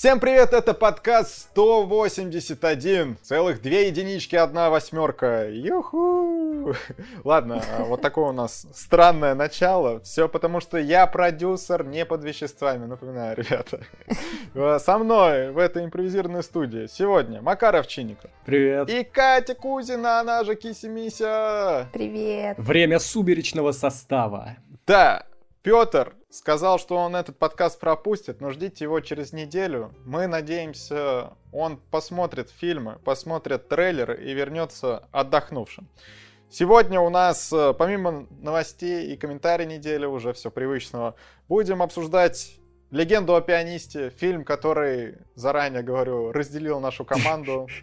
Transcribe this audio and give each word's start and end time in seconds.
Всем 0.00 0.18
привет, 0.18 0.54
это 0.54 0.72
подкаст 0.72 1.50
181. 1.50 3.18
Целых 3.20 3.60
две 3.60 3.88
единички, 3.88 4.34
одна 4.34 4.70
восьмерка. 4.70 5.50
Юху! 5.50 6.74
Ладно, 7.22 7.62
а 7.76 7.84
вот 7.84 8.00
такое 8.00 8.30
у 8.30 8.32
нас 8.32 8.66
странное 8.72 9.34
начало. 9.34 10.00
Все 10.00 10.26
потому, 10.26 10.60
что 10.60 10.78
я 10.78 11.06
продюсер 11.06 11.84
не 11.84 12.06
под 12.06 12.24
веществами, 12.24 12.86
напоминаю, 12.86 13.36
ребята. 13.36 13.80
Со 14.78 14.96
мной 14.96 15.50
в 15.50 15.58
этой 15.58 15.84
импровизированной 15.84 16.44
студии 16.44 16.86
сегодня 16.86 17.42
Макар 17.42 17.76
Овчинников. 17.76 18.30
Привет. 18.46 18.88
И 18.88 19.04
Катя 19.04 19.54
Кузина, 19.54 20.20
она 20.20 20.44
же 20.44 20.54
Киси-Мися. 20.54 21.88
Привет. 21.92 22.56
Время 22.56 23.00
сумеречного 23.00 23.72
состава. 23.72 24.56
Да, 24.86 25.26
Петр 25.62 26.14
сказал, 26.30 26.78
что 26.78 26.96
он 26.96 27.14
этот 27.14 27.38
подкаст 27.38 27.78
пропустит, 27.78 28.40
но 28.40 28.50
ждите 28.50 28.84
его 28.84 29.00
через 29.00 29.32
неделю. 29.32 29.92
Мы 30.06 30.26
надеемся, 30.26 31.34
он 31.52 31.76
посмотрит 31.90 32.48
фильмы, 32.50 32.98
посмотрит 33.04 33.68
трейлеры 33.68 34.24
и 34.24 34.32
вернется 34.32 35.08
отдохнувшим. 35.12 35.88
Сегодня 36.48 36.98
у 37.00 37.10
нас, 37.10 37.52
э, 37.52 37.74
помимо 37.78 38.26
новостей 38.30 39.12
и 39.12 39.16
комментариев 39.16 39.68
недели, 39.68 40.06
уже 40.06 40.32
все 40.32 40.50
привычного, 40.50 41.14
будем 41.48 41.82
обсуждать 41.82 42.58
«Легенду 42.90 43.36
о 43.36 43.40
пианисте», 43.40 44.10
фильм, 44.10 44.44
который, 44.44 45.18
заранее 45.34 45.82
говорю, 45.82 46.32
разделил 46.32 46.80
нашу 46.80 47.04
команду. 47.04 47.68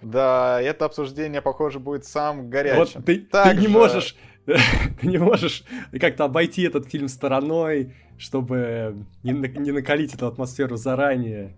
Да, 0.00 0.60
это 0.60 0.86
обсуждение, 0.86 1.40
похоже, 1.40 1.78
будет 1.78 2.04
самым 2.04 2.50
горячим. 2.50 2.94
Вот 2.96 3.04
ты, 3.04 3.20
ты 3.20 3.54
не 3.54 3.68
можешь 3.68 4.16
ты 5.00 5.06
не 5.06 5.18
можешь 5.18 5.64
как-то 6.00 6.24
обойти 6.24 6.62
этот 6.62 6.88
фильм 6.88 7.08
стороной, 7.08 7.94
чтобы 8.18 9.04
не, 9.22 9.32
не 9.32 9.72
накалить 9.72 10.14
эту 10.14 10.26
атмосферу 10.26 10.76
заранее. 10.76 11.56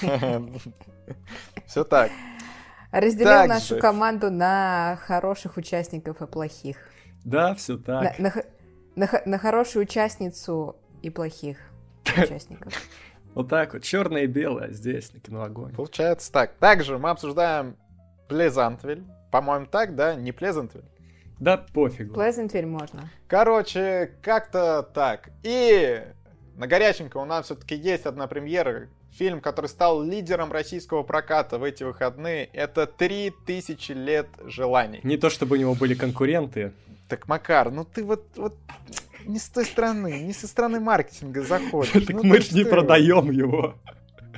Все 1.66 1.84
так. 1.84 2.10
Разделил 2.92 3.30
так 3.30 3.48
нашу 3.48 3.74
же. 3.74 3.80
команду 3.80 4.30
на 4.30 4.98
хороших 5.02 5.56
участников 5.56 6.22
и 6.22 6.26
плохих. 6.26 6.78
Да, 7.24 7.54
все 7.54 7.76
так. 7.76 8.18
На, 8.18 8.30
на, 8.30 8.42
на, 8.94 9.22
на 9.26 9.38
хорошую 9.38 9.82
участницу 9.84 10.76
и 11.02 11.10
плохих 11.10 11.58
участников. 12.16 12.72
Вот 13.34 13.48
так 13.48 13.74
вот, 13.74 13.82
черное 13.82 14.22
и 14.22 14.26
белое 14.26 14.72
здесь, 14.72 15.12
на 15.12 15.20
киноогонь. 15.20 15.74
Получается 15.74 16.32
так. 16.32 16.54
Также 16.54 16.98
мы 16.98 17.10
обсуждаем 17.10 17.76
Плезантвиль. 18.28 19.04
По-моему, 19.30 19.66
так, 19.66 19.94
да? 19.94 20.14
Не 20.14 20.32
Плезантвиль. 20.32 20.84
Да 21.38 21.56
пофигу. 21.58 22.14
Плезентвиль 22.14 22.66
можно. 22.66 23.10
Короче, 23.28 24.12
как-то 24.22 24.82
так. 24.82 25.30
И 25.42 26.02
на 26.56 26.66
горяченько 26.66 27.18
у 27.18 27.24
нас 27.24 27.46
все-таки 27.46 27.74
есть 27.74 28.06
одна 28.06 28.26
премьера. 28.26 28.88
Фильм, 29.12 29.40
который 29.40 29.66
стал 29.66 30.02
лидером 30.02 30.52
российского 30.52 31.02
проката 31.02 31.58
в 31.58 31.64
эти 31.64 31.84
выходные, 31.84 32.50
это 32.52 32.86
«Три 32.86 33.32
тысячи 33.46 33.92
лет 33.92 34.28
желаний». 34.44 35.00
Не 35.04 35.16
то, 35.16 35.30
чтобы 35.30 35.56
у 35.56 35.58
него 35.58 35.74
были 35.74 35.94
конкуренты. 35.94 36.72
Так, 37.08 37.26
Макар, 37.28 37.70
ну 37.70 37.84
ты 37.84 38.04
вот, 38.04 38.26
вот 38.36 38.56
не 39.24 39.38
с 39.38 39.48
той 39.48 39.64
стороны, 39.64 40.20
не 40.20 40.32
со 40.32 40.46
стороны 40.46 40.80
маркетинга 40.80 41.42
заходишь. 41.42 41.92
Так 42.06 42.22
мы 42.22 42.40
же 42.40 42.54
не 42.54 42.64
продаем 42.64 43.30
его. 43.30 43.76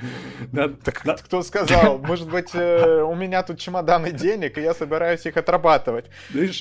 Так 0.85 1.23
кто 1.25 1.43
сказал? 1.43 1.99
Может 1.99 2.31
быть, 2.31 2.55
э, 2.55 3.03
у 3.03 3.15
меня 3.15 3.43
тут 3.43 3.59
чемоданы 3.59 4.13
денег, 4.13 4.59
и 4.59 4.63
я 4.63 4.75
собираюсь 4.75 5.27
их 5.27 5.37
отрабатывать. 5.37 6.07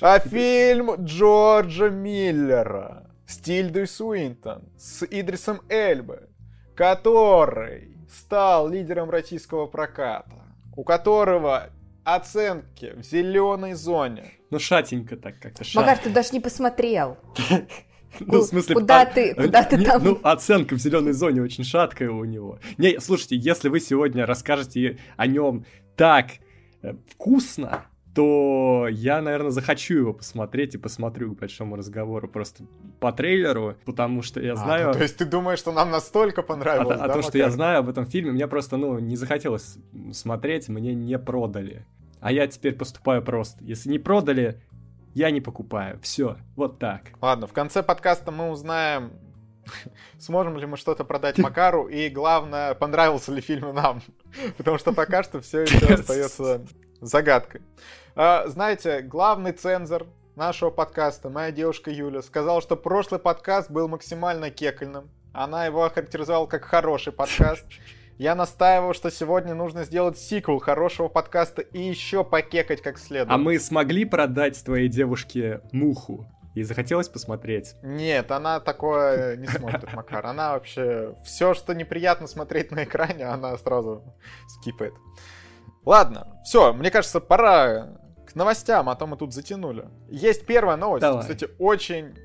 А 0.02 0.20
фильм 0.20 0.96
Джорджа 1.04 1.90
Миллера 1.90 3.08
с 3.28 3.38
Тильдой 3.38 3.88
Суинтон, 3.88 4.64
с 4.78 5.04
Идрисом 5.06 5.62
Эльбе, 5.70 6.30
который 6.76 7.98
стал 8.10 8.70
лидером 8.70 9.10
российского 9.10 9.68
проката, 9.68 10.46
у 10.76 10.84
которого 10.84 11.70
оценки 12.04 12.94
в 12.96 13.04
зеленой 13.04 13.74
зоне. 13.74 14.32
Ну, 14.50 14.60
шатенько 14.60 15.18
так 15.18 15.40
как-то. 15.40 15.64
Магар, 15.76 15.98
ты 15.98 16.10
даже 16.10 16.30
не 16.32 16.40
посмотрел. 16.40 17.18
Ну, 18.20 18.40
в 18.40 18.44
смысле, 18.44 18.76
куда 18.76 19.02
а, 19.02 19.06
ты, 19.06 19.34
куда 19.34 19.64
ты 19.64 19.84
там? 19.84 20.04
Ну, 20.04 20.20
оценка 20.24 20.76
в 20.76 20.80
зеленой 20.80 21.14
зоне 21.14 21.42
очень 21.42 21.64
шаткая 21.64 22.10
у 22.10 22.24
него. 22.26 22.60
Не, 22.78 23.00
слушайте, 23.00 23.36
если 23.36 23.70
вы 23.70 23.80
сегодня 23.80 24.26
расскажете 24.26 25.00
о 25.16 25.28
нем 25.28 25.66
так 25.96 26.28
э, 26.82 26.94
вкусно, 27.10 27.86
то 28.18 28.88
я, 28.90 29.22
наверное, 29.22 29.52
захочу 29.52 29.94
его 29.94 30.12
посмотреть 30.14 30.74
и 30.74 30.80
посмотрю 30.80 31.36
к 31.36 31.40
большому 31.40 31.76
разговору 31.76 32.28
просто 32.28 32.64
по 33.00 33.12
трейлеру, 33.12 33.76
потому 33.86 34.24
что 34.24 34.42
я 34.42 34.54
а, 34.54 34.56
знаю... 34.56 34.90
А, 34.90 34.94
то 34.94 35.04
есть 35.04 35.18
ты 35.18 35.26
думаешь, 35.26 35.60
что 35.60 35.72
нам 35.72 35.92
настолько 35.92 36.42
понравилось, 36.42 37.00
А, 37.00 37.04
а 37.04 37.08
да, 37.10 37.14
то, 37.14 37.22
что 37.22 37.38
я 37.38 37.52
знаю 37.52 37.80
об 37.80 37.90
этом 37.90 38.08
фильме, 38.08 38.32
мне 38.32 38.48
просто, 38.48 38.78
ну, 38.78 38.98
не 38.98 39.16
захотелось 39.16 39.78
смотреть, 40.14 40.68
мне 40.68 40.96
не 40.96 41.20
продали. 41.20 41.86
А 42.20 42.32
я 42.32 42.48
теперь 42.48 42.74
поступаю 42.74 43.22
просто. 43.22 43.64
Если 43.64 43.90
не 43.90 44.00
продали, 44.00 44.64
я 45.18 45.32
не 45.32 45.42
покупаю. 45.42 46.00
Все, 46.04 46.38
вот 46.56 46.78
так. 46.78 47.02
Ладно, 47.22 47.48
в 47.48 47.54
конце 47.54 47.82
подкаста 47.82 48.32
мы 48.32 48.52
узнаем, 48.52 49.14
сможем 50.20 50.58
ли 50.58 50.68
мы 50.68 50.78
что-то 50.78 51.04
продать 51.04 51.40
Макару, 51.40 51.88
и 51.88 52.08
главное, 52.10 52.76
понравился 52.76 53.32
ли 53.32 53.42
фильм 53.42 53.74
нам. 53.74 54.04
Потому 54.58 54.78
что 54.78 54.94
пока 54.94 55.24
что 55.24 55.42
все 55.42 55.62
еще 55.62 55.96
остается 55.96 56.62
загадкой. 57.02 57.62
А, 58.16 58.48
знаете, 58.48 59.02
главный 59.02 59.54
цензор 59.54 60.06
нашего 60.36 60.70
подкаста, 60.70 61.32
моя 61.32 61.52
девушка 61.52 61.90
Юля, 61.90 62.22
сказала, 62.22 62.62
что 62.62 62.76
прошлый 62.76 63.20
подкаст 63.20 63.72
был 63.72 63.88
максимально 63.88 64.52
кекольным. 64.52 65.10
Она 65.34 65.66
его 65.66 65.84
охарактеризовала 65.84 66.46
как 66.46 66.64
хороший 66.64 67.12
подкаст. 67.12 67.66
Я 68.18 68.34
настаивал, 68.34 68.94
что 68.94 69.12
сегодня 69.12 69.54
нужно 69.54 69.84
сделать 69.84 70.18
сиквел 70.18 70.58
хорошего 70.60 71.08
подкаста 71.08 71.62
и 71.62 71.80
еще 71.80 72.24
покекать 72.24 72.82
как 72.82 72.98
следует. 72.98 73.30
А 73.30 73.38
мы 73.38 73.60
смогли 73.60 74.06
продать 74.06 74.64
твоей 74.64 74.88
девушке 74.88 75.62
муху? 75.72 76.26
И 76.56 76.64
захотелось 76.64 77.08
посмотреть. 77.08 77.76
Нет, 77.84 78.32
она 78.32 78.60
такое 78.60 79.36
не 79.36 79.46
смотрит, 79.46 79.94
Макар. 79.94 80.26
Она 80.26 80.54
вообще... 80.54 81.14
Все, 81.24 81.54
что 81.54 81.76
неприятно 81.76 82.26
смотреть 82.26 82.72
на 82.72 82.84
экране, 82.86 83.26
она 83.26 83.56
сразу 83.58 84.04
скипает. 84.48 84.96
Ладно, 85.86 86.42
все, 86.44 86.74
мне 86.74 86.90
кажется, 86.90 87.20
пора 87.20 88.00
к 88.26 88.34
новостям, 88.34 88.90
а 88.90 88.96
то 88.96 89.06
мы 89.06 89.18
тут 89.18 89.32
затянули. 89.32 89.86
Есть 90.10 90.48
первая 90.48 90.78
новость, 90.78 91.02
Давай. 91.02 91.22
кстати, 91.22 91.48
очень 91.60 92.16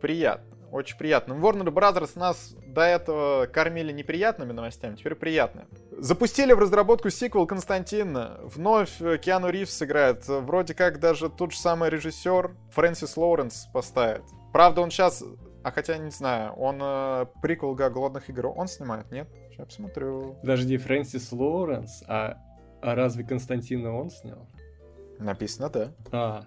приятно 0.00 0.49
очень 0.70 0.96
приятно. 0.96 1.32
Warner 1.34 1.72
Brothers 1.72 2.18
нас 2.18 2.54
до 2.66 2.82
этого 2.82 3.46
кормили 3.46 3.92
неприятными 3.92 4.52
новостями, 4.52 4.96
теперь 4.96 5.14
приятные. 5.14 5.66
Запустили 5.90 6.52
в 6.52 6.58
разработку 6.58 7.10
сиквел 7.10 7.46
Константина. 7.46 8.38
Вновь 8.42 8.98
Киану 9.20 9.50
Ривз 9.50 9.72
сыграет. 9.72 10.26
Вроде 10.26 10.74
как 10.74 11.00
даже 11.00 11.28
тот 11.28 11.52
же 11.52 11.58
самый 11.58 11.90
режиссер 11.90 12.54
Фрэнсис 12.72 13.16
Лоуренс 13.16 13.68
поставит. 13.72 14.22
Правда, 14.52 14.80
он 14.80 14.90
сейчас... 14.90 15.22
А 15.62 15.72
хотя, 15.72 15.98
не 15.98 16.10
знаю, 16.10 16.54
он 16.54 16.78
э, 16.80 17.26
приквел 17.42 17.74
«Голодных 17.74 18.30
игр» 18.30 18.46
он 18.46 18.66
снимает, 18.66 19.10
нет? 19.10 19.28
Сейчас 19.50 19.66
посмотрю. 19.66 20.38
Подожди, 20.40 20.78
Фрэнсис 20.78 21.32
Лоуренс? 21.32 22.02
А, 22.08 22.38
а 22.80 22.94
разве 22.94 23.24
Константина 23.24 23.94
он 23.94 24.08
снял? 24.08 24.48
Написано, 25.18 25.68
да. 25.68 25.92
А, 26.12 26.46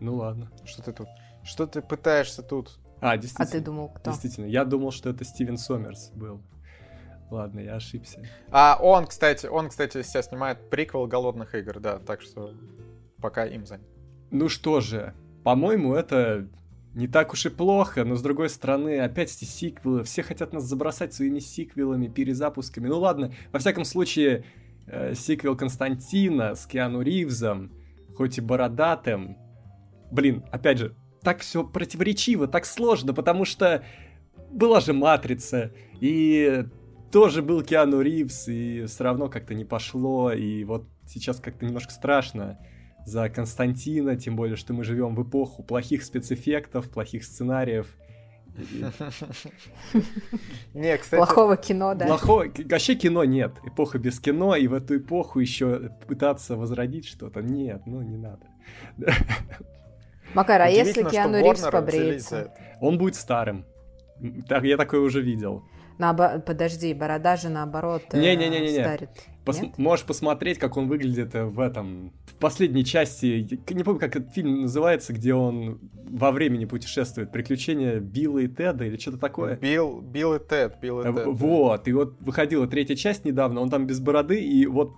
ну 0.00 0.14
ладно. 0.14 0.50
Что 0.64 0.82
ты 0.82 0.92
тут? 0.94 1.08
Что 1.44 1.66
ты 1.66 1.82
пытаешься 1.82 2.42
тут 2.42 2.78
а, 3.00 3.16
действительно. 3.16 3.48
А 3.48 3.52
ты 3.52 3.60
думал, 3.60 3.88
кто? 3.88 4.10
Действительно, 4.10 4.46
я 4.46 4.64
думал, 4.64 4.90
что 4.90 5.10
это 5.10 5.24
Стивен 5.24 5.58
Сомерс 5.58 6.10
был. 6.10 6.42
Ладно, 7.30 7.60
я 7.60 7.76
ошибся. 7.76 8.22
А 8.50 8.78
он, 8.80 9.06
кстати, 9.06 9.46
он, 9.46 9.68
кстати, 9.68 10.02
сейчас 10.02 10.28
снимает 10.28 10.70
приквел 10.70 11.06
«Голодных 11.06 11.54
игр», 11.54 11.80
да, 11.80 11.98
так 11.98 12.22
что 12.22 12.54
пока 13.20 13.46
им 13.46 13.66
занят. 13.66 13.86
Ну 14.30 14.48
что 14.48 14.80
же, 14.80 15.14
по-моему, 15.42 15.94
это 15.94 16.48
не 16.94 17.08
так 17.08 17.32
уж 17.32 17.46
и 17.46 17.50
плохо, 17.50 18.04
но 18.04 18.14
с 18.14 18.22
другой 18.22 18.48
стороны, 18.48 19.00
опять 19.00 19.34
эти 19.36 19.44
сиквелы, 19.44 20.02
все 20.04 20.22
хотят 20.22 20.52
нас 20.52 20.64
забросать 20.64 21.12
своими 21.12 21.40
сиквелами, 21.40 22.08
перезапусками. 22.08 22.88
Ну 22.88 22.98
ладно, 22.98 23.32
во 23.52 23.58
всяком 23.58 23.84
случае, 23.84 24.44
э, 24.86 25.14
сиквел 25.14 25.56
Константина 25.56 26.54
с 26.54 26.64
Киану 26.66 27.02
Ривзом, 27.02 27.72
хоть 28.16 28.38
и 28.38 28.40
бородатым, 28.40 29.36
блин, 30.10 30.44
опять 30.50 30.78
же, 30.78 30.96
так 31.26 31.40
все 31.40 31.64
противоречиво, 31.64 32.46
так 32.46 32.64
сложно, 32.64 33.12
потому 33.12 33.44
что 33.44 33.82
была 34.52 34.78
же 34.78 34.92
Матрица, 34.92 35.72
и 36.00 36.64
тоже 37.10 37.42
был 37.42 37.62
Киану 37.62 38.00
Ривз, 38.00 38.46
и 38.46 38.84
все 38.86 39.02
равно 39.02 39.28
как-то 39.28 39.52
не 39.52 39.64
пошло, 39.64 40.30
и 40.30 40.62
вот 40.62 40.86
сейчас 41.04 41.40
как-то 41.40 41.66
немножко 41.66 41.92
страшно 41.92 42.60
за 43.04 43.28
Константина, 43.28 44.14
тем 44.14 44.36
более, 44.36 44.54
что 44.54 44.72
мы 44.72 44.84
живем 44.84 45.16
в 45.16 45.28
эпоху 45.28 45.64
плохих 45.64 46.04
спецэффектов, 46.04 46.88
плохих 46.90 47.24
сценариев. 47.24 47.88
Не, 50.74 50.96
кстати... 50.96 51.18
Плохого 51.18 51.56
кино, 51.56 51.96
да. 51.96 52.06
Плохого... 52.06 52.46
Вообще 52.70 52.94
кино 52.94 53.24
нет. 53.24 53.52
Эпоха 53.64 53.98
без 53.98 54.20
кино, 54.20 54.54
и 54.54 54.68
в 54.68 54.74
эту 54.74 54.98
эпоху 54.98 55.40
еще 55.40 55.90
пытаться 56.06 56.54
возродить 56.54 57.08
что-то. 57.08 57.42
Нет, 57.42 57.82
ну 57.84 58.00
не 58.00 58.16
надо. 58.16 58.46
Макар, 60.34 60.62
а 60.62 60.68
если 60.68 61.02
Киану 61.02 61.42
Ривз 61.42 61.62
побреется? 61.62 62.52
Он 62.80 62.98
будет 62.98 63.14
старым. 63.14 63.64
Так, 64.48 64.64
я 64.64 64.76
такое 64.76 65.00
уже 65.00 65.20
видел. 65.20 65.62
Наобо... 65.98 66.40
Подожди, 66.44 66.92
борода 66.92 67.36
же 67.36 67.48
наоборот 67.48 68.02
э, 68.12 68.20
Не-не-не-не. 68.20 68.82
старит. 68.82 69.10
Пос... 69.44 69.62
Можешь 69.78 70.04
посмотреть, 70.04 70.58
как 70.58 70.76
он 70.76 70.88
выглядит 70.88 71.34
э, 71.34 71.44
в 71.44 71.58
этом... 71.58 72.12
В 72.26 72.34
последней 72.34 72.84
части, 72.84 73.48
не 73.70 73.82
помню, 73.82 73.98
как 73.98 74.14
этот 74.14 74.32
фильм 74.32 74.62
называется, 74.62 75.14
где 75.14 75.32
он 75.32 75.80
во 75.94 76.32
времени 76.32 76.66
путешествует. 76.66 77.32
«Приключения 77.32 77.98
Билла 77.98 78.40
и 78.40 78.48
Теда» 78.48 78.84
или 78.84 78.98
что-то 78.98 79.16
такое. 79.18 79.56
Билл, 79.56 80.02
Билл 80.02 80.34
и 80.34 80.38
Тед, 80.38 80.78
Билл 80.82 81.00
и 81.00 81.04
Тед. 81.04 81.26
Вот, 81.26 81.88
и 81.88 81.92
вот 81.92 82.20
выходила 82.20 82.66
третья 82.66 82.94
часть 82.94 83.24
недавно, 83.24 83.60
он 83.60 83.70
там 83.70 83.86
без 83.86 84.00
бороды, 84.00 84.38
и 84.42 84.66
вот 84.66 84.92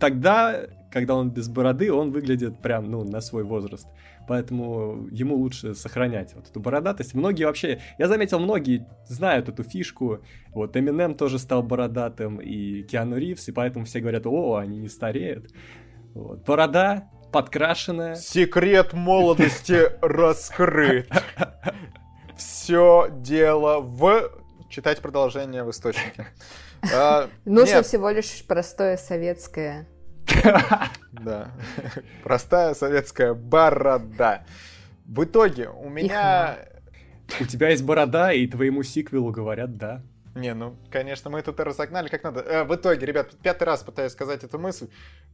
тогда, 0.00 0.66
когда 0.90 1.14
он 1.14 1.30
без 1.30 1.48
бороды, 1.48 1.92
он 1.92 2.10
выглядит 2.10 2.60
прям, 2.60 2.90
ну, 2.90 3.04
на 3.04 3.20
свой 3.20 3.44
возраст. 3.44 3.86
Поэтому 4.30 5.08
ему 5.10 5.34
лучше 5.34 5.74
сохранять 5.74 6.34
вот 6.36 6.48
эту 6.48 6.60
бородатость. 6.60 7.14
Многие 7.14 7.46
вообще, 7.46 7.80
я 7.98 8.06
заметил, 8.06 8.38
многие 8.38 8.86
знают 9.08 9.48
эту 9.48 9.64
фишку. 9.64 10.20
Вот 10.50 10.76
Эминем 10.76 11.16
тоже 11.16 11.40
стал 11.40 11.64
бородатым, 11.64 12.40
и 12.40 12.84
Киану 12.84 13.16
Ривз, 13.16 13.48
и 13.48 13.52
поэтому 13.52 13.86
все 13.86 13.98
говорят, 13.98 14.28
о, 14.28 14.54
они 14.54 14.78
не 14.78 14.86
стареют. 14.86 15.50
Вот. 16.14 16.44
Борода 16.44 17.10
подкрашенная. 17.32 18.14
Секрет 18.14 18.92
молодости 18.92 19.90
раскрыт. 20.00 21.10
Все 22.36 23.08
дело 23.10 23.80
в... 23.80 24.30
Читать 24.70 25.00
продолжение 25.00 25.64
в 25.64 25.70
источнике. 25.72 26.28
А, 26.94 27.28
Нужно 27.44 27.82
всего 27.82 28.10
лишь 28.10 28.44
простое 28.46 28.96
советское. 28.96 29.88
Да. 31.12 31.50
Простая 32.24 32.74
советская 32.74 33.34
борода. 33.34 34.44
В 35.06 35.24
итоге 35.24 35.68
у 35.68 35.88
меня... 35.88 36.58
У 37.40 37.44
тебя 37.44 37.68
есть 37.68 37.84
борода, 37.84 38.32
и 38.32 38.46
твоему 38.46 38.82
сиквелу 38.82 39.30
говорят 39.30 39.76
«да». 39.76 40.02
Не, 40.34 40.54
ну, 40.54 40.76
конечно, 40.90 41.28
мы 41.30 41.42
тут 41.42 41.58
и 41.58 41.62
разогнали 41.62 42.08
как 42.08 42.22
надо. 42.22 42.40
Э, 42.40 42.64
в 42.64 42.74
итоге, 42.74 43.04
ребят, 43.04 43.32
пятый 43.42 43.64
раз 43.64 43.82
пытаюсь 43.82 44.12
сказать 44.12 44.44
эту 44.44 44.58
мысль. 44.58 44.88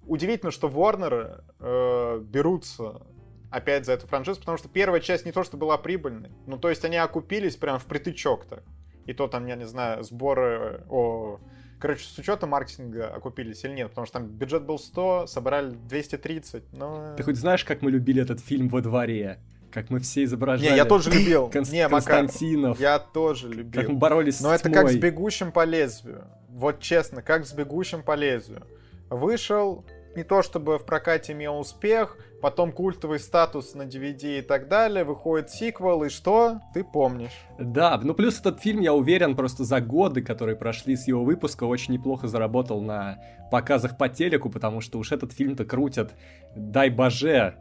Удивительно, 0.07 0.51
что 0.51 0.69
Warner 0.69 1.43
э, 1.61 2.21
берутся 2.23 3.03
опять 3.51 3.85
за 3.85 3.93
эту 3.93 4.07
франшизу, 4.07 4.41
потому 4.41 4.57
что 4.59 4.69
первая 4.69 5.01
часть 5.01 5.27
не 5.27 5.33
то, 5.33 5.45
что 5.45 5.57
была 5.57 5.77
прибыльной. 5.77 6.31
Ну, 6.47 6.59
то 6.59 6.71
есть 6.71 6.85
они 6.85 6.97
окупились 6.97 7.57
прям 7.57 7.79
в 7.79 7.85
притычок 7.85 8.47
так. 8.47 8.63
И 9.05 9.13
то 9.13 9.29
там, 9.29 9.47
я 9.47 9.57
не 9.57 9.67
знаю, 9.67 10.03
сборы 10.03 10.85
о... 10.89 11.41
Короче, 11.79 12.05
с 12.05 12.19
учетом 12.19 12.51
маркетинга 12.51 13.09
окупились 13.09 13.63
или 13.65 13.73
нет, 13.73 13.91
потому 13.91 14.07
что 14.07 14.19
там 14.19 14.29
бюджет 14.29 14.65
был 14.65 14.79
100, 14.79 15.27
собрали 15.27 15.71
230, 15.71 16.73
но... 16.73 17.15
Ты 17.17 17.23
хоть 17.23 17.37
знаешь, 17.37 17.65
как 17.65 17.83
мы 17.83 17.91
любили 17.91 18.23
этот 18.23 18.41
фильм 18.41 18.69
во 18.69 18.81
дворе? 18.81 19.39
Как 19.71 19.91
мы 19.91 19.99
все 19.99 20.25
изображали. 20.25 20.71
Не, 20.71 20.77
я 20.77 20.87
тоже 20.87 21.11
любил. 21.11 21.51
Конст... 21.53 21.71
Не, 21.71 21.87
Константинов. 21.87 22.81
Я 22.81 22.99
тоже 22.99 23.51
любил. 23.51 23.83
Как 23.83 23.91
мы 23.91 23.97
боролись 23.97 24.41
Но 24.41 24.51
с 24.51 24.61
это 24.61 24.71
тьмой. 24.71 24.83
как 24.83 24.91
с 24.91 24.97
бегущим 24.97 25.53
по 25.53 25.65
лезвию. 25.65 26.25
Вот 26.49 26.81
честно, 26.81 27.21
как 27.21 27.45
с 27.45 27.53
бегущим 27.53 28.03
по 28.03 28.15
лезвию. 28.15 28.67
Вышел, 29.11 29.85
не 30.17 30.25
то 30.25 30.41
чтобы 30.41 30.79
в 30.79 30.87
прокате 30.87 31.35
имел 31.35 31.59
успех, 31.59 32.17
потом 32.47 32.71
культовый 32.71 33.19
статус 33.19 33.75
на 33.75 33.83
DVD 33.83 34.39
и 34.39 34.41
так 34.41 34.69
далее, 34.69 35.03
выходит 35.03 35.51
сиквел, 35.51 36.05
и 36.05 36.09
что? 36.09 36.61
Ты 36.75 36.85
помнишь. 36.85 37.33
Да, 37.59 38.01
ну 38.01 38.15
плюс 38.15 38.39
этот 38.39 38.61
фильм, 38.61 38.83
я 38.83 38.95
уверен, 38.95 39.35
просто 39.35 39.65
за 39.65 39.81
годы, 39.81 40.23
которые 40.23 40.55
прошли 40.55 40.95
с 40.95 41.09
его 41.09 41.25
выпуска, 41.25 41.65
очень 41.65 41.95
неплохо 41.95 42.29
заработал 42.29 42.81
на 42.81 43.19
показах 43.51 43.99
по 43.99 44.09
телеку, 44.09 44.49
потому 44.49 44.81
что 44.81 45.01
уж 45.01 45.11
этот 45.11 45.33
фильм-то 45.33 45.65
крутят, 45.65 46.15
дай 46.55 46.89
боже, 46.89 47.57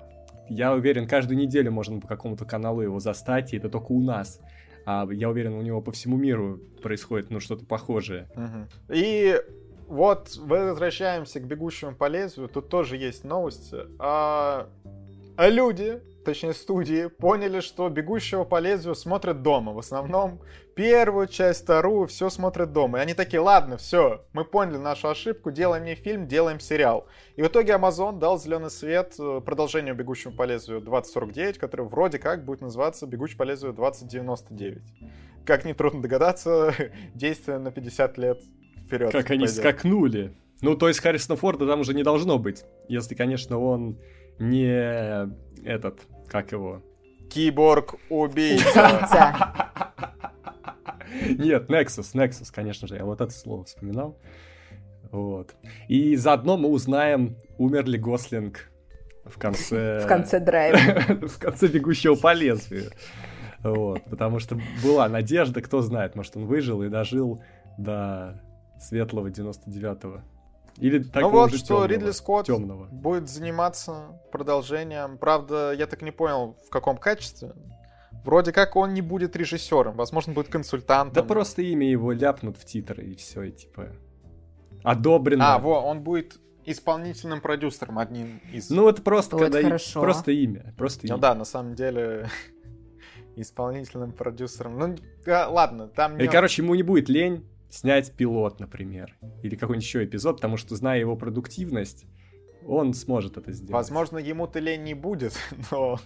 я 0.49 0.71
уверен, 0.71 1.07
каждую 1.07 1.39
неделю 1.39 1.71
можно 1.71 1.99
по 1.99 2.07
какому-то 2.07 2.45
каналу 2.45 2.81
его 2.81 2.99
застать, 2.99 3.53
и 3.53 3.57
это 3.57 3.69
только 3.69 3.91
у 3.91 4.03
нас. 4.03 4.39
А 4.85 5.07
я 5.11 5.31
уверен, 5.31 5.53
у 5.53 5.63
него 5.63 5.81
по 5.81 5.91
всему 5.93 6.15
миру 6.15 6.59
происходит, 6.83 7.31
ну, 7.31 7.39
что-то 7.39 7.65
похожее. 7.65 8.29
Угу. 8.35 8.93
И 8.93 9.35
вот 9.87 10.35
возвращаемся 10.37 11.39
к 11.39 11.43
бегущему 11.45 11.95
по 11.95 12.07
лезвию. 12.07 12.49
Тут 12.49 12.69
тоже 12.69 12.97
есть 12.97 13.23
новости. 13.23 13.77
А, 13.99 14.67
а 15.37 15.49
люди, 15.49 16.01
точнее 16.23 16.53
студии, 16.53 17.07
поняли, 17.07 17.59
что 17.59 17.87
бегущего 17.89 18.45
по 18.45 18.59
лезвию 18.59 18.95
смотрят 18.95 19.41
дома. 19.41 19.73
В 19.73 19.79
основном 19.79 20.41
первую 20.75 21.27
часть, 21.27 21.63
вторую, 21.63 22.07
все 22.07 22.29
смотрят 22.29 22.73
дома. 22.73 22.97
И 22.97 23.01
они 23.01 23.13
такие, 23.13 23.39
ладно, 23.39 23.77
все, 23.77 24.25
мы 24.33 24.43
поняли 24.43 24.77
нашу 24.77 25.09
ошибку, 25.09 25.51
делаем 25.51 25.85
не 25.85 25.95
фильм, 25.95 26.27
делаем 26.27 26.59
сериал. 26.59 27.07
И 27.35 27.43
в 27.43 27.47
итоге 27.47 27.73
Amazon 27.73 28.17
дал 28.17 28.39
зеленый 28.39 28.71
свет 28.71 29.15
э, 29.19 29.41
продолжению 29.45 29.95
бегущему 29.95 30.35
по 30.35 30.43
лезвию 30.43 30.81
2049, 30.81 31.59
который 31.59 31.85
вроде 31.85 32.17
как 32.17 32.43
будет 32.43 32.61
называться 32.61 33.05
бегущий 33.05 33.37
по 33.37 33.43
лезвию 33.43 33.73
2099. 33.73 34.81
Как 35.45 35.63
нетрудно 35.63 36.01
догадаться, 36.01 36.73
действие 37.13 37.59
на 37.59 37.71
50 37.71 38.17
лет 38.17 38.41
вперед. 38.85 39.11
Как 39.11 39.31
они 39.31 39.45
пойдет. 39.45 39.55
скакнули. 39.55 40.33
Ну, 40.61 40.75
то 40.75 40.87
есть 40.87 40.99
Харрисона 41.01 41.35
Форда 41.37 41.67
там 41.67 41.81
уже 41.81 41.93
не 41.93 42.03
должно 42.03 42.39
быть. 42.39 42.63
Если, 42.87 43.15
конечно, 43.15 43.59
он 43.59 43.99
не 44.39 45.29
этот, 45.65 45.99
как 46.27 46.51
его? 46.51 46.81
Киборг-убийца. 47.29 49.11
Нет, 51.37 51.69
Nexus, 51.69 52.13
Nexus, 52.13 52.51
конечно 52.53 52.87
же, 52.87 52.95
я 52.95 53.05
вот 53.05 53.21
это 53.21 53.31
слово 53.31 53.65
вспоминал. 53.65 54.19
Вот. 55.11 55.55
И 55.87 56.15
заодно 56.15 56.57
мы 56.57 56.69
узнаем, 56.69 57.37
умер 57.57 57.85
ли 57.85 57.97
Гослинг 57.97 58.69
в 59.23 59.37
конце... 59.37 59.99
В 60.03 60.07
конце 60.07 60.39
драйва. 60.39 60.77
в 61.27 61.39
конце 61.39 61.67
бегущего 61.67 62.15
по 62.15 62.33
лезвию. 62.33 62.91
Вот, 63.63 64.03
потому 64.03 64.39
что 64.39 64.59
была 64.83 65.09
надежда, 65.09 65.61
кто 65.61 65.81
знает, 65.81 66.15
может, 66.15 66.37
он 66.37 66.45
выжил 66.45 66.83
и 66.83 66.89
дожил 66.89 67.41
до 67.77 68.41
светлого 68.85 69.27
99-го. 69.27 70.21
Или 70.77 71.03
такого 71.03 71.31
ну 71.31 71.39
вот, 71.41 71.55
что 71.55 71.67
темного, 71.67 71.87
Ридли 71.87 72.11
Скотт 72.11 72.47
темного. 72.47 72.87
будет 72.87 73.29
заниматься 73.29 74.19
продолжением. 74.31 75.17
Правда, 75.17 75.71
я 75.71 75.87
так 75.87 76.01
не 76.01 76.11
понял, 76.11 76.57
в 76.65 76.69
каком 76.69 76.97
качестве. 76.97 77.53
Вроде 78.25 78.51
как 78.51 78.75
он 78.75 78.93
не 78.93 79.01
будет 79.01 79.35
режиссером, 79.35 79.95
возможно, 79.95 80.33
будет 80.33 80.49
консультантом. 80.49 81.13
Да 81.13 81.23
просто 81.23 81.61
имя 81.61 81.89
его 81.89 82.11
ляпнут 82.11 82.57
в 82.57 82.65
титры, 82.65 83.03
и 83.03 83.15
все, 83.15 83.43
и 83.43 83.51
типа... 83.51 83.91
Одобрено. 84.83 85.55
А, 85.55 85.59
во, 85.59 85.81
он 85.81 86.01
будет 86.01 86.39
исполнительным 86.65 87.39
продюсером 87.39 87.99
одним 87.99 88.41
из... 88.51 88.69
Ну, 88.69 88.89
это 88.89 89.01
просто, 89.01 89.35
Ой, 89.35 89.43
когда 89.43 89.59
это 89.59 89.75
и... 89.75 89.93
просто 89.93 90.31
имя. 90.31 90.73
Просто 90.77 91.07
ну 91.07 91.13
имя. 91.13 91.21
да, 91.21 91.35
на 91.35 91.45
самом 91.45 91.75
деле 91.75 92.27
исполнительным 93.35 94.11
продюсером. 94.11 94.77
Ну, 94.77 94.95
а, 95.27 95.47
ладно, 95.47 95.87
там... 95.87 96.17
И, 96.17 96.27
короче, 96.27 96.63
ему 96.63 96.75
не 96.75 96.83
будет 96.83 97.09
лень 97.09 97.45
снять 97.69 98.11
пилот, 98.13 98.59
например, 98.59 99.15
или 99.43 99.55
какой-нибудь 99.55 99.85
еще 99.85 100.03
эпизод, 100.03 100.37
потому 100.37 100.57
что, 100.57 100.75
зная 100.75 100.99
его 100.99 101.15
продуктивность, 101.15 102.05
он 102.67 102.93
сможет 102.93 103.37
это 103.37 103.51
сделать. 103.51 103.71
Возможно, 103.71 104.17
ему-то 104.17 104.59
лень 104.59 104.83
не 104.83 104.93
будет, 104.93 105.33
но 105.71 105.99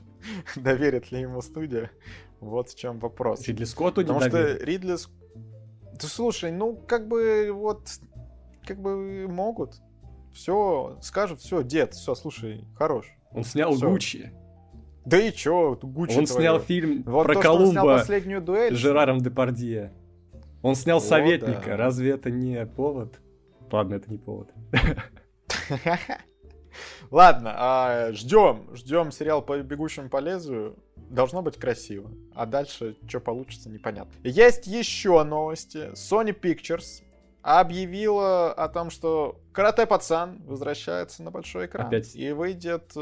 доверит 0.56 1.12
ли 1.12 1.22
ему 1.22 1.42
студия? 1.42 1.92
Вот 2.40 2.70
в 2.70 2.78
чем 2.78 3.00
вопрос. 3.00 3.48
Ридли 3.48 3.66
Скотту 3.66 4.02
Потому 4.02 4.22
не 4.22 4.30
что 4.30 4.54
Ридли... 4.64 4.96
Ты 6.00 6.08
слушай, 6.08 6.52
ну, 6.52 6.76
как 6.76 7.08
бы, 7.08 7.52
вот, 7.52 7.90
как 8.66 8.82
бы 8.82 9.28
могут. 9.28 9.76
Все, 10.34 10.98
скажут, 11.02 11.42
все, 11.42 11.64
дед, 11.64 11.94
все, 11.94 12.16
слушай, 12.16 12.66
хорош. 12.76 13.08
Он 13.32 13.44
снял 13.44 13.74
всё. 13.74 13.90
Гуччи. 13.90 14.32
Да 15.06 15.18
и 15.18 15.34
чё, 15.34 15.78
Гуччи 15.82 16.18
Он 16.18 16.26
твоё. 16.26 16.40
снял 16.40 16.60
фильм 16.60 17.04
вот 17.04 17.26
про 17.26 17.34
то, 17.34 17.42
Колумба 17.42 18.06
с 18.06 18.76
Жераром 18.76 19.20
Депардье. 19.20 19.94
Он 20.62 20.76
снял 20.76 20.98
О, 20.98 21.02
советника. 21.02 21.68
Да. 21.68 21.78
Разве 21.78 22.12
это 22.12 22.32
не 22.32 22.66
повод? 22.66 23.20
Ладно, 23.72 23.96
это 23.96 24.12
не 24.12 24.18
повод. 24.18 24.50
Ладно, 27.12 27.54
а, 27.56 28.12
ждем, 28.12 28.76
ждем 28.76 29.12
сериал 29.12 29.42
по 29.42 29.58
бегущему 29.60 30.10
по 30.10 30.20
лезвию. 30.20 30.78
Должно 30.96 31.42
быть 31.42 31.58
красиво. 31.58 32.12
А 32.36 32.46
дальше, 32.46 32.96
что 33.08 33.20
получится, 33.20 33.70
непонятно. 33.70 34.14
Есть 34.24 34.68
еще 34.68 35.24
новости. 35.24 35.92
Sony 35.94 36.40
Pictures 36.40 37.02
объявила 37.42 38.54
о 38.54 38.68
том, 38.68 38.90
что 38.90 39.42
Карате 39.52 39.88
Пацан 39.88 40.44
возвращается 40.44 41.24
на 41.24 41.32
большой 41.32 41.66
экран. 41.66 41.88
Опять? 41.88 42.16
И 42.16 42.32
выйдет 42.32 42.94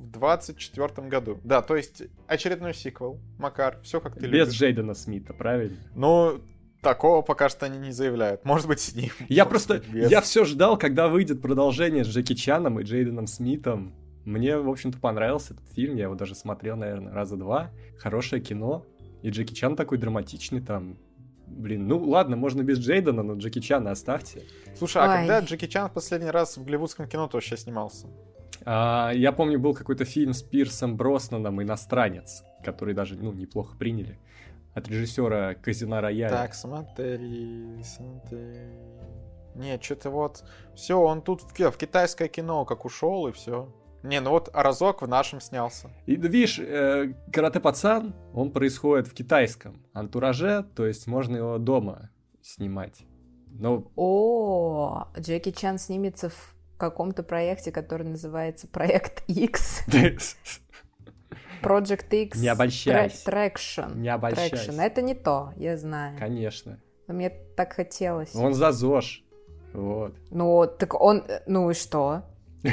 в 0.00 0.10
24 0.10 1.08
году. 1.08 1.38
Да, 1.44 1.62
то 1.62 1.76
есть 1.76 2.02
очередной 2.26 2.74
сиквел. 2.74 3.20
Макар, 3.38 3.80
все 3.82 4.00
как 4.00 4.14
ты 4.14 4.20
Без 4.20 4.28
любишь. 4.28 4.46
Без 4.46 4.54
Джейдена 4.54 4.94
Смита, 4.94 5.32
правильно? 5.32 5.76
Ну, 5.94 6.40
Такого 6.82 7.20
пока 7.20 7.50
что 7.50 7.66
они 7.66 7.78
не 7.78 7.92
заявляют. 7.92 8.44
Может 8.44 8.66
быть, 8.66 8.80
с 8.80 8.94
ним. 8.94 9.10
Я 9.28 9.44
просто... 9.44 9.82
Без. 9.92 10.10
Я 10.10 10.22
все 10.22 10.44
ждал, 10.44 10.78
когда 10.78 11.08
выйдет 11.08 11.42
продолжение 11.42 12.04
с 12.04 12.08
Джеки 12.08 12.34
Чаном 12.34 12.80
и 12.80 12.84
Джейденом 12.84 13.26
Смитом. 13.26 13.94
Мне, 14.24 14.56
в 14.56 14.68
общем-то, 14.68 14.98
понравился 14.98 15.54
этот 15.54 15.68
фильм. 15.72 15.96
Я 15.96 16.04
его 16.04 16.14
даже 16.14 16.34
смотрел, 16.34 16.76
наверное, 16.76 17.12
раза 17.12 17.36
два. 17.36 17.70
Хорошее 17.98 18.40
кино. 18.40 18.86
И 19.22 19.28
Джеки 19.28 19.52
Чан 19.52 19.76
такой 19.76 19.98
драматичный 19.98 20.62
там. 20.62 20.96
Блин, 21.46 21.86
ну 21.86 21.98
ладно, 21.98 22.36
можно 22.36 22.62
без 22.62 22.78
Джейдена, 22.78 23.22
но 23.22 23.34
Джеки 23.34 23.58
Чана 23.58 23.90
оставьте. 23.90 24.44
Слушай, 24.76 25.02
а 25.02 25.10
Ой. 25.10 25.16
когда 25.18 25.40
Джеки 25.40 25.66
Чан 25.66 25.90
в 25.90 25.92
последний 25.92 26.30
раз 26.30 26.56
в 26.56 26.64
голливудском 26.64 27.08
кино 27.08 27.26
то 27.26 27.36
вообще 27.36 27.56
снимался? 27.56 28.06
А, 28.64 29.12
я 29.14 29.32
помню, 29.32 29.58
был 29.58 29.74
какой-то 29.74 30.04
фильм 30.04 30.32
с 30.32 30.42
Пирсом 30.42 30.96
Броснаном 30.96 31.62
«Иностранец», 31.62 32.44
который 32.64 32.94
даже, 32.94 33.16
ну, 33.16 33.32
неплохо 33.32 33.76
приняли. 33.76 34.18
от 34.74 34.88
режиссера 34.88 35.54
Казина 35.54 36.00
Рояль. 36.00 36.30
Так, 36.30 36.54
смотри, 36.54 37.82
смотри. 37.82 38.78
Не, 39.54 39.80
что-то 39.80 40.10
вот... 40.10 40.44
Все, 40.74 41.00
он 41.00 41.22
тут 41.22 41.42
в, 41.42 41.58
в 41.58 41.76
китайское 41.76 42.28
кино 42.28 42.64
как 42.64 42.84
ушел, 42.84 43.26
и 43.26 43.32
все. 43.32 43.74
Не, 44.02 44.20
ну 44.20 44.30
вот 44.30 44.48
разок 44.54 45.02
в 45.02 45.08
нашем 45.08 45.40
снялся. 45.40 45.90
И 46.06 46.16
видишь, 46.16 46.58
э, 46.58 47.12
карате-пацан, 47.32 48.14
он 48.32 48.50
происходит 48.50 49.08
в 49.08 49.12
китайском 49.12 49.84
антураже, 49.92 50.64
то 50.74 50.86
есть 50.86 51.06
можно 51.06 51.36
его 51.36 51.58
дома 51.58 52.10
снимать. 52.40 53.02
Но... 53.48 53.90
О, 53.96 55.08
Джеки 55.18 55.50
Чан 55.50 55.78
снимется 55.78 56.30
в 56.30 56.54
каком-то 56.80 57.22
проекте, 57.22 57.70
который 57.70 58.06
называется 58.06 58.66
Проект 58.66 59.22
X. 59.28 59.84
Project 61.62 62.08
X. 62.10 62.38
Не 62.38 62.48
обольщайся. 62.48 63.30
Traction. 63.30 63.96
Не 63.98 64.08
обольщайся. 64.08 64.72
Traction. 64.72 64.82
Это 64.82 65.02
не 65.02 65.14
то, 65.14 65.52
я 65.56 65.76
знаю. 65.76 66.18
Конечно. 66.18 66.80
Но 67.06 67.14
мне 67.14 67.30
так 67.56 67.74
хотелось. 67.74 68.34
Он 68.34 68.54
за 68.54 68.72
ЗОЖ. 68.72 69.22
Вот. 69.74 70.14
Ну, 70.30 70.66
так 70.66 71.00
он... 71.00 71.24
Ну 71.46 71.70
и 71.70 71.74
что? 71.74 72.22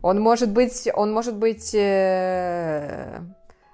Он 0.00 0.20
может 0.20 0.52
быть... 0.52 0.88
Он 0.94 1.12
может 1.12 1.36
быть... 1.36 1.74
Э, 1.74 3.20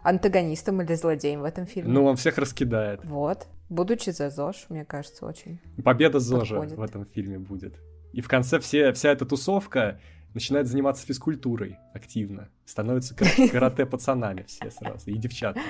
антагонистом 0.03 0.81
или 0.83 0.95
злодеем 0.95 1.41
в 1.41 1.45
этом 1.45 1.67
фильме. 1.67 1.93
Ну, 1.93 2.05
он 2.05 2.17
всех 2.17 2.39
раскидает. 2.39 3.05
Вот. 3.05 3.47
Будучи 3.69 4.11
за 4.11 4.31
ЗОЖ, 4.31 4.67
мне 4.69 4.85
кажется, 4.85 5.27
очень 5.27 5.61
Победа 5.83 6.21
ЗОЖа 6.21 6.57
подходит. 6.57 6.79
в 6.79 6.83
этом 6.83 7.07
фильме 7.07 7.39
будет. 7.39 7.75
И 8.15 8.21
в 8.21 8.29
конце 8.29 8.61
все, 8.61 8.93
вся 8.93 9.11
эта 9.11 9.27
тусовка 9.27 10.01
начинает 10.35 10.67
заниматься 10.67 11.07
физкультурой 11.07 11.79
активно. 11.93 12.49
Становятся 12.65 13.15
карате-пацанами 13.53 14.45
все 14.45 14.71
сразу. 14.71 15.11
И 15.11 15.15
девчата. 15.15 15.61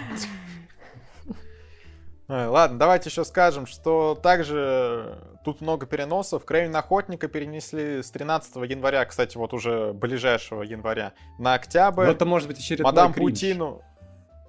Ладно, 2.26 2.78
давайте 2.78 3.10
еще 3.10 3.22
скажем, 3.24 3.66
что 3.66 4.18
также 4.22 5.18
тут 5.44 5.60
много 5.60 5.84
переносов. 5.84 6.46
Крэвин 6.46 6.74
Охотника 6.74 7.28
перенесли 7.28 8.02
с 8.02 8.10
13 8.10 8.56
января, 8.68 9.04
кстати, 9.04 9.36
вот 9.36 9.52
уже 9.52 9.92
ближайшего 9.92 10.62
января, 10.62 11.12
на 11.38 11.52
октябрь. 11.54 12.06
Ну, 12.06 12.12
это 12.12 12.24
может 12.24 12.48
быть 12.48 12.58
очередной 12.58 12.90
Мадам 12.90 13.12
кринж. 13.12 13.30
Паутину... 13.30 13.82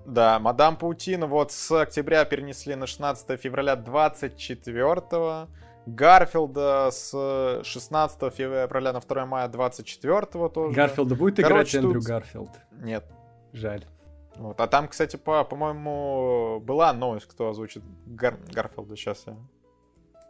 Да, 0.05 0.39
Мадам 0.39 0.77
Паутину 0.77 1.27
вот 1.27 1.51
с 1.51 1.69
октября 1.71 2.23
перенесли 2.25 2.75
на 2.75 2.87
16 2.87 3.41
февраля 3.41 3.75
24 3.75 5.01
-го. 5.01 5.47
Гарфилда 5.85 6.89
с 6.91 7.61
16 7.63 8.33
февраля 8.33 8.93
на 8.93 8.99
2 8.99 9.25
мая 9.25 9.47
24 9.47 10.49
тоже. 10.49 10.75
Гарфилда 10.75 11.15
будет 11.15 11.37
Короче, 11.37 11.53
играть 11.53 11.75
Эндрю 11.75 11.99
тут... 11.99 12.07
Гарфилд? 12.07 12.51
Нет. 12.81 13.05
Жаль. 13.53 13.85
Вот. 14.37 14.59
А 14.59 14.67
там, 14.67 14.87
кстати, 14.87 15.15
по, 15.15 15.43
по-моему, 15.43 16.59
была 16.61 16.91
новость, 16.93 17.27
кто 17.27 17.49
озвучит 17.49 17.83
Гар... 18.05 18.37
Гарфилда. 18.51 18.95
Сейчас 18.95 19.23
я... 19.27 19.37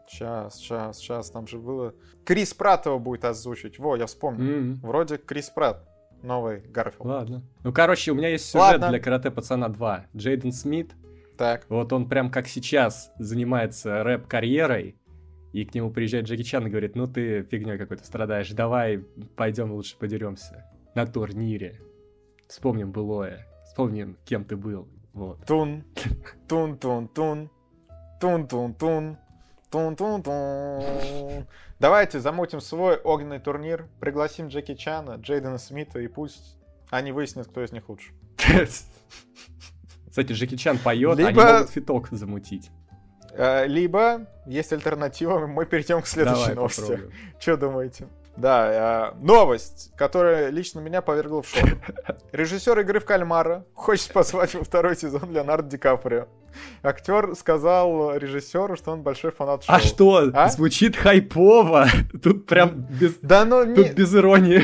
Сейчас, 0.07 0.57
сейчас, 0.57 0.99
сейчас, 0.99 1.31
там 1.31 1.47
же 1.47 1.57
было... 1.57 1.95
Крис 2.25 2.53
Пратт 2.53 2.85
его 2.85 2.99
будет 2.99 3.25
озвучить. 3.25 3.79
Во, 3.79 3.95
я 3.95 4.05
вспомнил. 4.05 4.45
Mm-hmm. 4.45 4.75
Вроде 4.81 5.17
Крис 5.17 5.49
Пратт. 5.49 5.87
Новый 6.21 6.59
Гарфилд. 6.59 7.05
Ладно. 7.05 7.43
Ну, 7.63 7.73
короче, 7.73 8.11
у 8.11 8.15
меня 8.15 8.29
есть 8.29 8.45
сюжет 8.45 8.73
Ладно. 8.73 8.89
для 8.89 8.99
Карате 8.99 9.31
Пацана 9.31 9.69
2. 9.69 10.05
Джейден 10.15 10.51
Смит. 10.51 10.93
Так. 11.37 11.65
Вот 11.69 11.91
он 11.93 12.07
прям 12.07 12.31
как 12.31 12.47
сейчас 12.47 13.11
занимается 13.19 14.03
рэп-карьерой 14.03 14.97
и 15.55 15.63
к 15.63 15.73
нему 15.73 15.89
приезжает 15.89 16.25
Джеки 16.25 16.43
Чан 16.43 16.67
и 16.67 16.69
говорит, 16.69 16.97
ну 16.97 17.07
ты 17.07 17.43
фигней 17.43 17.77
какой-то 17.77 18.05
страдаешь, 18.05 18.51
давай 18.51 18.97
пойдем 19.37 19.71
лучше 19.71 19.97
подеремся 19.97 20.69
на 20.95 21.07
турнире. 21.07 21.79
Вспомним 22.49 22.91
былое, 22.91 23.47
вспомним, 23.63 24.17
кем 24.25 24.43
ты 24.43 24.57
был. 24.57 24.89
Вот. 25.13 25.45
Тун, 25.45 25.85
тун, 26.49 26.77
тун, 26.77 27.07
тун, 27.07 27.49
тун, 28.19 28.47
тун, 28.47 28.73
тун. 28.73 29.17
Тун-тун-тун. 29.71 31.47
Давайте 31.79 32.21
замутим 32.21 32.61
свой 32.61 32.95
огненный 32.95 33.39
турнир, 33.39 33.87
пригласим 33.99 34.47
Джеки 34.47 34.73
Чана, 34.73 35.15
Джейдена 35.15 35.57
Смита 35.57 35.99
и 35.99 36.07
пусть 36.07 36.57
они 36.89 37.11
выяснят, 37.11 37.47
кто 37.47 37.61
из 37.61 37.73
них 37.73 37.89
лучше. 37.89 38.13
Кстати, 40.09 40.31
Джеки 40.31 40.55
Чан 40.55 40.77
поет, 40.77 41.17
Либо... 41.17 41.29
они 41.29 41.39
могут 41.39 41.69
фиток 41.71 42.07
замутить. 42.11 42.71
Э, 43.37 43.67
либо 43.67 44.27
есть 44.45 44.71
альтернатива, 44.71 45.45
мы 45.45 45.65
перейдем 45.65 46.01
к 46.01 46.07
следующей 46.07 46.41
Давай, 46.41 46.55
новости. 46.55 46.81
Попробуем. 46.81 47.11
Что 47.39 47.57
думаете? 47.57 48.07
Да, 48.37 49.13
э, 49.13 49.17
новость, 49.21 49.91
которая 49.95 50.49
лично 50.49 50.79
меня 50.79 51.01
повергла 51.01 51.41
в 51.41 51.47
шок. 51.47 51.69
Режиссер 52.31 52.79
игры 52.79 52.99
в 52.99 53.05
кальмара 53.05 53.65
хочет 53.73 54.11
позвать 54.13 54.53
во 54.55 54.63
второй 54.63 54.95
сезон 54.95 55.31
Леонардо 55.31 55.69
Ди 55.69 55.77
Каприо. 55.77 56.27
Актер 56.83 57.35
сказал 57.35 58.15
режиссеру, 58.17 58.75
что 58.75 58.91
он 58.91 59.01
большой 59.01 59.31
фанат 59.31 59.63
а 59.65 59.65
шоу. 59.65 59.75
А 59.75 59.79
что? 59.79 60.31
А? 60.33 60.49
Звучит 60.49 60.95
хайпово. 60.95 61.87
Тут 62.23 62.45
прям 62.45 62.85
без, 62.89 63.17
да, 63.21 63.45
ну, 63.45 63.65
Тут 63.65 63.87
не... 63.87 63.93
без 63.93 64.15
иронии. 64.15 64.63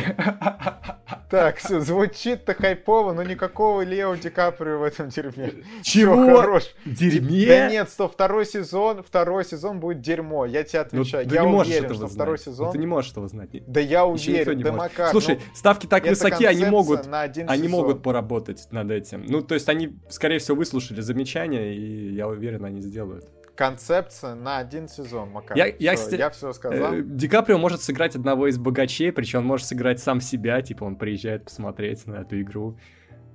Так, 1.31 1.57
все, 1.57 1.79
звучит-то 1.79 2.53
хайпово, 2.53 3.13
но 3.13 3.24
никакого 3.24 3.83
Лео 3.83 4.15
Ди 4.15 4.29
Каприо 4.29 4.79
в 4.79 4.83
этом 4.83 5.07
дерьме. 5.07 5.53
Чего? 5.81 6.21
Все, 6.24 6.36
хорош. 6.36 6.63
Дерьме? 6.86 7.45
Да 7.45 7.69
нет, 7.69 7.89
стоп, 7.89 8.12
второй 8.12 8.45
сезон, 8.45 9.01
второй 9.01 9.45
сезон 9.45 9.79
будет 9.79 10.01
дерьмо, 10.01 10.45
я 10.45 10.63
тебе 10.63 10.86
ну, 10.91 11.01
отвечаю. 11.01 11.27
Ну, 11.27 11.33
я 11.33 11.45
уверен, 11.45 11.86
что 11.86 11.95
знать. 11.95 12.12
второй 12.12 12.38
сезон... 12.38 12.65
Ну, 12.67 12.71
ты 12.74 12.77
не 12.79 12.86
можешь 12.86 13.12
этого 13.12 13.29
знать. 13.29 13.50
Да 13.65 13.79
я 13.79 14.05
уверен, 14.05 14.62
да 14.62 14.74
Макар. 14.74 15.12
Слушай, 15.12 15.36
ну, 15.36 15.55
ставки 15.55 15.86
так 15.86 16.05
высоки, 16.05 16.43
они 16.43 16.65
могут, 16.65 17.07
они 17.07 17.67
могут 17.69 18.03
поработать 18.03 18.67
над 18.71 18.91
этим. 18.91 19.24
Ну, 19.25 19.41
то 19.41 19.53
есть 19.53 19.69
они, 19.69 19.98
скорее 20.10 20.39
всего, 20.39 20.57
выслушали 20.57 21.00
замечания, 21.00 21.75
и 21.75 21.81
я 21.82 22.28
уверен, 22.28 22.66
они 22.66 22.82
сделают 22.82 23.30
концепция 23.56 24.34
на 24.34 24.58
один 24.58 24.88
сезон, 24.88 25.30
Макар. 25.30 25.56
Я, 25.56 25.68
я, 25.68 25.96
все, 25.96 26.16
я 26.16 26.32
все 26.32 26.52
сказал. 26.52 26.96
Э, 26.96 27.02
Ди 27.04 27.28
Каприо 27.28 27.60
может 27.60 27.84
сыграть 27.84 28.16
одного 28.16 28.48
из 28.48 28.58
богачей, 28.58 29.12
причем 29.12 29.40
он 29.40 29.46
может 29.46 29.68
сыграть 29.68 30.00
сам 30.00 30.20
себя, 30.20 30.62
типа 30.64 30.84
он 30.84 30.96
приезжает 30.96 31.46
посмотреть 31.46 32.08
на 32.08 32.22
эту 32.22 32.42
игру. 32.42 32.80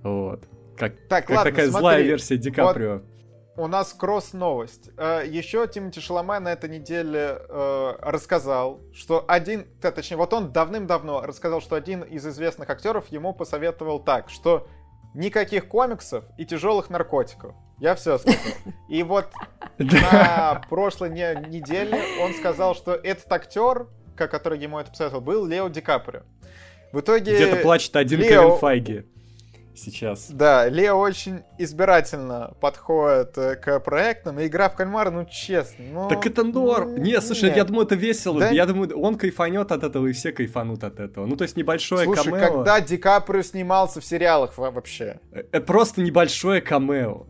Вот. 0.03 0.49
Как, 0.77 0.97
так, 1.09 1.27
как 1.27 1.37
ладно, 1.37 1.51
такая 1.53 1.67
смотри, 1.69 1.81
злая 1.81 2.03
версия 2.03 2.37
Ди 2.39 2.51
Каприо. 2.51 2.95
Вот 2.95 3.05
у 3.57 3.67
нас 3.69 3.93
кросс-новость. 3.93 4.91
Э, 4.97 5.23
еще 5.27 5.67
Тимати 5.67 6.01
Шаломе 6.01 6.39
на 6.39 6.53
этой 6.53 6.69
неделе 6.69 7.39
э, 7.49 7.93
рассказал, 8.01 8.81
что 8.93 9.25
один, 9.27 9.67
точнее, 9.81 10.17
вот 10.19 10.33
он 10.33 10.53
давным-давно 10.53 11.23
рассказал, 11.23 11.61
что 11.61 11.77
один 11.77 12.03
из 12.03 12.27
известных 12.27 12.69
актеров 12.69 13.07
ему 13.09 13.33
посоветовал 13.33 14.01
так, 14.01 14.29
что 14.29 14.69
никаких 15.17 15.67
комиксов 15.67 16.25
и 16.37 16.45
тяжелых 16.45 16.91
наркотиков. 16.91 17.55
Я 17.79 17.95
все 17.95 18.19
сказал. 18.19 18.41
И 18.89 19.03
вот 19.03 19.27
на 19.79 20.63
прошлой 20.69 21.11
неделе 21.11 22.01
он 22.23 22.35
сказал, 22.35 22.75
что 22.75 22.95
этот 22.95 23.31
актер, 23.33 23.89
который 24.15 24.59
ему 24.59 24.79
это 24.79 24.91
посоветовал, 24.91 25.23
был 25.23 25.47
Лео 25.47 25.69
Ди 25.69 25.81
Каприо. 25.81 26.23
В 26.93 27.01
итоге... 27.01 27.35
Где-то 27.35 27.57
плачет 27.57 27.97
один 27.97 28.21
Лео... 28.21 28.29
Кевин 28.29 28.59
Файги 28.59 29.05
сейчас. 29.77 30.31
Да, 30.31 30.69
Лео 30.69 30.99
очень 30.99 31.43
избирательно 31.59 32.55
подходит 32.61 33.37
э, 33.39 33.57
к 33.57 33.81
проектам. 33.81 34.41
И 34.41 34.47
игра 34.47 34.69
в 34.69 34.75
кальмара, 34.75 35.11
ну 35.11 35.25
честно. 35.25 35.85
Ну, 35.93 36.09
так 36.09 36.27
это 36.27 36.43
норм. 36.45 36.97
Ну, 36.97 36.99
не, 36.99 37.21
слушай, 37.21 37.51
нет. 37.51 37.57
я 37.57 37.65
думаю, 37.65 37.87
это 37.87 37.95
весело. 37.95 38.41
Да? 38.41 38.51
Я 38.51 38.67
думаю, 38.67 38.99
он 38.99 39.17
кайфанет 39.17 39.73
от 39.73 39.85
этого, 39.85 40.07
и 40.07 40.13
все 40.13 40.33
кайфанут 40.33 40.85
от 40.85 41.01
этого. 41.01 41.27
Ну, 41.27 41.37
то 41.37 41.43
есть 41.43 41.57
небольшое 41.57 42.05
слушай, 42.05 42.25
камео. 42.25 42.39
когда 42.39 42.81
Ди 42.81 42.97
Каприо 42.97 43.43
снимался 43.43 44.01
в 44.01 44.05
сериалах 44.05 44.57
вообще? 44.57 45.21
Это 45.33 45.61
просто 45.61 46.01
небольшое 46.01 46.61
камео. 46.61 47.27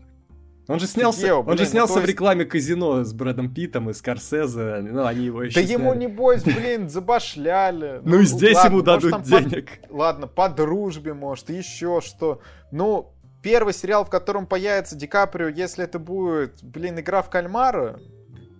Он 0.68 0.80
же 0.80 0.86
снялся, 0.86 1.26
Ео, 1.26 1.42
блин, 1.42 1.52
он 1.52 1.58
же 1.58 1.66
снялся 1.66 1.94
ну, 1.94 2.00
есть... 2.00 2.08
в 2.08 2.10
рекламе 2.10 2.44
казино 2.44 3.04
с 3.04 3.12
Брэдом 3.12 3.54
Питом 3.54 3.88
и 3.90 3.92
Скорсезе, 3.92 4.78
ну, 4.82 5.04
они 5.04 5.26
его 5.26 5.44
еще 5.44 5.60
Да 5.60 5.66
сняли. 5.66 5.80
ему, 5.80 5.94
небось, 5.94 6.42
блин, 6.42 6.88
забашляли. 6.88 8.00
Ну, 8.04 8.20
и 8.20 8.24
здесь 8.24 8.62
ему 8.64 8.82
дадут 8.82 9.22
денег. 9.22 9.78
Ладно, 9.90 10.26
по 10.26 10.48
дружбе, 10.48 11.14
может, 11.14 11.50
еще 11.50 12.00
что. 12.00 12.40
Ну, 12.72 13.12
первый 13.42 13.74
сериал, 13.74 14.04
в 14.04 14.10
котором 14.10 14.46
появится 14.46 14.96
Ди 14.96 15.06
Каприо, 15.06 15.48
если 15.48 15.84
это 15.84 16.00
будет, 16.00 16.62
блин, 16.62 16.98
игра 16.98 17.22
в 17.22 17.30
кальмара, 17.30 18.00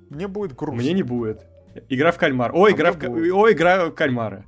мне 0.09 0.29
будет 0.29 0.55
грустно. 0.55 0.81
Мне 0.81 0.93
не 0.93 1.03
будет. 1.03 1.45
Игра 1.89 2.13
в 2.13 2.19
кальмар. 2.19 2.53
О, 2.55 2.67
а 2.67 2.71
игра 2.71 2.93
в... 2.93 2.97
Игра 2.97 3.87
в 3.87 3.93
кальмара. 3.93 4.45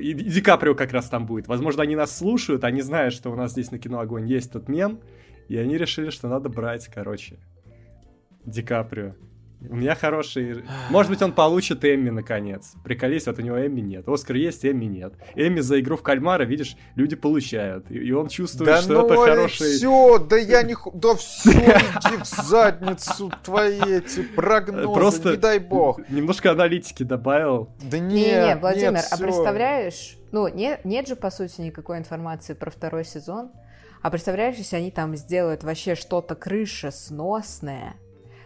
И 0.00 0.12
Ди 0.14 0.40
Каприо 0.40 0.74
как 0.74 0.92
раз 0.92 1.08
там 1.08 1.26
будет. 1.26 1.46
Возможно, 1.48 1.82
они 1.82 1.96
нас 1.96 2.16
слушают, 2.16 2.64
они 2.64 2.80
знают, 2.80 3.14
что 3.14 3.30
у 3.30 3.36
нас 3.36 3.52
здесь 3.52 3.70
на 3.70 3.78
Кино 3.78 4.00
Огонь 4.00 4.26
есть 4.26 4.52
тот 4.52 4.68
мем, 4.68 5.00
и 5.48 5.56
они 5.56 5.76
решили, 5.76 6.10
что 6.10 6.28
надо 6.28 6.48
брать, 6.48 6.88
короче, 6.88 7.38
Ди 8.44 8.62
Каприо. 8.62 9.14
У 9.70 9.76
меня 9.76 9.94
хороший... 9.94 10.64
Может 10.90 11.10
быть, 11.10 11.22
он 11.22 11.32
получит 11.32 11.84
Эмми, 11.84 12.10
наконец. 12.10 12.74
Приколись, 12.84 13.26
вот 13.26 13.38
у 13.38 13.42
него 13.42 13.56
Эмми 13.56 13.80
нет. 13.80 14.08
Оскар 14.08 14.36
есть, 14.36 14.64
Эмми 14.64 14.84
нет. 14.84 15.14
Эмми 15.34 15.60
за 15.60 15.80
игру 15.80 15.96
в 15.96 16.02
кальмара, 16.02 16.44
видишь, 16.44 16.76
люди 16.96 17.16
получают. 17.16 17.90
И 17.90 18.12
он 18.12 18.28
чувствует, 18.28 18.70
да 18.70 18.82
что 18.82 18.92
ну 18.92 19.06
это 19.06 19.16
хороший... 19.16 19.76
все, 19.76 20.18
да 20.18 20.36
я 20.36 20.62
не... 20.62 20.76
Да 20.94 21.14
все, 21.14 21.50
иди 21.50 22.16
в 22.22 22.26
задницу 22.26 23.32
твои 23.42 23.80
эти 23.80 24.22
прогнозы, 24.22 24.92
Просто 24.92 25.30
не 25.32 25.36
дай 25.36 25.58
бог. 25.58 25.98
Немножко 26.08 26.50
аналитики 26.50 27.02
добавил. 27.02 27.70
Да 27.82 27.98
нет, 27.98 28.12
Не-не, 28.12 28.56
Владимир, 28.56 28.92
нет, 28.92 29.06
а 29.10 29.16
представляешь... 29.16 30.18
Ну, 30.32 30.48
нет, 30.48 30.84
нет 30.84 31.06
же, 31.06 31.14
по 31.14 31.30
сути, 31.30 31.60
никакой 31.60 31.98
информации 31.98 32.54
про 32.54 32.68
второй 32.68 33.04
сезон. 33.04 33.52
А 34.04 34.10
представляешь, 34.10 34.56
если 34.56 34.76
они 34.76 34.90
там 34.90 35.16
сделают 35.16 35.64
вообще 35.64 35.94
что-то 35.94 36.34
крыша 36.34 36.90
сносное, 36.90 37.94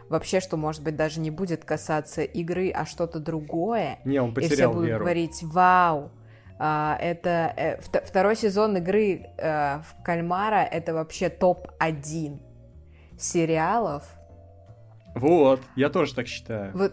вообще, 0.08 0.38
что, 0.38 0.56
может 0.56 0.84
быть, 0.84 0.94
даже 0.94 1.18
не 1.18 1.32
будет 1.32 1.64
касаться 1.64 2.22
игры, 2.22 2.70
а 2.70 2.86
что-то 2.86 3.18
другое. 3.18 3.98
Не, 4.04 4.22
он 4.22 4.30
и 4.30 4.40
все 4.40 4.50
потерял 4.50 4.72
будут 4.72 4.86
веру. 4.86 5.00
говорить, 5.00 5.42
вау, 5.42 6.12
а, 6.60 6.96
это 7.00 7.52
э, 7.56 7.80
вт- 7.80 8.06
второй 8.06 8.36
сезон 8.36 8.76
игры 8.76 9.32
э, 9.36 9.80
в 9.80 10.04
кальмара 10.04 10.62
это 10.62 10.94
вообще 10.94 11.28
топ-1 11.28 12.38
сериалов. 13.18 14.04
Вот, 15.16 15.60
я 15.74 15.88
тоже 15.88 16.14
так 16.14 16.28
считаю. 16.28 16.70
В, 16.72 16.92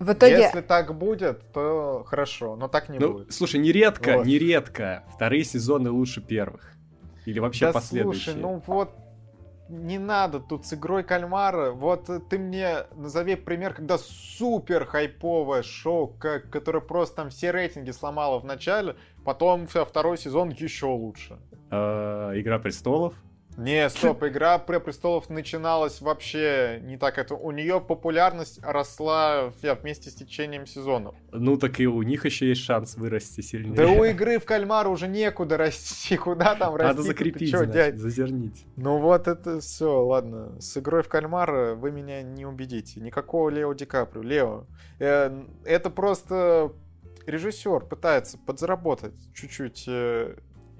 в 0.00 0.12
итоге, 0.12 0.36
Если 0.38 0.60
так 0.60 0.94
будет, 0.98 1.50
то 1.52 2.04
хорошо, 2.06 2.56
но 2.56 2.68
так 2.68 2.90
не 2.90 2.98
Ну, 2.98 3.12
будет. 3.14 3.32
слушай, 3.32 3.58
нередко, 3.58 4.18
Вот. 4.18 4.26
нередко 4.26 5.04
вторые 5.14 5.44
сезоны 5.44 5.90
лучше 5.90 6.20
первых. 6.20 6.71
Или 7.24 7.38
вообще 7.38 7.66
да 7.66 7.72
последующие. 7.72 8.34
слушай, 8.34 8.40
ну 8.40 8.62
вот 8.66 8.90
не 9.68 9.98
надо 9.98 10.40
тут 10.40 10.66
с 10.66 10.74
игрой 10.74 11.02
кальмара. 11.02 11.70
Вот 11.70 12.08
э, 12.10 12.20
ты 12.20 12.38
мне 12.38 12.84
назови 12.94 13.36
пример, 13.36 13.74
когда 13.74 13.98
супер 13.98 14.84
хайповое 14.84 15.62
шоу, 15.62 16.08
как, 16.08 16.50
которое 16.50 16.80
просто 16.80 17.16
там 17.16 17.30
все 17.30 17.50
рейтинги 17.50 17.90
сломало 17.90 18.38
в 18.38 18.44
начале, 18.44 18.96
потом 19.24 19.66
второй 19.66 20.18
сезон 20.18 20.50
еще 20.50 20.86
лучше. 20.86 21.38
Э, 21.70 22.32
Игра 22.34 22.58
престолов. 22.58 23.14
Не, 23.56 23.88
стоп, 23.90 24.22
игра 24.24 24.58
про 24.58 24.80
престолов 24.80 25.28
начиналась 25.28 26.00
вообще 26.00 26.80
не 26.82 26.96
так. 26.96 27.18
Это 27.18 27.34
у 27.34 27.50
нее 27.50 27.80
популярность 27.80 28.60
росла 28.62 29.52
я, 29.62 29.74
вместе 29.74 30.10
с 30.10 30.14
течением 30.14 30.66
сезонов. 30.66 31.14
Ну 31.32 31.56
так 31.56 31.78
и 31.80 31.86
у 31.86 32.02
них 32.02 32.24
еще 32.24 32.48
есть 32.48 32.62
шанс 32.62 32.96
вырасти 32.96 33.40
сильнее. 33.40 33.74
Да 33.74 33.88
у 33.88 34.04
игры 34.04 34.38
в 34.38 34.44
кальмара 34.44 34.88
уже 34.88 35.08
некуда 35.08 35.56
расти, 35.56 36.16
куда 36.18 36.54
там 36.54 36.74
расти? 36.76 36.88
Надо 36.88 37.02
закрепить, 37.02 37.50
чё, 37.50 37.58
значит, 37.58 37.74
дядь? 37.74 37.98
зазернить. 37.98 38.64
Ну 38.76 38.98
вот 38.98 39.28
это 39.28 39.60
все, 39.60 40.02
ладно. 40.02 40.60
С 40.60 40.76
игрой 40.78 41.02
в 41.02 41.08
кальмара 41.08 41.74
вы 41.74 41.90
меня 41.90 42.22
не 42.22 42.46
убедите. 42.46 43.00
Никакого 43.00 43.50
Лео 43.50 43.72
Ди 43.74 43.84
Каприо. 43.84 44.22
Лео, 44.22 44.66
э, 44.98 45.44
это 45.64 45.90
просто 45.90 46.72
режиссер 47.26 47.86
пытается 47.86 48.38
подзаработать 48.38 49.14
чуть-чуть 49.34 49.84
э, 49.86 50.36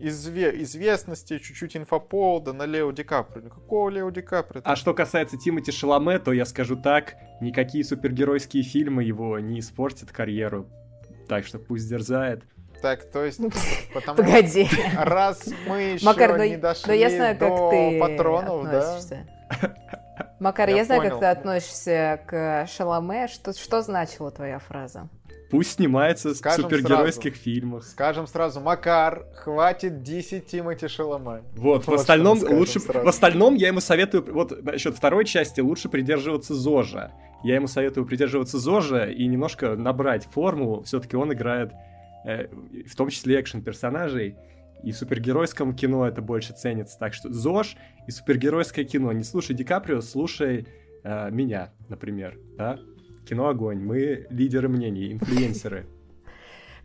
изве- 0.08 0.62
известности, 0.62 1.38
чуть-чуть 1.38 1.76
инфоповода 1.76 2.52
на 2.52 2.64
Лео 2.66 2.90
Ди 2.92 3.02
Каприо. 3.04 3.42
Никакого 3.44 3.88
Лео 3.90 4.10
Ди 4.10 4.22
Каприо. 4.22 4.62
А 4.64 4.76
что 4.76 4.94
касается 4.94 5.36
Тимати 5.36 5.70
Шаломе, 5.72 6.18
то 6.18 6.32
я 6.32 6.44
скажу 6.44 6.76
так, 6.76 7.14
никакие 7.40 7.84
супергеройские 7.84 8.62
фильмы 8.62 9.04
его 9.04 9.38
не 9.38 9.60
испортят 9.60 10.10
карьеру. 10.12 10.68
Так 11.28 11.46
что 11.46 11.58
пусть 11.58 11.88
дерзает. 11.88 12.42
Так, 12.82 13.04
то 13.10 13.24
есть, 13.24 13.40
потому 13.94 14.16
погоди. 14.16 14.68
раз 14.96 15.48
мы 15.68 15.82
еще 15.82 16.04
Макар, 16.04 16.36
ну, 16.36 16.44
не 16.44 16.56
ну 16.56 16.62
дошли 16.62 16.98
я 16.98 17.10
знаю, 17.10 17.38
как 17.38 17.48
до 17.48 17.70
ты 17.70 18.00
патронов, 18.00 18.64
да? 18.64 18.80
относишься. 18.80 19.26
Макар, 20.40 20.68
я, 20.68 20.76
Я 20.78 20.84
знаю, 20.84 21.02
понял. 21.02 21.10
как 21.12 21.20
ты 21.20 21.26
относишься 21.26 22.20
к 22.26 22.66
Шаломе. 22.66 23.28
Что, 23.28 23.52
что 23.52 23.82
значила 23.82 24.32
твоя 24.32 24.58
фраза? 24.58 25.08
Пусть 25.52 25.72
снимается 25.72 26.34
Скажем 26.34 26.62
в 26.62 26.62
супергеройских 26.64 27.36
фильмах. 27.36 27.84
Скажем 27.84 28.26
сразу, 28.26 28.60
Макар, 28.60 29.26
хватит 29.34 30.02
10 30.02 30.46
Тимати 30.46 30.88
Шаломе. 30.88 31.42
Вот, 31.52 31.84
в 31.84 31.88
Вот 31.88 32.00
остальном 32.00 32.38
мы 32.38 32.40
скажем 32.40 32.58
лучше, 32.58 32.80
сразу. 32.80 33.04
в 33.04 33.08
остальном 33.08 33.54
я 33.56 33.68
ему 33.68 33.80
советую, 33.80 34.32
вот 34.32 34.64
насчет 34.64 34.96
второй 34.96 35.26
части 35.26 35.60
лучше 35.60 35.90
придерживаться 35.90 36.54
Зожа. 36.54 37.12
Я 37.44 37.56
ему 37.56 37.66
советую 37.66 38.06
придерживаться 38.06 38.58
Зожа 38.58 39.04
и 39.04 39.26
немножко 39.26 39.76
набрать 39.76 40.24
форму. 40.24 40.82
Все-таки 40.84 41.16
он 41.16 41.34
играет, 41.34 41.72
э, 42.24 42.46
в 42.86 42.96
том 42.96 43.10
числе 43.10 43.38
экшен 43.38 43.62
персонажей. 43.62 44.36
И 44.82 44.90
в 44.92 44.96
супергеройском 44.96 45.74
кино 45.74 46.08
это 46.08 46.22
больше 46.22 46.54
ценится. 46.54 46.98
Так 46.98 47.12
что 47.12 47.30
ЗОЖ 47.30 47.76
и 48.06 48.10
супергеройское 48.10 48.86
кино. 48.86 49.12
Не 49.12 49.22
слушай 49.22 49.54
Ди 49.54 49.64
Каприо, 49.64 50.00
слушай 50.00 50.66
э, 51.04 51.30
меня, 51.30 51.74
например. 51.90 52.38
Да? 52.56 52.78
Кино 53.26 53.48
огонь. 53.48 53.78
Мы 53.80 54.26
лидеры 54.30 54.68
мнений, 54.68 55.12
инфлюенсеры. 55.12 55.86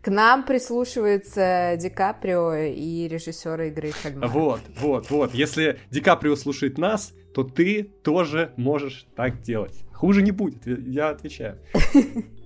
К 0.00 0.08
нам 0.08 0.44
прислушиваются 0.46 1.74
Ди 1.78 1.90
Каприо 1.90 2.54
и 2.54 3.08
режиссеры 3.08 3.68
игры 3.68 3.90
в 3.90 4.00
кальмара. 4.02 4.28
Вот, 4.28 4.60
вот, 4.78 5.10
вот. 5.10 5.34
Если 5.34 5.80
Ди 5.90 6.00
Каприо 6.00 6.36
слушает 6.36 6.78
нас, 6.78 7.12
то 7.34 7.42
ты 7.42 7.82
тоже 7.82 8.52
можешь 8.56 9.06
так 9.16 9.42
делать. 9.42 9.84
Хуже 9.92 10.22
не 10.22 10.30
будет, 10.30 10.66
я 10.66 11.10
отвечаю. 11.10 11.58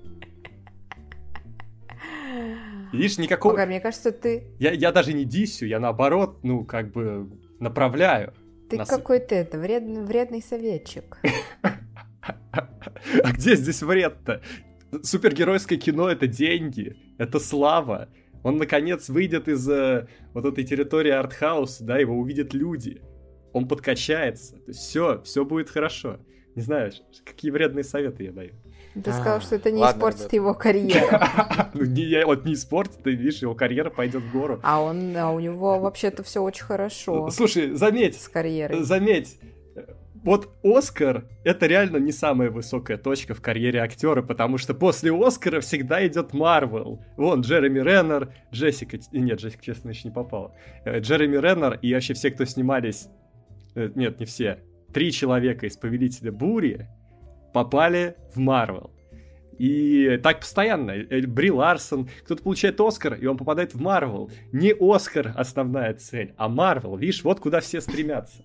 Видишь, 2.92 3.18
никакого... 3.18 3.52
Макар, 3.52 3.68
мне 3.68 3.80
кажется, 3.80 4.12
ты, 4.12 4.44
Я, 4.58 4.72
я 4.72 4.92
даже 4.92 5.12
не 5.12 5.24
дисю, 5.24 5.66
я 5.66 5.78
наоборот, 5.78 6.38
ну, 6.42 6.64
как 6.64 6.92
бы 6.92 7.30
направляю. 7.58 8.32
ты 8.68 8.76
Нас- 8.78 8.88
какой-то 8.88 9.34
это, 9.34 9.58
вредный, 9.58 10.02
вредный 10.02 10.42
советчик. 10.42 11.18
А 12.52 13.32
где 13.32 13.56
здесь 13.56 13.82
вред-то? 13.82 14.42
Супергеройское 15.02 15.78
кино— 15.78 16.08
это 16.10 16.26
деньги, 16.26 16.96
это 17.18 17.40
слава. 17.40 18.08
Он, 18.42 18.58
наконец, 18.58 19.08
выйдет 19.08 19.48
из 19.48 19.68
э, 19.68 20.08
вот 20.34 20.44
этой 20.44 20.64
территории 20.64 21.10
артхауса, 21.12 21.84
да, 21.84 21.98
его 21.98 22.16
увидят 22.18 22.52
люди. 22.54 23.00
Он 23.52 23.68
подкачается. 23.68 24.56
все, 24.70 25.22
все 25.22 25.44
будет 25.44 25.70
хорошо. 25.70 26.18
Не 26.54 26.62
знаю, 26.62 26.92
какие 27.24 27.50
вредные 27.50 27.84
советы 27.84 28.24
я 28.24 28.32
даю. 28.32 28.52
Ты 28.94 29.10
сказал, 29.12 29.40
что 29.40 29.54
это 29.54 29.70
не 29.70 29.80
Ладно, 29.80 29.98
испортит 29.98 30.20
ребята. 30.20 30.36
его 30.36 30.54
карьеру. 30.54 31.06
Ну, 31.74 31.84
не, 31.86 32.02
я- 32.02 32.26
вот 32.26 32.44
не 32.44 32.52
испортит, 32.52 33.02
ты 33.02 33.12
видишь, 33.14 33.40
его 33.40 33.54
карьера 33.54 33.88
пойдет 33.88 34.22
в 34.22 34.32
гору. 34.32 34.60
А 34.62 34.82
он, 34.82 35.16
а 35.16 35.30
у 35.32 35.40
него 35.40 35.78
вообще-то 35.78 36.22
все 36.22 36.42
очень 36.42 36.64
хорошо 36.64 37.30
Слушай, 37.30 37.70
заметь, 37.74 38.20
с 38.20 38.28
карьерой. 38.28 38.82
заметь, 38.82 39.38
вот 40.22 40.50
Оскар 40.62 41.28
это 41.44 41.66
реально 41.66 41.96
не 41.96 42.12
самая 42.12 42.50
высокая 42.50 42.96
точка 42.96 43.34
в 43.34 43.40
карьере 43.40 43.80
актера, 43.80 44.22
потому 44.22 44.56
что 44.56 44.72
после 44.74 45.12
Оскара 45.12 45.60
всегда 45.60 46.06
идет 46.06 46.32
Марвел. 46.32 47.04
Вон 47.16 47.40
Джереми 47.40 47.80
Реннер, 47.80 48.32
Джессика, 48.52 48.98
нет, 49.12 49.40
Джессика, 49.40 49.62
честно, 49.62 49.90
еще 49.90 50.08
не 50.08 50.14
попала. 50.14 50.54
Э, 50.84 51.00
Джереми 51.00 51.36
Реннер 51.36 51.78
и 51.82 51.92
вообще 51.92 52.14
все, 52.14 52.30
кто 52.30 52.44
снимались, 52.44 53.08
э, 53.74 53.90
нет, 53.94 54.20
не 54.20 54.26
все, 54.26 54.60
три 54.92 55.10
человека 55.10 55.66
из 55.66 55.76
Повелителя 55.76 56.30
Бури 56.30 56.86
попали 57.52 58.16
в 58.32 58.38
Марвел. 58.38 58.92
И 59.58 60.18
так 60.22 60.40
постоянно. 60.40 60.92
Э, 60.92 61.26
Бри 61.26 61.50
Ларсон, 61.50 62.08
кто-то 62.24 62.42
получает 62.42 62.80
Оскар, 62.80 63.14
и 63.14 63.26
он 63.26 63.36
попадает 63.36 63.74
в 63.74 63.80
Марвел. 63.80 64.30
Не 64.52 64.72
Оскар 64.78 65.32
основная 65.36 65.94
цель, 65.94 66.32
а 66.36 66.48
Марвел. 66.48 66.96
Видишь, 66.96 67.24
вот 67.24 67.40
куда 67.40 67.60
все 67.60 67.80
стремятся. 67.80 68.44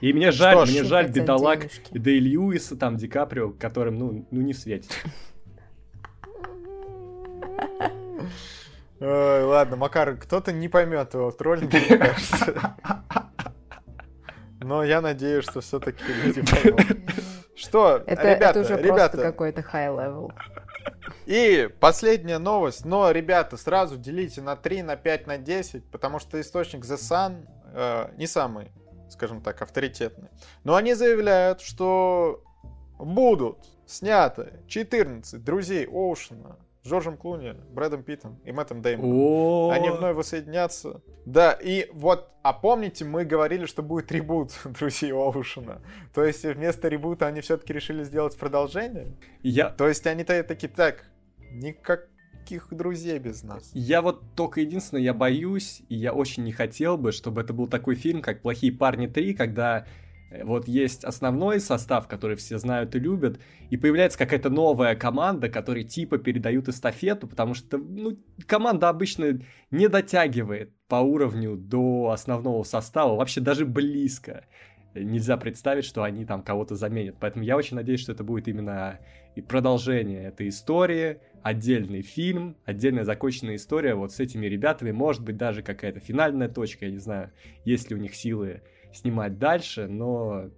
И 0.00 0.12
мне 0.12 0.30
жаль, 0.30 0.56
Что 0.56 0.66
ж, 0.66 0.70
мне 0.70 0.84
жаль 0.84 1.10
бедолаг 1.10 1.60
денежки. 1.60 1.90
и 1.94 2.20
Льюиса, 2.20 2.76
там, 2.76 2.96
Ди 2.96 3.08
Каприо, 3.08 3.50
которым, 3.50 3.98
ну, 3.98 4.26
ну 4.30 4.40
не 4.42 4.52
светит. 4.52 4.90
Ой, 9.00 9.42
ладно, 9.44 9.76
Макар, 9.76 10.16
кто-то 10.16 10.52
не 10.52 10.68
поймет 10.68 11.14
его 11.14 11.30
троллинга, 11.30 11.78
мне 11.78 11.98
кажется. 11.98 12.76
Но 14.60 14.82
я 14.82 15.00
надеюсь, 15.00 15.44
что 15.44 15.60
все-таки 15.60 16.02
люди 16.24 16.42
поймут. 16.42 16.80
Что, 17.54 18.02
Это, 18.06 18.34
ребята, 18.34 18.58
это 18.58 18.60
уже 18.60 18.68
просто 18.76 18.86
ребята, 18.86 19.16
какой-то 19.18 19.60
high 19.62 19.96
level. 19.96 20.32
и 21.24 21.70
последняя 21.80 22.38
новость, 22.38 22.84
но, 22.84 23.10
ребята, 23.10 23.56
сразу 23.56 23.96
делите 23.96 24.42
на 24.42 24.56
3, 24.56 24.82
на 24.82 24.96
5, 24.96 25.26
на 25.26 25.38
10, 25.38 25.84
потому 25.90 26.18
что 26.18 26.38
источник 26.40 26.84
The 26.84 26.96
Sun 26.96 27.46
э, 27.72 28.08
не 28.18 28.26
самый, 28.26 28.72
скажем 29.08 29.40
так, 29.40 29.62
авторитетный. 29.62 30.28
Но 30.64 30.74
они 30.74 30.94
заявляют, 30.94 31.60
что 31.60 32.42
будут 32.98 33.58
сняты 33.86 34.60
14 34.68 35.42
друзей 35.42 35.86
Оушена 35.86 36.56
с 36.82 36.88
Джорджем 36.88 37.16
Клуни, 37.16 37.54
Брэдом 37.72 38.02
Питтом 38.02 38.40
и 38.44 38.52
Мэттом 38.52 38.80
Деймоном. 38.80 39.70
Они 39.70 39.90
вновь 39.90 40.16
воссоединятся. 40.16 41.02
Да, 41.24 41.52
и 41.52 41.90
вот, 41.92 42.30
а 42.42 42.52
помните, 42.52 43.04
мы 43.04 43.24
говорили, 43.24 43.66
что 43.66 43.82
будет 43.82 44.12
ребут 44.12 44.52
друзей 44.64 45.12
Оушена. 45.12 45.82
То 46.14 46.24
есть 46.24 46.44
вместо 46.44 46.88
ребута 46.88 47.26
они 47.26 47.40
все-таки 47.40 47.72
решили 47.72 48.04
сделать 48.04 48.36
продолжение. 48.36 49.16
я, 49.42 49.70
То 49.70 49.88
есть 49.88 50.06
они-то 50.06 50.42
такие, 50.44 50.68
так, 50.68 51.04
никаких 52.46 52.68
друзей 52.70 53.18
без 53.18 53.42
нас. 53.42 53.70
Я 53.74 54.02
вот 54.02 54.22
только 54.34 54.60
единственное, 54.60 55.02
я 55.02 55.14
боюсь, 55.14 55.82
и 55.88 55.96
я 55.96 56.12
очень 56.12 56.44
не 56.44 56.52
хотел 56.52 56.96
бы, 56.96 57.12
чтобы 57.12 57.40
это 57.40 57.52
был 57.52 57.66
такой 57.66 57.94
фильм, 57.94 58.22
как 58.22 58.42
«Плохие 58.42 58.72
парни 58.72 59.08
3», 59.08 59.34
когда 59.34 59.86
э, 60.30 60.44
вот 60.44 60.68
есть 60.68 61.04
основной 61.04 61.60
состав, 61.60 62.06
который 62.06 62.36
все 62.36 62.58
знают 62.58 62.94
и 62.94 62.98
любят, 62.98 63.40
и 63.70 63.76
появляется 63.76 64.18
какая-то 64.18 64.50
новая 64.50 64.94
команда, 64.94 65.48
которые 65.48 65.84
типа 65.84 66.18
передают 66.18 66.68
эстафету, 66.68 67.26
потому 67.26 67.54
что, 67.54 67.78
ну, 67.78 68.16
команда 68.46 68.88
обычно 68.88 69.40
не 69.70 69.88
дотягивает 69.88 70.72
по 70.88 70.96
уровню 70.96 71.56
до 71.56 72.10
основного 72.10 72.62
состава, 72.62 73.16
вообще 73.16 73.40
даже 73.40 73.66
близко. 73.66 74.44
Нельзя 75.04 75.36
представить, 75.36 75.84
что 75.84 76.02
они 76.02 76.24
там 76.24 76.42
кого-то 76.42 76.74
заменят. 76.74 77.16
Поэтому 77.20 77.44
я 77.44 77.56
очень 77.56 77.76
надеюсь, 77.76 78.00
что 78.00 78.12
это 78.12 78.24
будет 78.24 78.48
именно 78.48 78.98
и 79.34 79.42
продолжение 79.42 80.24
этой 80.24 80.48
истории, 80.48 81.18
отдельный 81.42 82.02
фильм, 82.02 82.56
отдельная 82.64 83.04
законченная 83.04 83.56
история 83.56 83.94
вот 83.94 84.12
с 84.12 84.20
этими 84.20 84.46
ребятами, 84.46 84.92
может 84.92 85.22
быть 85.22 85.36
даже 85.36 85.62
какая-то 85.62 86.00
финальная 86.00 86.48
точка, 86.48 86.86
я 86.86 86.90
не 86.90 86.98
знаю, 86.98 87.30
есть 87.64 87.90
ли 87.90 87.96
у 87.96 87.98
них 87.98 88.14
силы 88.14 88.62
снимать 88.94 89.38
дальше, 89.38 89.88
но 89.88 90.50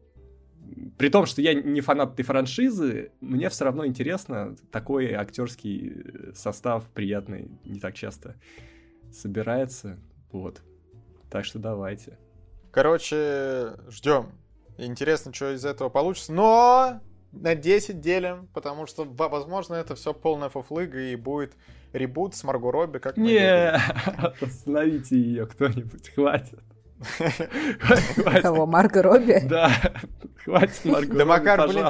при 0.96 1.08
том, 1.08 1.26
что 1.26 1.42
я 1.42 1.54
не 1.54 1.80
фанат 1.80 2.14
этой 2.14 2.22
франшизы, 2.22 3.10
мне 3.20 3.48
все 3.48 3.64
равно 3.64 3.86
интересно. 3.86 4.56
Такой 4.70 5.12
актерский 5.12 6.32
состав 6.34 6.88
приятный, 6.90 7.50
не 7.64 7.80
так 7.80 7.94
часто 7.94 8.36
собирается. 9.10 9.98
Вот. 10.30 10.62
Так 11.30 11.44
что 11.44 11.58
давайте. 11.58 12.18
Короче, 12.78 13.72
ждем. 13.88 14.30
Интересно, 14.76 15.34
что 15.34 15.52
из 15.52 15.64
этого 15.64 15.88
получится. 15.88 16.32
Но 16.32 17.00
на 17.32 17.56
10 17.56 18.00
делим, 18.00 18.48
потому 18.54 18.86
что, 18.86 19.02
возможно, 19.04 19.74
это 19.74 19.96
все 19.96 20.14
полная 20.14 20.48
фуфлыга 20.48 21.00
и 21.00 21.16
будет 21.16 21.56
ребут 21.92 22.36
с 22.36 22.44
Марго 22.44 22.70
Робби. 22.70 22.98
Как 22.98 23.16
Не, 23.16 23.72
остановите 24.40 25.16
ее 25.16 25.46
кто-нибудь, 25.46 26.08
хватит. 26.14 26.60
Кого, 28.42 28.64
Марго 28.64 29.02
Робби? 29.02 29.40
Да, 29.48 29.72
хватит 30.44 30.84
Марго 30.84 31.16
Да, 31.16 31.24
Макар, 31.24 31.66
блин, 31.66 31.86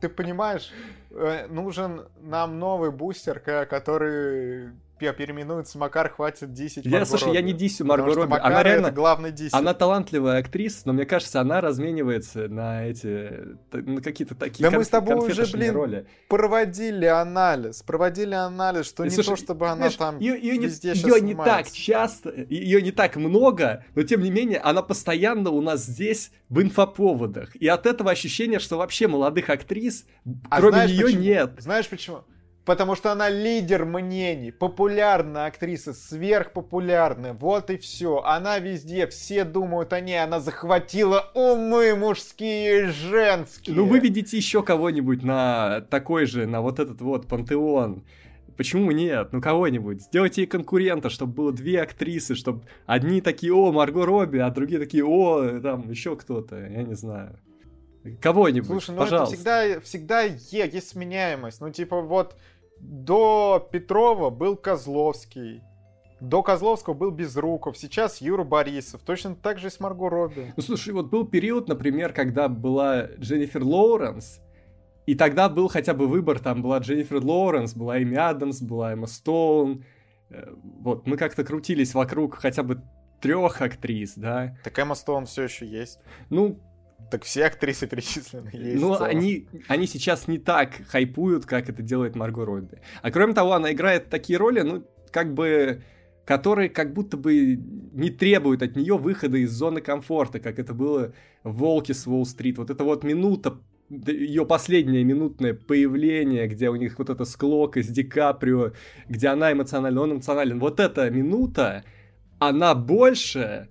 ты 0.00 0.08
понимаешь, 0.08 0.72
э, 1.12 1.46
нужен 1.46 2.08
нам 2.18 2.58
новый 2.58 2.90
бустер, 2.90 3.38
который 3.38 4.72
переименуется 4.98 5.78
Макар, 5.78 6.08
хватит 6.10 6.52
10 6.52 6.84
Я, 6.86 7.04
слушай, 7.04 7.32
я 7.32 7.42
не 7.42 7.52
дисю 7.52 7.84
Марго 7.84 8.14
Робби. 8.14 8.30
Макар 8.30 8.46
она 8.52 8.62
реально, 8.62 8.90
главный 8.90 9.32
дисер. 9.32 9.56
она 9.56 9.74
талантливая 9.74 10.38
актриса, 10.38 10.82
но 10.84 10.92
мне 10.92 11.04
кажется, 11.04 11.40
она 11.40 11.60
разменивается 11.60 12.48
на 12.48 12.86
эти, 12.86 13.56
на 13.72 14.00
какие-то 14.00 14.34
такие 14.34 14.68
Да 14.68 14.76
мы 14.76 14.84
с 14.84 14.88
тобой 14.88 15.16
уже, 15.16 15.46
блин, 15.52 15.74
роли. 15.74 16.06
проводили 16.28 17.06
анализ, 17.06 17.82
проводили 17.82 18.34
анализ, 18.34 18.86
что 18.86 19.04
И, 19.04 19.08
не 19.08 19.14
слушай, 19.14 19.30
то, 19.30 19.36
чтобы 19.36 19.68
она 19.68 19.90
там 19.90 20.18
ее, 20.18 20.40
ее 20.40 20.58
везде 20.58 20.92
не, 20.92 20.98
ее 21.00 21.20
не 21.20 21.34
так 21.34 21.70
часто, 21.70 22.32
ее 22.48 22.82
не 22.82 22.90
так 22.90 23.16
много, 23.16 23.84
но 23.94 24.02
тем 24.02 24.22
не 24.22 24.30
менее 24.30 24.58
она 24.58 24.82
постоянно 24.82 25.50
у 25.50 25.60
нас 25.60 25.84
здесь 25.84 26.30
в 26.48 26.60
инфоповодах. 26.62 27.56
И 27.56 27.66
от 27.68 27.86
этого 27.86 28.10
ощущение, 28.10 28.58
что 28.58 28.78
вообще 28.78 29.08
молодых 29.08 29.50
актрис, 29.50 30.06
А 30.48 30.60
кроме 30.60 30.86
нее, 30.86 31.04
почему? 31.04 31.20
нет. 31.20 31.50
Знаешь 31.58 31.88
почему? 31.88 32.24
Потому 32.66 32.96
что 32.96 33.12
она 33.12 33.30
лидер 33.30 33.84
мнений, 33.84 34.50
популярная 34.50 35.46
актриса, 35.46 35.94
сверхпопулярная, 35.94 37.32
вот 37.32 37.70
и 37.70 37.78
все. 37.78 38.18
Она 38.24 38.58
везде, 38.58 39.06
все 39.06 39.44
думают 39.44 39.92
о 39.92 40.00
ней, 40.00 40.20
она 40.20 40.40
захватила 40.40 41.30
умы 41.34 41.94
мужские 41.94 42.82
и 42.82 42.86
женские. 42.86 43.76
Ну, 43.76 43.86
выведите 43.86 44.36
еще 44.36 44.64
кого-нибудь 44.64 45.22
на 45.22 45.82
такой 45.82 46.26
же, 46.26 46.46
на 46.46 46.60
вот 46.60 46.80
этот 46.80 47.00
вот 47.00 47.28
пантеон. 47.28 48.02
Почему 48.56 48.90
нет? 48.90 49.28
Ну, 49.30 49.40
кого-нибудь. 49.40 50.02
Сделайте 50.02 50.40
ей 50.40 50.46
конкурента, 50.48 51.08
чтобы 51.08 51.34
было 51.34 51.52
две 51.52 51.82
актрисы, 51.82 52.34
чтобы 52.34 52.62
одни 52.84 53.20
такие, 53.20 53.54
о, 53.54 53.70
Марго 53.70 54.04
Робби, 54.04 54.38
а 54.38 54.50
другие 54.50 54.80
такие, 54.80 55.04
о, 55.04 55.60
там, 55.60 55.88
еще 55.88 56.16
кто-то, 56.16 56.56
я 56.56 56.82
не 56.82 56.94
знаю. 56.94 57.38
Кого-нибудь, 58.20 58.68
Слушай, 58.68 58.90
ну 58.92 58.98
пожалуйста. 58.98 59.34
это 59.34 59.80
всегда, 59.80 59.80
всегда 59.80 60.20
е- 60.22 60.70
есть 60.72 60.88
сменяемость. 60.88 61.60
Ну, 61.60 61.70
типа, 61.70 62.00
вот 62.00 62.36
до 62.86 63.68
Петрова 63.72 64.30
был 64.30 64.56
Козловский, 64.56 65.62
до 66.20 66.42
Козловского 66.42 66.94
был 66.94 67.10
Безруков, 67.10 67.76
сейчас 67.76 68.20
Юра 68.20 68.44
Борисов. 68.44 69.02
Точно 69.02 69.34
так 69.34 69.58
же 69.58 69.66
и 69.66 69.70
с 69.70 69.80
Марго 69.80 70.08
Робби. 70.08 70.52
Ну, 70.56 70.62
слушай, 70.62 70.94
вот 70.94 71.10
был 71.10 71.26
период, 71.26 71.68
например, 71.68 72.12
когда 72.12 72.48
была 72.48 73.06
Дженнифер 73.18 73.62
Лоуренс, 73.62 74.40
и 75.04 75.14
тогда 75.14 75.48
был 75.48 75.68
хотя 75.68 75.94
бы 75.94 76.06
выбор, 76.06 76.38
там 76.38 76.62
была 76.62 76.78
Дженнифер 76.78 77.22
Лоуренс, 77.24 77.74
была 77.74 78.02
Эми 78.02 78.16
Адамс, 78.16 78.60
была 78.62 78.92
Эмма 78.92 79.06
Стоун. 79.06 79.84
Э, 80.30 80.52
Вот, 80.80 81.06
мы 81.06 81.16
как-то 81.16 81.44
крутились 81.44 81.94
вокруг 81.94 82.36
хотя 82.36 82.62
бы 82.62 82.82
трех 83.20 83.60
актрис, 83.60 84.14
да. 84.16 84.56
Так 84.64 84.78
Эмма 84.78 84.94
Стоун 84.94 85.26
все 85.26 85.42
еще 85.44 85.66
есть. 85.66 86.00
Ну, 86.30 86.60
Так 87.10 87.24
все 87.24 87.46
актрисы 87.46 87.86
перечислены 87.86 88.50
есть. 88.52 88.80
ну 88.80 89.00
они, 89.00 89.48
они 89.68 89.86
сейчас 89.86 90.26
не 90.26 90.38
так 90.38 90.74
хайпуют, 90.88 91.46
как 91.46 91.68
это 91.68 91.82
делает 91.82 92.16
Марго 92.16 92.44
Робби. 92.44 92.80
А 93.02 93.10
кроме 93.10 93.32
того, 93.34 93.52
она 93.52 93.72
играет 93.72 94.10
такие 94.10 94.38
роли, 94.38 94.60
ну, 94.60 94.84
как 95.12 95.34
бы 95.34 95.82
которые 96.26 96.68
как 96.68 96.92
будто 96.92 97.16
бы 97.16 97.54
не 97.92 98.10
требуют 98.10 98.60
от 98.62 98.74
нее 98.74 98.98
выхода 98.98 99.38
из 99.38 99.52
зоны 99.52 99.80
комфорта, 99.80 100.40
как 100.40 100.58
это 100.58 100.74
было 100.74 101.14
в 101.44 101.58
«Волке 101.58 101.94
с 101.94 102.06
Уолл-стрит». 102.06 102.58
Вот 102.58 102.68
это 102.68 102.82
вот 102.82 103.04
минута, 103.04 103.60
ее 103.88 104.44
последнее 104.44 105.04
минутное 105.04 105.54
появление, 105.54 106.48
где 106.48 106.68
у 106.68 106.74
них 106.74 106.98
вот 106.98 107.10
эта 107.10 107.24
склока 107.24 107.80
с 107.80 107.86
Ди 107.86 108.02
Каприо, 108.02 108.72
где 109.08 109.28
она 109.28 109.52
эмоциональна, 109.52 110.00
он 110.00 110.12
эмоционален. 110.14 110.58
Вот 110.58 110.80
эта 110.80 111.08
минута, 111.10 111.84
она 112.40 112.74
больше 112.74 113.68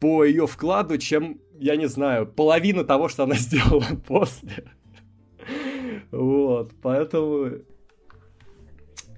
по 0.00 0.24
ее 0.24 0.46
вкладу, 0.46 0.96
чем, 0.96 1.40
я 1.58 1.76
не 1.76 1.86
знаю, 1.86 2.26
половина 2.26 2.84
того, 2.84 3.08
что 3.08 3.24
она 3.24 3.34
сделала 3.36 3.84
после. 4.06 4.64
Вот, 6.10 6.72
поэтому 6.82 7.50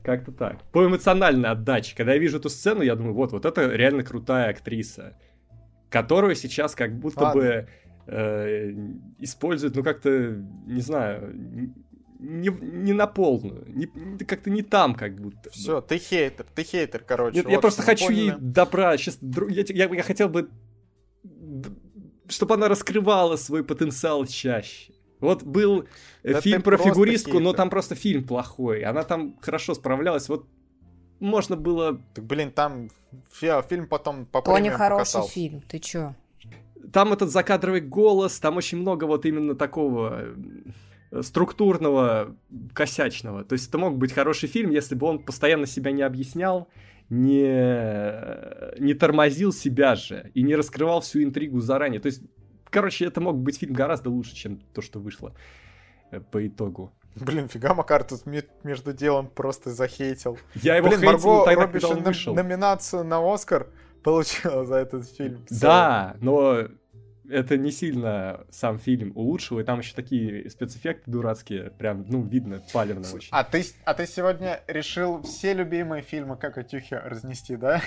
как-то 0.03 0.33
так. 0.33 0.62
По 0.72 0.87
эмоциональной 0.87 1.51
отдаче. 1.51 1.94
Когда 1.96 2.14
я 2.14 2.18
вижу 2.18 2.38
эту 2.38 2.48
сцену, 2.48 2.83
я 2.83 2.96
думаю, 2.96 3.14
вот, 3.14 3.33
вот 3.33 3.44
это 3.44 3.66
реально 3.70 4.03
крутая 4.05 4.51
актриса, 4.51 5.18
которую 5.90 6.35
сейчас 6.35 6.74
как 6.74 6.98
будто 6.98 7.20
Ладно. 7.20 7.40
бы 7.40 7.68
э, 8.07 8.70
используют, 9.18 9.77
ну 9.77 9.83
как-то, 9.83 10.42
не 10.66 10.81
знаю, 10.81 11.35
не, 12.18 12.48
не 12.48 12.92
на 12.94 13.07
полную, 13.07 13.64
не- 13.68 14.24
как-то 14.24 14.51
не 14.51 14.62
там 14.62 14.94
как 14.94 15.14
будто. 15.20 15.51
Все, 15.51 15.81
ты 15.83 15.98
хейтер, 15.98 16.46
ты 16.55 16.62
хейтер, 16.64 17.03
короче. 17.07 17.37
Нет, 17.37 17.46
я 17.48 17.55
Вот 17.57 17.61
просто 17.61 17.83
что 17.83 17.90
мы 17.90 17.96
хочу 17.98 18.11
ей 18.11 18.31
поняли. 18.33 18.44
добра. 18.51 18.96
Сейчас, 18.96 19.18
я, 19.22 19.64
я, 19.68 19.94
я 19.94 20.03
хотел 20.03 20.29
бы, 20.29 20.48
чтобы 22.28 22.54
она 22.54 22.68
раскрывала 22.68 23.36
свой 23.36 23.64
потенциал 23.64 24.26
чаще. 24.26 24.92
Вот 25.20 25.42
был 25.42 25.84
э, 26.22 26.34
Да 26.34 26.40
фильм 26.40 26.62
про 26.62 26.76
фигуристку, 26.76 27.40
но 27.40 27.52
там 27.52 27.70
просто 27.70 27.94
фильм 27.94 28.24
плохой. 28.24 28.82
Она 28.82 29.02
там 29.02 29.36
хорошо 29.40 29.74
справлялась. 29.74 30.28
Вот 30.28 30.46
можно 31.20 31.56
было... 31.56 32.00
Так, 32.14 32.24
блин, 32.24 32.52
там 32.52 32.90
фи- 33.32 33.62
фильм 33.68 33.88
потом 33.88 34.26
по 34.26 34.40
Тони 34.42 34.68
хороший 34.68 35.14
покатался. 35.14 35.32
фильм, 35.32 35.60
ты 35.62 35.78
чё? 35.80 36.14
Там 36.92 37.12
этот 37.12 37.30
закадровый 37.30 37.80
голос, 37.80 38.38
там 38.38 38.56
очень 38.56 38.78
много 38.78 39.04
вот 39.04 39.26
именно 39.26 39.56
такого 39.56 40.34
э, 41.10 41.22
структурного, 41.22 42.36
косячного. 42.72 43.44
То 43.44 43.54
есть 43.54 43.68
это 43.68 43.78
мог 43.78 43.98
быть 43.98 44.12
хороший 44.12 44.48
фильм, 44.48 44.70
если 44.70 44.94
бы 44.94 45.06
он 45.06 45.18
постоянно 45.18 45.66
себя 45.66 45.90
не 45.90 46.02
объяснял, 46.02 46.68
не, 47.08 48.80
не 48.80 48.94
тормозил 48.94 49.52
себя 49.52 49.94
же 49.94 50.30
и 50.34 50.42
не 50.42 50.54
раскрывал 50.56 51.00
всю 51.00 51.22
интригу 51.22 51.60
заранее. 51.60 52.00
То 52.00 52.06
есть, 52.06 52.22
короче, 52.70 53.06
это 53.06 53.20
мог 53.20 53.38
быть 53.38 53.58
фильм 53.58 53.72
гораздо 53.74 54.10
лучше, 54.10 54.34
чем 54.34 54.58
то, 54.74 54.82
что 54.82 54.98
вышло 55.00 55.34
э, 56.10 56.20
по 56.20 56.46
итогу. 56.46 56.92
Блин, 57.16 57.48
фига 57.48 57.74
Макар 57.74 58.04
тут 58.04 58.26
ме- 58.26 58.44
между 58.62 58.92
делом 58.92 59.28
просто 59.28 59.70
захейтил. 59.70 60.38
Я 60.54 60.76
его 60.76 60.88
Блин, 60.88 61.00
хейтил 61.00 61.12
Марго 61.28 61.44
тогда, 61.44 61.62
Робби 61.62 61.72
когда 61.80 61.88
он 61.88 62.02
вышел. 62.02 62.34
номинацию 62.34 63.04
на 63.04 63.34
Оскар 63.34 63.68
получила 64.04 64.64
за 64.64 64.76
этот 64.76 65.08
фильм. 65.08 65.44
Да, 65.50 66.16
но 66.20 66.68
это 67.28 67.56
не 67.56 67.70
сильно 67.70 68.44
сам 68.50 68.78
фильм 68.78 69.12
улучшил, 69.14 69.58
и 69.60 69.64
там 69.64 69.80
еще 69.80 69.94
такие 69.94 70.48
спецэффекты 70.50 71.10
дурацкие, 71.10 71.70
прям, 71.70 72.04
ну, 72.08 72.22
видно, 72.22 72.62
палевно 72.72 73.06
очень. 73.12 73.28
А 73.30 73.44
ты, 73.44 73.64
а 73.84 73.94
ты 73.94 74.06
сегодня 74.06 74.60
решил 74.66 75.22
все 75.22 75.52
любимые 75.54 76.02
фильмы 76.02 76.36
как 76.36 76.54
Катюхи 76.54 76.94
разнести, 76.94 77.56
да? 77.56 77.80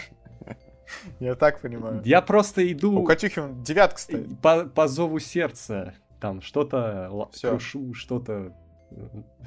Я 1.19 1.35
так 1.35 1.61
понимаю. 1.61 2.01
Я 2.05 2.21
просто 2.21 2.61
У 2.61 2.65
иду 2.65 3.03
Катюхи 3.03 3.39
вон 3.39 3.63
девятка 3.63 3.99
стоит. 3.99 4.39
по, 4.41 4.65
по 4.65 4.87
зову 4.87 5.19
сердца, 5.19 5.93
там 6.19 6.41
что-то 6.41 7.29
Всё. 7.31 7.49
крушу, 7.49 7.93
что-то 7.93 8.53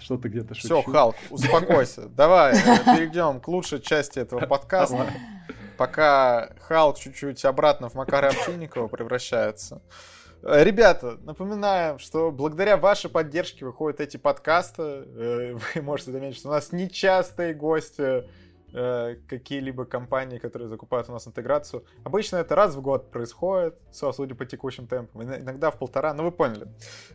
что-то 0.00 0.30
где-то 0.30 0.54
Все, 0.54 0.80
шучу. 0.80 0.90
Халк, 0.90 1.16
успокойся. 1.30 2.08
Давай 2.08 2.54
перейдем 2.86 3.40
к 3.40 3.48
лучшей 3.48 3.80
части 3.80 4.18
этого 4.18 4.40
подкаста. 4.46 5.06
Пока 5.76 6.50
Халк 6.60 6.98
чуть-чуть 6.98 7.44
обратно 7.44 7.88
в 7.88 7.94
Макара 7.94 8.28
Овчинникова 8.28 8.88
превращается. 8.88 9.82
Э, 10.42 10.62
Ребята, 10.62 11.18
напоминаем, 11.22 11.98
что 11.98 12.30
благодаря 12.30 12.76
вашей 12.76 13.10
поддержке 13.10 13.64
выходят 13.64 14.00
эти 14.00 14.16
подкасты. 14.16 14.82
Э, 14.82 15.56
Вы 15.74 15.82
можете 15.82 16.12
заметить, 16.12 16.38
что 16.38 16.48
у 16.48 16.52
нас 16.52 16.72
нечастые 16.72 17.54
гости 17.54 18.24
э, 18.74 19.16
какие-либо 19.28 19.84
компании, 19.84 20.38
которые 20.38 20.68
закупают 20.68 21.08
у 21.08 21.12
нас 21.12 21.26
интеграцию. 21.26 21.84
Обычно 22.04 22.36
это 22.36 22.54
раз 22.54 22.74
в 22.74 22.80
год 22.82 23.10
происходит, 23.10 23.74
со- 23.92 24.12
судя 24.12 24.34
по 24.34 24.44
текущим 24.44 24.86
темпам, 24.86 25.22
ин- 25.22 25.40
иногда 25.42 25.70
в 25.70 25.78
полтора, 25.78 26.12
но 26.14 26.24
вы 26.24 26.30
поняли. 26.32 26.66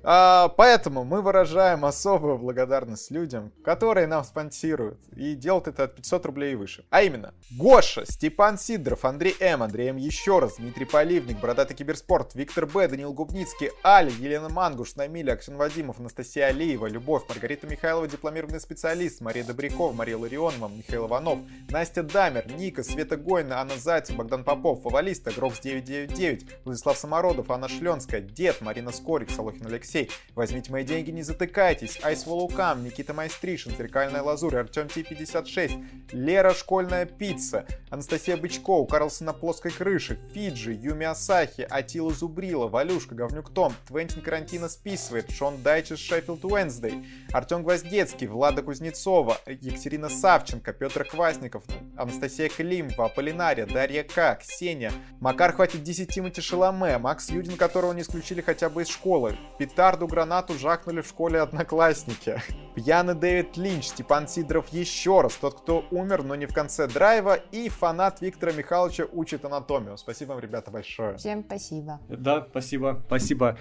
А, 0.03 0.47
Поэтому 0.57 1.03
мы 1.03 1.21
выражаем 1.21 1.85
особую 1.85 2.37
благодарность 2.37 3.11
людям, 3.11 3.51
которые 3.63 4.07
нам 4.07 4.23
спонсируют, 4.23 4.97
и 5.15 5.35
делают 5.35 5.67
это 5.67 5.83
от 5.83 5.95
500 5.95 6.25
рублей 6.25 6.53
и 6.53 6.55
выше. 6.55 6.85
А 6.89 7.03
именно, 7.03 7.33
Гоша, 7.57 8.05
Степан 8.05 8.57
Сидоров, 8.57 9.05
Андрей 9.05 9.35
М, 9.39 9.61
Андрей 9.63 9.89
М 9.89 9.97
еще 9.97 10.39
раз, 10.39 10.55
Дмитрий 10.57 10.85
Поливник, 10.85 11.39
Бородатый 11.39 11.73
Киберспорт, 11.75 12.35
Виктор 12.35 12.65
Б, 12.65 12.87
Данил 12.87 13.13
Губницкий, 13.13 13.69
Али, 13.83 14.11
Елена 14.11 14.49
Мангуш, 14.49 14.95
Намиля, 14.95 15.33
Аксен 15.33 15.57
Вадимов, 15.57 15.99
Анастасия 15.99 16.47
Алиева, 16.47 16.87
Любовь, 16.87 17.23
Маргарита 17.29 17.67
Михайлова, 17.67 18.07
дипломированный 18.07 18.59
специалист, 18.59 19.21
Мария 19.21 19.43
Добрякова, 19.43 19.91
Мария 19.91 20.17
Ларионова, 20.17 20.69
Михаил 20.69 21.07
Иванов, 21.07 21.39
Настя 21.69 22.01
Дамер, 22.01 22.51
Ника, 22.51 22.83
Света 22.83 23.15
Гойна, 23.15 23.61
Анна 23.61 23.77
Зайцев, 23.77 24.15
Богдан 24.15 24.43
Попов, 24.43 24.81
Фавалиста, 24.81 25.31
Грокс 25.31 25.59
999, 25.59 26.65
Владислав 26.65 26.97
Самородов, 26.97 27.51
Анна 27.51 27.67
Шленская, 27.67 28.21
Дед, 28.21 28.61
Марина 28.61 28.91
Скорик, 28.91 29.29
Солохин 29.29 29.67
Алексей. 29.67 30.09
Возьмите 30.33 30.71
мои 30.71 30.83
деньги, 30.83 31.11
не 31.11 31.21
затыкайтесь. 31.21 31.99
I 32.01 32.25
swallow 32.25 32.62
cum, 32.62 32.83
Никита 32.83 33.13
Майстришин, 33.13 33.75
Зеркальная 33.77 34.23
Лазурь, 34.23 34.57
Артем 34.57 34.87
Ти-56, 34.87 36.11
Лера 36.11 36.53
Школьная 36.53 37.05
Пицца, 37.05 37.65
Анастасия 37.91 38.35
Бычкова, 38.35 38.87
Карлсон 38.87 39.27
на 39.27 39.33
плоской 39.33 39.71
крыше, 39.71 40.19
Фиджи, 40.33 40.73
Юми 40.73 41.05
Асахи, 41.05 41.67
Атила 41.69 42.11
Зубрила, 42.11 42.67
Валюшка, 42.67 43.13
Говнюк 43.13 43.53
Том, 43.53 43.73
Квентин 43.87 44.21
Карантина 44.21 44.69
списывает, 44.69 45.29
Шон 45.31 45.61
Дайч 45.61 45.91
из 45.91 45.99
Шеффилд 45.99 46.43
Уэнсдей, 46.45 47.05
Артем 47.31 47.63
Гвоздецкий, 47.63 48.27
Влада 48.27 48.63
Кузнецова, 48.63 49.37
Екатерина 49.45 50.09
Савченко, 50.09 50.73
Петр 50.73 51.03
Квасников, 51.39 51.63
Анастасия 51.95 52.49
Климова, 52.49 53.05
Аполлинария, 53.05 53.65
Дарья 53.65 54.03
К, 54.03 54.39
Ксения, 54.41 54.91
Макар 55.21 55.53
хватит 55.53 55.83
10 55.83 56.09
Тимати 56.09 56.41
Шаломе, 56.41 56.97
Макс 56.97 57.29
Юдин, 57.29 57.55
которого 57.55 57.93
не 57.93 58.01
исключили 58.01 58.41
хотя 58.41 58.69
бы 58.69 58.81
из 58.81 58.89
школы, 58.89 59.37
Петарду 59.57 60.07
гранату 60.07 60.57
жахнули 60.57 61.01
в 61.01 61.07
школе 61.07 61.39
одноклассники, 61.39 62.41
Пьяный 62.75 63.15
Дэвид 63.15 63.55
Линч, 63.55 63.85
Степан 63.85 64.27
Сидоров 64.27 64.67
еще 64.69 65.21
раз, 65.21 65.35
тот, 65.35 65.61
кто 65.61 65.85
умер, 65.91 66.23
но 66.23 66.35
не 66.35 66.45
в 66.45 66.53
конце 66.53 66.87
драйва, 66.87 67.35
и 67.35 67.69
фанат 67.69 68.21
Виктора 68.21 68.51
Михайловича 68.51 69.05
учит 69.11 69.45
анатомию. 69.45 69.97
Спасибо 69.97 70.31
вам, 70.31 70.39
ребята, 70.41 70.71
большое. 70.71 71.17
Всем 71.17 71.43
спасибо. 71.45 72.01
Да, 72.09 72.45
спасибо, 72.49 73.01
спасибо. 73.07 73.57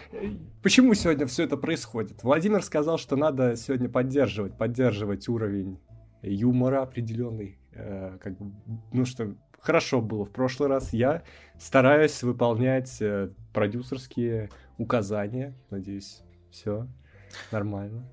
Почему 0.63 0.95
сегодня 0.95 1.27
все 1.27 1.45
это 1.45 1.57
происходит? 1.57 2.25
Владимир 2.25 2.63
сказал, 2.63 2.99
что 2.99 3.17
надо 3.17 3.57
сегодня 3.57 3.89
поддерживать, 3.89 4.57
поддерживать 4.57 5.29
уровень 5.29 5.79
юмора 6.23 6.83
определенный. 6.83 7.59
Э, 7.79 8.19
как 8.21 8.37
бы, 8.39 8.53
ну 8.93 9.05
что, 9.05 9.35
хорошо 9.61 10.01
было 10.01 10.25
в 10.25 10.31
прошлый 10.31 10.69
раз. 10.69 10.93
Я 10.93 11.23
стараюсь 11.59 12.23
выполнять 12.23 13.01
э, 13.01 13.31
продюсерские 13.53 14.51
указания. 14.79 15.55
Надеюсь, 15.71 16.23
все 16.51 16.87
нормально. 17.53 18.05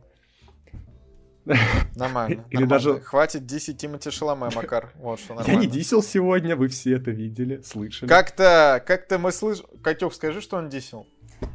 Нормально. 1.95 2.45
Или 2.49 2.61
нормально. 2.61 2.67
даже- 2.67 2.99
Хватит 3.01 3.45
10 3.45 3.77
Тимати 3.77 4.09
Шаломе, 4.09 4.49
Макар. 4.55 4.91
Вот 4.95 5.19
что 5.19 5.35
нормально. 5.35 5.59
Я 5.59 5.59
не 5.65 5.71
дисел 5.71 6.01
сегодня, 6.01 6.55
вы 6.55 6.67
все 6.67 6.95
это 6.95 7.11
видели, 7.11 7.61
слышали. 7.61 8.09
Как-то, 8.09 8.83
как-то 8.85 9.19
мы 9.19 9.31
слышим... 9.31 9.65
Катюк, 9.83 10.13
скажи, 10.13 10.41
что 10.41 10.57
он 10.57 10.69
дисел. 10.69 11.07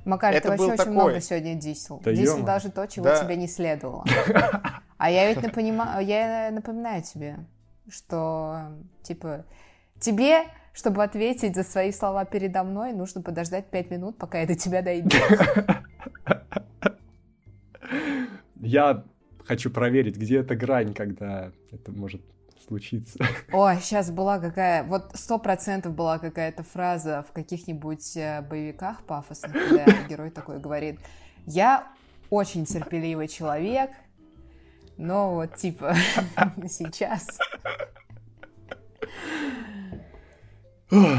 Макар, 0.05 0.33
Это 0.35 0.43
ты 0.43 0.49
вообще 0.51 0.65
очень 0.67 0.77
такой. 0.77 0.93
много 0.93 1.21
сегодня 1.21 1.55
дисел. 1.55 2.01
Да 2.05 2.13
дисел 2.13 2.43
даже 2.45 2.71
то, 2.71 2.87
чего 2.87 3.05
Да. 3.07 3.23
тебе 3.25 3.37
не 3.37 3.49
следовало. 3.49 4.05
А 5.03 5.11
я 5.11 5.33
ведь 5.33 5.43
я 5.43 6.51
напоминаю 6.53 7.03
тебе, 7.03 7.39
что, 7.91 8.71
типа, 9.03 9.45
тебе, 9.99 10.45
чтобы 10.73 11.03
ответить 11.03 11.55
за 11.55 11.63
свои 11.63 11.93
слова 11.93 12.25
передо 12.25 12.65
мной, 12.65 12.93
нужно 12.93 13.23
подождать 13.23 13.71
пять 13.71 13.91
минут, 13.91 14.19
пока 14.19 14.41
я 14.41 14.47
до 14.47 14.55
тебя 14.55 14.83
дойду. 14.83 15.17
Я 18.57 19.05
хочу 19.45 19.71
проверить, 19.71 20.17
где 20.17 20.39
эта 20.39 20.55
грань, 20.55 20.95
когда 20.95 21.51
это 21.73 21.93
может 21.93 22.23
случиться. 22.67 23.19
Ой, 23.53 23.79
сейчас 23.81 24.11
была 24.11 24.39
какая... 24.39 24.85
Вот 24.85 25.11
сто 25.15 25.39
процентов 25.39 25.95
была 25.95 26.19
какая-то 26.19 26.63
фраза 26.63 27.25
в 27.29 27.33
каких-нибудь 27.33 28.17
э, 28.17 28.43
боевиках 28.43 29.03
пафосных, 29.03 29.53
когда 29.53 29.87
герой 30.09 30.31
такой 30.31 30.61
говорит, 30.61 31.01
я 31.47 31.89
очень 32.31 32.65
терпеливый 32.65 33.27
человек, 33.27 33.91
но 35.01 35.35
вот 35.35 35.57
типа 35.57 35.95
сейчас 36.69 37.27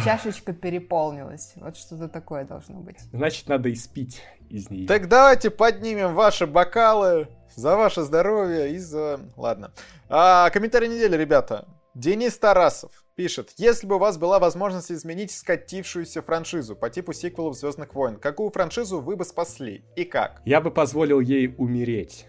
чашечка 0.04 0.54
переполнилась. 0.54 1.54
Вот 1.56 1.76
что-то 1.76 2.08
такое 2.08 2.46
должно 2.46 2.80
быть. 2.80 3.00
Значит, 3.12 3.48
надо 3.48 3.72
испить 3.74 4.22
из 4.50 4.70
нее. 4.70 4.88
Так 4.88 5.08
давайте 5.08 5.50
поднимем 5.50 6.14
ваши 6.14 6.46
бокалы 6.46 7.28
за 7.56 7.76
ваше 7.76 8.04
здоровье 8.04 8.72
и 8.72 8.78
за... 8.78 9.20
Ладно. 9.36 9.72
А, 10.10 10.50
комментарий 10.52 10.88
недели, 10.88 11.18
ребята. 11.18 11.68
Денис 11.96 12.38
Тарасов 12.38 13.04
пишет, 13.16 13.54
если 13.58 13.88
бы 13.88 13.96
у 13.96 14.00
вас 14.00 14.18
была 14.18 14.40
возможность 14.40 14.92
изменить 14.92 15.32
скатившуюся 15.32 16.22
франшизу 16.22 16.76
по 16.76 16.90
типу 16.90 17.14
сиквелов 17.14 17.58
Звездных 17.58 17.94
войн, 17.94 18.18
какую 18.18 18.50
франшизу 18.52 19.02
вы 19.02 19.16
бы 19.16 19.26
спасли 19.26 19.84
и 19.96 20.06
как? 20.06 20.42
Я 20.46 20.62
бы 20.62 20.72
позволил 20.72 21.20
ей 21.20 21.54
умереть. 21.58 22.28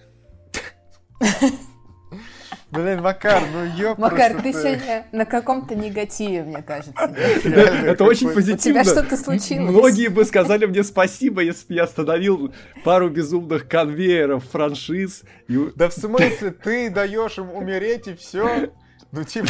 Блин, 2.72 3.02
Макар, 3.02 3.42
ну 3.52 3.64
ёпрст 3.64 3.98
Макар, 3.98 4.40
ты 4.40 4.52
сегодня 4.54 5.06
на 5.12 5.26
каком-то 5.26 5.74
негативе, 5.74 6.42
мне 6.42 6.62
кажется. 6.62 6.94
Это 7.44 8.04
очень 8.04 8.28
какой- 8.28 8.42
позитивно. 8.42 8.80
У 8.80 8.84
тебя 8.84 8.92
что-то 8.92 9.16
случилось? 9.18 9.70
Многие 9.70 10.08
бы 10.08 10.24
сказали 10.24 10.64
мне 10.64 10.82
спасибо, 10.82 11.42
если 11.42 11.66
бы 11.68 11.74
я 11.74 11.84
остановил 11.84 12.54
пару 12.82 13.10
безумных 13.10 13.68
конвейеров 13.68 14.44
франшиз. 14.50 15.22
Да 15.76 15.90
в 15.90 15.92
смысле, 15.92 16.50
ты 16.50 16.88
даешь 16.88 17.36
им 17.36 17.50
умереть 17.52 18.08
и 18.08 18.14
все? 18.14 18.70
Ну, 19.14 19.24
типа, 19.24 19.46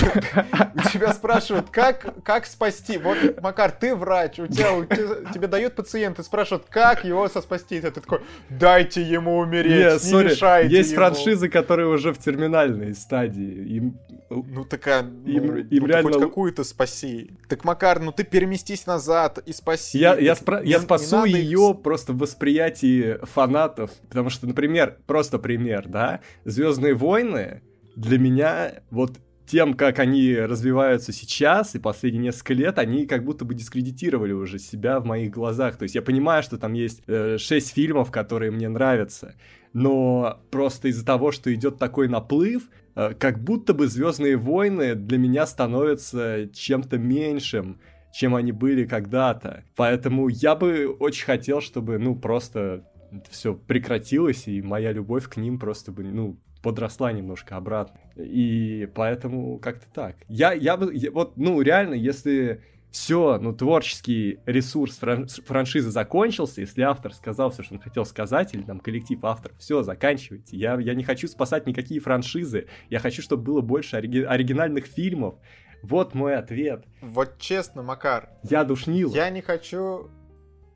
у 0.74 0.88
тебя 0.92 1.12
спрашивают, 1.12 1.70
как, 1.70 2.22
как 2.24 2.46
спасти? 2.46 2.98
Вот, 2.98 3.16
Макар, 3.40 3.70
ты 3.70 3.94
врач, 3.94 4.40
у 4.40 4.48
тебя, 4.48 4.72
у 4.72 4.84
тебя- 4.86 5.30
тебе 5.32 5.46
дают 5.46 5.76
пациент 5.76 6.18
и 6.18 6.22
спрашивают, 6.24 6.66
как 6.68 7.04
его 7.04 7.28
соспасти? 7.28 7.76
И 7.76 7.80
ты 7.80 7.92
такой, 7.92 8.22
дайте 8.50 9.02
ему 9.02 9.36
умереть, 9.38 9.70
Не, 9.70 9.92
не, 9.92 9.98
сори, 10.00 10.30
мешайте 10.30 10.76
есть 10.76 10.90
ему». 10.90 10.96
франшизы, 11.00 11.48
которые 11.48 11.86
уже 11.88 12.12
в 12.12 12.18
терминальной 12.18 12.92
стадии. 12.94 13.76
Им 13.76 13.98
Ну, 14.30 14.64
такая, 14.64 15.02
ну, 15.02 15.28
Им- 15.30 15.46
ну, 15.46 15.56
им 15.58 15.86
реально- 15.86 16.10
хоть 16.12 16.20
какую-то 16.22 16.64
спаси. 16.64 17.30
Так, 17.48 17.64
Макар, 17.64 18.00
ну 18.00 18.10
ты 18.10 18.24
переместись 18.24 18.84
назад 18.86 19.38
и 19.46 19.52
спаси. 19.52 19.96
Я, 19.96 20.16
я, 20.18 20.32
спра- 20.32 20.64
не- 20.64 20.70
я 20.70 20.78
не 20.78 20.84
спасу 20.84 21.24
их 21.24 21.36
ее 21.36 21.78
просто 21.80 22.12
в 22.12 22.18
восприятии 22.18 23.18
фанатов. 23.26 23.92
Потому 24.08 24.28
что, 24.30 24.48
например, 24.48 24.96
просто 25.06 25.38
пример, 25.38 25.86
да, 25.86 26.18
Звездные 26.44 26.94
войны 26.94 27.62
для 27.94 28.18
меня 28.18 28.72
вот 28.90 29.12
тем, 29.52 29.74
как 29.74 29.98
они 29.98 30.34
развиваются 30.34 31.12
сейчас 31.12 31.74
и 31.74 31.78
последние 31.78 32.22
несколько 32.22 32.54
лет, 32.54 32.78
они 32.78 33.04
как 33.04 33.22
будто 33.22 33.44
бы 33.44 33.54
дискредитировали 33.54 34.32
уже 34.32 34.58
себя 34.58 34.98
в 34.98 35.04
моих 35.04 35.30
глазах. 35.30 35.76
То 35.76 35.82
есть 35.82 35.94
я 35.94 36.00
понимаю, 36.00 36.42
что 36.42 36.56
там 36.56 36.72
есть 36.72 37.02
э, 37.06 37.36
шесть 37.36 37.74
фильмов, 37.74 38.10
которые 38.10 38.50
мне 38.50 38.70
нравятся, 38.70 39.34
но 39.74 40.40
просто 40.50 40.88
из-за 40.88 41.04
того, 41.04 41.32
что 41.32 41.52
идет 41.52 41.76
такой 41.76 42.08
наплыв, 42.08 42.70
э, 42.94 43.12
как 43.12 43.44
будто 43.44 43.74
бы 43.74 43.88
Звездные 43.88 44.38
войны 44.38 44.94
для 44.94 45.18
меня 45.18 45.44
становятся 45.44 46.48
чем-то 46.54 46.96
меньшим, 46.96 47.78
чем 48.14 48.34
они 48.34 48.52
были 48.52 48.86
когда-то. 48.86 49.64
Поэтому 49.76 50.28
я 50.28 50.54
бы 50.54 50.86
очень 50.98 51.26
хотел, 51.26 51.60
чтобы, 51.60 51.98
ну, 51.98 52.16
просто 52.16 52.88
все 53.28 53.52
прекратилось, 53.52 54.48
и 54.48 54.62
моя 54.62 54.92
любовь 54.92 55.28
к 55.28 55.36
ним 55.36 55.58
просто 55.58 55.92
бы, 55.92 56.04
ну, 56.04 56.38
подросла 56.62 57.12
немножко 57.12 57.56
обратно. 57.56 58.00
И 58.16 58.88
поэтому 58.94 59.58
как-то 59.58 59.86
так. 59.92 60.16
Я, 60.28 60.52
я 60.52 60.76
бы, 60.76 60.92
вот, 61.12 61.36
ну, 61.36 61.60
реально, 61.60 61.94
если 61.94 62.62
все, 62.90 63.38
ну, 63.40 63.54
творческий 63.54 64.38
ресурс 64.44 64.98
фран- 65.00 65.26
франшизы 65.46 65.90
закончился, 65.90 66.60
если 66.60 66.82
автор 66.82 67.14
сказал 67.14 67.50
все, 67.50 67.62
что 67.62 67.74
он 67.74 67.80
хотел 67.80 68.04
сказать, 68.04 68.52
или 68.54 68.62
там 68.62 68.80
коллектив 68.80 69.18
авторов, 69.24 69.56
все, 69.58 69.82
заканчивайте. 69.82 70.56
Я, 70.56 70.78
я 70.78 70.94
не 70.94 71.02
хочу 71.02 71.26
спасать 71.26 71.66
никакие 71.66 72.00
франшизы, 72.00 72.66
я 72.90 72.98
хочу, 72.98 73.22
чтобы 73.22 73.44
было 73.44 73.60
больше 73.62 73.96
ори- 73.96 74.24
оригинальных 74.24 74.84
фильмов. 74.86 75.36
Вот 75.82 76.14
мой 76.14 76.36
ответ. 76.36 76.84
Вот 77.00 77.38
честно, 77.38 77.82
Макар, 77.82 78.28
Я 78.42 78.62
душнил. 78.64 79.10
я 79.12 79.30
не 79.30 79.40
хочу... 79.40 80.10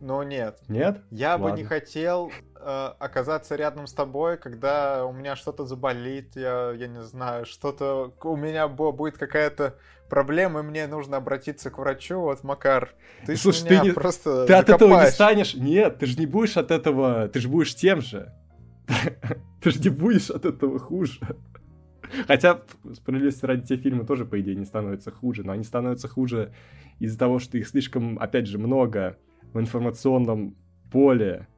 Ну 0.00 0.22
нет, 0.22 0.58
Нет? 0.68 1.02
Я 1.10 1.38
бы 1.38 1.44
Ладно. 1.44 1.56
не 1.58 1.64
хотел 1.64 2.30
э, 2.66 2.94
оказаться 2.98 3.54
рядом 3.54 3.86
с 3.86 3.92
тобой, 3.92 4.36
когда 4.36 5.06
у 5.06 5.12
меня 5.12 5.36
что-то 5.36 5.64
заболит, 5.64 6.34
я, 6.34 6.72
я 6.72 6.88
не 6.88 7.02
знаю, 7.02 7.46
что-то 7.46 8.12
у 8.22 8.36
меня 8.36 8.66
будет 8.66 9.16
какая-то 9.16 9.76
проблема, 10.08 10.60
и 10.60 10.62
мне 10.64 10.86
нужно 10.88 11.16
обратиться 11.16 11.70
к 11.70 11.78
врачу. 11.78 12.18
Вот, 12.20 12.42
Макар, 12.42 12.90
ты 13.24 13.36
Слушай, 13.36 13.70
меня 13.70 13.80
ты 13.80 13.86
не- 13.88 13.92
просто 13.92 14.46
Ты 14.46 14.54
от 14.54 14.68
этого 14.68 14.88
не 14.88 14.94
закопаешь. 14.94 15.14
станешь? 15.14 15.54
Нет, 15.54 15.98
ты 15.98 16.06
же 16.06 16.18
не 16.18 16.26
будешь 16.26 16.56
от 16.56 16.70
этого... 16.72 17.28
Ты 17.28 17.38
же 17.38 17.48
будешь 17.48 17.74
тем 17.74 18.00
же. 18.00 18.32
Ты 19.62 19.70
же 19.70 19.80
не 19.80 19.88
будешь 19.88 20.30
от 20.30 20.44
этого 20.44 20.78
хуже. 20.78 21.20
Хотя, 22.28 22.62
справедливости 22.94 23.44
ради, 23.44 23.66
те 23.66 23.76
фильмы 23.76 24.04
тоже, 24.04 24.24
по 24.24 24.40
идее, 24.40 24.54
не 24.54 24.64
становятся 24.64 25.10
хуже, 25.10 25.42
но 25.42 25.52
они 25.52 25.64
становятся 25.64 26.06
хуже 26.08 26.52
из-за 27.00 27.18
того, 27.18 27.40
что 27.40 27.58
их 27.58 27.66
слишком, 27.66 28.16
опять 28.20 28.46
же, 28.46 28.58
много 28.58 29.16
в 29.52 29.58
информационном 29.58 30.56
поле 30.92 31.48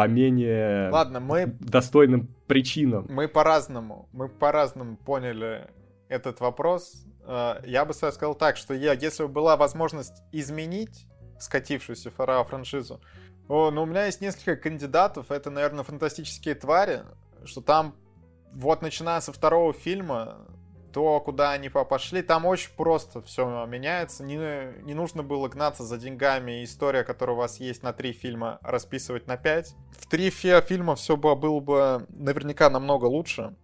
по 0.00 0.08
менее 0.08 0.90
Ладно, 0.90 1.20
мы, 1.20 1.46
достойным 1.60 2.28
причинам. 2.46 3.06
мы 3.08 3.28
по-разному, 3.28 4.08
мы 4.12 4.28
по-разному 4.28 4.96
поняли 4.96 5.68
этот 6.08 6.40
вопрос. 6.40 7.04
Э, 7.26 7.60
Я 7.64 7.84
бы 7.84 7.92
сказал 7.92 8.34
так, 8.34 8.56
что 8.56 8.74
я, 8.74 8.92
если 8.94 9.24
бы 9.24 9.28
была 9.28 9.56
возможность 9.56 10.22
изменить 10.32 11.06
скатившуюся 11.38 12.10
фара 12.10 12.42
франшизу, 12.44 13.00
о, 13.48 13.70
ну, 13.70 13.82
у 13.82 13.86
меня 13.86 14.06
есть 14.06 14.20
несколько 14.20 14.56
кандидатов. 14.56 15.30
Это, 15.30 15.50
наверное, 15.50 15.82
фантастические 15.82 16.54
твари, 16.54 17.00
что 17.44 17.60
там 17.60 17.94
вот 18.52 18.80
начиная 18.80 19.20
со 19.20 19.32
второго 19.32 19.72
фильма 19.72 20.46
то, 20.92 21.20
куда 21.20 21.52
они 21.52 21.68
пошли, 21.68 22.22
там 22.22 22.46
очень 22.46 22.70
просто 22.76 23.22
все 23.22 23.66
меняется. 23.66 24.24
Не, 24.24 24.82
не 24.82 24.94
нужно 24.94 25.22
было 25.22 25.48
гнаться 25.48 25.84
за 25.84 25.98
деньгами. 25.98 26.64
История, 26.64 27.04
которая 27.04 27.36
у 27.36 27.38
вас 27.38 27.60
есть 27.60 27.82
на 27.82 27.92
три 27.92 28.12
фильма, 28.12 28.58
расписывать 28.62 29.26
на 29.26 29.36
пять. 29.36 29.74
В 29.92 30.06
три 30.08 30.30
фильма 30.30 30.96
все 30.96 31.16
было, 31.16 31.34
было 31.34 31.60
бы 31.60 32.06
наверняка 32.08 32.70
намного 32.70 33.06
лучше. 33.06 33.56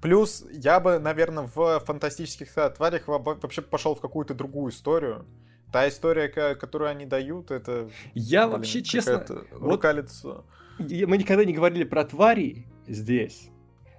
Плюс 0.00 0.44
я 0.50 0.80
бы, 0.80 0.98
наверное, 0.98 1.48
в 1.54 1.80
фантастических 1.80 2.52
тварях 2.76 3.06
вообще 3.06 3.62
пошел 3.62 3.94
в 3.94 4.00
какую-то 4.00 4.34
другую 4.34 4.72
историю. 4.72 5.26
Та 5.72 5.88
история, 5.88 6.28
которую 6.28 6.90
они 6.90 7.06
дают, 7.06 7.50
это... 7.50 7.88
Я 8.14 8.46
блин, 8.46 8.56
вообще, 8.58 8.82
честно... 8.82 9.24
Вот, 9.52 9.84
мы 10.78 11.16
никогда 11.16 11.44
не 11.44 11.52
говорили 11.52 11.84
про 11.84 12.04
твари 12.04 12.66
здесь, 12.86 13.48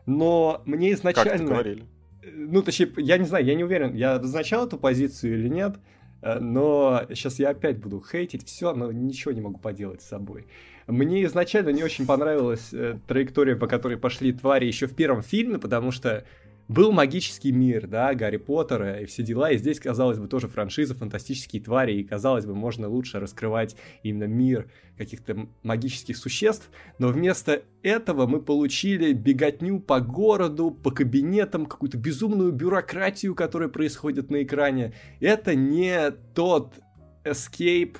но 0.05 0.61
мне 0.65 0.91
изначально... 0.91 1.37
Как 1.37 1.47
говорили? 1.47 1.87
Ну, 2.31 2.61
точнее, 2.61 2.91
я 2.97 3.17
не 3.17 3.25
знаю, 3.25 3.45
я 3.45 3.55
не 3.55 3.63
уверен, 3.63 3.93
я 3.93 4.15
обозначал 4.15 4.67
эту 4.67 4.77
позицию 4.77 5.39
или 5.39 5.49
нет, 5.49 5.77
э, 6.21 6.39
но 6.39 7.03
сейчас 7.09 7.39
я 7.39 7.49
опять 7.49 7.77
буду 7.77 8.01
хейтить 8.01 8.45
все, 8.45 8.73
но 8.73 8.91
ничего 8.91 9.33
не 9.33 9.41
могу 9.41 9.59
поделать 9.59 10.01
с 10.01 10.07
собой. 10.07 10.47
Мне 10.87 11.23
изначально 11.25 11.69
не 11.69 11.83
очень 11.83 12.05
понравилась 12.05 12.73
э, 12.73 12.97
траектория, 13.07 13.55
по 13.55 13.67
которой 13.67 13.97
пошли 13.97 14.33
твари 14.33 14.65
еще 14.65 14.87
в 14.87 14.95
первом 14.95 15.21
фильме, 15.21 15.57
потому 15.57 15.91
что 15.91 16.25
был 16.67 16.91
магический 16.91 17.51
мир, 17.51 17.87
да, 17.87 18.13
Гарри 18.13 18.37
Поттера 18.37 19.01
и 19.01 19.05
все 19.05 19.23
дела, 19.23 19.51
и 19.51 19.57
здесь, 19.57 19.79
казалось 19.79 20.17
бы, 20.17 20.27
тоже 20.27 20.47
франшиза 20.47 20.95
«Фантастические 20.95 21.61
твари», 21.61 21.93
и, 21.93 22.03
казалось 22.03 22.45
бы, 22.45 22.55
можно 22.55 22.87
лучше 22.87 23.19
раскрывать 23.19 23.75
именно 24.01 24.25
мир 24.25 24.69
каких-то 24.97 25.47
магических 25.63 26.17
существ, 26.17 26.69
но 26.99 27.09
вместо 27.09 27.63
этого 27.81 28.27
мы 28.27 28.41
получили 28.41 29.13
беготню 29.13 29.79
по 29.79 29.99
городу, 29.99 30.71
по 30.71 30.91
кабинетам, 30.91 31.65
какую-то 31.65 31.97
безумную 31.97 32.51
бюрократию, 32.51 33.35
которая 33.35 33.69
происходит 33.69 34.29
на 34.29 34.43
экране. 34.43 34.93
Это 35.19 35.55
не 35.55 36.11
тот 36.33 36.75
escape 37.23 37.97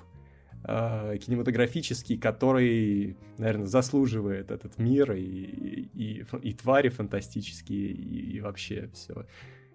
э, 0.63 1.17
кинематографический, 1.17 2.17
который, 2.17 3.17
наверное, 3.37 3.67
заслуживает 3.67 4.51
этот 4.51 4.77
мир 4.77 5.13
и, 5.13 5.21
и, 5.21 6.25
и 6.41 6.53
твари 6.53 6.89
фантастические 6.89 7.91
и, 7.91 8.37
и 8.37 8.41
вообще 8.41 8.89
все. 8.93 9.25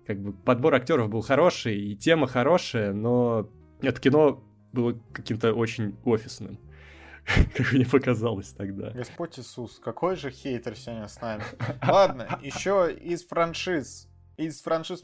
Как 0.06 0.20
бы 0.20 0.32
подбор 0.32 0.74
актеров 0.74 1.10
был 1.10 1.20
хороший 1.20 1.78
и 1.78 1.96
тема 1.96 2.26
хорошая, 2.26 2.92
но 2.92 3.50
это 3.82 4.00
кино 4.00 4.42
было 4.72 4.98
каким-то 5.12 5.52
очень 5.52 5.96
офисным. 6.04 6.58
Как 7.56 7.72
мне 7.72 7.84
показалось 7.84 8.50
тогда. 8.52 8.90
Господь 8.90 9.38
Иисус, 9.38 9.78
какой 9.78 10.16
же 10.16 10.30
хейтер 10.30 10.76
сегодня 10.76 11.08
с 11.08 11.20
нами. 11.20 11.44
Ладно, 11.86 12.38
еще 12.42 12.90
из 12.92 13.26
франшиз. 13.26 14.08
Из 14.36 14.62
франшиз 14.62 15.02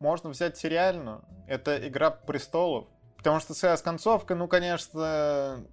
можно 0.00 0.30
взять 0.30 0.56
сериальную. 0.56 1.24
Это 1.46 1.88
«Игра 1.88 2.10
престолов». 2.10 2.88
Потому 3.26 3.40
что 3.40 3.54
с 3.54 3.82
концовкой, 3.82 4.36
ну, 4.36 4.46
конечно, 4.46 5.66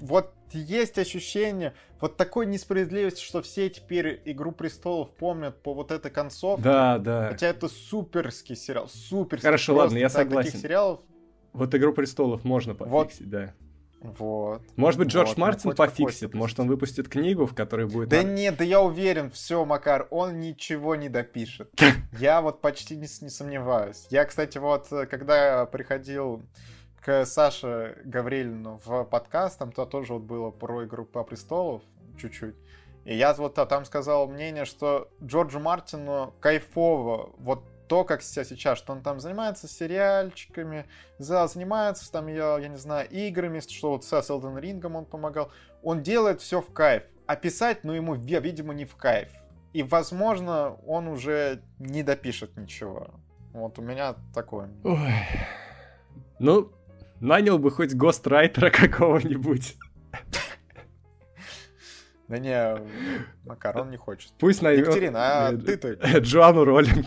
вот 0.00 0.34
есть 0.50 0.98
ощущение 0.98 1.74
вот 2.00 2.16
такой 2.16 2.44
несправедливости, 2.44 3.22
что 3.22 3.40
все 3.40 3.70
теперь 3.70 4.20
«Игру 4.24 4.50
престолов» 4.50 5.10
помнят 5.14 5.62
по 5.62 5.74
вот 5.74 5.92
этой 5.92 6.10
концовке. 6.10 6.64
Да, 6.64 6.98
да. 6.98 7.28
Хотя 7.28 7.46
это 7.46 7.68
суперский 7.68 8.56
сериал, 8.56 8.88
суперский. 8.88 9.46
Хорошо, 9.46 9.76
ладно, 9.76 9.96
я 9.96 10.08
согласен. 10.08 10.50
Таких 10.50 10.60
сериалов... 10.60 10.98
Вот 11.52 11.72
«Игру 11.72 11.92
престолов» 11.92 12.42
можно 12.42 12.74
пофиксить, 12.74 13.20
вот. 13.20 13.30
да. 13.30 13.54
Вот. 14.02 14.62
Может 14.76 14.98
быть, 14.98 15.08
Джордж 15.08 15.28
вот, 15.28 15.38
Мартин 15.38 15.74
пофиксит, 15.74 16.34
может, 16.34 16.58
он 16.60 16.68
выпустит 16.68 17.08
книгу, 17.08 17.46
в 17.46 17.54
которой 17.54 17.86
будет... 17.86 18.08
Да 18.08 18.22
нет, 18.22 18.56
да 18.56 18.64
я 18.64 18.80
уверен, 18.80 19.30
все, 19.30 19.64
Макар, 19.64 20.08
он 20.10 20.40
ничего 20.40 20.96
не 20.96 21.08
допишет. 21.08 21.70
Я 22.18 22.40
вот 22.40 22.60
почти 22.60 22.96
не, 22.96 23.06
не 23.20 23.30
сомневаюсь. 23.30 24.06
Я, 24.10 24.24
кстати, 24.24 24.58
вот, 24.58 24.88
когда 24.88 25.66
приходил 25.66 26.42
к 27.00 27.24
Саше 27.24 27.98
Гаврилину 28.04 28.80
в 28.84 29.04
подкаст, 29.04 29.58
там 29.58 29.72
то 29.72 29.86
тоже 29.86 30.14
вот 30.14 30.22
было 30.22 30.50
про 30.50 30.84
«Игру 30.84 31.04
по 31.04 31.24
престолов» 31.24 31.82
чуть-чуть. 32.18 32.54
И 33.04 33.16
я 33.16 33.34
вот 33.34 33.54
там 33.54 33.84
сказал 33.84 34.28
мнение, 34.28 34.64
что 34.64 35.08
Джорджу 35.22 35.58
Мартину 35.58 36.34
кайфово 36.40 37.30
вот 37.38 37.64
то, 37.92 38.04
как 38.04 38.22
сейчас, 38.22 38.78
что 38.78 38.94
он 38.94 39.02
там 39.02 39.20
занимается 39.20 39.68
сериальчиками, 39.68 40.86
занимается 41.18 42.10
там, 42.10 42.26
я, 42.26 42.56
я 42.58 42.68
не 42.68 42.78
знаю, 42.78 43.06
играми, 43.10 43.60
что 43.60 43.90
вот 43.90 44.02
с 44.02 44.30
Элден 44.30 44.56
Рингом 44.56 44.96
он 44.96 45.04
помогал. 45.04 45.52
Он 45.82 46.02
делает 46.02 46.40
все 46.40 46.62
в 46.62 46.72
кайф. 46.72 47.02
А 47.26 47.36
писать, 47.36 47.84
ну, 47.84 47.92
ему, 47.92 48.14
видимо, 48.14 48.72
не 48.72 48.86
в 48.86 48.96
кайф. 48.96 49.28
И, 49.74 49.82
возможно, 49.82 50.78
он 50.86 51.06
уже 51.06 51.60
не 51.78 52.02
допишет 52.02 52.56
ничего. 52.56 53.10
Вот 53.52 53.78
у 53.78 53.82
меня 53.82 54.14
такое. 54.34 54.70
Ой. 54.84 55.12
Ну, 56.38 56.72
нанял 57.20 57.58
бы 57.58 57.70
хоть 57.70 57.92
гострайтера 57.92 58.70
какого-нибудь. 58.70 59.76
Да 62.32 62.38
не, 62.38 62.78
Макарон 63.44 63.90
не 63.90 63.98
хочет. 63.98 64.32
Пусть 64.38 64.62
наймет... 64.62 64.86
Екатерина, 64.86 65.48
а 65.48 65.52
ты-то... 65.54 65.92
Джоанну 66.20 66.64
Роллинг. 66.64 67.06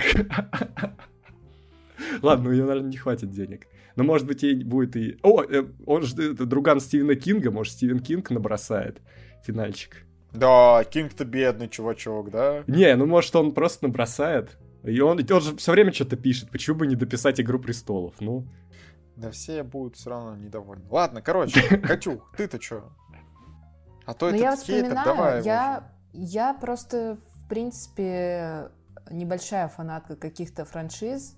Ладно, 2.21 2.51
у 2.51 2.53
нее, 2.53 2.63
наверное, 2.63 2.91
не 2.91 2.97
хватит 2.97 3.31
денег. 3.31 3.65
Но, 3.95 4.03
может 4.03 4.27
быть, 4.27 4.43
ей 4.43 4.63
будет 4.63 4.95
и... 4.95 5.17
О, 5.23 5.41
э, 5.41 5.65
он 5.87 6.03
же 6.03 6.33
это 6.33 6.45
друган 6.45 6.79
Стивена 6.79 7.15
Кинга, 7.15 7.49
может, 7.49 7.73
Стивен 7.73 8.01
Кинг 8.01 8.29
набросает 8.29 9.01
финальчик. 9.43 10.05
Да, 10.31 10.83
Кинг-то 10.83 11.25
бедный 11.25 11.69
чувачок, 11.69 12.29
да? 12.29 12.63
Не, 12.67 12.95
ну, 12.95 13.07
может, 13.07 13.35
он 13.35 13.51
просто 13.51 13.87
набросает. 13.87 14.59
И 14.83 14.99
он, 14.99 15.19
он 15.27 15.41
же 15.41 15.57
все 15.57 15.71
время 15.71 15.91
что-то 15.91 16.17
пишет. 16.17 16.51
Почему 16.51 16.77
бы 16.77 16.85
не 16.85 16.95
дописать 16.95 17.41
«Игру 17.41 17.57
престолов»? 17.57 18.13
Ну... 18.19 18.45
Да 19.15 19.31
все 19.31 19.63
будут 19.63 19.95
все 19.95 20.09
равно 20.09 20.35
недовольны. 20.35 20.85
Ладно, 20.91 21.21
короче, 21.21 21.61
Катюх, 21.79 22.31
ты-то 22.37 22.61
что? 22.61 22.91
А 24.05 24.13
то 24.13 24.29
Но 24.29 24.35
это 24.35 24.43
я 24.43 24.55
хейтер, 24.55 24.93
давай 24.93 25.43
я, 25.43 25.83
я 26.13 26.53
просто, 26.53 27.17
в 27.35 27.49
принципе, 27.49 28.69
небольшая 29.09 29.67
фанатка 29.67 30.15
каких-то 30.15 30.65
франшиз, 30.65 31.35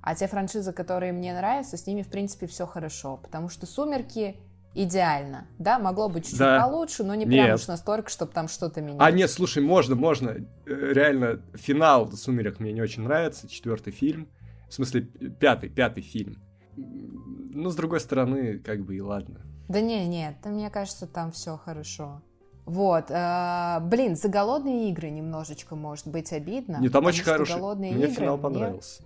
а 0.00 0.14
те 0.14 0.28
франшизы, 0.28 0.72
которые 0.72 1.12
мне 1.12 1.34
нравятся, 1.34 1.76
с 1.76 1.86
ними, 1.86 2.02
в 2.02 2.08
принципе, 2.08 2.46
все 2.46 2.66
хорошо, 2.66 3.16
потому 3.16 3.48
что 3.48 3.66
«Сумерки» 3.66 4.36
идеально, 4.74 5.46
да, 5.58 5.78
могло 5.78 6.08
быть 6.08 6.24
чуть-чуть 6.24 6.40
да. 6.40 6.60
получше, 6.60 7.04
но 7.04 7.14
не 7.14 7.26
прям 7.26 7.46
нет. 7.46 7.54
уж 7.54 7.68
настолько, 7.68 8.10
чтобы 8.10 8.32
там 8.32 8.48
что-то 8.48 8.80
менять. 8.80 9.00
А 9.00 9.10
нет, 9.10 9.30
слушай, 9.30 9.62
можно, 9.62 9.94
можно, 9.94 10.30
э, 10.30 10.44
реально, 10.66 11.40
финал 11.54 12.10
«Сумерек» 12.12 12.60
мне 12.60 12.72
не 12.72 12.82
очень 12.82 13.04
нравится, 13.04 13.48
четвертый 13.48 13.92
фильм, 13.92 14.28
в 14.68 14.74
смысле, 14.74 15.02
пятый, 15.02 15.68
пятый 15.68 16.02
фильм, 16.02 16.42
ну, 16.76 17.70
с 17.70 17.76
другой 17.76 18.00
стороны, 18.00 18.58
как 18.58 18.84
бы 18.84 18.96
и 18.96 19.00
ладно. 19.00 19.40
Да 19.74 19.80
не, 19.80 20.06
нет, 20.06 20.36
мне 20.44 20.70
кажется, 20.70 21.06
там 21.06 21.32
все 21.32 21.56
хорошо. 21.56 22.22
Вот, 22.64 23.10
э, 23.10 23.78
блин, 23.82 24.16
за 24.16 24.28
голодные 24.28 24.88
игры 24.90 25.10
немножечко 25.10 25.76
может 25.76 26.06
быть 26.06 26.32
обидно. 26.32 26.78
Не, 26.78 26.88
там 26.88 27.04
очень 27.04 27.24
хороший. 27.24 27.56
Голодные 27.56 27.92
мне 27.92 28.04
игры, 28.04 28.14
финал 28.14 28.38
понравился. 28.38 29.02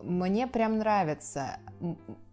Мне, 0.00 0.30
мне 0.30 0.46
прям 0.46 0.78
нравится. 0.78 1.58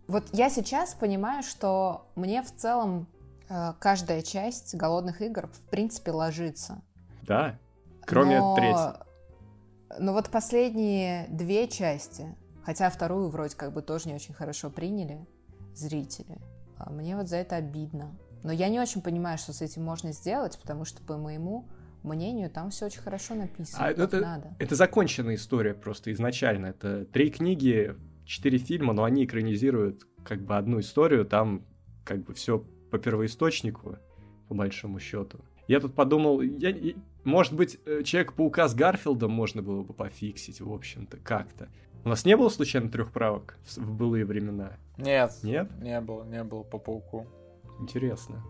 Вот 0.08 0.25
я 0.32 0.49
сейчас 0.49 0.93
понимаю, 0.93 1.43
что 1.43 2.08
мне 2.15 2.41
в 2.41 2.56
целом 2.56 3.08
э, 3.49 3.73
каждая 3.80 4.21
часть 4.21 4.75
голодных 4.75 5.21
игр 5.21 5.47
в 5.47 5.60
принципе 5.69 6.12
ложится. 6.12 6.82
Да, 7.23 7.58
кроме 8.06 8.39
Но... 8.39 8.56
третьей. 8.56 9.06
Но 9.99 10.13
вот 10.13 10.30
последние 10.30 11.28
две 11.30 11.67
части, 11.67 12.36
хотя 12.63 12.89
вторую 12.89 13.30
вроде 13.30 13.56
как 13.56 13.73
бы 13.73 13.82
тоже 13.82 14.08
не 14.08 14.15
очень 14.15 14.34
хорошо 14.34 14.69
приняли 14.69 15.25
зрители. 15.73 16.39
А 16.77 16.89
мне 16.91 17.15
вот 17.15 17.27
за 17.27 17.38
это 17.38 17.55
обидно. 17.55 18.17
Но 18.43 18.51
я 18.51 18.69
не 18.69 18.79
очень 18.79 19.01
понимаю, 19.01 19.38
что 19.38 19.53
с 19.53 19.61
этим 19.61 19.83
можно 19.83 20.11
сделать, 20.11 20.59
потому 20.61 20.85
что, 20.85 21.01
по 21.01 21.17
моему 21.17 21.67
мнению, 22.03 22.49
там 22.49 22.69
все 22.69 22.85
очень 22.85 23.01
хорошо 23.01 23.33
написано. 23.33 23.85
А 23.85 23.91
это, 23.91 24.19
надо. 24.19 24.55
это 24.59 24.75
законченная 24.75 25.35
история 25.35 25.73
просто 25.73 26.11
изначально. 26.13 26.67
Это 26.67 27.05
три 27.05 27.31
книги, 27.31 27.95
четыре 28.25 28.57
фильма, 28.57 28.93
но 28.93 29.03
они 29.03 29.25
экранизируют 29.25 30.07
как 30.23 30.41
бы 30.41 30.57
одну 30.57 30.79
историю, 30.79 31.25
там 31.25 31.65
как 32.03 32.23
бы 32.23 32.33
все 32.33 32.59
по 32.91 32.99
первоисточнику, 32.99 33.97
по 34.47 34.55
большому 34.55 34.99
счету. 34.99 35.39
Я 35.67 35.80
тут 35.80 35.95
подумал, 35.95 36.41
я, 36.41 36.76
может 37.23 37.53
быть, 37.53 37.80
э, 37.86 38.03
Человек-паука 38.03 38.67
с 38.67 38.76
Гарфилдом 38.76 39.32
можно 39.32 39.63
было 39.63 39.82
бы 39.82 39.93
пофиксить, 39.93 40.61
в 40.61 40.71
общем-то, 40.71 41.17
как-то. 41.17 41.69
У 42.06 42.10
нас 42.10 42.24
не 42.24 42.38
было 42.38 42.49
случайно 42.49 42.89
трех 42.91 43.12
правок 43.12 43.58
в, 43.66 43.78
в 43.78 43.91
былые 43.91 44.26
времена? 44.26 44.74
Нет. 44.95 45.32
Нет? 45.41 45.72
Не 45.82 45.99
было, 46.01 46.24
не 46.24 46.43
было 46.43 46.62
по 46.62 46.78
пауку. 46.78 47.26
Интересно. 47.80 48.43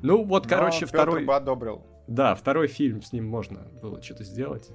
Ну, 0.00 0.24
вот, 0.24 0.44
Но 0.44 0.48
короче, 0.48 0.80
Петр 0.80 0.88
второй... 0.88 1.24
бы 1.24 1.34
одобрил. 1.34 1.86
Да, 2.08 2.34
второй 2.34 2.66
фильм 2.66 3.00
с 3.00 3.12
ним 3.12 3.28
можно 3.28 3.60
было 3.80 4.02
что-то 4.02 4.24
сделать. 4.24 4.68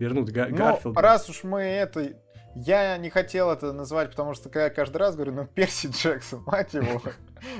Вернуть 0.00 0.32
Га- 0.32 0.48
ну, 0.48 0.56
Гарфилда. 0.56 1.00
раз 1.00 1.30
уж 1.30 1.44
мы 1.44 1.62
это... 1.62 2.14
Я 2.56 2.96
не 2.96 3.10
хотел 3.10 3.50
это 3.52 3.72
называть, 3.72 4.10
потому 4.10 4.34
что 4.34 4.50
я 4.58 4.68
каждый 4.68 4.96
раз 4.96 5.14
говорю, 5.14 5.32
ну, 5.32 5.46
Перси 5.46 5.86
Джексон, 5.86 6.42
мать 6.46 6.74
его. 6.74 7.00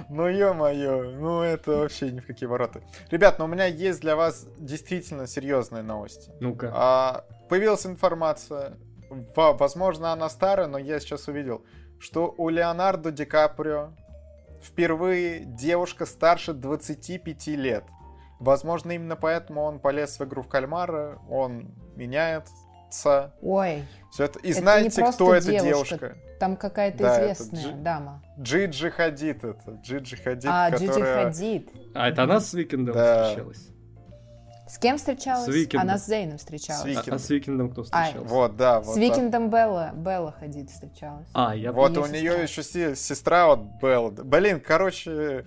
Ну, 0.09 0.27
ё-моё, 0.27 1.13
ну, 1.13 1.43
это 1.43 1.73
вообще 1.77 2.11
ни 2.11 2.19
в 2.19 2.27
какие 2.27 2.49
ворота. 2.49 2.83
Ребят, 3.11 3.39
но 3.39 3.45
у 3.45 3.49
меня 3.49 3.67
есть 3.67 4.01
для 4.01 4.17
вас 4.17 4.49
действительно 4.59 5.29
серьезные 5.29 5.85
новости. 5.85 6.33
Ну-ка. 6.41 6.73
А, 6.75 7.25
появилась 7.49 7.87
информация 7.87 8.79
возможно, 9.11 10.13
она 10.13 10.29
старая, 10.29 10.67
но 10.67 10.79
я 10.79 11.01
сейчас 11.01 11.29
увидел, 11.29 11.65
что 11.99 12.35
у 12.37 12.49
Леонардо 12.49 13.11
Ди 13.11 13.25
Каприо 13.25 13.93
впервые 14.63 15.41
девушка 15.45 16.07
старше 16.07 16.53
25 16.53 17.47
лет. 17.49 17.85
Возможно, 18.39 18.93
именно 18.93 19.17
поэтому 19.17 19.63
он 19.63 19.79
полез 19.79 20.19
в 20.19 20.25
игру 20.25 20.43
в 20.43 20.49
кальмара, 20.49 21.19
он 21.29 21.75
меняется. 21.95 23.35
Ой. 23.41 23.85
Все 24.11 24.25
это. 24.25 24.39
И 24.41 24.51
это 24.51 24.61
знаете, 24.61 25.05
кто 25.05 25.35
эта 25.35 25.51
девушка? 25.51 25.99
девушка? 25.99 26.17
Там 26.39 26.57
какая-то 26.57 26.99
да, 26.99 27.33
известная 27.33 27.63
Джи... 27.63 27.73
дама. 27.73 28.23
Джиджи 28.39 28.91
Хадид 28.91 29.45
это. 29.45 29.81
Джиджи 29.83 30.17
Хадид, 30.17 30.51
а, 30.53 30.71
которая... 30.71 30.91
Джиджи 30.91 31.25
Хадид. 31.25 31.71
А, 31.95 32.09
это 32.09 32.23
она 32.25 32.41
с 32.41 32.53
Викендом 32.53 32.95
да. 32.95 33.25
встречалась? 33.25 33.71
С 34.69 34.79
кем 34.79 34.99
встречалась? 34.99 35.45
С 35.45 35.49
Викендом. 35.49 35.89
Она 35.89 35.99
с 35.99 36.07
Зейном 36.07 36.39
встречалась. 36.39 36.95
С 36.95 37.09
а, 37.09 37.15
а 37.15 37.19
с 37.19 37.31
Викендом 37.31 37.71
кто 37.71 37.85
встречался? 37.85 38.19
А, 38.19 38.23
вот, 38.23 38.57
да. 38.57 38.81
Вот 38.81 38.95
с 38.95 38.99
Викендом 38.99 39.49
Белла, 39.49 39.93
Белла 39.95 40.35
Хадид 40.39 40.71
встречалась. 40.71 41.29
А, 41.35 41.55
я 41.55 41.73
Вот 41.73 41.97
у 41.97 42.07
нее 42.07 42.43
еще 42.43 42.63
сестра 42.63 43.47
вот 43.47 43.61
Белла. 43.81 44.11
Блин, 44.11 44.61
короче, 44.61 45.45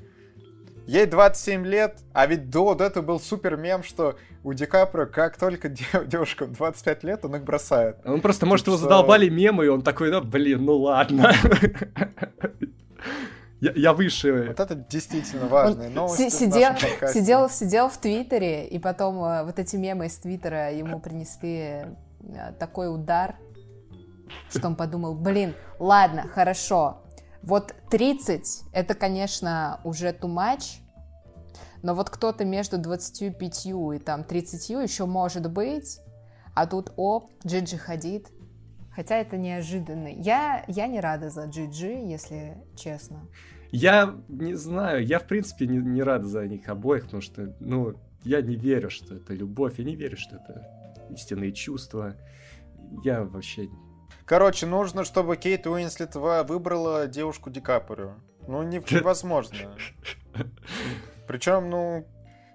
ей 0.87 1.05
27 1.05 1.65
лет, 1.65 1.99
а 2.13 2.25
ведь 2.27 2.49
до, 2.49 2.75
до 2.75 2.85
этого 2.85 3.03
был 3.03 3.19
супер 3.19 3.57
мем, 3.57 3.83
что 3.83 4.17
у 4.43 4.53
Ди 4.53 4.65
Каприо, 4.65 5.05
как 5.05 5.37
только 5.37 5.69
девушкам 6.05 6.53
25 6.53 7.03
лет, 7.03 7.25
он 7.25 7.35
их 7.35 7.43
бросает. 7.43 7.97
Он 8.05 8.21
просто, 8.21 8.45
может, 8.45 8.67
его 8.67 8.77
задолбали 8.77 9.27
мемы, 9.27 9.65
и 9.65 9.67
он 9.67 9.81
такой, 9.81 10.11
да, 10.11 10.21
блин, 10.21 10.63
ну 10.63 10.77
ладно. 10.77 11.33
Я, 13.61 13.73
я 13.75 13.93
выше. 13.93 14.45
Вот 14.47 14.59
это 14.59 14.75
действительно 14.75 15.47
важная 15.47 15.89
новость. 15.89 16.31
Сидел, 16.31 16.75
сидел, 17.11 17.49
сидел 17.49 17.89
в 17.89 17.97
Твиттере, 17.97 18.67
и 18.67 18.79
потом 18.79 19.23
э, 19.23 19.43
вот 19.43 19.59
эти 19.59 19.75
мемы 19.75 20.05
из 20.05 20.15
Твиттера 20.17 20.73
ему 20.73 20.99
принесли 20.99 21.85
э, 22.21 22.53
такой 22.57 22.93
удар, 22.93 23.35
что 24.49 24.67
он 24.67 24.75
подумал, 24.75 25.13
блин, 25.13 25.55
ладно, 25.77 26.23
хорошо. 26.23 27.03
Вот 27.41 27.73
30 27.89 28.63
это, 28.73 28.93
конечно, 28.93 29.79
уже 29.83 30.09
too 30.09 30.33
much, 30.33 30.79
но 31.81 31.95
вот 31.95 32.09
кто-то 32.09 32.45
между 32.45 32.77
25 32.77 33.65
и 33.65 33.99
там 33.99 34.23
30 34.23 34.69
еще 34.69 35.05
может 35.05 35.49
быть, 35.51 35.99
а 36.55 36.65
тут 36.65 36.91
оп, 36.97 37.31
Джиджи 37.45 37.77
Хадид. 37.77 38.27
Хотя 38.99 39.15
это 39.15 39.37
неожиданно. 39.37 40.09
Я, 40.09 40.65
я 40.67 40.85
не 40.87 40.99
рада 40.99 41.29
за 41.29 41.45
Джиджи, 41.45 41.87
если 41.87 42.57
честно. 42.75 43.29
Я 43.71 44.17
не 44.27 44.55
знаю, 44.55 45.05
я 45.05 45.19
в 45.19 45.23
принципе 45.25 45.67
не, 45.67 45.77
не 45.77 46.03
рад 46.03 46.25
за 46.25 46.45
них 46.45 46.67
обоих, 46.67 47.05
потому 47.05 47.21
что, 47.21 47.55
ну, 47.61 47.93
я 48.25 48.41
не 48.41 48.57
верю, 48.57 48.89
что 48.89 49.15
это 49.15 49.33
любовь, 49.33 49.75
я 49.79 49.85
не 49.85 49.95
верю, 49.95 50.17
что 50.17 50.35
это 50.35 50.67
истинные 51.11 51.53
чувства. 51.53 52.17
Я 53.01 53.23
вообще... 53.23 53.69
Короче, 54.25 54.65
нужно, 54.65 55.05
чтобы 55.05 55.37
Кейт 55.37 55.65
Уинслет 55.65 56.15
выбрала 56.15 57.07
девушку 57.07 57.49
Ди 57.49 57.61
Каприо. 57.61 58.15
Ну, 58.49 58.63
невозможно. 58.91 59.77
Причем, 61.25 61.69
ну, 61.69 62.05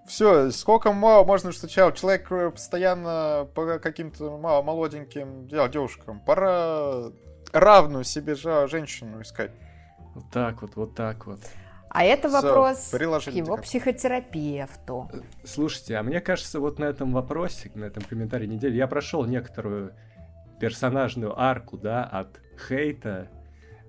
все, 0.07 0.51
сколько 0.51 0.93
мало 0.93 1.25
можно 1.25 1.51
встречать. 1.51 1.97
Человек 1.97 2.31
э, 2.31 2.51
постоянно 2.51 3.49
по 3.55 3.79
каким-то 3.79 4.37
молоденьким 4.39 5.49
девушкам. 5.49 6.21
Пора 6.21 7.11
равную 7.53 8.05
себе 8.05 8.35
женщину 8.35 9.23
искать. 9.23 9.53
Вот 10.15 10.25
так 10.33 10.63
вот, 10.63 10.77
вот 10.77 10.95
так 10.95 11.27
вот. 11.27 11.41
А 11.89 12.03
это 12.03 12.29
вопрос 12.29 12.91
к 12.91 13.31
его 13.31 13.57
психотерапевту. 13.57 15.09
Слушайте, 15.45 15.97
а 15.97 16.03
мне 16.03 16.21
кажется, 16.21 16.59
вот 16.59 16.81
на 16.81 16.85
этом 16.87 17.13
вопросе, 17.13 17.71
на 17.75 17.85
этом 17.85 18.03
комментарии 18.03 18.47
недели, 18.47 18.77
я 18.77 18.89
прошел 18.89 19.25
некоторую 19.25 19.95
персонажную 20.59 21.39
арку, 21.41 21.79
да, 21.79 22.03
от 22.05 22.41
хейта 22.69 23.29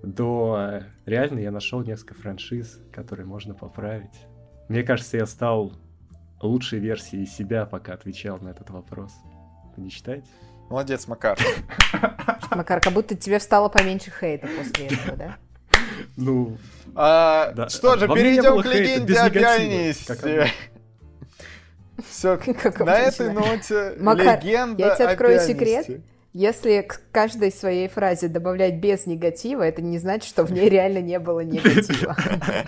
до 0.04 0.82
реально 1.04 1.40
я 1.40 1.50
нашел 1.50 1.82
несколько 1.82 2.14
франшиз, 2.14 2.80
которые 2.92 3.26
можно 3.26 3.54
поправить. 3.54 4.26
Мне 4.68 4.84
кажется, 4.84 5.16
я 5.16 5.26
стал 5.26 5.72
лучшей 6.40 6.78
версией 6.78 7.26
себя, 7.26 7.66
пока 7.66 7.94
отвечал 7.94 8.38
на 8.38 8.50
этот 8.50 8.70
вопрос. 8.70 9.12
Вы 9.76 9.84
не 9.84 9.90
считаете? 9.90 10.28
Молодец, 10.68 11.06
Макар. 11.06 11.38
Макар, 12.50 12.80
как 12.80 12.92
будто 12.92 13.14
тебе 13.14 13.38
стало 13.40 13.68
поменьше 13.68 14.10
хейта 14.10 14.48
после 14.58 14.86
этого, 14.86 15.16
да? 15.16 15.36
Ну, 16.16 16.56
а, 16.94 17.52
да. 17.52 17.68
Что 17.68 17.96
же, 17.96 18.08
перейдем 18.08 18.60
к 18.62 18.66
легенде 18.66 19.18
о 19.18 19.30
пианисте. 19.30 20.50
Все, 22.10 22.38
на 22.80 22.98
этой 22.98 23.32
ноте 23.32 23.94
Макар, 23.98 24.42
легенда 24.42 24.86
я 24.86 24.94
тебе 24.94 25.06
открою 25.06 25.38
о 25.38 25.40
секрет. 25.40 25.86
Если 26.38 26.82
к 26.82 27.00
каждой 27.12 27.50
своей 27.50 27.88
фразе 27.88 28.28
добавлять 28.28 28.74
без 28.78 29.06
негатива, 29.06 29.62
это 29.62 29.80
не 29.80 29.96
значит, 29.96 30.28
что 30.28 30.44
в 30.44 30.52
ней 30.52 30.68
реально 30.68 30.98
не 30.98 31.18
было 31.18 31.40
негатива. 31.40 32.14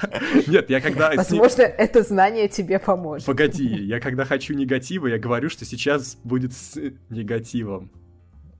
Нет, 0.47 0.71
я 0.71 0.81
когда... 0.81 1.13
Возможно, 1.15 1.61
это 1.61 2.03
знание 2.03 2.49
тебе 2.49 2.79
поможет. 2.79 3.27
Погоди, 3.27 3.67
я 3.67 4.01
когда 4.01 4.25
хочу 4.25 4.55
негатива, 4.55 5.09
я 5.09 5.19
говорю, 5.19 5.51
что 5.51 5.67
сейчас 5.67 6.17
будет 6.25 6.55
с 6.55 6.81
негативом. 7.11 7.91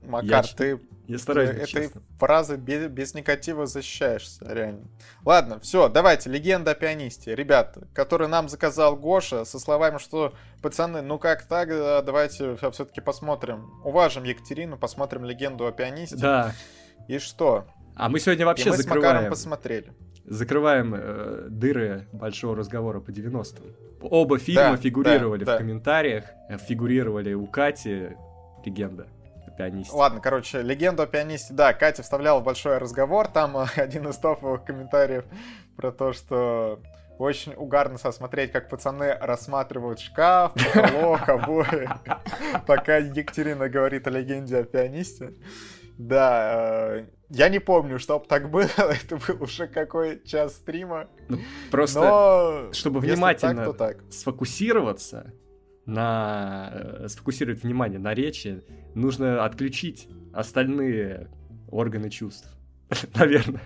Макар, 0.03 0.45
ты 0.47 0.79
я 1.09 1.17
стараюсь 1.17 1.49
быть 1.49 1.73
Этой 1.73 1.91
фразы 2.19 2.55
без, 2.55 2.87
без 2.87 3.15
негатива 3.15 3.65
защищаешься, 3.65 4.45
реально. 4.47 4.87
Ладно, 5.25 5.59
все, 5.59 5.89
давайте, 5.89 6.29
легенда 6.29 6.71
о 6.71 6.75
пианисте. 6.75 7.33
Ребят, 7.33 7.79
который 7.93 8.27
нам 8.27 8.47
заказал 8.47 8.95
Гоша, 8.95 9.43
со 9.43 9.57
словами, 9.59 9.97
что, 9.97 10.35
пацаны, 10.61 11.01
ну 11.01 11.17
как 11.17 11.45
так, 11.45 11.69
давайте 12.05 12.55
все-таки 12.55 13.01
посмотрим. 13.01 13.71
Уважим 13.83 14.23
Екатерину, 14.23 14.77
посмотрим 14.77 15.25
легенду 15.25 15.65
о 15.65 15.71
пианисте. 15.71 16.15
Да. 16.15 16.53
И 17.07 17.17
что? 17.17 17.65
А 17.95 18.07
мы 18.07 18.19
сегодня 18.19 18.45
вообще 18.45 18.67
И 18.67 18.69
мы 18.69 18.77
закрываем... 18.77 19.25
с 19.25 19.29
посмотрели. 19.29 19.91
Закрываем 20.25 20.93
э, 20.95 21.47
дыры 21.49 22.07
большого 22.13 22.55
разговора 22.55 22.99
по 22.99 23.09
90-м. 23.09 23.63
Оба 24.01 24.37
фильма 24.37 24.71
да, 24.71 24.77
фигурировали 24.77 25.43
да, 25.43 25.53
в 25.53 25.55
да. 25.55 25.57
комментариях, 25.57 26.25
э, 26.49 26.59
фигурировали 26.59 27.33
у 27.33 27.47
Кати, 27.47 28.09
легенда 28.63 29.07
пианисте. 29.59 29.93
Ладно, 29.93 30.21
короче, 30.21 30.61
легенду 30.61 31.03
о 31.03 31.05
пианисте, 31.05 31.53
да, 31.53 31.73
Катя 31.73 32.01
вставляла 32.01 32.39
в 32.39 32.43
большой 32.43 32.77
разговор, 32.77 33.27
там 33.27 33.57
один 33.75 34.07
из 34.07 34.17
топовых 34.17 34.63
комментариев 34.63 35.25
про 35.75 35.91
то, 35.91 36.13
что 36.13 36.79
очень 37.17 37.53
угарно 37.55 37.97
смотреть, 37.97 38.53
как 38.53 38.69
пацаны 38.69 39.13
рассматривают 39.19 39.99
шкаф, 39.99 40.53
потолок, 40.53 41.19
обои, 41.27 41.89
пока 42.65 42.97
Екатерина 42.97 43.67
говорит 43.67 44.07
о 44.07 44.11
легенде 44.11 44.59
о 44.59 44.63
пианисте. 44.63 45.33
Да, 45.97 46.95
э, 46.95 47.05
я 47.27 47.49
не 47.49 47.59
помню, 47.59 47.99
чтоб 47.99 48.25
так 48.25 48.49
было, 48.49 48.69
это 48.77 49.17
был 49.17 49.43
уже 49.43 49.67
какой 49.67 50.23
час 50.23 50.53
стрима. 50.53 51.07
Ну, 51.27 51.39
просто, 51.69 51.99
Но, 51.99 52.73
чтобы 52.73 53.01
внимательно 53.01 53.73
так, 53.73 53.97
так. 53.97 53.97
сфокусироваться, 54.09 55.33
на 55.89 56.69
э, 56.71 57.07
сфокусировать 57.09 57.63
внимание 57.63 57.99
на 57.99 58.13
речи, 58.13 58.63
нужно 58.95 59.43
отключить 59.43 60.07
остальные 60.33 61.29
органы 61.69 62.09
чувств. 62.09 62.47
Наверное. 63.15 63.61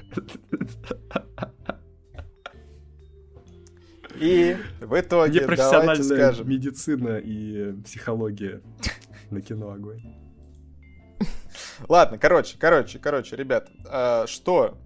И 4.16 4.56
в 4.80 5.00
итоге 5.00 5.42
Непрофессиональная 5.42 6.04
скажем... 6.04 6.50
медицина 6.50 7.18
и 7.18 7.74
психология 7.84 8.62
на 9.32 9.42
кино 9.42 9.72
огонь. 9.72 10.02
Ладно, 11.90 12.18
короче, 12.18 12.58
короче, 12.60 13.00
короче, 13.00 13.36
ребят, 13.36 13.70
а, 13.90 14.26
что? 14.28 14.78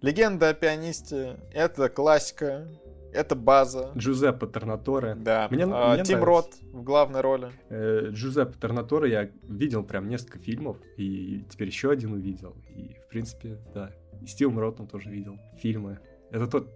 Легенда 0.00 0.50
о 0.50 0.54
пианисте— 0.54 1.38
это 1.52 1.88
классика, 1.88 2.68
это 3.12 3.36
база. 3.36 3.92
Джузеппе 3.96 4.46
Торнаторе. 4.46 5.14
Да. 5.14 5.48
Мне, 5.50 5.64
а, 5.64 5.94
мне 5.94 6.04
Тим 6.04 6.22
Рот 6.22 6.54
в 6.72 6.82
главной 6.82 7.20
роли. 7.20 7.50
Э, 7.68 8.08
Джузеппе 8.10 8.58
Торнаторе 8.58 9.10
я 9.10 9.30
видел 9.42 9.84
прям 9.84 10.08
несколько 10.08 10.38
фильмов, 10.38 10.78
и 10.96 11.44
теперь 11.50 11.68
еще 11.68 11.90
один 11.90 12.12
увидел. 12.12 12.56
И, 12.74 12.96
в 13.04 13.08
принципе, 13.08 13.58
да. 13.74 13.92
И 14.20 14.26
Стивом 14.26 14.58
Ротом 14.58 14.86
тоже 14.86 15.10
видел 15.10 15.38
фильмы. 15.58 15.98
Это 16.30 16.46
тот 16.46 16.68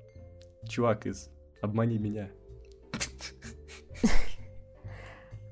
чувак 0.69 1.07
из 1.07 1.31
«Обмани 1.63 1.99
меня». 1.99 2.31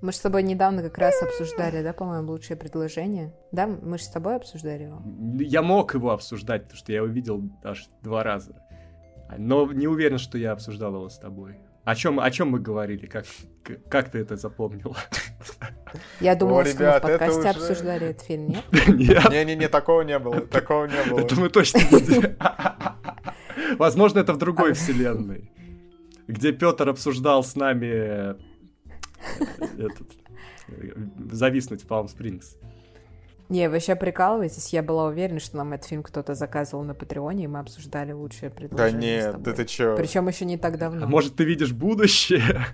Мы 0.04 0.12
же 0.12 0.18
с 0.18 0.20
тобой 0.20 0.42
недавно 0.42 0.82
как 0.82 0.98
раз 0.98 1.14
обсуждали, 1.22 1.82
да, 1.82 1.94
по-моему, 1.94 2.32
лучшее 2.32 2.58
предложение. 2.58 3.34
Да, 3.52 3.66
мы 3.66 3.96
же 3.96 4.04
с 4.04 4.08
тобой 4.10 4.36
обсуждали 4.36 4.82
его. 4.82 5.02
Я 5.40 5.62
мог 5.62 5.94
его 5.94 6.10
обсуждать, 6.10 6.64
потому 6.64 6.76
что 6.76 6.92
я 6.92 6.98
его 6.98 7.06
видел 7.06 7.42
аж 7.62 7.88
два 8.02 8.22
раза. 8.22 8.54
Но 9.36 9.72
не 9.72 9.86
уверен, 9.86 10.18
что 10.18 10.38
я 10.38 10.52
обсуждал 10.52 10.94
его 10.94 11.08
с 11.08 11.18
тобой. 11.18 11.56
О 11.84 11.94
чем, 11.94 12.18
о 12.18 12.30
чем 12.30 12.48
мы 12.48 12.60
говорили? 12.60 13.06
Как, 13.06 13.26
как 13.90 14.10
ты 14.10 14.18
это 14.18 14.36
запомнил? 14.36 14.96
Я 16.20 16.34
думал, 16.34 16.64
что 16.64 16.82
мы 16.82 16.98
в 16.98 17.02
подкасте 17.02 17.40
уже... 17.40 17.48
обсуждали 17.48 18.06
этот 18.08 18.22
фильм, 18.22 18.48
нет? 18.48 18.64
Не-не-не, 18.88 19.68
такого 19.68 20.00
не 20.00 20.18
было, 20.18 20.40
такого 20.40 20.86
не 20.86 21.10
было. 21.10 21.20
Это 21.20 21.34
мы 21.36 21.50
точно 21.50 21.78
не 21.78 22.36
Возможно, 23.76 24.18
это 24.18 24.32
в 24.32 24.38
другой 24.38 24.72
вселенной, 24.72 25.50
где 26.26 26.52
Петр 26.52 26.88
обсуждал 26.88 27.44
с 27.44 27.54
нами 27.54 27.86
э, 27.86 28.34
этот, 29.78 30.08
зависнуть 31.30 31.82
в 31.82 31.86
Палм 31.86 32.08
Спрингс. 32.08 32.56
Не, 33.50 33.68
вы 33.68 33.78
сейчас 33.80 33.98
прикалываетесь? 33.98 34.72
Я 34.72 34.82
была 34.82 35.04
уверена, 35.06 35.38
что 35.38 35.56
нам 35.58 35.72
этот 35.74 35.86
фильм 35.86 36.02
кто-то 36.02 36.34
заказывал 36.34 36.82
на 36.82 36.94
Патреоне, 36.94 37.44
и 37.44 37.46
мы 37.46 37.58
обсуждали 37.58 38.12
лучшие 38.12 38.48
Да 38.50 38.56
предложения. 38.56 39.00
с 39.00 39.24
нет, 39.24 39.32
тобой. 39.32 39.44
да 39.44 39.52
ты 39.52 39.64
чё? 39.66 39.96
Причем 39.96 40.28
еще 40.28 40.44
не 40.46 40.56
так 40.56 40.78
давно. 40.78 41.04
А 41.04 41.08
может, 41.08 41.36
ты 41.36 41.44
видишь 41.44 41.72
будущее? 41.72 42.64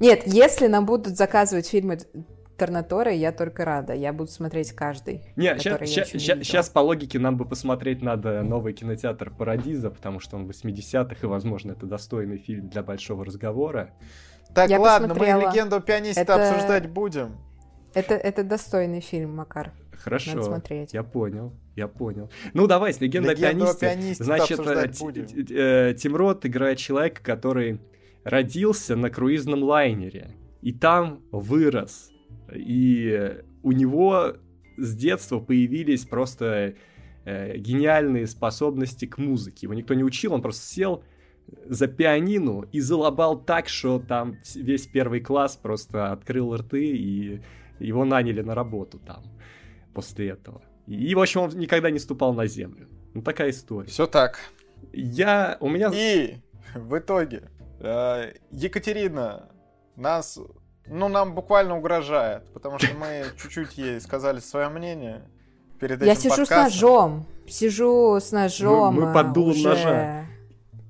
Нет, 0.00 0.22
если 0.26 0.66
нам 0.68 0.86
будут 0.86 1.16
заказывать 1.16 1.68
фильмы 1.68 1.98
Торнаторы, 2.56 3.12
я 3.12 3.32
только 3.32 3.64
рада. 3.64 3.92
Я 3.92 4.12
буду 4.12 4.30
смотреть 4.30 4.72
каждый. 4.72 5.22
Не, 5.36 5.56
сейчас 5.58 6.68
по 6.70 6.78
логике 6.80 7.18
нам 7.18 7.36
бы 7.36 7.44
посмотреть 7.44 8.02
надо 8.02 8.42
новый 8.42 8.72
кинотеатр 8.72 9.30
Парадиза, 9.30 9.90
потому 9.90 10.18
что 10.20 10.36
он 10.36 10.48
80-х, 10.48 11.16
и, 11.22 11.26
возможно, 11.26 11.72
это 11.72 11.86
достойный 11.86 12.38
фильм 12.38 12.68
для 12.68 12.82
большого 12.82 13.24
разговора. 13.24 13.90
Так, 14.54 14.70
Я 14.70 14.80
ладно, 14.80 15.08
посмотрела. 15.08 15.40
мы 15.40 15.50
легенду 15.50 15.76
о 15.76 15.80
пианисте 15.80 16.20
Это- 16.20 16.34
обсуждать 16.50 16.88
будем. 16.90 17.36
Это, 17.94 18.14
это 18.14 18.44
достойный 18.44 19.00
фильм, 19.00 19.36
Макар. 19.36 19.72
Хорошо, 20.02 20.30
Надо 20.30 20.42
смотреть. 20.44 20.92
я 20.92 21.02
понял, 21.02 21.52
я 21.76 21.86
понял. 21.86 22.30
Ну, 22.54 22.66
давай, 22.66 22.92
с 22.92 23.00
«Легенда 23.00 23.30
Легенду 23.30 23.66
о 23.66 23.74
пианисте». 23.74 23.86
пианисте 23.86 24.24
Значит, 24.24 24.60
э, 24.60 25.90
э, 25.90 25.94
Тим 25.94 26.16
Рот 26.16 26.44
играет 26.44 26.78
человека, 26.78 27.22
который 27.22 27.80
родился 28.24 28.96
на 28.96 29.10
круизном 29.10 29.62
лайнере, 29.62 30.30
и 30.60 30.72
там 30.72 31.22
вырос. 31.30 32.10
И 32.52 33.36
у 33.62 33.72
него 33.72 34.34
с 34.76 34.94
детства 34.94 35.38
появились 35.38 36.04
просто 36.04 36.74
э, 37.24 37.56
гениальные 37.56 38.26
способности 38.26 39.06
к 39.06 39.18
музыке. 39.18 39.66
Его 39.66 39.74
никто 39.74 39.94
не 39.94 40.04
учил, 40.04 40.32
он 40.32 40.42
просто 40.42 40.66
сел 40.66 41.04
за 41.66 41.86
пианино 41.86 42.66
и 42.72 42.80
залобал 42.80 43.38
так, 43.38 43.68
что 43.68 43.98
там 43.98 44.36
весь 44.54 44.86
первый 44.86 45.20
класс 45.20 45.56
просто 45.56 46.12
открыл 46.12 46.56
рты, 46.56 46.86
и 46.86 47.42
его 47.86 48.04
наняли 48.04 48.42
на 48.42 48.54
работу 48.54 48.98
там 48.98 49.22
после 49.94 50.30
этого. 50.30 50.62
И, 50.86 51.14
в 51.14 51.20
общем, 51.20 51.42
он 51.42 51.50
никогда 51.50 51.90
не 51.90 51.98
ступал 51.98 52.34
на 52.34 52.46
землю. 52.46 52.88
Ну, 53.14 53.22
такая 53.22 53.50
история. 53.50 53.88
Все 53.88 54.06
так. 54.06 54.38
Я... 54.92 55.56
У 55.60 55.68
меня... 55.68 55.90
И 55.92 56.36
в 56.74 56.98
итоге 56.98 57.50
э, 57.80 58.32
Екатерина 58.50 59.48
нас, 59.96 60.38
ну, 60.86 61.08
нам 61.08 61.34
буквально 61.34 61.76
угрожает, 61.76 62.44
потому 62.52 62.78
что 62.78 62.94
мы 62.96 63.24
чуть-чуть 63.42 63.78
ей 63.78 64.00
сказали 64.00 64.40
свое 64.40 64.68
мнение 64.68 65.22
перед 65.78 66.02
Я 66.02 66.12
этим 66.12 66.22
сижу 66.22 66.34
с 66.34 66.48
подкастом. 66.48 66.64
ножом. 66.64 67.26
Сижу 67.46 68.16
с 68.20 68.32
ножом. 68.32 68.94
Мы- 68.94 69.06
мы 69.06 69.12
под 69.12 69.26
а, 69.26 69.30
дулом 69.30 69.50
уже 69.50 69.68
ножа. 69.68 70.26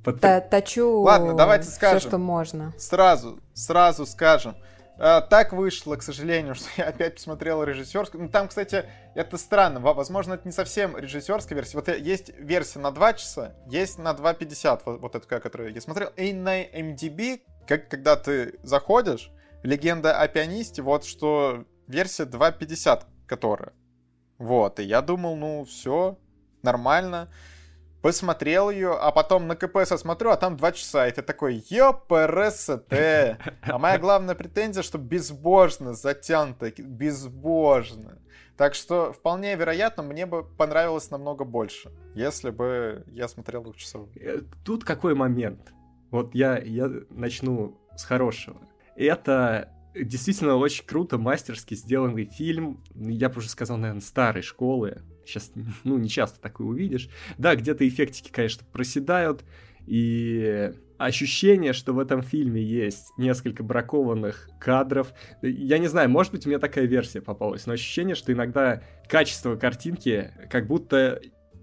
Под- 0.05 0.20
та- 0.20 0.40
точу 0.40 1.01
Ладно, 1.01 1.34
давайте 1.34 1.64
все, 1.66 1.74
скажем. 1.74 2.01
что 2.09 2.18
можно. 2.18 2.72
Сразу, 2.78 3.40
сразу 3.55 4.05
скажем. 4.07 4.55
Э, 4.99 5.20
Так 5.28 5.53
вышло, 5.53 5.97
к 5.97 6.03
сожалению, 6.03 6.55
что 6.57 6.68
я 6.76 6.84
опять 6.84 7.14
посмотрел 7.16 7.62
режиссерскую. 7.62 8.24
Ну, 8.24 8.28
там, 8.28 8.49
кстати, 8.49 8.84
это 9.14 9.36
странно. 9.38 9.80
Во- 9.80 9.95
Возможно, 9.95 10.34
это 10.34 10.47
не 10.47 10.53
совсем 10.53 10.97
режиссерская 10.97 11.57
версия. 11.57 11.76
Вот 11.76 11.88
э, 11.88 11.99
есть 11.99 12.30
версия 12.38 12.78
на 12.78 12.90
2 12.90 13.12
часа, 13.14 13.55
есть 13.66 13.99
на 13.99 14.12
2.50, 14.12 14.82
вот, 14.84 15.01
вот 15.01 15.14
эта, 15.14 15.40
которую 15.40 15.72
я 15.72 15.80
смотрел. 15.80 16.11
И 16.16 16.32
на 16.32 16.62
MDB, 16.62 17.40
как, 17.66 17.88
когда 17.88 18.16
ты 18.16 18.59
заходишь, 18.62 19.30
легенда 19.62 20.18
о 20.20 20.28
пианисте, 20.28 20.82
вот 20.82 21.05
что 21.05 21.64
версия 21.86 22.24
2.50, 22.24 23.05
которая. 23.26 23.72
Вот, 24.38 24.80
и 24.80 24.82
я 24.84 25.03
думал, 25.03 25.36
ну, 25.36 25.64
все, 25.64 26.18
нормально. 26.62 27.28
Посмотрел 28.03 28.68
ее, 28.68 28.94
а 28.94 29.12
потом 29.12 29.46
на 29.46 29.55
КПС 29.55 29.96
смотрю, 30.00 30.30
а 30.30 30.36
там 30.36 30.57
2 30.57 30.72
часа, 30.72 31.07
и 31.07 31.12
ты 31.12 31.22
такой, 31.22 31.64
ёпрст. 31.70 32.68
А 32.90 33.78
моя 33.78 33.98
главная 33.98 34.34
претензия, 34.34 34.82
что 34.82 34.98
безбожно 34.98 35.94
затянуто, 35.94 36.72
безбожно. 36.82 38.18
Так 38.57 38.74
что, 38.74 39.12
вполне 39.12 39.55
вероятно, 39.57 40.03
мне 40.03 40.26
бы 40.26 40.44
понравилось 40.44 41.11
намного 41.11 41.44
больше, 41.44 41.90
если 42.14 42.50
бы 42.50 43.05
я 43.07 43.28
смотрел 43.28 43.62
двухчасовую. 43.62 44.11
Э, 44.16 44.40
Тут 44.64 44.84
какой 44.84 45.14
момент? 45.14 45.72
Вот 46.11 46.34
я, 46.34 46.59
я 46.59 46.90
начну 47.11 47.80
с 47.96 48.05
хорошего. 48.05 48.61
Это 48.94 49.72
действительно 49.94 50.57
очень 50.57 50.84
круто, 50.86 51.18
мастерски 51.18 51.74
сделанный 51.74 52.26
фильм. 52.26 52.82
Я 52.94 53.28
бы 53.28 53.38
уже 53.38 53.48
сказал, 53.48 53.78
наверное, 53.78 54.03
старой 54.03 54.42
школы. 54.42 55.03
Сейчас, 55.25 55.53
ну, 55.85 55.99
не 55.99 56.09
часто 56.09 56.41
такое 56.41 56.66
увидишь. 56.66 57.09
Да, 57.39 57.55
где-то 57.55 57.87
эффектики, 57.87 58.31
конечно, 58.31 58.64
проседают. 58.73 59.45
И 59.87 60.73
ощущение, 61.07 61.73
что 61.73 61.93
в 61.93 61.99
этом 61.99 62.23
фильме 62.23 62.62
есть 62.62 63.12
несколько 63.16 63.62
бракованных 63.62 64.49
кадров. 64.61 65.12
Я 65.43 65.79
не 65.79 65.89
знаю, 65.89 66.09
может 66.11 66.33
быть, 66.33 66.47
у 66.47 66.49
меня 66.49 66.59
такая 66.59 66.87
версия 66.87 67.20
попалась, 67.20 67.66
но 67.66 67.73
ощущение, 67.73 68.14
что 68.14 68.33
иногда 68.33 68.83
качество 69.09 69.57
картинки 69.57 70.31
как 70.51 70.66
будто 70.66 71.20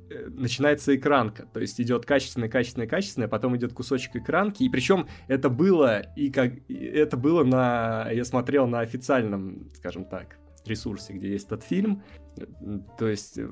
э, 0.10 0.28
начинается 0.28 0.96
экранка, 0.96 1.46
то 1.46 1.60
есть 1.60 1.80
идет 1.80 2.06
качественное, 2.06 2.50
качественное, 2.50 2.88
качественное, 2.88 3.28
потом 3.28 3.56
идет 3.56 3.74
кусочек 3.74 4.18
экранки, 4.18 4.64
и 4.64 4.70
причем 4.70 5.08
это 5.28 5.50
было 5.50 6.02
и 6.16 6.30
как 6.30 6.54
это 6.70 7.16
было 7.16 7.44
на 7.44 8.10
я 8.12 8.26
смотрел 8.26 8.68
на 8.68 8.82
официальном, 8.82 9.72
скажем 9.76 10.06
так, 10.06 10.38
ресурсе, 10.68 11.14
где 11.14 11.30
есть 11.32 11.48
этот 11.48 11.64
фильм, 11.64 12.04
то 12.98 13.08
есть 13.08 13.38
э, 13.38 13.50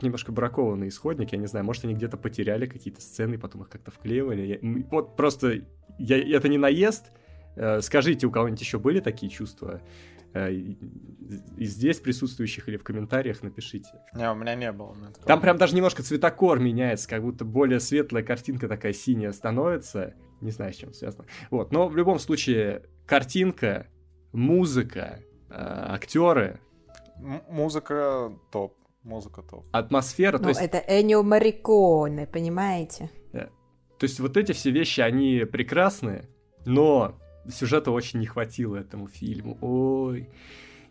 немножко 0.00 0.32
бракованный 0.32 0.88
исходник, 0.88 1.32
я 1.32 1.38
не 1.38 1.46
знаю, 1.46 1.64
может 1.64 1.84
они 1.84 1.94
где-то 1.94 2.16
потеряли 2.16 2.66
какие-то 2.66 3.00
сцены, 3.00 3.38
потом 3.38 3.62
их 3.62 3.68
как-то 3.68 3.90
вклеивали. 3.90 4.60
Я- 4.62 4.84
вот 4.90 5.16
просто 5.16 5.62
я, 5.98 6.36
это 6.36 6.48
не 6.48 6.58
наезд. 6.58 7.10
Э, 7.56 7.80
Скажите, 7.80 8.26
у 8.26 8.30
кого-нибудь 8.30 8.60
еще 8.60 8.78
были 8.78 9.00
такие 9.00 9.30
чувства? 9.30 9.80
Э, 10.32 10.52
и- 10.52 10.78
здесь 11.58 11.98
присутствующих 11.98 12.68
или 12.68 12.76
в 12.76 12.84
комментариях 12.84 13.42
напишите. 13.42 13.88
Не, 14.14 14.30
у 14.30 14.34
меня 14.34 14.54
не 14.54 14.70
было. 14.70 14.90
у 14.90 14.94
меня 14.94 15.08
такого. 15.08 15.26
Там 15.26 15.40
прям 15.40 15.56
даже 15.56 15.74
немножко 15.74 16.02
цветокор 16.02 16.58
меняется, 16.60 17.08
как 17.08 17.22
будто 17.22 17.44
более 17.44 17.80
светлая 17.80 18.22
картинка 18.22 18.68
такая 18.68 18.92
синяя 18.92 19.32
становится. 19.32 20.14
Не 20.40 20.50
знаю, 20.52 20.72
с 20.72 20.76
чем 20.76 20.92
связано. 20.94 21.24
Вот, 21.50 21.72
но 21.72 21.88
в 21.88 21.96
любом 21.96 22.18
случае, 22.18 22.84
картинка, 23.06 23.88
музыка, 24.32 25.20
актеры, 25.50 26.60
М- 27.18 27.42
музыка 27.48 28.32
топ. 28.50 28.74
Музыка 29.02 29.42
топ. 29.42 29.64
атмосфера, 29.72 30.36
Ну, 30.36 30.42
то 30.44 30.48
есть 30.50 30.60
это 30.60 30.76
Энио 30.86 31.22
Мариконе, 31.22 32.26
понимаете? 32.26 33.10
То 33.32 34.04
есть 34.04 34.18
вот 34.18 34.38
эти 34.38 34.52
все 34.52 34.70
вещи, 34.70 35.02
они 35.02 35.44
прекрасные, 35.44 36.24
но 36.64 37.14
сюжета 37.50 37.90
очень 37.90 38.18
не 38.20 38.24
хватило 38.24 38.76
этому 38.76 39.08
фильму. 39.08 39.58
Ой, 39.60 40.30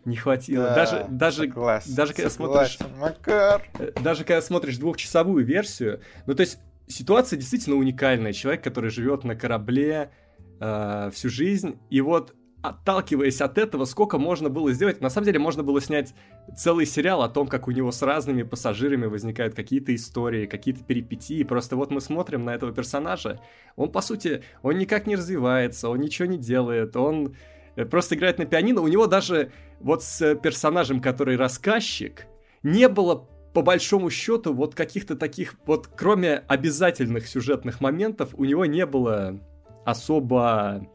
не 0.04 0.14
хватило. 0.16 0.66
Да, 0.68 0.74
даже, 0.76 1.06
даже, 1.10 1.36
согласен, 1.42 1.94
даже 1.96 2.14
когда 2.14 2.30
согласен. 2.30 2.78
смотришь- 2.86 3.00
Макар. 3.00 3.68
э, 3.80 3.90
даже 4.00 4.24
когда 4.24 4.40
смотришь 4.42 4.76
двухчасовую 4.78 5.44
версию, 5.44 6.00
ну 6.26 6.34
то 6.34 6.42
есть 6.42 6.60
ситуация 6.86 7.36
действительно 7.36 7.74
уникальная. 7.76 8.32
Человек, 8.32 8.62
который 8.62 8.90
живет 8.90 9.24
на 9.24 9.34
корабле 9.34 10.12
э, 10.60 11.10
всю 11.12 11.30
жизнь, 11.30 11.80
и 11.90 12.00
вот 12.00 12.34
отталкиваясь 12.62 13.40
от 13.40 13.58
этого, 13.58 13.84
сколько 13.84 14.18
можно 14.18 14.48
было 14.48 14.72
сделать. 14.72 15.00
На 15.00 15.10
самом 15.10 15.26
деле 15.26 15.38
можно 15.38 15.62
было 15.62 15.80
снять 15.80 16.14
целый 16.56 16.86
сериал 16.86 17.22
о 17.22 17.28
том, 17.28 17.48
как 17.48 17.68
у 17.68 17.70
него 17.70 17.90
с 17.90 18.02
разными 18.02 18.42
пассажирами 18.42 19.06
возникают 19.06 19.54
какие-то 19.54 19.94
истории, 19.94 20.46
какие-то 20.46 20.84
перипетии. 20.84 21.42
Просто 21.42 21.76
вот 21.76 21.90
мы 21.90 22.00
смотрим 22.00 22.44
на 22.44 22.54
этого 22.54 22.72
персонажа, 22.72 23.40
он, 23.76 23.90
по 23.90 24.00
сути, 24.00 24.42
он 24.62 24.78
никак 24.78 25.06
не 25.06 25.16
развивается, 25.16 25.88
он 25.88 26.00
ничего 26.00 26.26
не 26.26 26.38
делает, 26.38 26.96
он 26.96 27.34
э, 27.76 27.84
просто 27.84 28.14
играет 28.14 28.38
на 28.38 28.44
пианино. 28.44 28.82
У 28.82 28.88
него 28.88 29.06
даже 29.06 29.52
вот 29.80 30.02
с 30.02 30.34
персонажем, 30.36 31.00
который 31.00 31.36
рассказчик, 31.36 32.26
не 32.62 32.88
было 32.88 33.28
по 33.54 33.62
большому 33.62 34.10
счету 34.10 34.52
вот 34.52 34.74
каких-то 34.74 35.16
таких, 35.16 35.54
вот 35.66 35.88
кроме 35.88 36.36
обязательных 36.46 37.26
сюжетных 37.26 37.80
моментов, 37.80 38.30
у 38.34 38.44
него 38.44 38.64
не 38.66 38.86
было 38.86 39.40
особо 39.84 40.86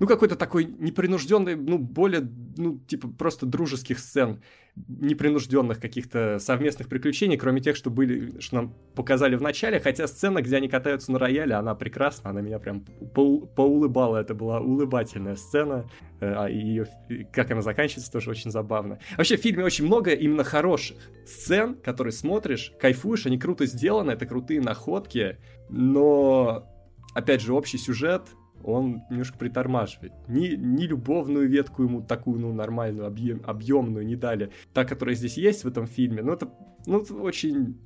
ну, 0.00 0.06
какой-то 0.06 0.36
такой 0.36 0.64
непринужденный, 0.64 1.56
ну, 1.56 1.78
более, 1.78 2.28
ну, 2.56 2.78
типа, 2.78 3.08
просто 3.08 3.46
дружеских 3.46 3.98
сцен, 3.98 4.42
непринужденных 4.76 5.80
каких-то 5.80 6.38
совместных 6.40 6.88
приключений, 6.88 7.36
кроме 7.36 7.60
тех, 7.60 7.76
что 7.76 7.90
были, 7.90 8.40
что 8.40 8.56
нам 8.56 8.74
показали 8.96 9.36
в 9.36 9.42
начале, 9.42 9.78
хотя 9.78 10.08
сцена, 10.08 10.42
где 10.42 10.56
они 10.56 10.68
катаются 10.68 11.12
на 11.12 11.18
рояле, 11.18 11.54
она 11.54 11.74
прекрасна, 11.76 12.30
она 12.30 12.40
меня 12.40 12.58
прям 12.58 12.84
поу- 13.14 13.46
поулыбала, 13.46 14.16
это 14.16 14.34
была 14.34 14.60
улыбательная 14.60 15.36
сцена, 15.36 15.88
э, 16.20 16.32
а 16.36 16.48
ее, 16.48 16.86
как 17.32 17.52
она 17.52 17.62
заканчивается, 17.62 18.10
тоже 18.10 18.30
очень 18.30 18.50
забавно. 18.50 18.98
Вообще, 19.16 19.36
в 19.36 19.40
фильме 19.40 19.64
очень 19.64 19.86
много 19.86 20.10
именно 20.10 20.42
хороших 20.42 20.96
сцен, 21.24 21.76
которые 21.76 22.12
смотришь, 22.12 22.72
кайфуешь, 22.80 23.26
они 23.26 23.38
круто 23.38 23.66
сделаны, 23.66 24.10
это 24.10 24.26
крутые 24.26 24.60
находки, 24.60 25.38
но, 25.68 26.68
опять 27.14 27.42
же, 27.42 27.54
общий 27.54 27.78
сюжет, 27.78 28.22
он 28.64 29.02
немножко 29.10 29.38
притормаживает. 29.38 30.12
Ни, 30.26 30.48
ни 30.56 30.84
любовную 30.84 31.48
ветку 31.48 31.82
ему 31.82 32.02
такую, 32.02 32.40
ну, 32.40 32.52
нормальную, 32.52 33.06
объем, 33.06 33.42
объемную 33.44 34.06
не 34.06 34.16
дали. 34.16 34.50
Та, 34.72 34.84
которая 34.84 35.14
здесь 35.14 35.36
есть 35.36 35.64
в 35.64 35.68
этом 35.68 35.86
фильме, 35.86 36.22
ну, 36.22 36.32
это, 36.32 36.50
ну, 36.86 37.00
это 37.00 37.14
очень, 37.14 37.78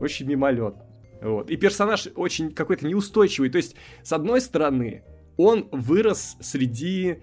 очень 0.00 0.26
мимолет. 0.26 0.76
Вот. 1.22 1.50
И 1.50 1.56
персонаж 1.56 2.08
очень 2.16 2.52
какой-то 2.52 2.86
неустойчивый. 2.86 3.50
То 3.50 3.56
есть, 3.56 3.76
с 4.02 4.12
одной 4.12 4.40
стороны, 4.40 5.02
он 5.36 5.68
вырос 5.72 6.36
среди 6.40 7.18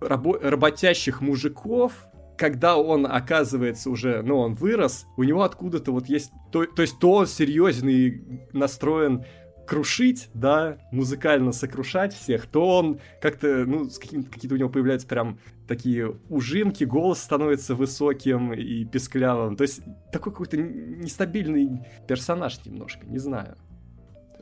рабо- 0.00 0.38
работящих 0.40 1.20
мужиков, 1.20 2.06
когда 2.36 2.76
он 2.76 3.06
оказывается 3.06 3.90
уже, 3.90 4.22
ну, 4.22 4.38
он 4.38 4.54
вырос, 4.54 5.06
у 5.16 5.22
него 5.22 5.42
откуда-то 5.42 5.92
вот 5.92 6.08
есть, 6.08 6.32
то, 6.50 6.64
то 6.66 6.82
есть 6.82 6.98
то 6.98 7.12
он 7.12 7.26
серьезный 7.26 8.22
настроен 8.52 9.24
крушить, 9.66 10.28
да, 10.34 10.78
музыкально 10.90 11.52
сокрушать 11.52 12.14
всех, 12.14 12.46
то 12.46 12.78
он 12.78 13.00
как-то, 13.20 13.64
ну, 13.64 13.88
какие-то 13.88 14.54
у 14.54 14.58
него 14.58 14.68
появляются 14.68 15.06
прям 15.06 15.38
такие 15.66 16.16
ужимки, 16.28 16.84
голос 16.84 17.22
становится 17.22 17.74
высоким 17.74 18.52
и 18.52 18.84
песклявым. 18.84 19.56
То 19.56 19.62
есть 19.62 19.82
такой 20.12 20.32
какой-то 20.32 20.56
нестабильный 20.56 21.86
персонаж 22.06 22.64
немножко, 22.64 23.06
не 23.06 23.18
знаю. 23.18 23.56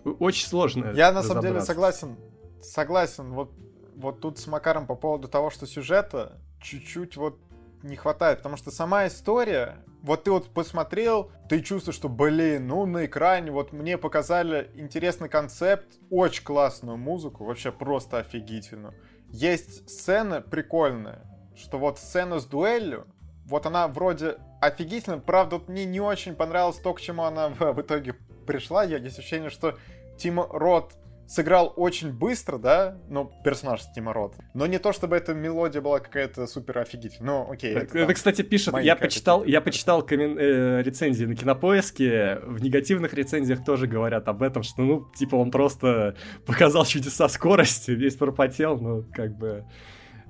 Очень 0.04 0.48
сложно. 0.48 0.92
Я 0.94 1.12
на 1.12 1.22
самом 1.22 1.42
деле 1.42 1.60
согласен. 1.60 2.16
Согласен. 2.62 3.32
Вот, 3.32 3.52
вот 3.96 4.20
тут 4.20 4.38
с 4.38 4.46
Макаром 4.46 4.86
по 4.86 4.94
поводу 4.94 5.28
того, 5.28 5.50
что 5.50 5.66
сюжета 5.66 6.38
чуть-чуть 6.60 7.16
вот 7.16 7.38
не 7.83 7.97
хватает, 7.97 8.39
потому 8.39 8.57
что 8.57 8.70
сама 8.70 9.07
история, 9.07 9.78
вот 10.03 10.24
ты 10.24 10.31
вот 10.31 10.49
посмотрел, 10.51 11.31
ты 11.49 11.61
чувствуешь, 11.61 11.97
что, 11.97 12.09
блин, 12.09 12.66
ну 12.66 12.87
на 12.87 13.07
экране 13.07 13.51
вот 13.51 13.72
мне 13.72 13.99
показали 13.99 14.70
интересный 14.74 15.28
концепт, 15.28 15.87
очень 16.11 16.45
классную 16.45 16.97
музыку, 16.97 17.45
вообще 17.45 17.72
просто 17.72 18.18
офигительную. 18.18 18.95
Есть 19.28 19.89
сцена 19.89 20.41
прикольная, 20.41 21.22
что 21.57 21.78
вот 21.78 21.99
сцена 21.99 22.41
с 22.41 22.47
дуэлью, 22.47 23.07
вот 23.47 23.66
она 23.66 23.89
вроде 23.89 24.37
офигительная, 24.61 25.18
правда, 25.18 25.57
вот 25.57 25.68
мне 25.68 25.85
не 25.85 26.01
очень 26.01 26.35
понравилось 26.35 26.76
то, 26.76 26.95
к 26.95 27.01
чему 27.01 27.24
она 27.24 27.49
в, 27.49 27.72
в 27.72 27.81
итоге 27.81 28.14
пришла. 28.47 28.85
Я 28.85 28.99
есть 28.99 29.18
ощущение, 29.18 29.51
что 29.51 29.76
Тим 30.18 30.41
Рот 30.41 30.95
сыграл 31.31 31.72
очень 31.76 32.12
быстро, 32.12 32.59
да, 32.59 32.97
ну, 33.09 33.31
персонаж 33.45 33.83
Тима 33.95 34.12
Рот. 34.12 34.35
Но 34.53 34.66
не 34.66 34.78
то, 34.78 34.93
чтобы 34.93 35.16
эта 35.16 35.33
мелодия 35.33 35.81
была 35.81 36.01
какая-то 36.01 36.49
супер 36.49 36.78
офигительная. 36.78 37.31
Ну, 37.31 37.53
окей. 37.53 37.72
Это, 37.72 37.97
это 37.97 38.14
кстати, 38.14 38.43
пишет, 38.43 38.74
я 38.83 38.97
почитал, 38.97 39.45
я 39.45 39.61
почитал 39.61 40.03
коммен, 40.03 40.37
э, 40.37 40.83
рецензии 40.83 41.26
на 41.26 41.37
Кинопоиске, 41.37 42.41
в 42.43 42.61
негативных 42.61 43.14
рецензиях 43.14 43.64
тоже 43.64 43.87
говорят 43.87 44.26
об 44.26 44.43
этом, 44.43 44.64
что, 44.64 44.83
ну, 44.83 45.07
типа, 45.14 45.37
он 45.37 45.53
просто 45.53 46.16
показал 46.47 46.85
чудеса 46.85 47.28
скорости, 47.28 47.93
весь 47.93 48.16
пропотел, 48.16 48.78
ну, 48.78 49.05
как 49.14 49.39
бы... 49.39 49.64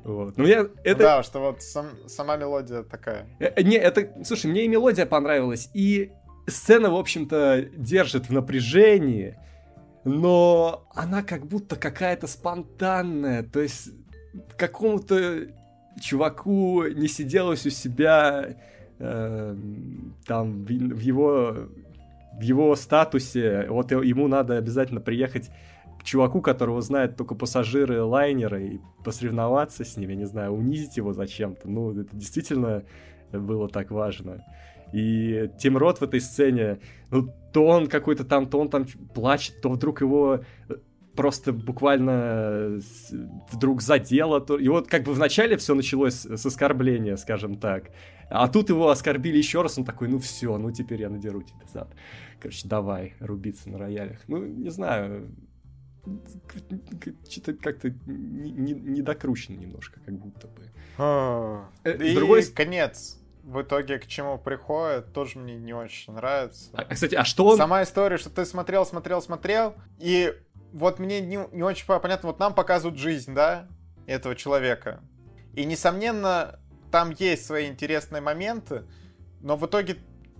Вот. 0.04 0.36
Ну, 0.36 0.44
я, 0.44 0.66
это... 0.84 1.02
Да, 1.02 1.22
что 1.22 1.40
вот 1.40 1.62
сам, 1.62 1.86
сама 2.08 2.36
мелодия 2.36 2.82
такая. 2.82 3.26
Э, 3.38 3.52
э, 3.56 3.62
не, 3.62 3.76
это, 3.76 4.06
слушай, 4.22 4.50
мне 4.50 4.66
и 4.66 4.68
мелодия 4.68 5.06
понравилась, 5.06 5.70
и 5.72 6.12
сцена, 6.46 6.90
в 6.90 6.96
общем-то, 6.96 7.68
держит 7.74 8.28
в 8.28 8.32
напряжении, 8.34 9.38
но 10.04 10.86
она 10.94 11.22
как 11.22 11.46
будто 11.46 11.76
какая-то 11.76 12.26
спонтанная, 12.26 13.42
то 13.42 13.60
есть 13.60 13.90
какому-то 14.56 15.48
чуваку 16.00 16.84
не 16.86 17.08
сиделось 17.08 17.66
у 17.66 17.70
себя 17.70 18.56
э, 18.98 19.56
там 20.26 20.64
в, 20.64 20.66
в 20.66 21.00
его 21.00 21.68
в 22.38 22.42
его 22.42 22.74
статусе, 22.74 23.66
вот 23.68 23.90
ему 23.90 24.26
надо 24.26 24.56
обязательно 24.56 25.00
приехать 25.00 25.50
к 25.98 26.04
чуваку, 26.04 26.40
которого 26.40 26.80
знают 26.80 27.16
только 27.16 27.34
пассажиры 27.34 28.02
лайнера, 28.02 28.58
и 28.58 28.78
посоревноваться 29.04 29.84
с 29.84 29.98
ним, 29.98 30.10
я 30.10 30.16
не 30.16 30.24
знаю, 30.24 30.52
унизить 30.52 30.96
его 30.96 31.12
зачем-то. 31.12 31.68
Ну, 31.68 31.90
это 32.00 32.16
действительно 32.16 32.84
было 33.30 33.68
так 33.68 33.90
важно. 33.90 34.42
И 34.94 35.50
Тим 35.58 35.76
Рот 35.76 36.00
в 36.00 36.04
этой 36.04 36.20
сцене, 36.22 36.78
ну, 37.10 37.30
то 37.52 37.66
он 37.66 37.88
какой-то 37.88 38.24
там, 38.24 38.48
то 38.48 38.58
он 38.58 38.68
там 38.68 38.86
плачет, 39.14 39.60
то 39.60 39.70
вдруг 39.70 40.00
его 40.00 40.40
э, 40.68 40.74
просто 41.16 41.52
буквально 41.52 42.80
вдруг 43.50 43.82
задело. 43.82 44.40
То... 44.40 44.58
И 44.58 44.68
вот 44.68 44.88
как 44.88 45.04
бы 45.04 45.12
вначале 45.12 45.56
все 45.56 45.74
началось 45.74 46.24
с 46.24 46.46
оскорбления, 46.46 47.16
скажем 47.16 47.56
так. 47.56 47.90
А 48.28 48.48
тут 48.48 48.70
его 48.70 48.88
оскорбили 48.88 49.38
еще 49.38 49.62
раз, 49.62 49.78
он 49.78 49.84
такой, 49.84 50.08
ну 50.08 50.18
все, 50.18 50.56
ну 50.56 50.70
теперь 50.70 51.00
я 51.00 51.10
надеру 51.10 51.42
тебе 51.42 51.66
зад. 51.72 51.92
Короче, 52.40 52.68
давай 52.68 53.14
рубиться 53.20 53.68
на 53.68 53.78
роялях. 53.78 54.20
Ну, 54.28 54.44
не 54.44 54.70
знаю, 54.70 55.34
что-то 57.28 57.54
как-то 57.54 57.90
недокручено 58.06 59.56
не, 59.56 59.60
не 59.60 59.66
немножко, 59.66 60.00
как 60.00 60.14
будто 60.18 60.46
бы. 60.46 60.70
А, 60.96 61.68
э, 61.84 62.12
и 62.12 62.14
другой... 62.14 62.44
конец 62.44 63.19
в 63.42 63.62
итоге 63.62 63.98
к 63.98 64.06
чему 64.06 64.38
приходит, 64.38 65.12
тоже 65.12 65.38
мне 65.38 65.56
не 65.56 65.72
очень 65.72 66.12
нравится. 66.12 66.70
А, 66.72 66.84
кстати, 66.84 67.14
а 67.14 67.24
что 67.24 67.46
он... 67.48 67.56
Сама 67.56 67.82
история, 67.82 68.18
что 68.18 68.30
ты 68.30 68.44
смотрел, 68.44 68.86
смотрел, 68.86 69.22
смотрел, 69.22 69.74
и 69.98 70.34
вот 70.72 70.98
мне 70.98 71.20
не, 71.20 71.38
не 71.52 71.62
очень 71.62 71.86
понятно, 71.86 72.28
вот 72.28 72.38
нам 72.38 72.54
показывают 72.54 72.98
жизнь, 72.98 73.34
да, 73.34 73.68
этого 74.06 74.36
человека. 74.36 75.00
И, 75.54 75.64
несомненно, 75.64 76.60
там 76.90 77.10
есть 77.10 77.46
свои 77.46 77.68
интересные 77.68 78.20
моменты, 78.20 78.84
но 79.40 79.56
в 79.56 79.66
итоге, 79.66 79.96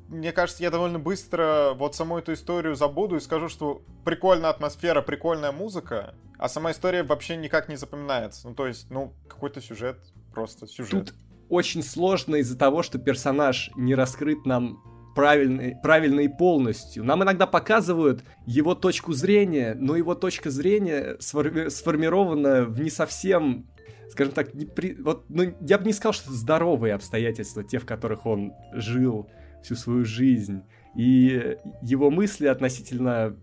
мне 0.09 0.33
кажется, 0.33 0.63
я 0.63 0.71
довольно 0.71 0.99
быстро 0.99 1.73
вот 1.75 1.95
саму 1.95 2.19
эту 2.19 2.33
историю 2.33 2.75
забуду 2.75 3.17
и 3.17 3.21
скажу, 3.21 3.49
что 3.49 3.83
прикольная 4.05 4.51
атмосфера, 4.51 5.03
прикольная 5.03 5.53
музыка, 5.53 6.15
а 6.39 6.49
сама 6.49 6.71
история 6.71 7.03
вообще 7.03 7.37
никак 7.37 7.69
не 7.69 7.77
запоминается. 7.77 8.49
Ну, 8.49 8.55
то 8.55 8.67
есть, 8.67 8.91
ну, 8.91 9.15
какой-то 9.29 9.61
сюжет, 9.61 9.99
просто 10.33 10.67
сюжет. 10.67 11.07
Тут 11.07 11.15
очень 11.51 11.83
сложно 11.83 12.37
из-за 12.37 12.57
того, 12.57 12.83
что 12.83 12.99
персонаж 12.99 13.71
не 13.77 13.95
раскрыт 13.95 14.47
нам 14.47 14.83
правильно, 15.15 15.79
правильно 15.83 16.21
и 16.21 16.29
полностью. 16.29 17.05
Нам 17.05 17.23
иногда 17.23 17.47
показывают 17.47 18.23
его 18.47 18.75
точку 18.75 19.13
зрения, 19.13 19.75
но 19.79 19.97
его 19.97 20.15
точка 20.15 20.51
зрения 20.51 21.17
сформи- 21.19 21.69
сформирована 21.69 22.65
в 22.65 22.81
не 22.81 22.91
совсем, 22.91 23.67
скажем 24.11 24.33
так, 24.33 24.55
не 24.55 24.65
при... 24.65 24.95
вот, 24.95 25.25
ну, 25.29 25.55
я 25.61 25.79
бы 25.79 25.87
не 25.87 25.93
сказал, 25.93 26.13
что 26.13 26.31
это 26.31 26.35
здоровые 26.35 26.95
обстоятельства, 26.95 27.65
те, 27.65 27.79
в 27.79 27.85
которых 27.85 28.27
он 28.27 28.53
жил 28.73 29.29
всю 29.63 29.75
свою 29.75 30.05
жизнь. 30.05 30.63
И 30.97 31.57
его 31.83 32.11
мысли 32.11 32.47
относительно 32.47 33.37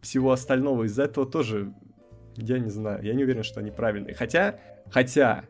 всего 0.00 0.30
остального 0.30 0.84
из-за 0.84 1.04
этого 1.04 1.26
тоже, 1.26 1.72
я 2.36 2.58
не 2.60 2.70
знаю, 2.70 3.04
я 3.04 3.14
не 3.14 3.24
уверен, 3.24 3.42
что 3.42 3.60
они 3.60 3.72
правильные. 3.72 4.14
Хотя, 4.14 4.60
хотя, 4.90 5.44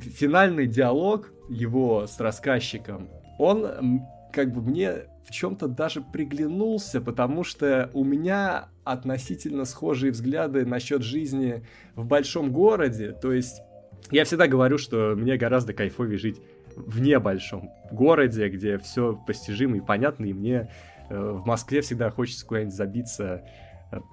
финальный 0.00 0.66
диалог 0.66 1.32
его 1.52 2.06
с 2.06 2.18
рассказчиком, 2.20 3.08
он 3.38 4.02
как 4.32 4.52
бы 4.52 4.62
мне 4.62 5.06
в 5.24 5.30
чем-то 5.30 5.68
даже 5.68 6.00
приглянулся, 6.00 7.00
потому 7.00 7.44
что 7.44 7.90
у 7.92 8.04
меня 8.04 8.68
относительно 8.84 9.64
схожие 9.64 10.12
взгляды 10.12 10.64
насчет 10.66 11.02
жизни 11.02 11.64
в 11.94 12.06
большом 12.06 12.52
городе. 12.52 13.12
То 13.12 13.32
есть 13.32 13.62
я 14.10 14.24
всегда 14.24 14.48
говорю, 14.48 14.78
что 14.78 15.14
мне 15.16 15.36
гораздо 15.36 15.74
кайфовее 15.74 16.18
жить 16.18 16.40
в 16.74 17.00
небольшом 17.00 17.70
городе, 17.90 18.48
где 18.48 18.78
все 18.78 19.18
постижимо 19.26 19.76
и 19.76 19.80
понятно, 19.80 20.24
и 20.24 20.32
мне 20.32 20.70
э, 21.08 21.18
в 21.18 21.46
Москве 21.46 21.82
всегда 21.82 22.10
хочется 22.10 22.46
куда-нибудь 22.46 22.74
забиться 22.74 23.42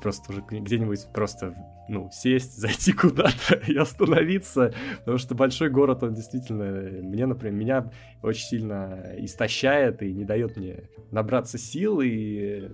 просто 0.01 0.31
уже 0.31 0.43
где-нибудь 0.49 1.07
просто, 1.13 1.55
ну, 1.87 2.09
сесть, 2.11 2.57
зайти 2.57 2.93
куда-то 2.93 3.55
и 3.67 3.75
остановиться, 3.75 4.73
потому 4.99 5.17
что 5.17 5.35
большой 5.35 5.69
город, 5.69 6.03
он 6.03 6.13
действительно, 6.13 7.01
мне, 7.01 7.25
например, 7.25 7.53
меня 7.53 7.91
очень 8.21 8.45
сильно 8.45 9.13
истощает 9.17 10.01
и 10.01 10.13
не 10.13 10.25
дает 10.25 10.57
мне 10.57 10.89
набраться 11.11 11.57
сил, 11.57 12.01
и, 12.01 12.69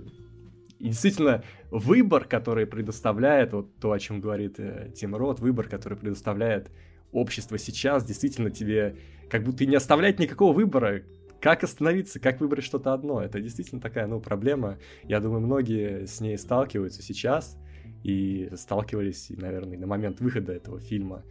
и 0.79 0.87
действительно 0.89 1.43
выбор, 1.71 2.25
который 2.25 2.65
предоставляет, 2.65 3.53
вот 3.53 3.75
то, 3.79 3.91
о 3.91 3.99
чем 3.99 4.21
говорит 4.21 4.59
э, 4.59 4.91
Тим 4.95 5.15
Рот, 5.15 5.39
выбор, 5.39 5.67
который 5.67 5.97
предоставляет 5.97 6.71
общество 7.11 7.57
сейчас, 7.57 8.03
действительно 8.03 8.51
тебе 8.51 8.97
как 9.29 9.43
будто 9.43 9.63
и 9.63 9.67
не 9.67 9.75
оставляет 9.75 10.19
никакого 10.19 10.53
выбора, 10.53 11.01
как 11.45 11.63
остановиться, 11.63 12.19
как 12.19 12.41
выбрать 12.41 12.65
что-то 12.65 12.91
одно? 12.91 13.21
Это 13.21 13.39
действительно 13.39 13.79
такая, 13.79 14.07
ну, 14.07 14.19
проблема. 14.19 14.79
Я 15.03 15.19
думаю, 15.19 15.41
многие 15.41 16.07
с 16.07 16.19
ней 16.19 16.39
сталкиваются 16.39 17.03
сейчас 17.03 17.59
и 18.03 18.49
сталкивались, 18.55 19.29
наверное, 19.29 19.77
на 19.77 19.85
момент 19.85 20.21
выхода 20.21 20.53
этого 20.53 20.79
фильма. 20.79 21.23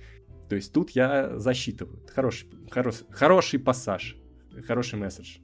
То 0.48 0.54
есть 0.54 0.72
тут 0.72 0.90
я 0.90 1.36
засчитываю. 1.40 2.00
Хороший, 2.14 2.48
хорош, 2.70 3.02
хороший 3.10 3.58
пассаж, 3.58 4.16
хороший 4.68 5.00
месседж. 5.00 5.38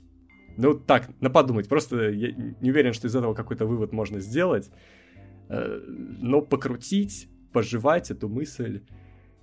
Ну, 0.57 0.75
так, 0.75 1.21
на 1.21 1.31
подумать. 1.31 1.68
Просто 1.68 2.09
я 2.09 2.31
не 2.31 2.71
уверен, 2.71 2.93
что 2.93 3.09
из 3.09 3.16
этого 3.16 3.35
какой-то 3.35 3.66
вывод 3.66 3.91
можно 3.91 4.21
сделать. 4.21 4.71
Э, 5.49 5.81
но 5.89 6.43
покрутить, 6.43 7.29
пожевать 7.53 8.12
эту 8.12 8.29
мысль 8.29 8.83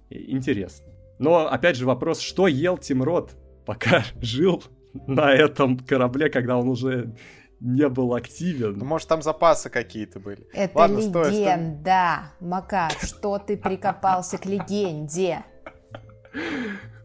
интересно. 0.09 0.85
Но, 1.19 1.49
опять 1.49 1.75
же, 1.75 1.85
вопрос, 1.85 2.21
что 2.21 2.47
ел 2.47 2.77
Тим 2.77 3.03
Рот, 3.03 3.35
пока 3.65 4.05
жил 4.21 4.63
на 5.07 5.31
этом 5.31 5.77
корабле, 5.77 6.29
когда 6.29 6.57
он 6.57 6.69
уже 6.69 7.15
не 7.59 7.87
был 7.89 8.13
активен. 8.13 8.77
Ну, 8.77 8.85
может, 8.85 9.07
там 9.07 9.21
запасы 9.21 9.69
какие-то 9.69 10.19
были. 10.19 10.47
Это 10.53 10.77
Ладно, 10.77 10.97
легенда, 10.97 12.31
стой, 12.35 12.47
Макар, 12.47 12.91
что 13.01 13.39
ты 13.39 13.57
прикопался 13.57 14.37
к 14.37 14.45
легенде? 14.45 15.43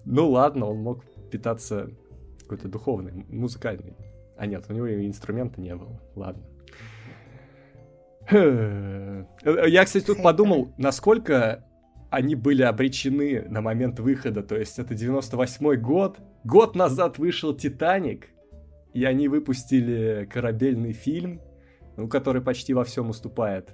Ну 0.04 0.30
ладно, 0.30 0.66
он 0.66 0.78
мог 0.78 1.04
питаться 1.30 1.88
какой-то 2.40 2.68
духовный, 2.68 3.24
музыкальный. 3.28 3.96
А 4.36 4.46
нет, 4.46 4.64
у 4.68 4.72
него 4.72 4.86
и 4.86 5.06
инструмента 5.06 5.60
не 5.60 5.74
было. 5.74 6.00
Ладно. 6.14 6.42
Я, 8.30 9.84
кстати, 9.84 10.04
тут 10.04 10.22
подумал, 10.22 10.72
насколько 10.76 11.64
они 12.10 12.34
были 12.34 12.62
обречены 12.62 13.42
на 13.48 13.60
момент 13.62 13.98
выхода, 14.00 14.42
то 14.42 14.56
есть 14.56 14.78
это 14.78 14.94
98 14.94 15.76
год, 15.76 16.18
год 16.44 16.74
назад 16.76 17.18
вышел 17.18 17.54
«Титаник», 17.54 18.28
и 18.92 19.04
они 19.04 19.28
выпустили 19.28 20.28
корабельный 20.30 20.92
фильм, 20.92 21.40
ну, 21.96 22.08
который 22.08 22.42
почти 22.42 22.74
во 22.74 22.84
всем 22.84 23.10
уступает 23.10 23.70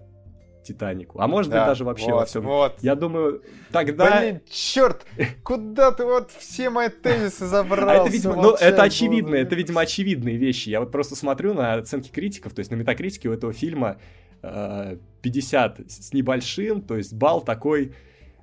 Титанику. 0.62 1.20
А 1.20 1.26
может 1.26 1.50
да, 1.50 1.60
быть 1.60 1.68
даже 1.68 1.84
вообще 1.84 2.10
вот, 2.10 2.20
во 2.20 2.24
всем. 2.26 2.42
Вот. 2.44 2.74
Я 2.82 2.94
думаю, 2.94 3.42
тогда... 3.72 4.20
Блин, 4.20 4.42
черт! 4.50 5.06
Куда 5.42 5.92
ты 5.92 6.04
вот 6.04 6.30
все 6.30 6.68
мои 6.68 6.88
тезисы 6.88 7.46
забрал? 7.46 7.88
А 7.88 7.94
это, 7.94 8.10
видимо, 8.10 8.34
ну, 8.36 8.54
это 8.54 8.82
очевидно, 8.82 9.34
это, 9.34 9.54
видимо, 9.54 9.80
очевидные 9.80 10.36
вещи. 10.36 10.68
Я 10.68 10.80
вот 10.80 10.92
просто 10.92 11.16
смотрю 11.16 11.54
на 11.54 11.74
оценки 11.74 12.10
критиков, 12.10 12.52
то 12.52 12.60
есть 12.60 12.70
на 12.70 12.76
метакритике 12.76 13.28
у 13.28 13.32
этого 13.32 13.52
фильма 13.52 13.98
50 14.42 15.80
э, 15.80 15.84
с 15.88 16.12
небольшим, 16.12 16.82
то 16.82 16.96
есть 16.96 17.12
балл 17.12 17.40
такой 17.40 17.94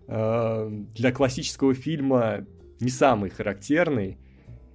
э, 0.07 0.69
для 0.95 1.11
классического 1.11 1.73
фильма 1.73 2.45
не 2.79 2.89
самый 2.89 3.29
характерный. 3.29 4.17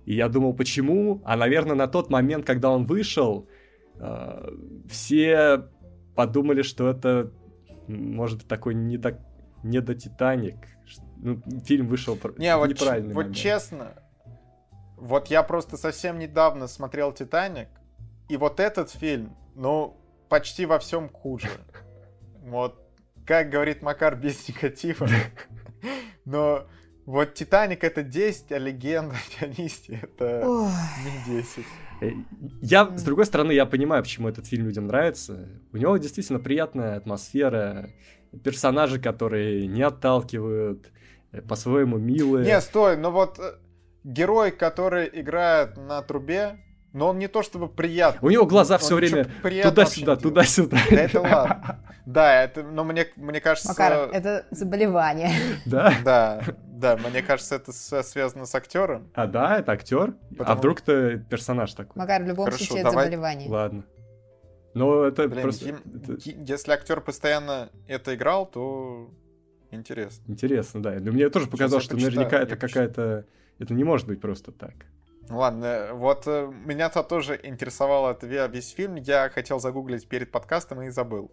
И 0.07 0.15
я 0.15 0.29
думал, 0.29 0.55
почему? 0.55 1.21
А, 1.25 1.37
наверное, 1.37 1.77
на 1.77 1.87
тот 1.87 2.11
момент, 2.11 2.47
когда 2.47 2.71
он 2.71 2.85
вышел, 2.85 3.49
э, 3.97 4.49
все 4.89 5.69
подумали, 6.15 6.63
что 6.63 6.89
это 6.89 7.33
может 7.87 8.39
быть 8.39 8.49
такой 8.49 8.75
не 8.75 8.99
так 8.99 9.21
не 9.63 9.81
до 9.81 9.95
Титаник. 9.95 10.57
Ну, 11.19 11.41
фильм 11.65 11.87
вышел 11.87 12.19
не, 12.39 12.57
в 12.57 12.59
вот 12.61 12.71
неправильный 12.71 13.15
Вот 13.15 13.27
момент. 13.27 13.37
честно, 13.37 13.93
вот 14.97 15.29
я 15.29 15.43
просто 15.43 15.77
совсем 15.77 16.19
недавно 16.19 16.67
смотрел 16.67 17.13
Титаник, 17.13 17.69
и 18.29 18.37
вот 18.37 18.59
этот 18.59 18.91
фильм, 18.91 19.37
ну, 19.55 19.97
почти 20.29 20.67
во 20.67 20.79
всем 20.79 21.09
хуже. 21.09 21.49
Вот, 22.43 22.83
как 23.27 23.51
говорит 23.51 23.83
Макар, 23.83 24.17
без 24.17 24.49
негатива. 24.49 25.07
Но 26.25 26.67
вот 27.07 27.35
Титаник 27.35 27.85
это 27.85 28.03
10, 28.03 28.53
а 28.53 28.59
легенда 28.59 29.15
о 29.17 29.41
пианисте 29.41 30.01
это 30.03 30.71
не 31.27 31.37
10. 31.37 31.65
Э, 32.01 32.11
я, 32.63 32.97
с 32.97 33.03
другой 33.03 33.27
стороны, 33.27 33.53
я 33.53 33.67
понимаю, 33.67 34.03
почему 34.03 34.29
этот 34.29 34.47
фильм 34.47 34.67
людям 34.67 34.87
нравится. 34.87 35.49
У 35.73 35.77
него 35.77 35.97
действительно 35.97 36.39
приятная 36.39 36.97
атмосфера, 36.97 37.91
персонажи, 38.45 39.01
которые 39.01 39.67
не 39.67 39.83
отталкивают, 39.83 40.91
э, 41.33 41.43
по-своему 41.43 41.99
милые. 41.99 42.47
Не, 42.47 42.61
стой, 42.61 42.97
но 42.97 43.11
вот 43.11 43.39
э, 43.39 43.55
герой, 44.05 44.51
который 44.51 45.11
играет 45.13 45.77
на 45.77 46.03
трубе, 46.03 46.59
но 46.93 47.09
он 47.09 47.19
не 47.19 47.29
то 47.29 47.43
чтобы 47.43 47.69
приятный. 47.69 48.27
У 48.27 48.31
него 48.31 48.47
глаза 48.47 48.79
все 48.79 48.95
время 48.97 49.27
туда-сюда, 49.43 50.17
туда-сюда. 50.17 50.79
Да 50.91 50.97
это 50.97 51.21
ладно. 51.21 51.81
Да, 52.07 52.43
это, 52.43 52.63
но 52.63 52.83
мне, 52.83 53.07
мне 53.17 53.41
кажется... 53.41 53.69
Макар, 53.69 54.11
это 54.13 54.47
заболевание. 54.51 55.31
Да? 55.67 55.95
Да, 56.05 56.43
да, 56.67 56.97
мне 56.97 57.23
кажется, 57.23 57.57
это 57.57 57.73
связано 58.03 58.47
с 58.47 58.55
актером. 58.55 59.09
А 59.15 59.27
да, 59.27 59.59
это 59.59 59.73
актер? 59.73 60.11
А 60.11 60.15
Потому... 60.31 60.51
А 60.51 60.55
вдруг 60.57 60.81
это 60.81 61.19
персонаж 61.19 61.73
такой? 61.75 61.93
Макар, 62.01 62.23
в 62.23 62.27
любом 62.27 62.47
Хорошо, 62.47 62.65
случае 62.65 62.85
давай... 62.85 63.05
это 63.05 63.11
заболевание. 63.11 63.49
Ладно. 63.49 63.85
Но 64.75 65.05
это 65.05 65.29
Блин, 65.29 65.43
просто... 65.43 65.69
Им, 65.69 65.83
это... 65.95 66.17
Если 66.25 66.73
актер 66.73 67.01
постоянно 67.01 67.71
это 67.87 68.15
играл, 68.15 68.47
то 68.47 69.11
интересно. 69.71 70.25
Интересно, 70.27 70.83
да. 70.83 70.97
Но 70.99 71.13
мне 71.13 71.29
тоже 71.29 71.47
показалось, 71.47 71.85
что 71.85 71.97
наверняка 71.97 72.39
это 72.39 72.57
какая-то... 72.57 73.27
Это 73.59 73.75
не 73.75 73.85
может 73.85 74.07
быть 74.07 74.21
просто 74.21 74.53
так. 74.53 74.75
Ладно, 75.31 75.91
вот 75.93 76.25
э, 76.27 76.53
меня-то 76.65 77.03
тоже 77.03 77.39
интересовал 77.43 78.17
весь 78.23 78.71
фильм. 78.73 78.97
Я 78.97 79.31
хотел 79.31 79.61
загуглить 79.61 80.09
перед 80.09 80.31
подкастом 80.31 80.83
и 80.83 80.91
забыл. 80.91 81.31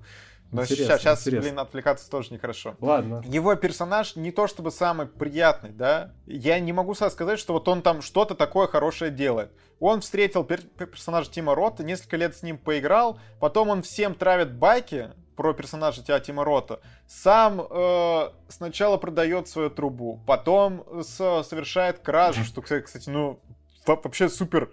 Но 0.51 0.63
интересно, 0.63 0.97
сейчас, 0.97 1.23
сейчас 1.23 1.43
блин, 1.43 1.59
отвлекаться 1.59 2.09
тоже 2.09 2.33
нехорошо. 2.33 2.75
Ладно. 2.79 3.21
Его 3.25 3.55
персонаж 3.55 4.15
не 4.15 4.31
то 4.31 4.47
чтобы 4.47 4.71
самый 4.71 5.07
приятный, 5.07 5.71
да. 5.71 6.13
Я 6.25 6.59
не 6.59 6.71
могу 6.71 6.93
сказать, 6.93 7.39
что 7.39 7.53
вот 7.53 7.67
он 7.67 7.81
там 7.81 8.01
что-то 8.01 8.33
такое 8.33 8.67
хорошее 8.67 9.11
делает. 9.11 9.51
Он 9.79 10.01
встретил 10.01 10.43
пер 10.43 10.61
персонажа 10.61 11.29
Тима 11.29 11.53
Рота, 11.53 11.83
несколько 11.83 12.17
лет 12.17 12.35
с 12.35 12.43
ним 12.43 12.57
поиграл, 12.57 13.19
потом 13.39 13.69
он 13.69 13.81
всем 13.81 14.15
травит 14.15 14.53
байки 14.53 15.11
про 15.35 15.53
персонажа 15.53 16.01
тебя 16.01 16.19
Тима 16.19 16.43
Рота. 16.43 16.79
Сам 17.07 17.61
э, 17.61 18.29
сначала 18.47 18.97
продает 18.97 19.47
свою 19.47 19.69
трубу, 19.69 20.19
потом 20.25 20.83
с, 21.03 21.43
совершает 21.43 21.99
кражу, 21.99 22.43
что, 22.45 22.61
кстати, 22.61 23.09
ну, 23.09 23.39
вообще 23.87 24.29
супер 24.29 24.71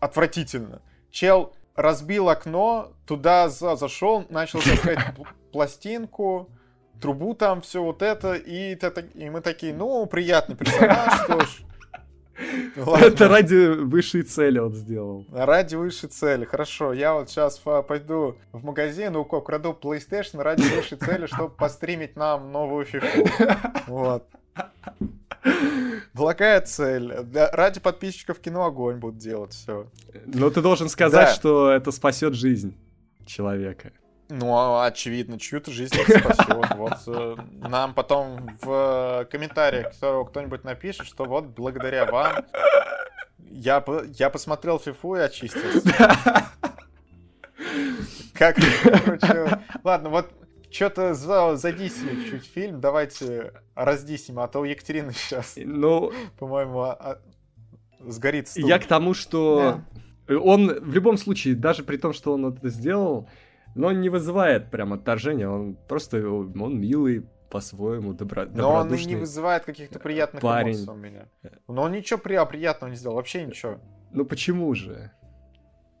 отвратительно. 0.00 0.82
Чел 1.10 1.52
разбил 1.74 2.28
окно, 2.28 2.92
туда 3.06 3.48
за 3.48 3.76
зашел, 3.76 4.26
начал 4.28 4.60
таскать 4.60 4.98
пластинку, 5.52 6.48
трубу 7.00 7.34
там, 7.34 7.60
все 7.62 7.82
вот 7.82 8.02
это, 8.02 8.34
и, 8.34 8.78
и 9.14 9.30
мы 9.30 9.40
такие, 9.40 9.74
ну, 9.74 10.06
приятный 10.06 10.56
персонаж, 10.56 11.22
что 11.24 11.40
ж. 11.40 11.62
Ладно. 12.76 13.04
Это 13.04 13.28
ради 13.28 13.66
высшей 13.66 14.22
цели 14.22 14.58
он 14.58 14.74
сделал. 14.74 15.26
Ради 15.30 15.74
высшей 15.74 16.08
цели, 16.08 16.46
хорошо. 16.46 16.94
Я 16.94 17.14
вот 17.14 17.28
сейчас 17.28 17.58
пойду 17.58 18.38
в 18.52 18.64
магазин, 18.64 19.12
ну, 19.12 19.20
украду 19.20 19.78
PlayStation 19.80 20.40
ради 20.42 20.62
высшей 20.62 20.96
цели, 20.96 21.26
чтобы 21.26 21.50
постримить 21.50 22.16
нам 22.16 22.52
новую 22.52 22.86
фифу. 22.86 23.26
Вот. 23.86 24.26
Благая 26.14 26.60
цель. 26.60 27.12
Ради 27.32 27.80
подписчиков 27.80 28.40
кино 28.40 28.64
огонь 28.64 28.96
будут 28.96 29.18
делать 29.18 29.52
все. 29.52 29.86
Но 30.26 30.50
ты 30.50 30.60
должен 30.60 30.88
сказать, 30.88 31.28
да. 31.28 31.34
что 31.34 31.70
это 31.70 31.92
спасет 31.92 32.34
жизнь 32.34 32.76
человека. 33.26 33.92
Ну, 34.28 34.54
а, 34.56 34.86
очевидно, 34.86 35.38
чью-то 35.38 35.70
жизнь 35.72 35.94
спасет. 35.94 36.74
Вот 36.76 36.98
э, 37.08 37.36
нам 37.68 37.94
потом 37.94 38.58
в 38.62 39.26
комментариях 39.30 39.92
кто, 39.96 40.24
кто-нибудь 40.24 40.62
напишет, 40.62 41.06
что 41.06 41.24
вот 41.24 41.46
благодаря 41.46 42.06
вам 42.06 42.44
я, 43.50 43.84
я 44.14 44.30
посмотрел 44.30 44.78
фифу 44.78 45.16
и 45.16 45.20
очистился. 45.20 46.46
Как, 48.34 48.56
ладно, 49.84 50.08
вот 50.08 50.30
что-то 50.70 51.14
за, 51.14 51.56
задисили 51.56 52.28
чуть 52.28 52.44
фильм, 52.44 52.80
давайте 52.80 53.52
раздисим, 53.74 54.38
а 54.38 54.48
то 54.48 54.60
у 54.60 54.64
Екатерины 54.64 55.12
сейчас, 55.12 55.54
ну, 55.56 56.12
по-моему, 56.38 56.80
а, 56.80 56.92
а, 56.92 57.18
сгорит 58.00 58.48
стул. 58.48 58.68
Я 58.68 58.78
к 58.78 58.86
тому, 58.86 59.14
что 59.14 59.82
да. 60.28 60.38
он 60.38 60.68
в 60.68 60.94
любом 60.94 61.16
случае, 61.16 61.54
даже 61.54 61.82
при 61.82 61.96
том, 61.96 62.12
что 62.12 62.34
он 62.34 62.46
это 62.46 62.68
сделал, 62.68 63.28
но 63.74 63.88
он 63.88 64.00
не 64.00 64.08
вызывает 64.08 64.70
прям 64.70 64.92
отторжения, 64.92 65.48
он 65.48 65.76
просто, 65.88 66.26
он 66.28 66.80
милый, 66.80 67.26
по-своему 67.50 68.14
добро, 68.14 68.46
Но 68.52 68.74
он 68.74 68.94
и 68.94 69.04
не 69.04 69.16
вызывает 69.16 69.64
каких-то 69.64 69.98
приятных 69.98 70.40
парень. 70.40 70.76
эмоций 70.76 70.92
у 70.92 70.96
меня. 70.96 71.26
Но 71.66 71.82
он 71.82 71.92
ничего 71.92 72.18
при... 72.18 72.42
приятного 72.46 72.90
не 72.90 72.96
сделал, 72.96 73.16
вообще 73.16 73.44
ничего. 73.44 73.80
Ну 74.12 74.24
почему 74.24 74.72
же? 74.74 75.10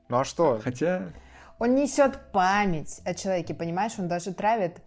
Ну 0.08 0.18
а 0.18 0.24
что? 0.24 0.60
Хотя... 0.62 1.12
Он 1.60 1.74
несет 1.74 2.32
память 2.32 3.02
о 3.04 3.12
человеке, 3.12 3.52
понимаешь? 3.52 3.92
Он 3.98 4.08
даже 4.08 4.32
травит 4.32 4.78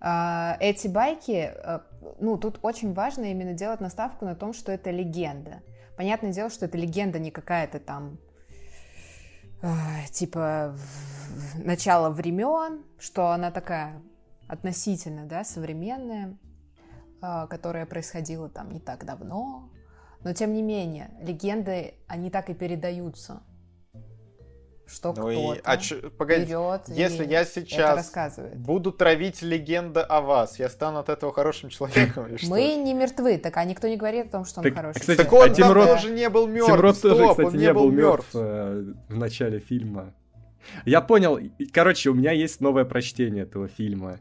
э, 0.00 0.52
эти 0.60 0.86
байки. 0.86 1.50
Э, 1.52 1.80
ну, 2.20 2.38
тут 2.38 2.60
очень 2.62 2.94
важно 2.94 3.32
именно 3.32 3.52
делать 3.52 3.80
наставку 3.80 4.24
на 4.24 4.36
том, 4.36 4.52
что 4.52 4.70
это 4.70 4.92
легенда. 4.92 5.60
Понятное 5.96 6.32
дело, 6.32 6.48
что 6.48 6.66
это 6.66 6.78
легенда 6.78 7.18
не 7.18 7.32
какая-то 7.32 7.80
там 7.80 8.18
э, 9.60 9.68
типа 10.12 10.76
начало 11.56 12.10
времен, 12.10 12.84
что 13.00 13.30
она 13.30 13.50
такая 13.50 14.00
относительно, 14.46 15.26
да, 15.26 15.42
современная, 15.42 16.38
э, 17.22 17.46
которая 17.50 17.86
происходила 17.86 18.48
там 18.48 18.70
не 18.70 18.78
так 18.78 19.04
давно. 19.04 19.68
Но 20.22 20.32
тем 20.32 20.52
не 20.52 20.62
менее, 20.62 21.10
легенды, 21.20 21.94
они 22.06 22.30
так 22.30 22.50
и 22.50 22.54
передаются 22.54 23.42
что 24.90 25.08
ну 25.08 25.14
кто-то 25.14 25.54
и, 25.54 25.60
а 25.62 25.76
ч... 25.76 25.96
Погоди, 25.96 26.46
берет 26.46 26.82
если 26.88 27.24
я 27.24 27.44
сейчас 27.44 28.12
буду 28.54 28.92
травить 28.92 29.42
легенды 29.42 30.00
о 30.00 30.20
вас, 30.20 30.58
я 30.58 30.68
стану 30.68 30.98
от 30.98 31.08
этого 31.08 31.32
хорошим 31.32 31.70
человеком 31.70 32.26
или 32.26 32.36
что? 32.36 32.50
Мы 32.50 32.74
не 32.74 32.92
мертвы, 32.94 33.38
так 33.38 33.56
а 33.56 33.64
никто 33.64 33.88
не 33.88 33.96
говорит 33.96 34.26
о 34.26 34.30
том, 34.30 34.44
что 34.44 34.60
он 34.60 34.64
так, 34.64 34.74
хороший 34.74 35.00
кстати, 35.00 35.16
Так 35.18 35.32
он 35.32 35.50
а 35.50 35.54
Тим 35.54 35.70
Рот... 35.70 35.86
тоже 35.86 36.10
не 36.10 36.28
был 36.28 36.46
мертв. 36.46 36.70
Тим 36.70 36.80
Рот 36.80 37.00
тоже, 37.00 37.28
кстати, 37.28 37.56
не, 37.56 37.62
не 37.62 37.72
был 37.72 37.90
мертв 37.90 38.30
э, 38.34 38.92
в 39.08 39.16
начале 39.16 39.60
фильма. 39.60 40.14
Я 40.84 41.00
понял, 41.00 41.38
короче, 41.72 42.10
у 42.10 42.14
меня 42.14 42.32
есть 42.32 42.60
новое 42.60 42.84
прочтение 42.84 43.44
этого 43.44 43.68
фильма. 43.68 44.20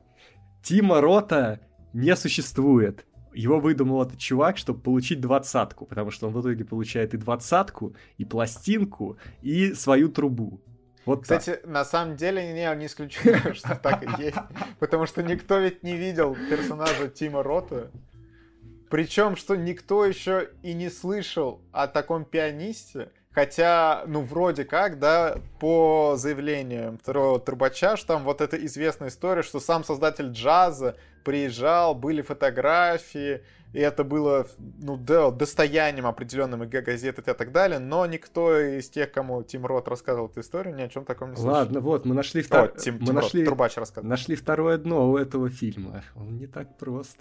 Тима 0.64 1.02
Рота 1.02 1.60
не 1.94 2.16
существует 2.16 3.06
его 3.40 3.60
выдумал 3.60 4.04
этот 4.04 4.20
чувак, 4.20 4.58
чтобы 4.58 4.82
получить 4.82 5.22
двадцатку, 5.22 5.86
потому 5.86 6.12
что 6.12 6.28
он 6.28 6.34
в 6.34 6.42
итоге 6.42 6.66
получает 6.66 7.14
и 7.14 7.18
двадцатку, 7.18 7.96
и 8.18 8.26
пластинку, 8.26 9.18
и 9.42 9.74
свою 9.74 10.10
трубу. 10.10 10.60
Вот 11.06 11.24
Кстати, 11.24 11.52
так. 11.52 11.66
на 11.66 11.86
самом 11.86 12.18
деле 12.18 12.54
не, 12.54 12.76
не 12.76 12.86
исключено, 12.86 13.54
что 13.54 13.76
так 13.76 14.04
и 14.04 14.22
есть. 14.22 14.38
Потому 14.80 15.06
что 15.06 15.24
никто 15.24 15.58
ведь 15.58 15.84
не 15.84 15.96
видел 15.96 16.36
персонажа 16.50 17.08
Тима 17.08 17.42
Рота. 17.42 17.90
Причем, 18.90 19.36
что 19.36 19.56
никто 19.56 20.06
еще 20.06 20.50
и 20.62 20.74
не 20.74 20.90
слышал 20.90 21.62
о 21.72 21.88
таком 21.88 22.26
пианисте. 22.26 23.12
Хотя, 23.40 24.04
ну, 24.06 24.20
вроде 24.20 24.66
как, 24.66 25.00
да, 25.00 25.38
по 25.62 26.16
заявлениям 26.18 26.98
второго 26.98 27.40
Трубача, 27.40 27.96
что 27.96 28.08
там 28.08 28.26
вот 28.26 28.42
эта 28.42 28.58
известная 28.66 29.08
история, 29.08 29.44
что 29.44 29.62
сам 29.62 29.86
создатель 29.86 30.32
джаза 30.32 30.98
приезжал, 31.24 31.96
были 31.96 32.22
фотографии, 32.22 33.42
и 33.72 33.80
это 33.80 34.04
было, 34.04 34.46
ну, 34.58 34.98
да, 34.98 35.32
достоянием 35.32 36.06
определенным 36.06 36.66
ИГ 36.66 36.84
газет 36.84 37.20
и 37.20 37.22
так 37.22 37.54
далее, 37.54 37.80
но 37.80 38.06
никто 38.08 38.60
из 38.60 38.90
тех, 38.90 39.10
кому 39.10 39.42
Тим 39.44 39.66
Рот 39.66 39.88
рассказывал 39.88 40.28
эту 40.28 40.42
историю, 40.42 40.76
ни 40.76 40.82
о 40.82 40.90
чем 40.90 41.06
таком 41.06 41.30
не 41.30 41.38
слышал. 41.38 41.54
Ладно, 41.54 41.80
вот, 41.80 42.04
мы 42.04 42.16
нашли, 42.16 42.42
втор... 42.42 42.74
О, 42.76 42.78
Тим, 42.78 42.96
мы 42.96 43.06
Тим 43.06 43.16
нашли... 43.16 43.40
Рот, 43.40 43.48
Трубач 43.48 43.78
рассказывал. 43.78 44.10
нашли 44.10 44.36
второе 44.36 44.78
дно 44.78 45.12
у 45.12 45.16
этого 45.16 45.50
фильма. 45.50 46.04
Он 46.18 46.36
не 46.36 46.48
так 46.48 46.78
прост. 46.78 47.16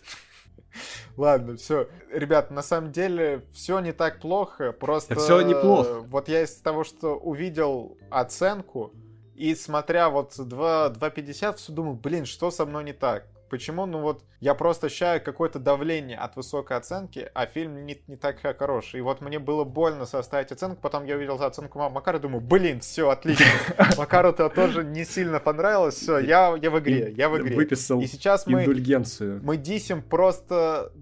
Ладно, 1.17 1.57
все. 1.57 1.89
Ребят, 2.13 2.51
на 2.51 2.63
самом 2.63 2.93
деле 2.93 3.45
все 3.53 3.81
не 3.81 3.93
так 3.93 4.21
плохо. 4.21 4.73
Просто 4.73 5.15
все 5.17 5.41
неплохо. 5.43 6.01
Вот 6.01 6.29
я 6.29 6.43
из 6.43 6.55
того, 6.57 6.85
что 6.85 7.17
увидел 7.17 7.97
оценку, 8.11 8.93
и 9.35 9.55
смотря 9.55 10.09
вот 10.09 10.33
2.50, 10.33 11.57
все 11.57 11.73
думал, 11.73 11.95
блин, 11.95 12.25
что 12.27 12.51
со 12.51 12.67
мной 12.67 12.85
не 12.85 12.93
так? 12.93 13.27
Почему? 13.49 13.87
Ну 13.87 14.01
вот 14.01 14.25
я 14.41 14.55
просто 14.55 14.87
ощущаю 14.87 15.23
какое-то 15.23 15.59
давление 15.59 16.19
от 16.19 16.37
высокой 16.37 16.77
оценки, 16.77 17.31
а 17.35 17.47
фильм 17.47 17.87
не, 17.87 18.01
не 18.07 18.17
так 18.17 18.41
хороший. 18.41 18.99
И 18.99 19.03
вот 19.03 19.21
мне 19.21 19.39
было 19.39 19.65
больно 19.65 20.07
составить 20.07 20.53
оценку, 20.53 20.81
потом 20.81 21.05
я 21.05 21.17
увидел 21.17 21.43
оценку 21.43 21.79
Макара, 21.79 22.19
думаю, 22.19 22.41
блин, 22.41 22.81
все, 22.81 23.09
отлично. 23.11 23.47
Макару 23.97 24.31
это 24.31 24.49
тоже 24.49 24.85
не 24.85 25.05
сильно 25.05 25.41
понравилось, 25.41 25.95
все, 25.95 26.19
я, 26.19 26.57
я 26.61 26.71
в 26.71 26.79
игре, 26.79 27.13
я 27.17 27.29
в 27.29 27.39
игре. 27.39 27.57
Выписал 27.57 28.01
И 28.01 28.07
сейчас 28.07 28.47
мы, 28.47 28.63
индульгенцию. 28.63 29.41
мы 29.43 29.57
дисим 29.57 30.03
просто 30.03 30.93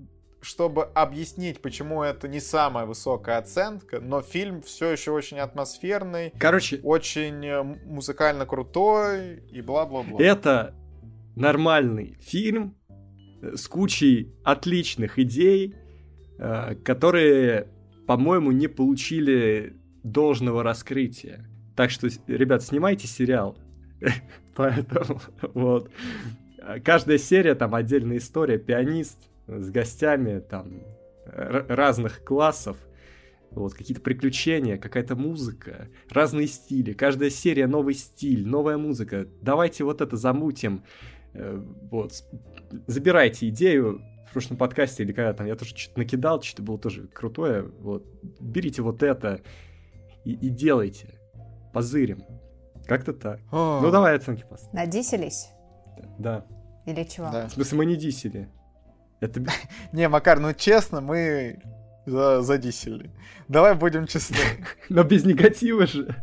чтобы 0.46 0.84
объяснить, 0.94 1.60
почему 1.60 2.04
это 2.04 2.28
не 2.28 2.38
самая 2.38 2.86
высокая 2.86 3.38
оценка, 3.38 3.98
но 3.98 4.22
фильм 4.22 4.62
все 4.62 4.92
еще 4.92 5.10
очень 5.10 5.40
атмосферный, 5.40 6.32
Короче, 6.38 6.78
очень 6.84 7.44
э, 7.44 7.62
музыкально 7.62 8.46
крутой 8.46 9.42
и 9.50 9.60
бла-бла-бла. 9.60 10.22
это 10.22 10.72
нормальный 11.36 12.16
фильм 12.20 12.74
э, 13.40 13.54
с 13.54 13.68
кучей 13.68 14.34
отличных 14.42 15.18
идей, 15.18 15.76
э, 16.38 16.74
которые, 16.76 17.68
по-моему, 18.06 18.50
не 18.50 18.66
получили 18.66 19.76
должного 20.02 20.62
раскрытия. 20.62 21.48
Так 21.76 21.90
что, 21.90 22.08
ребят, 22.26 22.62
снимайте 22.62 23.06
сериал. 23.06 23.56
Поэтому, 24.56 25.20
вот. 25.54 25.90
Каждая 26.84 27.18
серия, 27.18 27.54
там, 27.54 27.74
отдельная 27.74 28.16
история, 28.16 28.58
пианист 28.58 29.18
с 29.46 29.70
гостями, 29.70 30.40
там, 30.40 30.82
разных 31.26 32.24
классов, 32.24 32.76
вот, 33.50 33.74
какие-то 33.74 34.02
приключения, 34.02 34.76
какая-то 34.76 35.16
музыка, 35.16 35.88
разные 36.10 36.46
стили. 36.46 36.92
Каждая 36.92 37.30
серия 37.30 37.66
новый 37.66 37.94
стиль, 37.94 38.46
новая 38.46 38.76
музыка. 38.76 39.26
Давайте 39.40 39.84
вот 39.84 40.00
это 40.00 40.16
замутим. 40.16 40.82
Э, 41.36 41.62
Вот. 41.90 42.12
Забирайте 42.86 43.48
идею 43.48 44.00
в 44.28 44.32
прошлом 44.32 44.56
подкасте 44.56 45.02
или 45.02 45.12
когда 45.12 45.32
там 45.32 45.46
я 45.46 45.54
тоже 45.56 45.76
что-то 45.76 45.98
накидал, 46.00 46.42
что-то 46.42 46.62
было 46.62 46.78
тоже 46.78 47.06
крутое. 47.08 47.62
Вот. 47.80 48.04
Берите 48.40 48.82
вот 48.82 49.02
это 49.02 49.40
и, 50.24 50.32
и 50.32 50.48
делайте. 50.48 51.14
Позырим. 51.72 52.22
Как-то 52.86 53.12
так. 53.12 53.40
О, 53.52 53.80
Ну 53.82 53.90
давай 53.90 54.16
оценки 54.16 54.44
поставь. 54.48 54.72
Надиселись? 54.72 55.48
Да. 56.18 56.44
Или 56.86 57.04
чего? 57.04 57.30
да. 57.30 57.48
В 57.48 57.52
смысле, 57.52 57.78
мы 57.78 57.86
не 57.86 57.96
дисели. 57.96 58.48
Это 59.20 59.44
Не, 59.92 60.08
Макар, 60.08 60.38
ну 60.40 60.52
честно, 60.54 61.00
мы 61.00 61.60
за- 62.06 62.42
задисели. 62.42 63.10
Давай 63.48 63.74
будем 63.74 64.06
честны. 64.06 64.36
Но 64.88 65.02
без 65.02 65.24
негатива 65.24 65.86
же. 65.86 66.14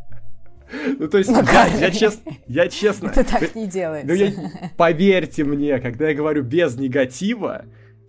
Ну, 0.99 1.07
то 1.07 1.17
есть, 1.17 1.29
я, 1.29 1.67
я 1.77 1.91
честно, 1.91 2.31
я 2.47 2.67
честно, 2.67 3.07
Это 3.07 3.23
так 3.23 3.55
не 3.55 3.67
делается. 3.67 4.07
Ну, 4.07 4.13
я- 4.13 4.33
поверьте 4.77 5.43
мне, 5.43 5.79
когда 5.79 6.09
я 6.09 6.15
говорю 6.15 6.43
без 6.43 6.75
негатива, 6.77 7.65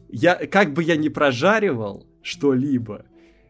я, 0.09 0.35
как 0.35 0.73
бы 0.73 0.83
я 0.83 0.97
ни 0.97 1.09
прожаривал 1.09 2.07
что-либо, 2.23 3.05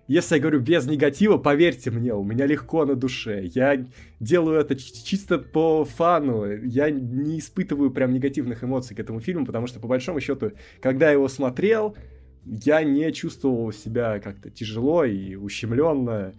если 0.06 0.34
я 0.34 0.40
говорю 0.40 0.60
без 0.60 0.86
негатива, 0.86 1.38
поверьте 1.38 1.90
мне, 1.90 2.12
у 2.14 2.22
меня 2.24 2.44
легко 2.46 2.84
на 2.84 2.94
душе. 2.94 3.44
Я 3.54 3.86
делаю 4.20 4.60
это 4.60 4.76
чисто 4.76 5.38
по 5.38 5.84
фану. 5.86 6.44
Я 6.62 6.90
не 6.90 7.38
испытываю 7.38 7.90
прям 7.90 8.12
негативных 8.12 8.62
эмоций 8.62 8.94
к 8.94 9.00
этому 9.00 9.20
фильму, 9.20 9.46
потому 9.46 9.66
что, 9.66 9.80
по 9.80 9.88
большому 9.88 10.20
счету, 10.20 10.52
когда 10.82 11.06
я 11.06 11.12
его 11.12 11.28
смотрел, 11.28 11.96
я 12.44 12.82
не 12.82 13.10
чувствовал 13.12 13.72
себя 13.72 14.18
как-то 14.18 14.50
тяжело 14.50 15.04
и 15.04 15.36
ущемленно 15.36 16.34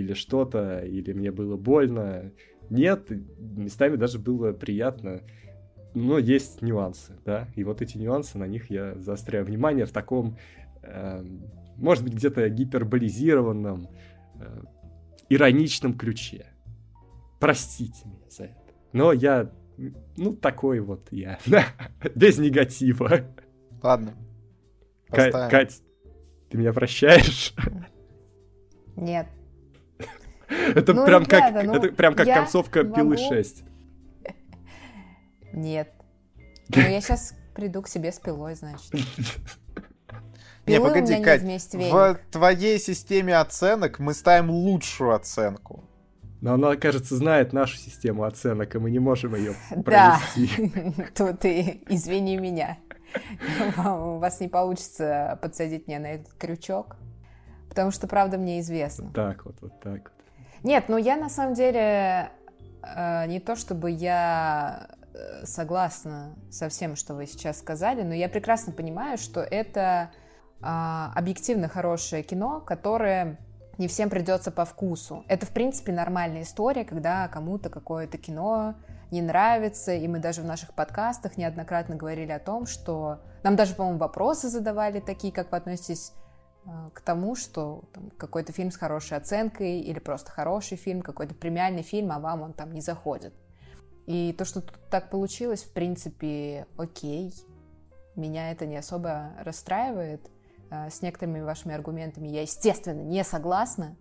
или 0.00 0.14
что-то, 0.14 0.80
или 0.80 1.12
мне 1.12 1.30
было 1.30 1.56
больно. 1.56 2.32
Нет, 2.68 3.10
местами 3.38 3.96
даже 3.96 4.18
было 4.18 4.52
приятно. 4.52 5.22
Но 5.94 6.18
есть 6.18 6.62
нюансы, 6.62 7.14
да, 7.24 7.48
и 7.56 7.64
вот 7.64 7.82
эти 7.82 7.98
нюансы, 7.98 8.38
на 8.38 8.46
них 8.46 8.70
я 8.70 8.94
заостряю 8.96 9.44
внимание 9.44 9.86
в 9.86 9.90
таком, 9.90 10.36
эм, 10.82 11.42
может 11.76 12.04
быть, 12.04 12.14
где-то 12.14 12.48
гиперболизированном, 12.48 13.88
э, 14.36 14.62
ироничном 15.28 15.94
ключе. 15.94 16.46
Простите 17.40 18.06
меня 18.06 18.30
за 18.30 18.44
это. 18.44 18.56
Но 18.92 19.12
я, 19.12 19.50
ну, 20.16 20.36
такой 20.36 20.78
вот 20.78 21.08
я, 21.10 21.40
без 22.14 22.38
негатива. 22.38 23.22
Ладно. 23.82 24.14
Поставим. 25.08 25.50
Кать, 25.50 25.82
ты 26.50 26.58
меня 26.58 26.72
прощаешь? 26.72 27.52
Нет. 28.96 29.26
Это 30.74 30.92
Ну, 30.94 31.06
прям 31.06 31.24
как, 31.24 31.50
ребята, 31.50 31.66
ну, 31.66 31.74
это 31.74 31.92
прям 31.92 32.14
как 32.14 32.26
концовка 32.26 32.82
пилы 32.84 33.16
могу- 33.16 33.28
6. 33.28 33.62
Нет. 35.52 35.92
Ну, 36.68 36.80
я 36.82 37.00
сейчас 37.00 37.34
приду 37.54 37.82
к 37.82 37.88
себе 37.88 38.12
с 38.12 38.18
пилой, 38.18 38.54
значит. 38.54 38.92
Не, 40.66 40.76
Пилы 40.76 40.86
у 40.86 40.88
погоди, 40.92 41.22
Кать, 41.22 41.40
вместе 41.42 41.78
в 41.78 42.18
твоей 42.30 42.78
системе 42.78 43.36
оценок 43.38 43.98
мы 43.98 44.14
ставим 44.14 44.50
лучшую 44.50 45.14
оценку. 45.14 45.84
Но 46.40 46.54
она, 46.54 46.76
кажется, 46.76 47.16
знает 47.16 47.52
нашу 47.52 47.76
систему 47.76 48.24
оценок, 48.24 48.74
и 48.74 48.78
мы 48.78 48.90
не 48.90 48.98
можем 48.98 49.34
ее 49.34 49.54
Да. 49.70 50.20
провести. 50.34 50.72
Тут 51.16 51.40
ты 51.40 51.82
извини 51.88 52.36
меня. 52.38 52.78
У 53.76 54.18
вас 54.18 54.40
не 54.40 54.48
получится 54.48 55.38
подсадить 55.42 55.88
меня 55.88 55.98
на 55.98 56.06
этот 56.12 56.32
крючок, 56.34 56.96
потому 57.68 57.90
что 57.90 58.06
правда 58.06 58.38
мне 58.38 58.60
известно. 58.60 59.10
Так 59.12 59.44
вот, 59.44 59.56
вот 59.60 59.80
так 59.80 60.02
вот. 60.04 60.19
Нет, 60.62 60.84
ну 60.88 60.96
я 60.96 61.16
на 61.16 61.28
самом 61.28 61.54
деле 61.54 62.30
э, 62.82 63.26
не 63.26 63.40
то 63.40 63.56
чтобы 63.56 63.90
я 63.90 64.88
э, 65.14 65.46
согласна 65.46 66.34
со 66.50 66.68
всем, 66.68 66.96
что 66.96 67.14
вы 67.14 67.26
сейчас 67.26 67.58
сказали, 67.58 68.02
но 68.02 68.14
я 68.14 68.28
прекрасно 68.28 68.72
понимаю, 68.72 69.16
что 69.18 69.40
это 69.40 70.10
а, 70.62 71.12
объективно 71.14 71.68
хорошее 71.68 72.22
кино, 72.22 72.60
которое 72.60 73.38
не 73.78 73.88
всем 73.88 74.10
придется 74.10 74.50
по 74.50 74.66
вкусу. 74.66 75.24
Это, 75.26 75.46
в 75.46 75.50
принципе, 75.50 75.90
нормальная 75.90 76.42
история, 76.42 76.84
когда 76.84 77.26
кому-то 77.28 77.70
какое-то 77.70 78.18
кино 78.18 78.74
не 79.10 79.22
нравится, 79.22 79.94
и 79.94 80.06
мы 80.06 80.18
даже 80.18 80.42
в 80.42 80.44
наших 80.44 80.74
подкастах 80.74 81.38
неоднократно 81.38 81.96
говорили 81.96 82.30
о 82.30 82.38
том, 82.38 82.66
что 82.66 83.20
нам 83.42 83.56
даже, 83.56 83.74
по-моему, 83.74 83.98
вопросы 83.98 84.48
задавали 84.48 85.00
такие, 85.00 85.32
как 85.32 85.50
вы 85.50 85.56
относитесь 85.56 86.12
к 86.94 87.00
тому, 87.00 87.36
что 87.36 87.84
там, 87.92 88.10
какой-то 88.10 88.52
фильм 88.52 88.70
с 88.70 88.76
хорошей 88.76 89.16
оценкой 89.16 89.80
или 89.80 89.98
просто 89.98 90.30
хороший 90.30 90.76
фильм, 90.76 91.02
какой-то 91.02 91.34
премиальный 91.34 91.82
фильм, 91.82 92.12
а 92.12 92.18
вам 92.18 92.42
он 92.42 92.52
там 92.52 92.72
не 92.72 92.80
заходит. 92.80 93.34
И 94.06 94.32
то, 94.36 94.44
что 94.44 94.60
тут 94.60 94.78
так 94.90 95.10
получилось, 95.10 95.62
в 95.62 95.72
принципе, 95.72 96.66
окей. 96.76 97.32
Меня 98.16 98.50
это 98.50 98.66
не 98.66 98.76
особо 98.76 99.32
расстраивает. 99.38 100.28
Э, 100.70 100.90
С 100.90 101.00
некоторыми 101.00 101.40
вашими 101.40 101.74
аргументами 101.74 102.28
я, 102.28 102.42
естественно, 102.42 103.02
не 103.02 103.24
согласна, 103.24 103.96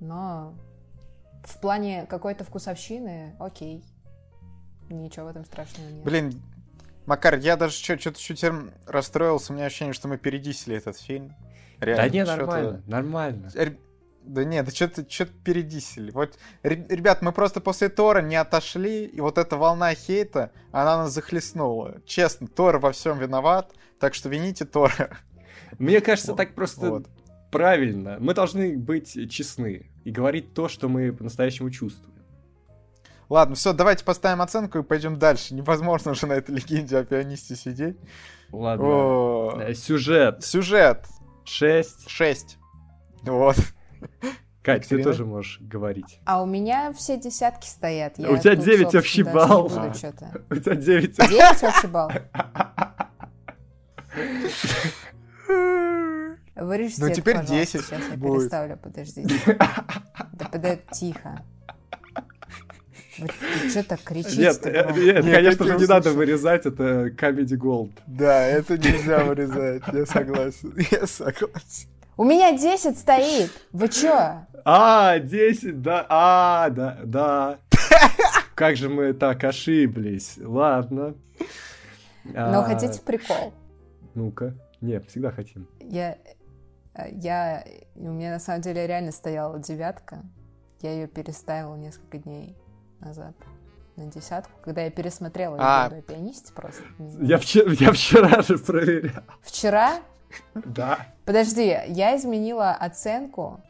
но 0.00 0.54
в 1.44 1.60
плане 1.60 2.06
какой-то 2.06 2.44
вкусовщины, 2.44 3.36
окей. 3.38 3.84
Ничего 4.88 5.26
в 5.26 5.28
этом 5.28 5.44
страшного 5.44 5.88
нет. 5.88 6.04
Блин, 6.04 6.42
Макар, 7.06 7.36
я 7.38 7.56
даже 7.56 7.74
что-то 7.74 8.18
чуть 8.18 8.44
расстроился. 8.86 9.52
У 9.52 9.56
меня 9.56 9.66
ощущение, 9.66 9.92
что 9.92 10.06
мы 10.06 10.18
передисили 10.18 10.76
этот 10.76 10.96
фильм. 10.96 11.34
Реально, 11.82 12.02
Да 12.02 12.08
не, 12.08 12.24
нормально, 12.24 12.82
нормально. 12.86 13.50
Да 14.24 14.44
нет, 14.44 14.64
да 14.66 14.70
что-то 14.70 15.04
что 15.10 15.26
передисили. 15.26 16.12
Вот, 16.12 16.38
ре- 16.62 16.86
ребят, 16.88 17.22
мы 17.22 17.32
просто 17.32 17.60
после 17.60 17.88
Тора 17.88 18.22
не 18.22 18.36
отошли, 18.36 19.04
и 19.04 19.20
вот 19.20 19.36
эта 19.36 19.56
волна 19.56 19.92
хейта, 19.94 20.52
она 20.70 20.98
нас 20.98 21.12
захлестнула. 21.12 21.96
Честно, 22.06 22.46
Тор 22.46 22.78
во 22.78 22.92
всем 22.92 23.18
виноват, 23.18 23.72
так 23.98 24.14
что 24.14 24.28
вините 24.28 24.64
Тора. 24.64 25.18
Мне 25.78 26.00
кажется, 26.00 26.34
так 26.34 26.54
просто 26.54 26.88
вот. 26.90 27.06
правильно. 27.50 28.16
Мы 28.20 28.32
должны 28.34 28.76
быть 28.78 29.12
честны 29.28 29.90
и 30.04 30.10
говорить 30.12 30.54
то, 30.54 30.68
что 30.68 30.88
мы 30.88 31.12
по-настоящему 31.12 31.70
чувствуем. 31.70 32.12
Ладно, 33.28 33.54
все, 33.56 33.72
давайте 33.72 34.04
поставим 34.04 34.42
оценку 34.42 34.78
и 34.78 34.82
пойдем 34.82 35.18
дальше. 35.18 35.54
Невозможно 35.54 36.10
уже 36.12 36.26
на 36.26 36.34
этой 36.34 36.54
легенде 36.54 36.98
о 36.98 37.04
пианисте 37.04 37.56
сидеть. 37.56 37.96
Ладно. 38.52 38.84
О, 38.86 39.58
Э, 39.60 39.74
Сюжет 39.74 40.44
Сюжет 40.44 41.06
6. 41.44 42.08
6. 42.10 42.58
Вот. 43.22 43.56
Кать, 44.62 44.82
ты 44.88 44.94
Екатерина? 44.94 45.04
тоже 45.04 45.24
можешь 45.24 45.58
говорить. 45.60 46.20
А 46.24 46.40
у 46.42 46.46
меня 46.46 46.92
все 46.92 47.16
десятки 47.18 47.66
стоят. 47.66 48.18
Я 48.18 48.30
У 48.32 48.36
тебя 48.36 48.54
9 48.54 48.94
общий 48.94 49.22
балл. 49.24 49.68
А. 49.74 49.88
У 49.88 49.92
тебя 50.56 50.74
9. 50.76 51.16
9 51.16 51.62
общий 51.64 51.86
балл? 51.88 52.10
Вырежьте 56.54 57.02
Ну, 57.04 57.12
теперь 57.12 57.36
пожалуйста, 57.38 57.78
10 57.78 57.86
Сейчас 57.86 58.00
я 58.10 58.16
будет. 58.16 58.40
переставлю, 58.40 58.76
подождите. 58.76 59.58
Да 60.32 60.44
подожди, 60.50 60.82
тихо. 60.92 61.42
Вы 63.18 63.28
что 63.70 63.84
так 63.84 64.00
кричите? 64.02 64.40
Нет, 64.40 64.66
э, 64.66 64.92
нет, 64.96 65.24
Нет, 65.24 65.34
конечно 65.34 65.66
же, 65.66 65.76
не 65.76 65.86
надо 65.86 66.12
вырезать, 66.12 66.66
это 66.66 67.08
Comedy 67.08 67.58
Gold. 67.58 67.92
Да, 68.06 68.46
это 68.46 68.78
нельзя 68.78 69.24
вырезать, 69.24 69.82
я 69.92 70.06
согласен. 70.06 70.74
Я 70.90 71.06
согласен. 71.06 71.88
У 72.16 72.24
меня 72.24 72.56
10 72.56 72.98
стоит. 72.98 73.50
Вы 73.72 73.88
чё? 73.88 74.46
А, 74.64 75.18
10, 75.18 75.82
да, 75.82 76.06
а, 76.08 76.70
да, 76.70 76.98
да. 77.04 77.58
Как 78.54 78.76
же 78.76 78.88
мы 78.88 79.12
так 79.12 79.42
ошиблись. 79.44 80.38
Ладно. 80.38 81.14
Но 82.24 82.60
А, 82.60 82.64
хотите 82.64 83.00
прикол? 83.00 83.52
Ну-ка. 84.14 84.54
Нет, 84.80 85.08
всегда 85.08 85.30
хотим. 85.30 85.66
Я, 85.80 86.18
я, 87.10 87.64
у 87.96 88.10
меня 88.10 88.32
на 88.32 88.38
самом 88.38 88.60
деле 88.60 88.86
реально 88.86 89.12
стояла 89.12 89.58
девятка. 89.58 90.22
Я 90.80 90.92
ее 90.92 91.06
переставила 91.06 91.76
несколько 91.76 92.18
дней 92.18 92.56
назад 93.02 93.34
на 93.96 94.06
десятку, 94.06 94.52
когда 94.64 94.82
я 94.82 94.90
пересмотрела 94.90 95.56
А. 95.60 95.84
«Легенду 95.88 95.98
о 95.98 96.02
пианисте» 96.12 96.52
просто. 96.52 96.82
Я 97.20 97.38
вчера, 97.38 97.72
я 97.78 97.92
вчера 97.92 98.42
же 98.42 98.58
проверял. 98.58 99.22
Вчера, 99.42 99.92
Да. 100.54 101.06
подожди, 101.24 101.78
я 101.88 102.16
изменила 102.16 102.70
оценку 102.72 103.60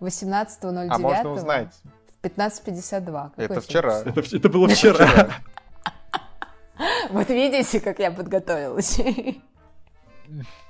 18.09 0.00 0.86
А 0.90 0.98
можно 0.98 1.30
узнать. 1.32 1.74
в 2.20 2.24
15.52. 2.24 3.30
Какой 3.30 3.44
Это 3.44 3.60
вчера. 3.60 4.00
Это, 4.00 4.20
это 4.20 4.48
было 4.48 4.68
вчера. 4.68 5.28
Вот 7.10 7.28
видите, 7.28 7.80
как 7.80 7.98
я 7.98 8.10
подготовилась. 8.10 8.98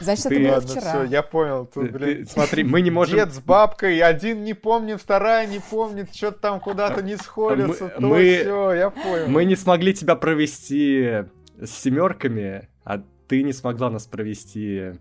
Значит, 0.00 0.26
это 0.26 0.34
Ты- 0.34 0.42
было 0.42 0.52
Ладно, 0.52 0.68
вчера. 0.68 0.80
все, 0.90 1.02
я 1.04 1.22
понял. 1.22 1.66
Тут, 1.66 1.90
блин, 1.90 2.24
ты- 2.24 2.30
Смотри, 2.30 2.64
мы 2.64 2.80
не 2.82 2.90
можем... 2.90 3.16
Дед 3.16 3.32
с 3.32 3.40
бабкой, 3.40 4.00
один 4.00 4.44
не 4.44 4.54
помнит, 4.54 5.00
вторая 5.00 5.46
не 5.46 5.58
помнит, 5.60 6.14
что-то 6.14 6.38
там 6.38 6.60
куда-то 6.60 7.02
не 7.02 7.16
сходятся, 7.16 7.84
Мы- 7.84 7.90
то 7.90 8.00
мы- 8.00 8.38
все, 8.40 8.72
я 8.74 8.90
понял. 8.90 9.28
Мы 9.28 9.44
не 9.44 9.56
смогли 9.56 9.92
тебя 9.94 10.14
провести 10.14 11.24
с 11.60 11.70
семерками, 11.70 12.68
а 12.84 13.02
ты 13.26 13.42
не 13.42 13.52
смогла 13.52 13.90
нас 13.90 14.06
провести 14.06 14.92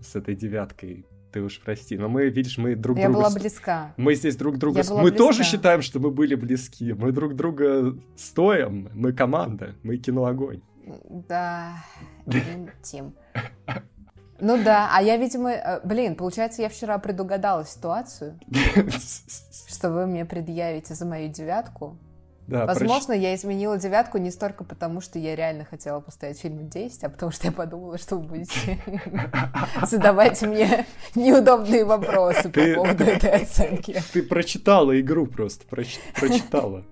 с 0.00 0.16
этой 0.16 0.34
девяткой. 0.34 1.04
Ты 1.32 1.40
уж 1.40 1.60
прости. 1.60 1.96
Но 1.96 2.08
мы, 2.10 2.28
видишь, 2.28 2.58
мы 2.58 2.74
друг 2.74 2.98
Я 2.98 3.04
друга... 3.06 3.18
была 3.20 3.30
с- 3.30 3.34
близка. 3.34 3.94
Мы 3.96 4.14
здесь 4.14 4.36
друг 4.36 4.58
друга... 4.58 4.80
Я 4.82 4.88
была 4.90 5.02
Мы 5.02 5.10
тоже 5.12 5.38
близка. 5.38 5.56
считаем, 5.56 5.80
что 5.80 5.98
мы 5.98 6.10
были 6.10 6.34
близки. 6.34 6.92
Мы 6.92 7.10
друг 7.12 7.34
друга 7.36 7.96
стоим. 8.16 8.90
Мы 8.92 9.12
команда. 9.14 9.74
Мы 9.82 9.96
кино 9.96 10.26
огонь. 10.26 10.60
Да, 11.28 11.76
Тим. 12.82 13.14
Ну 14.44 14.60
да, 14.62 14.90
а 14.92 15.00
я, 15.00 15.16
видимо, 15.18 15.52
э, 15.52 15.80
блин, 15.84 16.16
получается, 16.16 16.62
я 16.62 16.68
вчера 16.68 16.98
предугадала 16.98 17.64
ситуацию, 17.64 18.40
что 19.68 19.90
вы 19.92 20.06
мне 20.06 20.24
предъявите 20.24 20.94
за 20.94 21.06
мою 21.06 21.28
девятку. 21.28 21.96
Да, 22.48 22.66
Возможно, 22.66 23.12
я 23.12 23.36
изменила 23.36 23.78
девятку 23.78 24.18
не 24.18 24.32
столько 24.32 24.64
потому, 24.64 25.00
что 25.00 25.20
я 25.20 25.36
реально 25.36 25.64
хотела 25.64 26.00
поставить 26.00 26.40
фильм 26.40 26.68
10, 26.68 27.04
а 27.04 27.08
потому 27.08 27.30
что 27.30 27.46
я 27.46 27.52
подумала, 27.52 27.96
что 27.98 28.16
вы 28.16 28.24
будете 28.26 28.78
задавать 29.86 30.42
мне 30.42 30.86
неудобные 31.14 31.84
вопросы 31.84 32.48
по 32.50 32.60
поводу 32.74 33.04
этой 33.04 33.30
оценки. 33.42 34.02
Ты 34.12 34.24
прочитала 34.24 35.00
игру 35.00 35.26
просто. 35.28 35.64
проч- 35.68 36.00
Прочитала. 36.18 36.84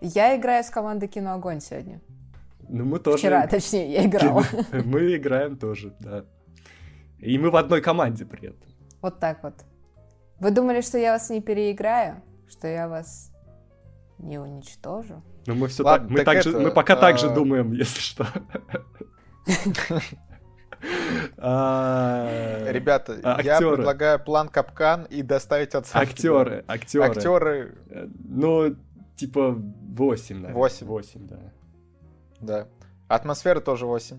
Я 0.00 0.36
играю 0.36 0.64
с 0.64 0.70
командой 0.70 1.06
Кино 1.06 1.34
Огонь 1.34 1.60
сегодня. 1.60 2.00
Ну, 2.72 2.86
мы 2.86 2.98
тоже... 2.98 3.18
Вчера, 3.18 3.46
точнее, 3.46 3.92
я 3.92 4.06
играла. 4.06 4.44
Мы 4.72 5.16
играем 5.16 5.56
тоже, 5.58 5.94
да. 6.00 6.24
И 7.18 7.36
мы 7.38 7.50
в 7.50 7.56
одной 7.56 7.82
команде 7.82 8.24
при 8.24 8.48
этом. 8.48 8.68
Вот 9.02 9.20
так 9.20 9.42
вот. 9.42 9.54
Вы 10.40 10.50
думали, 10.50 10.80
что 10.80 10.96
я 10.96 11.12
вас 11.12 11.28
не 11.28 11.42
переиграю? 11.42 12.22
Что 12.48 12.68
я 12.68 12.88
вас 12.88 13.30
не 14.18 14.38
уничтожу? 14.38 15.22
Но 15.46 15.54
мы 15.54 15.68
все 15.68 15.82
Ладно, 15.82 16.08
так, 16.08 16.10
мы 16.10 16.24
так 16.24 16.34
так 16.34 16.42
же, 16.44 16.58
мы 16.58 16.70
пока 16.70 16.96
так 16.96 17.18
же 17.18 17.26
а, 17.26 17.34
думаем, 17.34 17.72
если 17.72 18.00
что. 18.00 18.26
А, 21.36 22.68
Ребята, 22.70 23.16
А, 23.22 23.40
я 23.42 23.58
предлагаю 23.58 24.18
план 24.18 24.48
капкан 24.48 25.04
и 25.04 25.22
доставить 25.22 25.76
оценки. 25.76 26.10
Актеры, 26.10 26.64
актеры. 26.66 27.04
Актеры, 27.04 27.74
Э, 27.88 28.08
Ну, 28.24 28.74
типа 29.14 29.52
8, 29.52 30.36
наверное. 30.36 30.54
Восемь. 30.54 30.86
8, 30.86 31.26
да. 31.28 31.38
Да. 32.42 32.68
Атмосфера 33.08 33.60
тоже 33.60 33.86
8. 33.86 34.18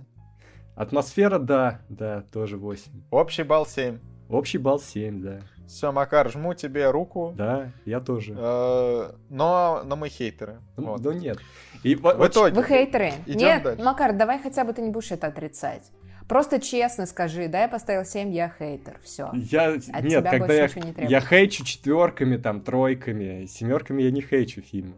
Атмосфера, 0.76 1.40
да, 1.40 1.82
да, 1.90 2.24
тоже 2.32 2.58
8. 2.58 2.92
Общий 3.12 3.44
балл 3.44 3.66
7. 3.66 4.00
Общий 4.30 4.58
балл 4.58 4.80
7, 4.80 5.22
да. 5.22 5.40
Все, 5.68 5.92
Макар, 5.92 6.30
жму 6.30 6.54
тебе 6.54 6.90
руку. 6.90 7.34
Да, 7.38 7.72
я 7.86 8.00
тоже. 8.00 8.36
Э, 8.38 9.12
Но, 9.30 9.82
но 9.86 9.96
мы 9.96 10.10
хейтеры. 10.10 10.60
Ну, 10.78 10.92
Вот. 10.92 11.02
Да 11.02 11.14
нет. 11.14 11.38
И 11.84 11.96
В 11.96 12.02
вот 12.02 12.32
итоге, 12.32 12.54
Вы 12.54 12.64
хейтеры? 12.64 13.14
Идем 13.26 13.40
Нет, 13.40 13.64
дальше. 13.64 13.84
Макар, 13.84 14.14
давай 14.14 14.40
хотя 14.40 14.66
бы 14.66 14.74
ты 14.74 14.82
не 14.82 14.90
будешь 14.90 15.12
это 15.12 15.28
отрицать. 15.28 15.92
Просто 16.28 16.60
честно 16.60 17.06
скажи, 17.06 17.48
да, 17.48 17.64
я 17.64 17.68
поставил 17.68 18.06
7, 18.06 18.32
я 18.32 18.54
хейтер, 18.58 19.00
все. 19.04 19.30
Я, 19.34 19.72
нет, 19.72 19.84
тебя 19.84 20.22
когда 20.22 20.48
больше 20.48 20.54
я, 20.56 20.66
ничего 20.86 21.04
не 21.04 21.10
я 21.10 21.22
хейчу 21.22 21.66
четверками, 21.66 22.38
там, 22.38 22.62
тройками, 22.62 23.46
семерками 23.46 24.04
я 24.04 24.12
не 24.12 24.22
хейчу 24.22 24.62
фильмы. 24.62 24.96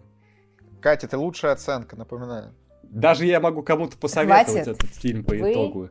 Катя, 0.81 1.07
это 1.07 1.17
лучшая 1.17 1.53
оценка, 1.53 1.95
напоминаю. 1.95 2.53
Даже 2.95 3.25
я 3.25 3.41
могу 3.41 3.61
кому-то 3.61 3.97
посоветовать 3.97 4.47
Хватит. 4.47 4.67
этот 4.83 4.95
фильм 4.95 5.25
по 5.25 5.35
Вы- 5.35 5.51
итогу. 5.51 5.89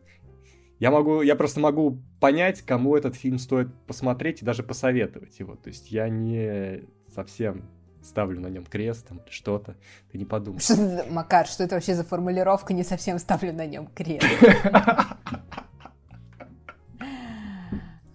Я 0.80 0.90
могу, 0.90 1.20
я 1.20 1.36
просто 1.36 1.60
могу 1.60 1.98
понять, 2.18 2.62
кому 2.62 2.96
этот 2.96 3.14
фильм 3.14 3.38
стоит 3.38 3.68
посмотреть 3.86 4.40
и 4.40 4.44
даже 4.44 4.62
посоветовать 4.62 5.38
его. 5.38 5.54
То 5.54 5.68
есть 5.68 5.90
я 5.92 6.08
не 6.08 6.82
совсем 7.14 7.68
ставлю 8.02 8.40
на 8.40 8.46
нем 8.48 8.64
крест 8.64 9.06
там, 9.06 9.20
что-то. 9.28 9.76
Ты 10.12 10.18
не 10.18 10.24
подумай. 10.24 10.60
Что 10.60 11.04
Макар, 11.10 11.46
что 11.46 11.62
это 11.64 11.74
вообще 11.74 11.94
за 11.94 12.04
формулировка? 12.04 12.72
Не 12.72 12.84
совсем 12.84 13.18
ставлю 13.18 13.52
на 13.52 13.66
нем 13.66 13.86
крест. 13.94 14.24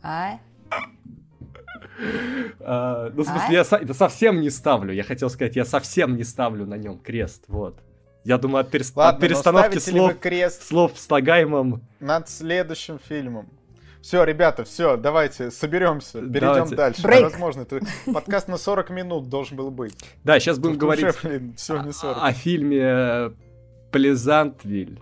А? 0.02 0.40
А, 2.62 3.10
Ну, 3.14 3.22
в 3.24 3.26
смысле, 3.26 3.48
А? 3.62 3.82
я 3.86 3.94
совсем 3.94 4.42
не 4.42 4.50
ставлю. 4.50 4.94
Я 4.94 5.04
хотел 5.04 5.30
сказать, 5.30 5.56
я 5.56 5.66
совсем 5.66 6.16
не 6.16 6.24
ставлю 6.24 6.66
на 6.66 6.76
нем 6.76 6.98
крест. 7.00 7.44
Вот. 7.48 7.84
Я 8.24 8.38
думаю, 8.38 8.62
от, 8.62 8.70
перес- 8.74 8.92
от 8.92 8.96
Ладно, 8.98 9.20
но 9.22 9.28
перестановки 9.28 9.78
слов, 9.80 10.20
крест 10.20 10.68
слов 10.68 10.94
в 10.94 11.00
слагаемом 11.00 11.82
над 12.00 12.30
следующим 12.30 13.00
фильмом? 13.00 13.50
Все, 14.02 14.24
ребята, 14.24 14.64
все, 14.64 14.96
давайте 14.96 15.52
соберемся, 15.52 16.20
перейдем 16.22 16.40
Давайте. 16.40 16.76
дальше. 16.76 17.02
Брейк. 17.02 17.24
Возможно, 17.32 17.62
это 17.64 17.80
подкаст 18.14 18.48
на 18.48 18.58
40 18.58 18.90
минут 18.92 19.28
должен 19.30 19.58
был 19.58 19.72
быть. 19.72 19.94
Да, 20.24 20.40
сейчас 20.40 20.58
будем 20.58 20.76
Тут 20.76 20.82
говорить 20.82 21.06
уже, 21.06 21.18
блин, 21.22 21.54
все 21.58 21.82
не 21.82 21.92
40. 21.92 22.18
о, 22.18 22.26
о 22.28 22.32
фильме 22.34 22.80
э, 22.82 23.32
Плезантвиль. 23.92 25.02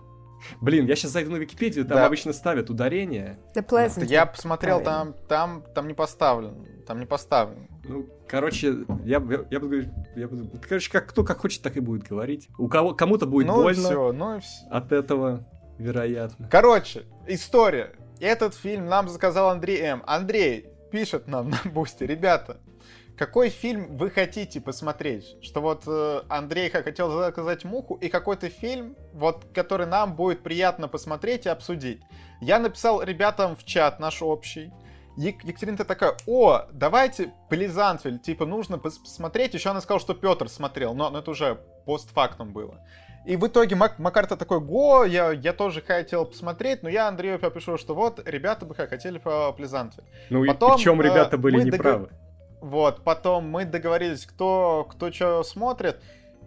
Блин, 0.60 0.86
я 0.86 0.96
сейчас 0.96 1.12
зайду 1.12 1.30
на 1.32 1.36
Википедию, 1.36 1.84
там 1.84 1.98
Да. 1.98 2.06
обычно 2.06 2.32
ставят 2.32 2.70
ударение. 2.70 3.38
The 3.54 3.64
Pleasant. 3.64 4.04
Я 4.06 4.26
посмотрел, 4.26 4.80
там, 4.82 5.14
там, 5.28 5.62
там 5.74 5.86
не 5.86 5.94
поставлен. 5.94 6.66
Там 6.86 6.98
не 6.98 7.06
поставлен. 7.06 7.67
Ну, 7.88 8.06
короче, 8.28 8.84
я, 9.04 9.16
я, 9.16 9.44
я 9.50 9.60
буду 9.60 9.68
говорить, 9.68 9.88
я 10.14 10.28
буду, 10.28 10.50
короче, 10.68 10.90
как 10.90 11.08
кто 11.08 11.24
как 11.24 11.38
хочет, 11.38 11.62
так 11.62 11.76
и 11.76 11.80
будет 11.80 12.02
говорить. 12.02 12.48
У 12.58 12.68
кого 12.68 12.94
кому-то 12.94 13.26
будет 13.26 13.46
ну 13.46 13.62
больно 13.62 13.82
все, 13.82 14.12
ну 14.12 14.40
все. 14.40 14.66
от 14.70 14.92
этого, 14.92 15.46
вероятно. 15.78 16.48
Короче, 16.50 17.04
история. 17.26 17.94
Этот 18.20 18.54
фильм 18.54 18.86
нам 18.86 19.08
заказал 19.08 19.48
Андрей 19.50 19.80
М. 19.80 20.02
Андрей 20.06 20.66
пишет 20.90 21.28
нам 21.28 21.50
на 21.50 21.60
бусте. 21.70 22.06
Ребята, 22.06 22.58
какой 23.16 23.48
фильм 23.48 23.96
вы 23.96 24.10
хотите 24.10 24.60
посмотреть? 24.60 25.36
Что 25.40 25.60
вот 25.60 25.82
э, 25.86 26.22
Андрей 26.28 26.70
хотел 26.70 27.10
заказать 27.10 27.64
муху 27.64 27.94
и 27.94 28.08
какой-то 28.08 28.48
фильм, 28.48 28.96
вот, 29.12 29.44
который 29.52 29.86
нам 29.86 30.14
будет 30.14 30.42
приятно 30.42 30.88
посмотреть 30.88 31.46
и 31.46 31.48
обсудить. 31.48 32.00
Я 32.40 32.58
написал 32.60 33.02
ребятам 33.02 33.56
в 33.56 33.64
чат 33.64 33.98
наш 33.98 34.22
общий. 34.22 34.72
Ек- 35.18 35.42
Екатерина 35.42 35.76
такая, 35.78 36.14
о, 36.26 36.62
давайте 36.72 37.32
Плезантвиль, 37.50 38.18
типа 38.20 38.46
нужно 38.46 38.76
пос- 38.76 39.00
посмотреть. 39.02 39.52
Еще 39.54 39.70
она 39.70 39.80
сказала, 39.80 40.00
что 40.00 40.14
Петр 40.14 40.48
смотрел, 40.48 40.94
но, 40.94 41.10
но 41.10 41.18
это 41.18 41.32
уже 41.32 41.58
постфактум 41.86 42.52
было. 42.52 42.78
И 43.26 43.36
в 43.36 43.46
итоге 43.46 43.74
Мак 43.74 43.98
Макарта 43.98 44.36
такой, 44.36 44.60
го, 44.60 45.04
я, 45.04 45.32
я 45.32 45.52
тоже 45.52 45.82
хотел 45.82 46.24
посмотреть, 46.24 46.82
но 46.84 46.88
я 46.88 47.08
Андрею 47.08 47.38
пишу, 47.50 47.76
что 47.76 47.94
вот, 47.94 48.26
ребята 48.26 48.64
бы 48.64 48.74
хотели 48.74 49.18
по 49.18 49.52
Плезантвиль. 49.52 50.04
Ну 50.30 50.46
Потом, 50.46 50.74
и 50.76 50.78
в 50.78 50.80
чем 50.80 51.00
э, 51.00 51.04
ребята 51.04 51.36
были 51.36 51.56
неправы. 51.64 52.10
Вот, 52.60 53.02
потом 53.02 53.48
мы 53.50 53.64
договорились, 53.64 54.24
кто, 54.24 54.86
кто 54.88 55.10
что 55.10 55.42
смотрит. 55.42 56.00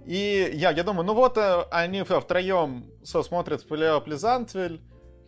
И 0.05 0.49
я, 0.53 0.71
я 0.71 0.83
думаю, 0.83 1.05
ну 1.05 1.13
вот 1.13 1.37
э, 1.37 1.65
они 1.71 2.03
втроем 2.03 2.85
смотрят 3.21 3.65
Пле- 3.69 4.01
Плезантвиль. 4.01 4.81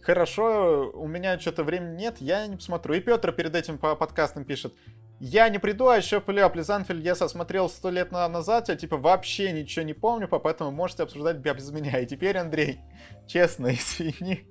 Хорошо, 0.03 0.91
у 0.93 1.07
меня 1.07 1.39
что-то 1.39 1.63
времени 1.63 1.95
нет, 1.95 2.17
я 2.19 2.45
не 2.47 2.57
посмотрю. 2.57 2.95
И 2.95 2.99
Петр 2.99 3.31
перед 3.31 3.55
этим 3.55 3.77
по 3.77 3.95
подкастам 3.95 4.43
пишет, 4.43 4.73
я 5.21 5.47
не 5.47 5.59
приду, 5.59 5.87
а 5.87 5.95
еще 5.95 6.19
Пылё 6.19 6.49
Плезанфельд 6.49 7.01
я 7.01 7.15
смотрел 7.15 7.69
сто 7.69 7.89
лет 7.89 8.11
назад, 8.11 8.67
я 8.67 8.75
типа 8.75 8.97
вообще 8.97 9.53
ничего 9.53 9.85
не 9.85 9.93
помню, 9.93 10.27
поэтому 10.27 10.71
можете 10.71 11.03
обсуждать 11.03 11.37
без 11.37 11.71
меня. 11.71 11.99
И 11.99 12.05
теперь, 12.05 12.37
Андрей, 12.37 12.81
честно, 13.27 13.67
извини, 13.73 14.45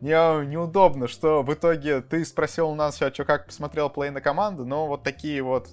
мне 0.00 0.14
неудобно, 0.46 1.08
что 1.08 1.42
в 1.42 1.52
итоге 1.52 2.00
ты 2.02 2.24
спросил 2.24 2.68
у 2.68 2.76
нас, 2.76 3.02
а 3.02 3.12
что, 3.12 3.24
как 3.24 3.46
посмотрел 3.46 3.90
плей 3.90 4.10
на 4.10 4.20
команду, 4.20 4.64
но 4.64 4.86
вот 4.86 5.02
такие 5.02 5.42
вот... 5.42 5.70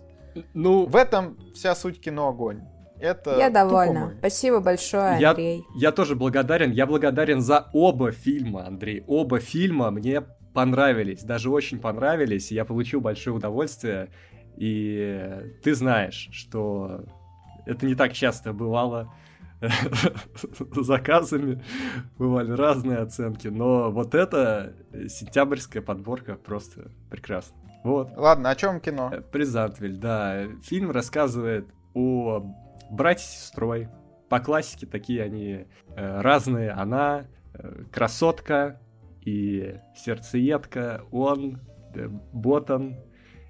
Ну, 0.55 0.86
в 0.86 0.95
этом 0.95 1.38
вся 1.53 1.75
суть 1.75 2.01
кино 2.01 2.30
огонь. 2.30 2.63
Это 3.00 3.38
я 3.38 3.50
довольна. 3.50 4.16
Спасибо 4.20 4.60
большое, 4.60 5.28
Андрей. 5.28 5.66
Я, 5.76 5.89
я 5.89 5.91
тоже 5.91 6.16
благодарен. 6.16 6.72
Я 6.72 6.86
благодарен 6.86 7.41
за 7.41 7.70
оба 7.74 8.12
фильма, 8.12 8.68
Андрей. 8.68 9.04
Оба 9.08 9.39
фильма 9.39 9.91
мне 9.91 10.22
понравились, 10.54 11.24
даже 11.24 11.50
очень 11.50 11.80
понравились. 11.80 12.52
Я 12.52 12.66
получил 12.66 13.02
большое 13.02 13.36
удовольствие. 13.36 14.10
И 14.58 15.41
ты 15.64 15.74
знаешь, 15.74 16.30
что 16.32 17.06
это 17.66 17.86
не 17.86 17.95
так 17.95 18.14
часто 18.14 18.52
бывало 18.52 19.14
заказами, 20.76 21.64
бывали 22.18 22.52
разные 22.52 23.00
оценки, 23.00 23.47
но 23.47 23.91
вот 23.91 24.16
эта 24.16 24.74
сентябрьская 25.08 25.82
подборка 25.82 26.36
просто 26.36 26.91
прекрасна. 27.10 27.56
Вот. 27.84 28.10
Ладно, 28.18 28.50
о 28.50 28.56
чем 28.56 28.82
кино? 28.82 29.10
Э, 29.14 29.22
Призантвель, 29.22 29.95
да. 29.97 30.43
Фильм 30.64 30.91
рассказывает 30.91 31.68
о 31.93 32.54
брате 32.89 33.23
с 33.23 33.45
сестрой. 33.45 33.89
По 34.29 34.39
классике 34.39 34.85
такие 34.85 35.23
они 35.23 35.65
э, 35.95 36.21
разные. 36.21 36.71
Она 36.71 37.27
э, 37.53 37.83
красотка 37.91 38.79
и 39.25 39.75
сердцеедка, 39.95 41.03
он 41.11 41.59
э, 41.93 42.07
ботан, 42.33 42.97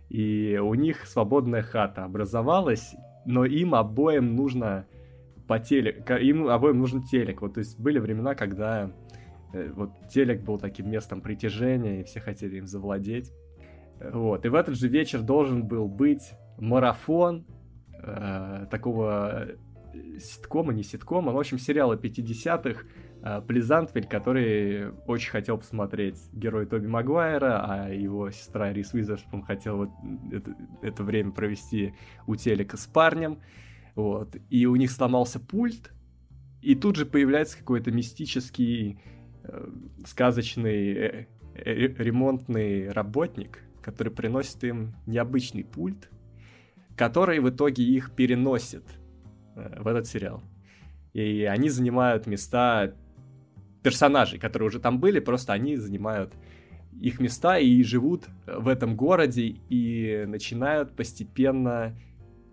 и 0.10 0.60
у 0.62 0.74
них 0.74 1.06
свободная 1.06 1.62
хата 1.62 2.06
образовалась, 2.06 2.96
но 3.26 3.46
им 3.46 3.76
обоим 3.76 4.36
нужно 4.36 4.88
по 5.48 5.60
телек, 5.60 6.10
им 6.12 6.48
обоим 6.48 6.80
нужен 6.80 7.04
телек. 7.04 7.42
Вот, 7.42 7.56
то 7.56 7.60
есть 7.60 7.80
были 7.80 8.00
времена, 8.00 8.36
когда 8.36 8.92
э, 9.54 9.72
вот 9.74 9.92
телек 10.10 10.42
был 10.44 10.58
таким 10.58 10.90
местом 10.90 11.22
притяжения, 11.22 12.02
и 12.02 12.04
все 12.04 12.20
хотели 12.20 12.58
им 12.58 12.68
завладеть. 12.68 13.32
Вот, 14.00 14.46
и 14.46 14.50
в 14.50 14.56
этот 14.56 14.76
же 14.76 14.88
вечер 14.88 15.22
должен 15.22 15.68
был 15.68 15.88
быть 15.88 16.32
марафон 16.58 17.46
э, 18.02 18.66
такого 18.70 19.48
э, 19.94 20.20
ситкома, 20.20 20.74
не 20.74 20.84
ситкома, 20.84 21.32
но, 21.32 21.38
в 21.38 21.40
общем, 21.40 21.60
сериала 21.60 21.96
50-х 21.96 22.84
э, 23.22 23.42
Плезантвель, 23.48 24.08
который 24.08 24.92
очень 25.08 25.32
хотел 25.32 25.58
посмотреть 25.58 26.20
герой 26.34 26.66
Тоби 26.66 26.88
Магуайра, 26.88 27.66
а 27.66 27.90
его 27.90 28.32
сестра 28.32 28.72
Рис 28.74 28.94
Уизерспун 28.94 29.44
хотел 29.44 29.78
вот 29.78 29.90
это, 30.32 30.56
это 30.82 31.04
время 31.04 31.32
провести 31.32 31.94
у 32.28 32.36
телека 32.36 32.78
с 32.78 32.88
парнем. 32.88 33.40
Вот. 33.96 34.36
И 34.50 34.66
у 34.66 34.76
них 34.76 34.92
сломался 34.92 35.40
пульт, 35.40 35.92
и 36.62 36.76
тут 36.76 36.96
же 36.96 37.06
появляется 37.06 37.58
какой-то 37.58 37.92
мистический, 37.92 39.00
э, 39.44 39.70
сказочный 40.06 40.94
э, 40.94 41.26
э, 41.56 41.88
ремонтный 41.98 42.90
работник, 42.90 43.64
который 43.82 44.14
приносит 44.14 44.64
им 44.64 44.96
необычный 45.06 45.64
пульт, 45.64 46.10
который 47.00 47.40
в 47.40 47.50
итоге 47.50 47.82
их 47.82 48.12
переносит 48.12 48.84
э, 49.56 49.82
в 49.82 49.88
этот 49.88 50.06
сериал. 50.06 50.44
И 51.14 51.46
они 51.46 51.70
занимают 51.70 52.28
места 52.28 52.94
персонажей, 53.82 54.38
которые 54.38 54.68
уже 54.68 54.82
там 54.82 55.00
были, 55.00 55.22
просто 55.22 55.54
они 55.54 55.78
занимают 55.78 56.34
их 57.00 57.22
места 57.22 57.58
и 57.58 57.82
живут 57.84 58.26
в 58.46 58.68
этом 58.68 58.98
городе 58.98 59.56
и 59.70 60.26
начинают 60.28 60.94
постепенно 60.94 61.98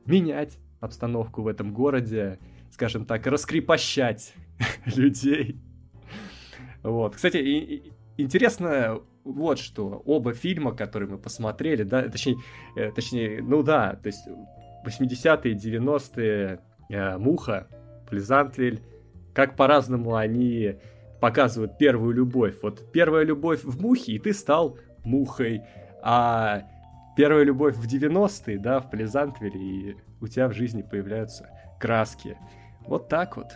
менять 0.05 0.59
обстановку 0.79 1.43
в 1.43 1.49
этом 1.49 1.75
городе, 1.75 2.39
скажем 2.71 3.05
так, 3.05 3.27
раскрепощать 3.27 4.33
людей. 4.97 5.61
Вот. 6.85 7.17
Кстати, 7.17 7.83
интересно 8.17 9.01
вот 9.25 9.59
что, 9.59 10.03
оба 10.05 10.35
фильма, 10.35 10.73
которые 10.73 11.09
мы 11.11 11.19
посмотрели, 11.19 11.83
да, 11.83 12.03
точнее, 12.09 12.37
э, 12.77 12.93
точнее, 12.93 13.43
ну 13.43 13.63
да, 13.63 13.95
то 13.95 14.07
есть 14.07 14.27
80-е, 14.87 15.55
90-е 15.55 16.61
э, 16.89 17.19
Муха, 17.19 17.67
Плезантвель, 18.09 18.83
как 19.35 19.57
по-разному 19.57 20.15
они 20.15 20.77
показывают 21.21 21.79
первую 21.79 22.15
любовь. 22.15 22.57
Вот 22.63 22.93
первая 22.93 23.25
любовь 23.25 23.65
в 23.65 23.81
Мухе, 23.81 24.13
и 24.13 24.19
ты 24.19 24.33
стал 24.33 24.79
Мухой, 25.05 25.63
а 26.03 26.63
первая 27.17 27.45
любовь 27.45 27.75
в 27.75 27.87
90-е, 27.87 28.59
да, 28.59 28.81
в 28.81 28.91
Плезантвеле, 28.91 29.59
и 29.61 29.97
у 30.21 30.29
тебя 30.29 30.49
в 30.49 30.53
жизни 30.53 30.83
появляются 30.83 31.49
краски. 31.81 32.39
Вот 32.87 33.09
так 33.09 33.37
вот. 33.37 33.49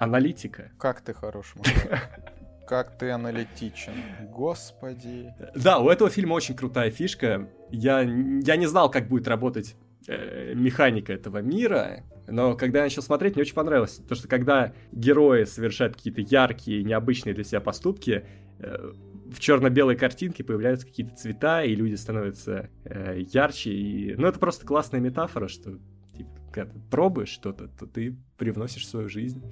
Аналитика. 0.00 0.70
Как 0.78 1.00
ты 1.00 1.14
хорош, 1.14 1.54
Как 2.66 2.96
ты 2.98 3.10
аналитичен. 3.10 3.92
Господи. 4.30 5.34
Да, 5.54 5.78
у 5.78 5.88
этого 5.88 6.10
фильма 6.10 6.34
очень 6.34 6.56
крутая 6.56 6.90
фишка. 6.90 7.48
Я, 7.70 8.00
я 8.00 8.56
не 8.56 8.66
знал, 8.66 8.90
как 8.90 9.08
будет 9.08 9.28
работать 9.28 9.76
э, 10.06 10.54
механика 10.54 11.12
этого 11.12 11.38
мира, 11.38 12.04
но 12.26 12.56
когда 12.56 12.78
я 12.78 12.84
начал 12.84 13.02
смотреть, 13.02 13.34
мне 13.34 13.42
очень 13.42 13.54
понравилось. 13.54 14.00
То, 14.08 14.14
что 14.14 14.28
когда 14.28 14.72
герои 14.92 15.44
совершают 15.44 15.96
какие-то 15.96 16.22
яркие, 16.22 16.82
необычные 16.82 17.34
для 17.34 17.44
себя 17.44 17.60
поступки, 17.60 18.24
э, 18.58 18.92
в 19.30 19.40
черно-белой 19.40 19.96
картинке 19.96 20.44
появляются 20.44 20.86
какие-то 20.86 21.16
цвета, 21.16 21.62
и 21.62 21.74
люди 21.74 21.94
становятся 21.94 22.70
э, 22.84 23.20
ярче. 23.32 23.72
И... 23.72 24.14
Ну, 24.16 24.26
это 24.26 24.38
просто 24.38 24.66
классная 24.66 25.00
метафора, 25.00 25.48
что 25.48 25.78
типа, 26.16 26.30
когда 26.52 26.72
ты 26.72 26.80
пробуешь 26.90 27.30
что-то, 27.30 27.68
то 27.68 27.86
ты 27.86 28.16
привносишь 28.38 28.84
в 28.84 28.88
свою 28.88 29.08
жизнь 29.08 29.42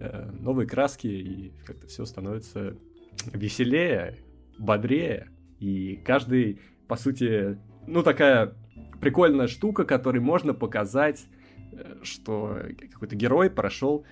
новые 0.00 0.66
краски, 0.66 1.06
и 1.06 1.52
как-то 1.64 1.86
все 1.86 2.04
становится 2.04 2.76
веселее, 3.32 4.18
бодрее. 4.58 5.30
И 5.58 5.96
каждый, 5.96 6.60
по 6.86 6.96
сути, 6.96 7.58
ну, 7.86 8.02
такая 8.02 8.54
прикольная 9.00 9.46
штука, 9.46 9.84
которой 9.84 10.20
можно 10.20 10.54
показать, 10.54 11.26
э, 11.72 11.96
что 12.02 12.58
какой-то 12.92 13.16
герой 13.16 13.50
прошел 13.50 14.04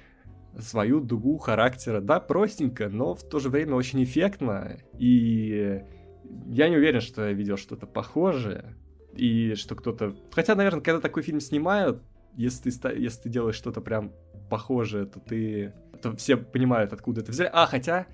свою 0.59 1.01
дугу 1.01 1.39
характера. 1.39 2.01
Да, 2.01 2.21
простенько, 2.21 2.89
но 2.89 3.15
в 3.15 3.29
то 3.29 3.39
же 3.39 3.51
время 3.51 3.75
очень 3.75 4.03
эффектно. 4.03 4.79
И 4.99 5.83
я 6.47 6.69
не 6.69 6.77
уверен, 6.77 7.01
что 7.01 7.27
я 7.27 7.33
видел 7.33 7.57
что-то 7.57 7.87
похожее. 7.87 8.77
И 9.15 9.55
что 9.55 9.75
кто-то... 9.75 10.17
Хотя, 10.33 10.55
наверное, 10.55 10.81
когда 10.81 11.01
такой 11.01 11.23
фильм 11.23 11.41
снимают, 11.41 12.03
если 12.35 12.71
ты, 12.71 12.89
если 12.99 13.23
ты 13.23 13.29
делаешь 13.29 13.55
что-то 13.55 13.81
прям 13.81 14.13
похожее, 14.49 15.07
то 15.07 15.21
ты... 15.21 15.73
то 16.03 16.15
все 16.17 16.37
понимают, 16.37 16.93
откуда 16.93 17.21
это 17.21 17.33
взяли. 17.33 17.51
А, 17.53 17.67
хотя 17.67 18.07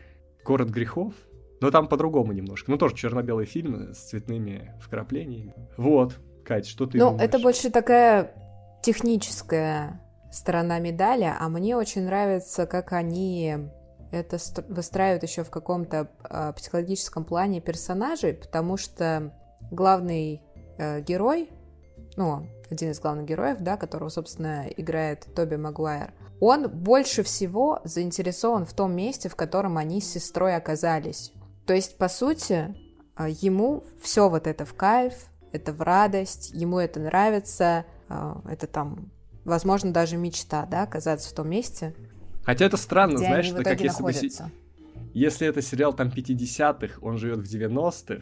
«Город 0.45 0.71
грехов», 0.71 1.15
но 1.61 1.71
там 1.71 1.87
по-другому 1.87 2.33
немножко. 2.33 2.71
Ну, 2.71 2.77
тоже 2.77 2.97
черно-белый 2.97 3.47
фильм 3.47 3.95
с 3.95 3.99
цветными 3.99 4.75
вкраплениями. 4.81 5.55
Вот. 5.77 6.19
Кать, 6.45 6.67
что 6.67 6.87
ты 6.87 6.99
Ну, 6.99 7.11
думаешь? 7.11 7.23
это 7.23 7.39
больше 7.39 7.71
такая 7.71 8.35
техническая 8.83 10.01
сторона 10.33 10.81
медали, 10.81 11.33
а 11.39 11.49
мне 11.49 11.77
очень 11.77 12.05
нравится, 12.05 12.67
как 12.67 12.93
они 12.93 13.57
это 14.11 14.39
выстраивают 14.69 15.23
еще 15.23 15.45
в 15.45 15.51
каком-то 15.51 16.11
э, 16.29 16.53
психологическом 16.57 17.25
плане 17.25 17.61
персонажей, 17.61 18.35
потому 18.35 18.77
что 18.77 19.33
главный 19.71 20.43
э, 20.79 21.01
герой, 21.01 21.49
ну, 22.17 22.47
один 22.71 22.91
из 22.91 23.01
главных 23.01 23.27
героев, 23.27 23.59
да, 23.61 23.77
которого, 23.77 24.09
собственно, 24.09 24.67
играет 24.77 25.27
Тоби 25.35 25.55
Магуайр, 25.57 26.13
он 26.45 26.69
больше 26.69 27.23
всего 27.23 27.81
заинтересован 27.85 28.65
в 28.65 28.73
том 28.73 28.97
месте, 28.97 29.29
в 29.29 29.37
котором 29.37 29.79
они 29.79 30.01
с 30.01 30.11
сестрой 30.11 30.57
оказались. 30.57 31.33
То 31.67 31.73
есть, 31.73 31.97
по 31.99 32.09
сути, 32.09 32.75
а, 33.15 33.29
ему 33.29 33.85
все 34.01 34.29
вот 34.29 34.49
это 34.49 34.65
в 34.65 34.75
кайф, 34.75 35.15
это 35.53 35.73
в 35.73 35.81
радость, 35.81 36.51
ему 36.53 36.81
это 36.81 36.99
нравится, 36.99 37.87
а, 38.09 38.43
это 38.51 38.67
там, 38.67 39.13
возможно, 39.45 39.93
даже 39.93 40.17
мечта, 40.17 40.67
да, 40.67 40.83
оказаться 40.83 41.31
в 41.31 41.33
том 41.33 41.49
месте. 41.49 41.95
Хотя 42.43 42.65
это 42.65 42.77
странно, 42.77 43.19
знаешь, 43.19 43.49
это 43.53 43.63
как 43.63 43.81
если 43.81 44.03
бы... 44.03 44.13
Если 45.15 45.47
это 45.47 45.63
сериал 45.63 45.93
там 45.93 46.09
50-х, 46.09 46.99
он 47.03 47.19
живет 47.19 47.39
в 47.39 47.45
90-х, 47.45 48.21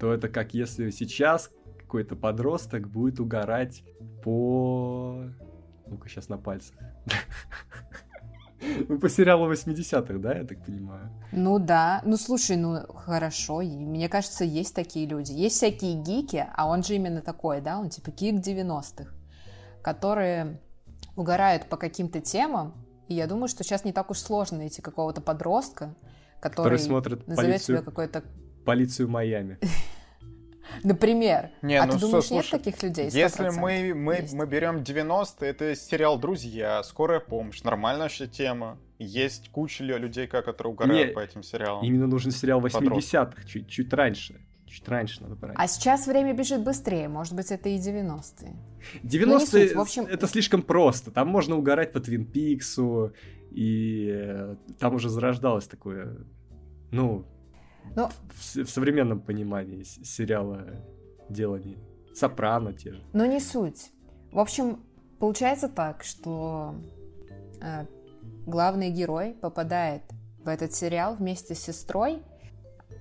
то 0.00 0.14
это 0.14 0.30
как 0.30 0.54
если 0.54 0.88
сейчас 0.88 1.50
какой-то 1.80 2.16
подросток 2.16 2.88
будет 2.88 3.20
угорать 3.20 3.84
по... 4.24 5.26
Ну-ка, 5.92 6.08
сейчас 6.08 6.28
на 6.28 6.38
пальцах. 6.38 6.74
Ну, 8.88 8.98
по 8.98 9.08
сериалу 9.08 9.52
80-х, 9.52 10.18
да, 10.18 10.34
я 10.34 10.44
так 10.44 10.64
понимаю? 10.64 11.10
Ну 11.32 11.58
да. 11.58 12.00
Ну 12.04 12.16
слушай, 12.16 12.56
ну 12.56 12.86
хорошо. 12.94 13.60
Мне 13.60 14.08
кажется, 14.08 14.44
есть 14.44 14.72
такие 14.72 15.06
люди. 15.06 15.32
Есть 15.32 15.56
всякие 15.56 15.94
гики, 15.94 16.46
а 16.54 16.68
он 16.68 16.84
же 16.84 16.94
именно 16.94 17.22
такой, 17.22 17.60
да, 17.60 17.80
он 17.80 17.88
типа 17.88 18.12
гик 18.12 18.36
90-х, 18.36 19.12
которые 19.82 20.60
угорают 21.16 21.68
по 21.68 21.76
каким-то 21.76 22.20
темам. 22.20 22.74
И 23.08 23.14
я 23.14 23.26
думаю, 23.26 23.48
что 23.48 23.64
сейчас 23.64 23.84
не 23.84 23.92
так 23.92 24.10
уж 24.10 24.18
сложно 24.18 24.58
найти 24.58 24.80
какого-то 24.80 25.20
подростка, 25.20 25.94
который, 26.40 26.64
который 26.64 26.78
смотрит 26.78 27.26
назовет 27.26 27.50
полицию, 27.50 27.76
себя 27.78 27.84
какой-то... 27.84 28.22
Полицию 28.64 29.08
Майами. 29.08 29.58
Например. 30.82 31.50
Не, 31.62 31.76
а 31.76 31.86
ну, 31.86 31.92
ты 31.92 31.98
думаешь, 31.98 32.26
слушай, 32.26 32.52
нет 32.54 32.64
таких 32.64 32.82
людей? 32.82 33.10
Если 33.10 33.46
100% 33.46 33.52
мы, 33.60 33.94
мы, 33.94 34.14
есть. 34.16 34.34
мы 34.34 34.46
берем 34.46 34.78
90-е, 34.78 35.50
это 35.50 35.74
сериал 35.74 36.18
«Друзья», 36.18 36.82
«Скорая 36.82 37.20
помощь», 37.20 37.62
нормальная 37.62 38.04
вообще 38.04 38.26
тема. 38.26 38.78
Есть 38.98 39.50
куча 39.50 39.84
лю- 39.84 39.98
людей, 39.98 40.26
которые 40.26 40.72
угорают 40.72 41.08
Не, 41.08 41.12
по 41.12 41.20
этим 41.20 41.42
сериалам. 41.42 41.84
Именно 41.84 42.06
нужен 42.06 42.30
сериал 42.30 42.60
Подросток. 42.60 43.34
80-х, 43.34 43.48
чуть, 43.48 43.68
чуть 43.68 43.92
раньше. 43.92 44.40
Чуть 44.66 44.88
раньше 44.88 45.22
надо 45.22 45.34
брать. 45.34 45.54
А 45.58 45.68
сейчас 45.68 46.06
время 46.06 46.32
бежит 46.32 46.62
быстрее, 46.64 47.06
может 47.08 47.34
быть, 47.34 47.50
это 47.50 47.68
и 47.68 47.76
90-е. 47.76 48.56
90-е 49.02 49.26
ну, 49.26 49.38
не 49.38 49.46
суть, 49.46 49.74
в 49.74 49.80
общем- 49.80 50.06
это 50.06 50.26
слишком 50.26 50.62
просто. 50.62 51.10
Там 51.10 51.28
можно 51.28 51.56
угорать 51.56 51.92
по 51.92 52.00
Твин 52.00 52.24
Пиксу, 52.24 53.12
и 53.50 54.08
э, 54.10 54.56
там 54.78 54.94
уже 54.94 55.10
зарождалось 55.10 55.66
такое, 55.66 56.16
ну, 56.90 57.26
Ну- 57.94 58.08
в, 58.08 58.64
в 58.64 58.70
современном 58.70 59.20
понимании 59.20 59.82
сериала 59.82 60.66
делания. 61.28 61.78
Сопрано 62.14 62.72
те 62.72 62.92
же. 62.92 63.02
Но 63.12 63.26
не 63.26 63.40
суть. 63.40 63.90
В 64.32 64.38
общем, 64.38 64.84
получается 65.18 65.68
так, 65.68 66.04
что 66.04 66.74
э, 67.60 67.86
главный 68.46 68.90
герой 68.90 69.34
попадает 69.40 70.02
в 70.44 70.48
этот 70.48 70.72
сериал 70.74 71.16
вместе 71.16 71.54
с 71.54 71.60
сестрой, 71.60 72.22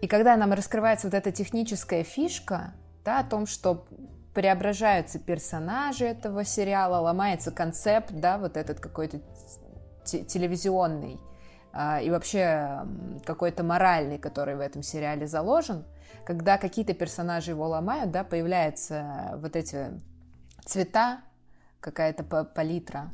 и 0.01 0.07
когда 0.07 0.37
нам 0.37 0.53
раскрывается 0.53 1.07
вот 1.07 1.13
эта 1.13 1.31
техническая 1.31 2.03
фишка, 2.03 2.73
да, 3.03 3.19
о 3.19 3.23
том, 3.23 3.45
что 3.45 3.85
преображаются 4.33 5.19
персонажи 5.19 6.05
этого 6.05 6.45
сериала, 6.45 7.01
ломается 7.01 7.51
концепт, 7.51 8.11
да, 8.11 8.37
вот 8.37 8.55
этот 8.57 8.79
какой-то 8.79 9.19
те- 10.05 10.23
телевизионный 10.23 11.19
и 11.73 12.09
вообще 12.09 12.85
какой-то 13.25 13.63
моральный, 13.63 14.17
который 14.17 14.55
в 14.55 14.59
этом 14.59 14.83
сериале 14.83 15.27
заложен, 15.27 15.85
когда 16.25 16.57
какие-то 16.57 16.93
персонажи 16.93 17.51
его 17.51 17.67
ломают, 17.67 18.11
да, 18.11 18.23
появляются 18.23 19.31
вот 19.35 19.55
эти 19.55 20.01
цвета, 20.65 21.21
какая-то 21.79 22.23
па- 22.23 22.43
палитра. 22.43 23.09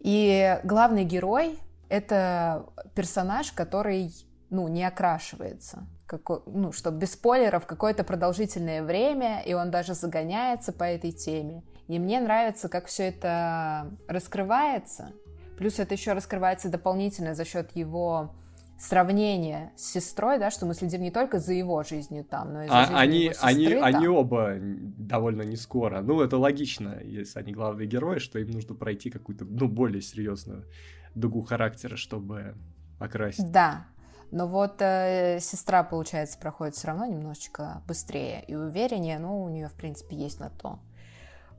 И 0.00 0.60
главный 0.64 1.04
герой— 1.04 1.58
это 1.88 2.66
персонаж, 2.94 3.52
который, 3.52 4.12
ну, 4.50 4.68
не 4.68 4.84
окрашивается. 4.84 5.86
Како- 6.06 6.42
ну, 6.46 6.72
что 6.72 6.90
без 6.90 7.12
спойлеров 7.12 7.66
какое-то 7.66 8.04
продолжительное 8.04 8.82
время, 8.82 9.42
и 9.42 9.54
он 9.54 9.70
даже 9.70 9.94
загоняется 9.94 10.72
по 10.72 10.84
этой 10.84 11.12
теме. 11.12 11.64
И 11.88 11.98
мне 11.98 12.20
нравится, 12.20 12.68
как 12.68 12.86
все 12.86 13.08
это 13.08 13.90
раскрывается. 14.06 15.12
Плюс 15.56 15.78
это 15.78 15.94
еще 15.94 16.12
раскрывается 16.12 16.68
дополнительно 16.68 17.34
за 17.34 17.44
счет 17.44 17.74
его 17.74 18.34
сравнения 18.78 19.72
с 19.76 19.92
сестрой, 19.92 20.38
да, 20.38 20.50
что 20.50 20.66
мы 20.66 20.74
следим 20.74 21.00
не 21.00 21.10
только 21.10 21.38
за 21.38 21.54
его 21.54 21.82
жизнью 21.82 22.24
там, 22.24 22.52
но 22.52 22.62
и 22.64 22.68
за 22.68 22.74
А, 22.74 22.80
жизнью 22.82 22.98
они, 22.98 23.18
его 23.20 23.32
сестры 23.32 23.48
они, 23.48 23.66
там. 23.74 23.84
они 23.84 24.08
оба 24.08 24.54
довольно 24.60 25.42
не 25.42 25.56
скоро. 25.56 26.02
Ну, 26.02 26.20
это 26.20 26.36
логично, 26.36 27.00
если 27.02 27.38
они 27.38 27.52
главные 27.52 27.86
герои, 27.86 28.18
что 28.18 28.38
им 28.38 28.50
нужно 28.50 28.74
пройти 28.74 29.10
какую-то, 29.10 29.46
ну, 29.46 29.68
более 29.68 30.02
серьезную 30.02 30.66
дугу 31.14 31.42
характера, 31.42 31.96
чтобы 31.96 32.54
окрасить. 32.98 33.50
Да, 33.50 33.86
но 34.30 34.46
вот 34.46 34.76
э, 34.80 35.38
сестра, 35.40 35.82
получается, 35.82 36.38
проходит 36.38 36.74
все 36.74 36.88
равно 36.88 37.06
немножечко 37.06 37.82
быстрее 37.86 38.44
и 38.46 38.54
увереннее, 38.54 39.18
ну, 39.18 39.42
у 39.42 39.48
нее, 39.48 39.68
в 39.68 39.74
принципе, 39.74 40.16
есть 40.16 40.38
на 40.38 40.50
то 40.50 40.80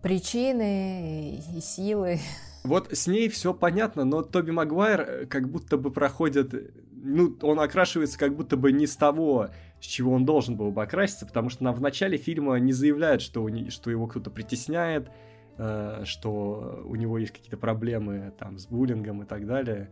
причины 0.02 1.42
и 1.56 1.60
силы. 1.62 2.20
Вот 2.68 2.92
с 2.92 3.08
ней 3.08 3.30
все 3.30 3.54
понятно, 3.54 4.04
но 4.04 4.22
Тоби 4.22 4.52
Магуайр 4.52 5.02
э, 5.02 5.26
как 5.26 5.50
будто 5.50 5.78
бы 5.78 5.90
проходит, 5.90 6.54
э, 6.54 6.72
ну, 6.92 7.38
он 7.42 7.60
окрашивается 7.60 8.20
как 8.20 8.36
будто 8.36 8.58
бы 8.58 8.74
не 8.74 8.86
с 8.86 8.98
того, 8.98 9.50
с 9.80 9.86
чего 9.86 10.12
он 10.12 10.26
должен 10.26 10.58
был 10.58 10.72
бы 10.72 10.84
окраситься, 10.84 11.26
потому 11.26 11.50
что 11.50 11.64
нам 11.64 11.74
в 11.74 11.82
начале 11.82 12.18
фильма 12.18 12.60
не 12.60 12.74
заявляют, 12.74 13.22
что, 13.22 13.42
у 13.42 13.48
не- 13.48 13.70
что 13.70 13.90
его 13.90 14.08
кто-то 14.08 14.30
притесняет, 14.30 15.10
э, 15.58 16.02
что 16.04 16.84
у 16.86 16.96
него 16.96 17.18
есть 17.18 17.32
какие-то 17.32 17.58
проблемы 17.58 18.34
там 18.38 18.58
с 18.58 18.68
буллингом 18.68 19.24
и 19.24 19.26
так 19.26 19.48
далее. 19.48 19.90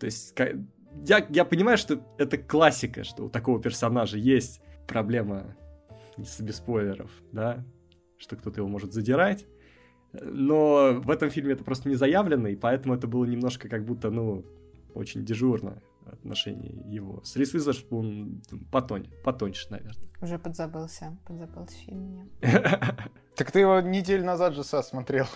То 0.00 0.06
есть 0.06 0.34
я, 1.06 1.26
я 1.28 1.44
понимаю, 1.44 1.78
что 1.78 2.00
это 2.18 2.38
классика, 2.38 3.04
что 3.04 3.26
у 3.26 3.28
такого 3.28 3.60
персонажа 3.62 4.18
есть 4.18 4.60
проблема 4.88 5.56
без 6.16 6.56
спойлеров, 6.56 7.10
да, 7.30 7.64
что 8.18 8.36
кто-то 8.36 8.60
его 8.60 8.68
может 8.68 8.92
задирать. 8.92 9.46
Но 10.22 11.00
в 11.00 11.10
этом 11.10 11.30
фильме 11.30 11.52
это 11.54 11.64
просто 11.64 11.88
не 11.88 11.94
заявлено, 11.96 12.48
и 12.48 12.56
поэтому 12.56 12.94
это 12.94 13.06
было 13.06 13.24
немножко 13.24 13.68
как 13.68 13.84
будто, 13.84 14.10
ну, 14.10 14.44
очень 14.94 15.24
дежурно 15.24 15.82
отношение 16.06 16.72
его. 16.86 17.22
С 17.24 17.34
Рис 17.36 17.54
Уизерспун 17.54 18.42
потонь, 18.70 19.08
потоньше, 19.24 19.66
наверное. 19.70 19.94
Уже 20.20 20.38
подзабылся, 20.38 21.16
подзабылся 21.26 21.76
фильм 21.78 22.00
мне. 22.00 22.28
Так 23.36 23.50
ты 23.50 23.58
его 23.60 23.80
неделю 23.80 24.24
назад 24.24 24.54
же 24.54 24.62
Са 24.62 24.80
смотрел. 24.82 25.26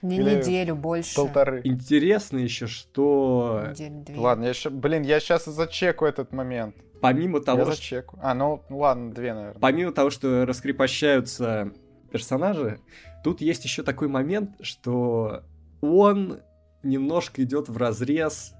Не 0.00 0.18
Или 0.18 0.36
неделю, 0.36 0.76
больше. 0.76 1.16
Полторы. 1.16 1.60
Интересно 1.64 2.38
еще, 2.38 2.68
что 2.68 3.64
Неделю, 3.70 4.04
две. 4.04 4.16
Ладно, 4.16 4.44
я 4.44 4.52
ща- 4.54 4.70
блин, 4.70 5.02
я 5.02 5.18
сейчас 5.18 5.46
зачеку 5.46 6.04
этот 6.04 6.32
момент. 6.32 6.76
помимо 7.00 7.38
я 7.38 7.44
того, 7.44 7.62
что, 7.64 7.70
зачеку. 7.72 8.16
А, 8.22 8.34
ну 8.34 8.62
ладно, 8.70 9.12
две, 9.12 9.34
наверное. 9.34 9.60
помимо 9.60 9.90
того, 9.90 10.10
что 10.10 10.46
раскрепощаются 10.46 11.72
персонажи, 12.12 12.78
тут 13.24 13.40
есть 13.40 13.64
еще 13.64 13.82
такой 13.82 14.08
момент, 14.08 14.56
что 14.60 15.44
он 15.80 16.40
немножко 16.82 17.42
идет 17.42 17.68
в 17.68 17.76
разрез 17.76 18.54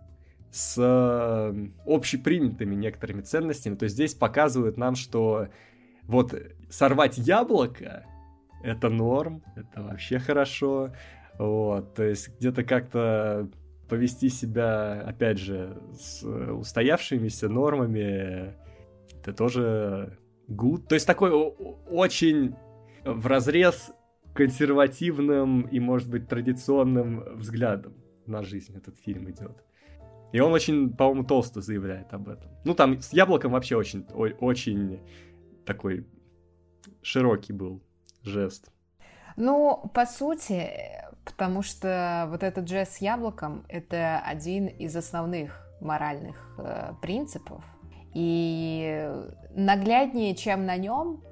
с 0.51 0.77
э, 0.79 1.69
общепринятыми 1.87 2.75
некоторыми 2.75 3.21
ценностями. 3.21 3.77
То 3.77 3.85
есть 3.85 3.95
здесь 3.95 4.15
показывают 4.15 4.77
нам, 4.77 4.95
что 4.95 5.49
вот 6.05 6.35
сорвать 6.71 7.19
яблоко 7.19 8.07
это 8.63 8.89
норм, 8.89 9.43
это 9.57 9.83
вообще 9.83 10.19
хорошо. 10.19 10.93
Вот, 11.39 11.95
то 11.95 12.03
есть 12.03 12.37
где-то 12.39 12.65
как-то 12.65 13.49
повести 13.89 14.29
себя, 14.29 15.01
опять 15.07 15.39
же, 15.39 15.81
с 15.99 16.25
устоявшимися 16.25 17.49
нормами, 17.49 18.55
это 19.21 19.33
тоже 19.33 20.19
good. 20.49 20.87
То 20.89 20.95
есть 20.95 21.07
такой 21.07 21.31
очень 21.31 22.57
в 23.05 23.27
разрез 23.27 23.93
консервативным 24.39 25.63
и, 25.63 25.81
может 25.81 26.09
быть, 26.09 26.29
традиционным 26.29 27.25
взглядом 27.35 27.95
на 28.25 28.45
жизнь 28.45 28.77
этот 28.77 28.97
фильм 28.97 29.29
идет. 29.29 29.65
И 30.33 30.39
он 30.39 30.53
очень, 30.53 30.95
по-моему, 30.95 31.25
толсто 31.25 31.61
заявляет 31.61 32.15
об 32.15 32.29
этом. 32.29 32.49
Ну, 32.65 32.75
там 32.75 33.01
с 33.01 33.13
яблоком 33.13 33.51
вообще 33.51 33.75
очень, 33.77 34.07
о- 34.15 34.37
очень 34.39 35.01
такой 35.67 36.07
широкий 37.03 37.53
был 37.53 37.83
жест. 38.23 38.71
Ну, 39.37 39.91
по 39.93 40.07
сути, 40.07 40.71
потому 41.25 41.63
что 41.63 42.29
вот 42.31 42.45
этот 42.45 42.65
джесс 42.65 42.91
с 42.91 43.01
яблоком— 43.01 43.65
это 43.69 44.21
один 44.21 44.69
из 44.69 44.95
основных 44.95 45.67
моральных 45.81 46.37
э, 46.59 46.93
принципов. 47.03 47.65
И 48.15 49.11
нагляднее, 49.51 50.37
чем 50.37 50.65
на 50.65 50.77
нем, 50.77 51.23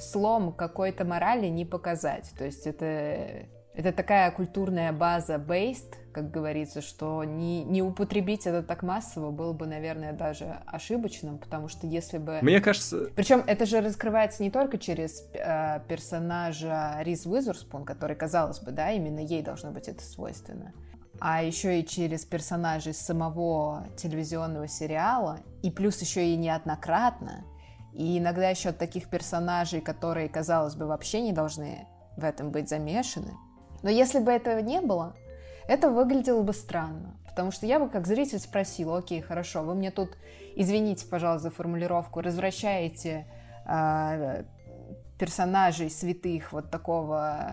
слом 0.00 0.52
какой-то 0.52 1.04
морали 1.04 1.46
не 1.46 1.64
показать. 1.64 2.32
То 2.36 2.44
есть 2.44 2.66
это, 2.66 3.46
это 3.74 3.92
такая 3.92 4.30
культурная 4.30 4.92
база 4.92 5.34
based, 5.34 5.94
как 6.12 6.30
говорится, 6.30 6.80
что 6.80 7.24
не, 7.24 7.62
не 7.64 7.82
употребить 7.82 8.46
это 8.46 8.62
так 8.62 8.82
массово 8.82 9.30
было 9.30 9.52
бы, 9.52 9.66
наверное, 9.66 10.12
даже 10.12 10.58
ошибочным, 10.66 11.38
потому 11.38 11.68
что 11.68 11.86
если 11.86 12.18
бы... 12.18 12.38
Мне 12.42 12.60
кажется, 12.60 13.10
Причем 13.14 13.44
это 13.46 13.66
же 13.66 13.80
раскрывается 13.80 14.42
не 14.42 14.50
только 14.50 14.78
через 14.78 15.24
э, 15.34 15.80
персонажа 15.88 16.96
Риз 17.00 17.26
Уизерспун, 17.26 17.84
который, 17.84 18.16
казалось 18.16 18.60
бы, 18.60 18.72
да, 18.72 18.90
именно 18.90 19.20
ей 19.20 19.42
должно 19.42 19.70
быть 19.70 19.88
это 19.88 20.02
свойственно, 20.02 20.72
а 21.20 21.42
еще 21.42 21.80
и 21.80 21.86
через 21.86 22.24
персонажей 22.24 22.94
самого 22.94 23.86
телевизионного 23.96 24.66
сериала, 24.66 25.40
и 25.62 25.70
плюс 25.70 26.00
еще 26.00 26.26
и 26.26 26.36
неоднократно, 26.36 27.44
и 27.92 28.18
иногда 28.18 28.48
еще 28.48 28.70
от 28.70 28.78
таких 28.78 29.08
персонажей, 29.08 29.80
которые, 29.80 30.28
казалось 30.28 30.74
бы, 30.74 30.86
вообще 30.86 31.20
не 31.20 31.32
должны 31.32 31.86
в 32.16 32.24
этом 32.24 32.50
быть 32.50 32.68
замешаны. 32.68 33.32
Но 33.82 33.90
если 33.90 34.18
бы 34.18 34.30
этого 34.30 34.58
не 34.58 34.80
было, 34.80 35.14
это 35.68 35.90
выглядело 35.90 36.42
бы 36.42 36.52
странно. 36.52 37.16
Потому 37.26 37.52
что 37.52 37.66
я 37.66 37.78
бы 37.78 37.88
как 37.88 38.06
зритель 38.06 38.40
спросила, 38.40 38.98
окей, 38.98 39.20
хорошо, 39.20 39.62
вы 39.62 39.74
мне 39.74 39.90
тут, 39.90 40.16
извините, 40.56 41.06
пожалуйста, 41.06 41.48
за 41.48 41.54
формулировку, 41.54 42.20
развращаете 42.20 43.26
э, 43.66 44.44
персонажей 45.18 45.90
святых 45.90 46.52
вот 46.52 46.70
такого 46.70 47.52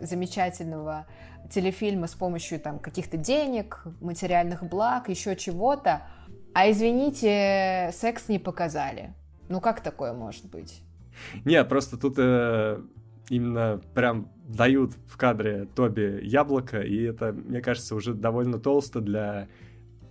э, 0.00 0.06
замечательного 0.06 1.06
телефильма 1.50 2.06
с 2.06 2.14
помощью 2.14 2.58
там 2.58 2.78
каких-то 2.78 3.16
денег, 3.16 3.82
материальных 4.00 4.62
благ, 4.64 5.08
еще 5.08 5.36
чего-то, 5.36 6.02
а 6.54 6.70
извините, 6.70 7.90
секс 7.92 8.28
не 8.28 8.38
показали. 8.38 9.14
Ну 9.52 9.60
как 9.60 9.82
такое 9.82 10.14
может 10.14 10.46
быть? 10.46 10.82
Не, 11.44 11.62
просто 11.64 11.98
тут 11.98 12.14
э, 12.16 12.80
именно 13.28 13.82
прям 13.94 14.30
дают 14.48 14.94
в 15.06 15.18
кадре 15.18 15.68
Тоби 15.76 16.20
яблоко, 16.22 16.80
и 16.80 17.02
это, 17.02 17.34
мне 17.34 17.60
кажется, 17.60 17.94
уже 17.94 18.14
довольно 18.14 18.58
толсто 18.58 19.02
для 19.02 19.48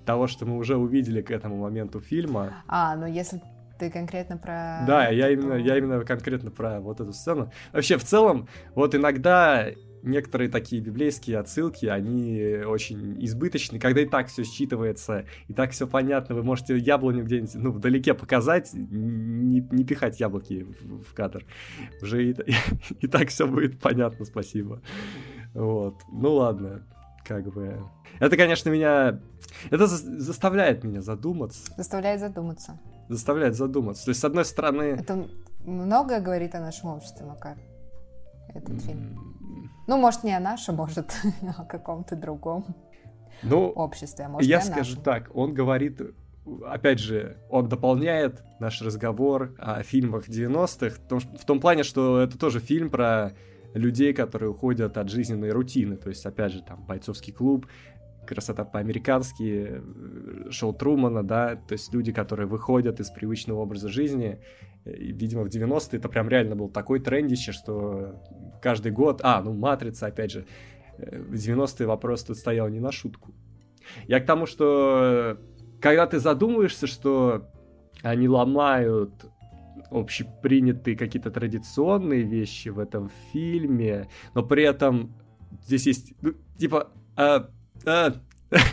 того, 0.05 0.27
что 0.27 0.45
мы 0.45 0.57
уже 0.57 0.77
увидели 0.77 1.23
к 1.23 1.31
этому 1.31 1.55
моменту 1.55 2.01
фильма. 2.01 2.53
А, 2.67 2.95
ну 2.95 3.07
если 3.07 3.41
Ты 3.79 3.89
конкретно 3.89 4.37
про... 4.37 4.83
Да, 4.85 5.07
я 5.07 5.31
именно, 5.31 5.55
я 5.55 5.75
именно 5.75 6.05
конкретно 6.05 6.51
про 6.51 6.79
вот 6.79 7.01
эту 7.01 7.13
сцену. 7.13 7.51
Вообще, 7.73 7.97
в 7.97 8.03
целом, 8.03 8.47
вот 8.75 8.93
иногда 8.93 9.65
некоторые 10.03 10.49
такие 10.49 10.81
библейские 10.81 11.39
отсылки, 11.39 11.85
они 11.85 12.63
очень 12.65 13.23
избыточны, 13.23 13.79
когда 13.79 14.01
и 14.01 14.05
так 14.05 14.27
все 14.27 14.43
считывается, 14.43 15.25
и 15.47 15.53
так 15.53 15.71
все 15.71 15.87
понятно, 15.87 16.35
вы 16.35 16.43
можете 16.43 16.77
яблоню 16.77 17.23
где-нибудь, 17.23 17.55
ну, 17.55 17.71
вдалеке 17.71 18.13
показать, 18.13 18.71
не, 18.73 19.61
не 19.71 19.83
пихать 19.83 20.19
яблоки 20.19 20.63
в, 20.63 21.03
в 21.03 21.13
кадр. 21.13 21.45
Уже 22.01 22.25
и, 22.25 22.31
и, 22.31 22.55
и 23.01 23.07
так 23.07 23.29
все 23.29 23.47
будет 23.47 23.79
понятно, 23.79 24.25
спасибо. 24.25 24.81
Вот. 25.53 25.95
Ну 26.11 26.33
ладно, 26.33 26.83
как 27.25 27.51
бы... 27.53 27.83
Это, 28.19 28.37
конечно, 28.37 28.69
меня... 28.69 29.19
Это 29.69 29.87
заставляет 29.87 30.83
меня 30.83 31.01
задуматься. 31.01 31.71
Заставляет 31.77 32.19
задуматься. 32.19 32.79
Заставляет 33.09 33.55
задуматься. 33.55 34.05
То 34.05 34.11
есть, 34.11 34.21
с 34.21 34.25
одной 34.25 34.45
стороны... 34.45 34.83
Это 34.83 35.27
многое 35.65 36.21
говорит 36.21 36.55
о 36.55 36.61
нашем 36.61 36.89
обществе, 36.89 37.25
Макар, 37.25 37.57
этот 38.53 38.81
фильм. 38.81 39.37
Ну, 39.91 39.97
может, 39.97 40.23
не 40.23 40.33
о 40.33 40.39
нашем, 40.39 40.75
может, 40.75 41.13
о 41.57 41.65
каком-то 41.65 42.15
другом 42.15 42.65
ну, 43.43 43.67
обществе. 43.71 44.23
А 44.23 44.29
может, 44.29 44.49
я 44.49 44.61
скажу 44.61 44.95
так, 44.95 45.29
он 45.33 45.53
говорит, 45.53 46.01
опять 46.65 46.99
же, 46.99 47.35
он 47.49 47.67
дополняет 47.67 48.41
наш 48.61 48.81
разговор 48.81 49.53
о 49.59 49.83
фильмах 49.83 50.29
90-х 50.29 50.95
в 51.09 51.45
том 51.45 51.59
плане, 51.59 51.83
что 51.83 52.21
это 52.21 52.37
тоже 52.39 52.61
фильм 52.61 52.89
про 52.89 53.33
людей, 53.73 54.13
которые 54.13 54.51
уходят 54.51 54.97
от 54.97 55.09
жизненной 55.09 55.49
рутины. 55.51 55.97
То 55.97 56.07
есть, 56.07 56.25
опять 56.25 56.53
же, 56.53 56.61
там, 56.61 56.85
бойцовский 56.85 57.33
клуб, 57.33 57.67
красота 58.31 58.63
по-американски, 58.63 59.67
э, 59.69 60.51
шоу 60.51 60.73
Трумана, 60.73 61.23
да, 61.23 61.55
то 61.55 61.73
есть 61.73 61.93
люди, 61.93 62.13
которые 62.13 62.47
выходят 62.47 62.99
из 62.99 63.09
привычного 63.09 63.59
образа 63.59 63.89
жизни. 63.89 64.39
Видимо, 64.85 65.43
в 65.43 65.47
90-е 65.47 65.99
это 65.99 66.09
прям 66.09 66.29
реально 66.29 66.55
был 66.55 66.69
такой 66.69 66.99
трендище, 66.99 67.51
что 67.51 68.23
каждый 68.61 68.93
год... 68.93 69.19
А, 69.23 69.41
ну, 69.41 69.53
«Матрица», 69.53 70.07
опять 70.07 70.31
же, 70.31 70.45
э, 70.97 71.19
в 71.19 71.33
90-е 71.33 71.87
вопрос 71.87 72.23
тут 72.23 72.37
стоял 72.37 72.69
не 72.69 72.79
на 72.79 72.91
шутку. 72.91 73.33
Я 74.07 74.19
к 74.19 74.25
тому, 74.25 74.45
что 74.45 75.37
когда 75.81 76.07
ты 76.07 76.19
задумываешься, 76.19 76.87
что 76.87 77.49
они 78.01 78.29
ломают 78.29 79.11
общепринятые 79.89 80.95
какие-то 80.95 81.31
традиционные 81.31 82.21
вещи 82.21 82.69
в 82.69 82.79
этом 82.79 83.11
фильме, 83.31 84.07
но 84.33 84.43
при 84.43 84.63
этом 84.63 85.13
здесь 85.65 85.87
есть, 85.87 86.13
ну, 86.21 86.33
типа, 86.57 86.91
а, 87.15 87.49
а, 87.85 88.15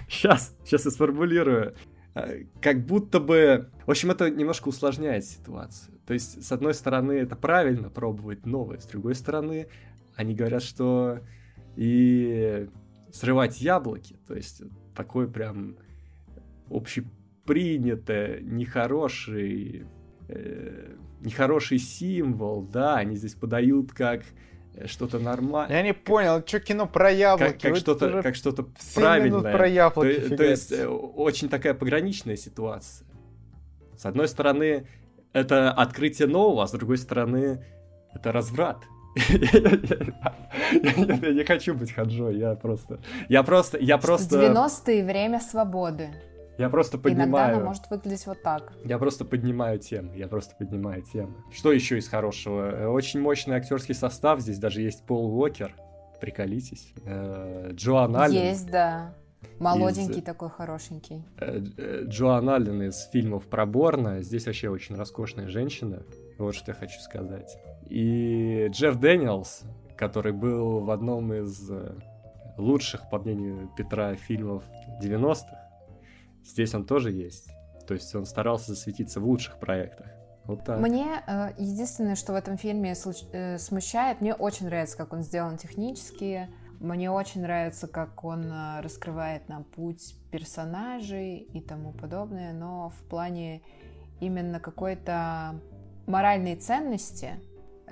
сейчас, 0.08 0.56
сейчас 0.64 0.84
я 0.84 0.90
сформулирую, 0.90 1.74
а, 2.14 2.28
как 2.60 2.84
будто 2.84 3.20
бы, 3.20 3.70
в 3.86 3.90
общем, 3.90 4.10
это 4.10 4.30
немножко 4.30 4.68
усложняет 4.68 5.24
ситуацию. 5.24 5.98
То 6.06 6.14
есть, 6.14 6.42
с 6.44 6.52
одной 6.52 6.74
стороны, 6.74 7.12
это 7.12 7.36
правильно 7.36 7.90
пробовать 7.90 8.46
новое, 8.46 8.78
с 8.78 8.86
другой 8.86 9.14
стороны, 9.14 9.68
они 10.16 10.34
говорят, 10.34 10.62
что 10.62 11.20
и 11.76 12.68
срывать 13.12 13.60
яблоки, 13.60 14.16
то 14.26 14.34
есть 14.34 14.62
такой 14.94 15.30
прям 15.30 15.76
общепринятый, 16.70 18.42
нехороший 18.42 19.86
э, 20.28 20.96
нехороший 21.20 21.78
символ, 21.78 22.62
да, 22.62 22.96
они 22.96 23.16
здесь 23.16 23.34
подают 23.34 23.92
как 23.92 24.22
э, 24.22 24.24
что-то 24.86 25.18
нормальное. 25.18 25.76
Я 25.76 25.82
не 25.82 25.94
понял, 25.94 26.42
что 26.46 26.60
кино 26.60 26.86
про 26.86 27.10
яблоки? 27.10 27.52
Как, 27.52 27.60
как 27.60 27.76
что-то, 27.76 28.22
как 28.22 28.34
что-то 28.34 28.66
правильное. 28.94 29.52
про 29.52 29.66
яблоки. 29.66 30.20
То, 30.28 30.36
то 30.36 30.44
есть 30.44 30.72
э, 30.72 30.86
очень 30.86 31.48
такая 31.48 31.74
пограничная 31.74 32.36
ситуация. 32.36 33.06
С 33.96 34.06
одной 34.06 34.28
стороны, 34.28 34.86
это 35.32 35.72
открытие 35.72 36.28
нового, 36.28 36.62
а 36.62 36.66
с 36.66 36.72
другой 36.72 36.98
стороны, 36.98 37.64
это 38.14 38.32
разврат. 38.32 38.84
Я 39.28 39.32
не 41.32 41.44
хочу 41.44 41.74
быть 41.74 41.92
хаджой, 41.92 42.38
я 42.38 42.54
просто... 42.54 43.00
Я 43.28 43.42
просто... 43.42 43.78
Я 43.78 43.98
просто... 43.98 44.40
90-е 44.40 45.04
время 45.04 45.40
свободы. 45.40 46.10
Я 46.58 46.68
просто 46.70 46.98
поднимаю... 46.98 47.30
Иногда 47.30 47.56
она 47.56 47.64
может 47.64 47.88
выглядеть 47.88 48.26
вот 48.26 48.42
так. 48.42 48.72
Я 48.84 48.98
просто 48.98 49.24
поднимаю 49.24 49.78
темы, 49.78 50.16
я 50.16 50.26
просто 50.26 50.56
поднимаю 50.56 51.02
темы. 51.02 51.34
Что 51.52 51.72
еще 51.72 51.98
из 51.98 52.08
хорошего? 52.08 52.70
Э, 52.70 52.86
очень 52.88 53.20
мощный 53.20 53.56
актерский 53.56 53.94
состав, 53.94 54.40
здесь 54.40 54.58
даже 54.58 54.82
есть 54.82 55.04
Пол 55.04 55.38
Уокер, 55.38 55.76
приколитесь. 56.20 56.92
Э, 57.04 57.70
Джоан 57.72 58.16
Аллен. 58.16 58.42
Есть, 58.42 58.68
да. 58.68 59.14
Молоденький 59.60 60.18
из... 60.18 60.24
такой, 60.24 60.50
хорошенький. 60.50 61.24
Э, 61.38 61.60
Джоан 62.04 62.50
Аллен 62.50 62.82
из 62.82 63.04
фильмов 63.12 63.46
про 63.46 63.64
Борна. 63.64 64.20
Здесь 64.22 64.46
вообще 64.46 64.68
очень 64.68 64.96
роскошная 64.96 65.46
женщина. 65.46 66.02
Вот 66.38 66.56
что 66.56 66.72
я 66.72 66.74
хочу 66.74 66.98
сказать. 66.98 67.56
И 67.88 68.66
Джефф 68.72 68.96
Дэниелс, 68.96 69.62
который 69.96 70.32
был 70.32 70.80
в 70.80 70.90
одном 70.90 71.32
из 71.32 71.70
лучших, 72.56 73.08
по 73.10 73.20
мнению 73.20 73.70
Петра, 73.76 74.16
фильмов 74.16 74.64
90-х. 75.00 75.67
Здесь 76.48 76.74
он 76.74 76.84
тоже 76.84 77.12
есть. 77.12 77.48
То 77.86 77.94
есть 77.94 78.14
он 78.14 78.24
старался 78.24 78.72
засветиться 78.72 79.20
в 79.20 79.26
лучших 79.26 79.58
проектах. 79.58 80.06
Вот 80.44 80.64
так. 80.64 80.80
Мне 80.80 81.22
э, 81.26 81.52
единственное, 81.58 82.16
что 82.16 82.32
в 82.32 82.36
этом 82.36 82.56
фильме 82.56 82.94
э, 83.32 83.58
смущает, 83.58 84.20
мне 84.20 84.34
очень 84.34 84.66
нравится, 84.66 84.96
как 84.96 85.12
он 85.12 85.22
сделан 85.22 85.58
технически. 85.58 86.48
Мне 86.80 87.10
очень 87.10 87.42
нравится, 87.42 87.86
как 87.86 88.24
он 88.24 88.50
э, 88.50 88.80
раскрывает 88.80 89.48
нам 89.48 89.64
путь 89.64 90.14
персонажей 90.30 91.38
и 91.38 91.60
тому 91.60 91.92
подобное, 91.92 92.52
но 92.52 92.90
в 92.90 93.08
плане 93.08 93.62
именно 94.20 94.58
какой-то 94.58 95.60
моральной 96.06 96.56
ценности 96.56 97.40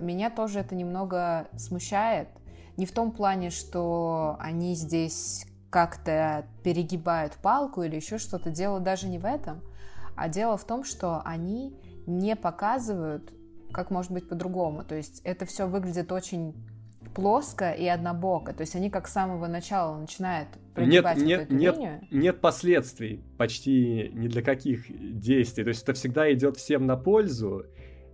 меня 0.00 0.30
тоже 0.30 0.60
это 0.60 0.74
немного 0.74 1.48
смущает. 1.56 2.28
Не 2.76 2.86
в 2.86 2.92
том 2.92 3.12
плане, 3.12 3.50
что 3.50 4.36
они 4.40 4.74
здесь 4.74 5.46
как-то 5.76 6.46
перегибают 6.62 7.34
палку 7.34 7.82
или 7.82 7.96
еще 7.96 8.16
что-то. 8.16 8.48
Дело 8.48 8.80
даже 8.80 9.08
не 9.08 9.18
в 9.18 9.26
этом, 9.26 9.60
а 10.16 10.30
дело 10.30 10.56
в 10.56 10.64
том, 10.66 10.84
что 10.84 11.20
они 11.22 11.78
не 12.06 12.34
показывают, 12.34 13.34
как 13.72 13.90
может 13.90 14.10
быть 14.10 14.26
по-другому. 14.26 14.84
То 14.84 14.94
есть 14.94 15.20
это 15.22 15.44
все 15.44 15.66
выглядит 15.68 16.10
очень 16.12 16.54
плоско 17.14 17.72
и 17.72 17.86
однобоко. 17.86 18.54
То 18.54 18.62
есть 18.62 18.74
они 18.74 18.88
как 18.88 19.06
с 19.06 19.12
самого 19.12 19.48
начала 19.48 19.98
начинают 19.98 20.48
нет, 20.78 21.04
вот 21.04 21.16
нет, 21.18 21.40
эту 21.42 21.54
нет, 21.54 21.76
линию. 21.76 22.00
Нет 22.10 22.40
последствий 22.40 23.22
почти 23.36 24.10
ни 24.14 24.28
для 24.28 24.40
каких 24.40 24.86
действий. 25.20 25.62
То 25.62 25.68
есть 25.68 25.82
это 25.82 25.92
всегда 25.92 26.32
идет 26.32 26.56
всем 26.56 26.86
на 26.86 26.96
пользу. 26.96 27.66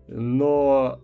Но 0.09 1.01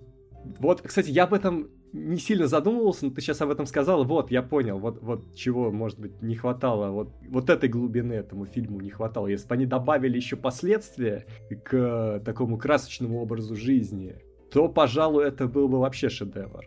вот, 0.58 0.82
кстати, 0.82 1.10
я 1.10 1.22
об 1.22 1.34
этом 1.34 1.70
не 1.92 2.18
сильно 2.18 2.46
задумывался, 2.46 3.06
но 3.06 3.10
ты 3.12 3.20
сейчас 3.20 3.40
об 3.40 3.50
этом 3.50 3.66
сказал, 3.66 4.04
вот, 4.04 4.30
я 4.30 4.42
понял, 4.42 4.78
вот, 4.78 5.02
вот 5.02 5.34
чего, 5.34 5.70
может 5.70 5.98
быть, 5.98 6.20
не 6.22 6.34
хватало, 6.34 6.90
вот, 6.90 7.12
вот 7.28 7.50
этой 7.50 7.68
глубины 7.68 8.12
этому 8.12 8.46
фильму 8.46 8.80
не 8.80 8.90
хватало. 8.90 9.26
Если 9.26 9.48
бы 9.48 9.54
они 9.54 9.66
добавили 9.66 10.16
еще 10.16 10.36
последствия 10.36 11.26
к 11.64 12.20
такому 12.24 12.58
красочному 12.58 13.20
образу 13.20 13.56
жизни, 13.56 14.16
то, 14.52 14.68
пожалуй, 14.68 15.26
это 15.26 15.46
был 15.46 15.68
бы 15.68 15.78
вообще 15.78 16.08
шедевр. 16.08 16.64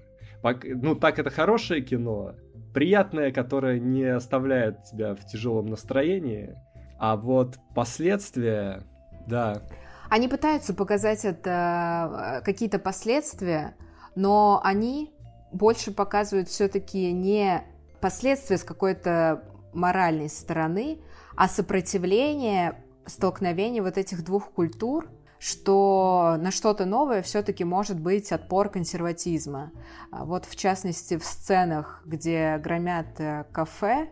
Ну, 0.63 0.95
так 0.95 1.19
это 1.19 1.29
хорошее 1.29 1.81
кино, 1.81 2.35
приятное, 2.73 3.31
которое 3.31 3.79
не 3.79 4.05
оставляет 4.05 4.83
тебя 4.83 5.13
в 5.13 5.25
тяжелом 5.25 5.67
настроении, 5.67 6.55
а 6.99 7.15
вот 7.15 7.57
последствия, 7.75 8.83
да. 9.27 9.61
Они 10.09 10.27
пытаются 10.27 10.73
показать 10.73 11.25
это 11.25 12.39
э, 12.39 12.45
какие-то 12.45 12.79
последствия, 12.79 13.75
но 14.15 14.61
они 14.63 15.13
больше 15.51 15.91
показывают 15.91 16.49
все-таки 16.49 17.11
не 17.11 17.63
последствия 17.99 18.57
с 18.57 18.63
какой-то 18.63 19.43
моральной 19.73 20.29
стороны, 20.29 20.99
а 21.35 21.47
сопротивление, 21.47 22.83
столкновение 23.05 23.81
вот 23.81 23.97
этих 23.97 24.23
двух 24.23 24.51
культур, 24.51 25.09
что 25.39 26.35
на 26.39 26.51
что-то 26.51 26.85
новое 26.85 27.21
все-таки 27.21 27.63
может 27.63 27.99
быть 27.99 28.31
отпор 28.31 28.69
консерватизма. 28.69 29.71
А 30.11 30.25
вот 30.25 30.45
в 30.45 30.55
частности 30.55 31.17
в 31.17 31.25
сценах, 31.25 32.03
где 32.05 32.59
громят 32.59 33.19
э, 33.19 33.45
кафе, 33.51 34.09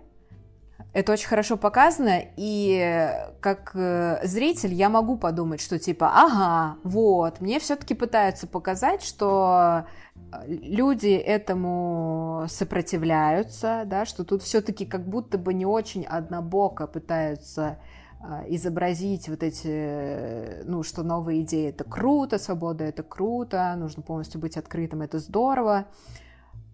это 0.91 1.11
очень 1.11 1.27
хорошо 1.27 1.55
показано, 1.55 2.21
и 2.35 3.11
как 3.41 3.71
э, 3.75 4.25
зритель 4.25 4.73
я 4.73 4.89
могу 4.89 5.17
подумать, 5.17 5.61
что 5.61 5.77
типа, 5.77 6.11
ага, 6.11 6.77
вот, 6.83 7.41
мне 7.41 7.59
все-таки 7.59 7.93
пытаются 7.93 8.47
показать, 8.47 9.03
что 9.03 9.85
э, 10.15 10.45
люди 10.47 11.09
этому 11.09 12.45
сопротивляются, 12.49 13.83
да, 13.85 14.05
что 14.05 14.23
тут 14.23 14.41
все-таки 14.41 14.87
как 14.87 15.07
будто 15.07 15.37
бы 15.37 15.53
не 15.53 15.65
очень 15.67 16.05
однобоко 16.05 16.87
пытаются 16.87 17.77
э, 18.23 18.45
изобразить 18.47 19.29
вот 19.29 19.43
эти, 19.43 20.63
ну, 20.65 20.81
что 20.81 21.03
новые 21.03 21.41
идеи 21.41 21.69
это 21.69 21.83
круто, 21.83 22.39
свобода 22.39 22.83
это 22.83 23.03
круто, 23.03 23.75
нужно 23.77 24.01
полностью 24.01 24.41
быть 24.41 24.57
открытым, 24.57 25.03
это 25.03 25.19
здорово, 25.19 25.85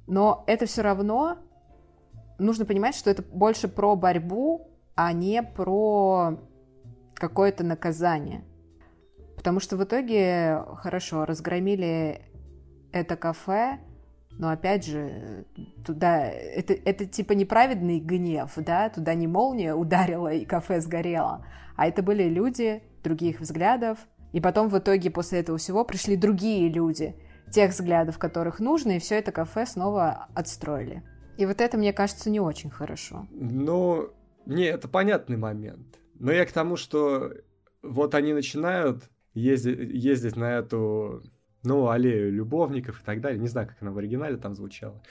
но 0.07 0.45
это 0.47 0.67
все 0.67 0.83
равно 0.83 1.37
нужно 2.37 2.65
понимать, 2.65 2.95
что 2.95 3.09
это 3.09 3.23
больше 3.23 3.67
про 3.67 3.95
борьбу, 3.95 4.69
а 4.95 5.11
не 5.13 5.43
про 5.43 6.39
какое-то 7.13 7.63
наказание. 7.63 8.43
Потому 9.35 9.59
что 9.59 9.77
в 9.77 9.83
итоге, 9.83 10.63
хорошо, 10.77 11.25
разгромили 11.25 12.21
это 12.91 13.15
кафе, 13.15 13.79
но 14.37 14.49
опять 14.49 14.85
же, 14.85 15.45
туда 15.85 16.25
это, 16.25 16.73
это 16.73 17.05
типа 17.05 17.33
неправедный 17.33 17.99
гнев, 17.99 18.51
да, 18.57 18.89
туда 18.89 19.13
не 19.13 19.27
молния 19.27 19.73
ударила 19.73 20.31
и 20.33 20.45
кафе 20.45 20.81
сгорело, 20.81 21.45
а 21.75 21.87
это 21.87 22.01
были 22.01 22.23
люди 22.23 22.83
других 23.03 23.39
взглядов, 23.39 23.99
и 24.33 24.41
потом 24.41 24.69
в 24.69 24.77
итоге 24.77 25.09
после 25.09 25.39
этого 25.39 25.57
всего 25.57 25.85
пришли 25.85 26.15
другие 26.17 26.69
люди, 26.69 27.15
тех 27.51 27.71
взглядов, 27.71 28.17
которых 28.17 28.59
нужно, 28.59 28.93
и 28.97 28.99
все 28.99 29.15
это 29.15 29.31
кафе 29.31 29.65
снова 29.65 30.27
отстроили. 30.33 31.03
И 31.37 31.45
вот 31.45 31.61
это, 31.61 31.77
мне 31.77 31.93
кажется, 31.93 32.29
не 32.29 32.39
очень 32.39 32.69
хорошо. 32.69 33.27
Ну, 33.31 34.09
не, 34.45 34.65
это 34.65 34.87
понятный 34.87 35.37
момент. 35.37 35.99
Но 36.19 36.31
я 36.31 36.45
к 36.45 36.51
тому, 36.51 36.77
что 36.77 37.33
вот 37.81 38.15
они 38.15 38.33
начинают 38.33 39.03
ездить, 39.33 39.77
ездить 39.93 40.35
на 40.35 40.57
эту 40.57 41.23
ну, 41.63 41.89
аллею 41.89 42.31
любовников 42.31 43.01
и 43.01 43.05
так 43.05 43.21
далее. 43.21 43.39
Не 43.39 43.47
знаю, 43.47 43.67
как 43.67 43.77
она 43.81 43.91
в 43.91 43.97
оригинале 43.97 44.37
там 44.37 44.55
звучала. 44.55 45.01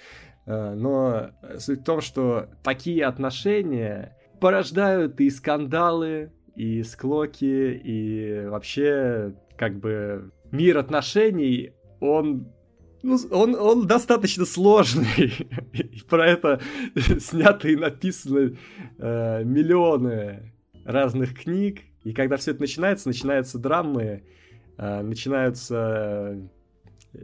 Э, 0.47 0.75
но 0.75 1.31
суть 1.59 1.81
в 1.81 1.85
том, 1.85 2.01
что 2.01 2.49
такие 2.63 3.05
отношения 3.05 4.17
порождают 4.41 5.21
и 5.21 5.31
скандалы, 5.31 6.33
и 6.55 6.83
склоки, 6.83 7.81
и 7.85 8.47
вообще, 8.47 9.35
как 9.57 9.79
бы, 9.79 10.31
мир 10.53 10.79
отношений, 10.79 11.73
он 12.01 12.53
ну, 13.05 13.19
он, 13.31 13.55
он 13.55 13.87
достаточно 13.87 14.47
сложный. 14.47 15.33
и 15.73 16.01
про 16.09 16.27
это 16.27 16.61
сняты 17.21 17.75
и 17.75 17.77
написаны 17.77 18.57
э, 18.99 19.45
миллионы 19.45 20.53
разных 20.85 21.35
книг. 21.35 21.83
И 22.03 22.15
когда 22.15 22.39
все 22.39 22.53
это 22.53 22.63
начинается, 22.63 23.09
начинаются 23.09 23.59
драмы, 23.59 24.25
а, 24.79 25.03
начинаются... 25.03 26.49
Э, 27.13 27.19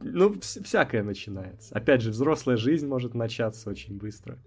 ну, 0.00 0.40
всякое 0.40 1.02
начинается. 1.02 1.74
Опять 1.74 2.00
же, 2.00 2.10
взрослая 2.10 2.56
жизнь 2.56 2.86
может 2.86 3.14
начаться 3.14 3.68
очень 3.68 3.98
быстро, 3.98 4.38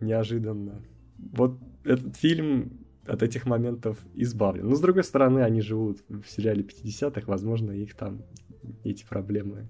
неожиданно. 0.00 0.82
Вот 1.18 1.58
этот 1.84 2.16
фильм 2.16 2.86
от 3.06 3.22
этих 3.22 3.44
моментов 3.44 3.98
избавлен. 4.14 4.68
Но, 4.68 4.76
с 4.76 4.80
другой 4.80 5.04
стороны, 5.04 5.40
они 5.40 5.60
живут 5.60 6.00
в 6.08 6.24
сериале 6.26 6.62
50-х, 6.62 7.22
возможно, 7.26 7.70
их 7.70 7.94
там 7.94 8.22
эти 8.82 9.04
проблемы 9.04 9.68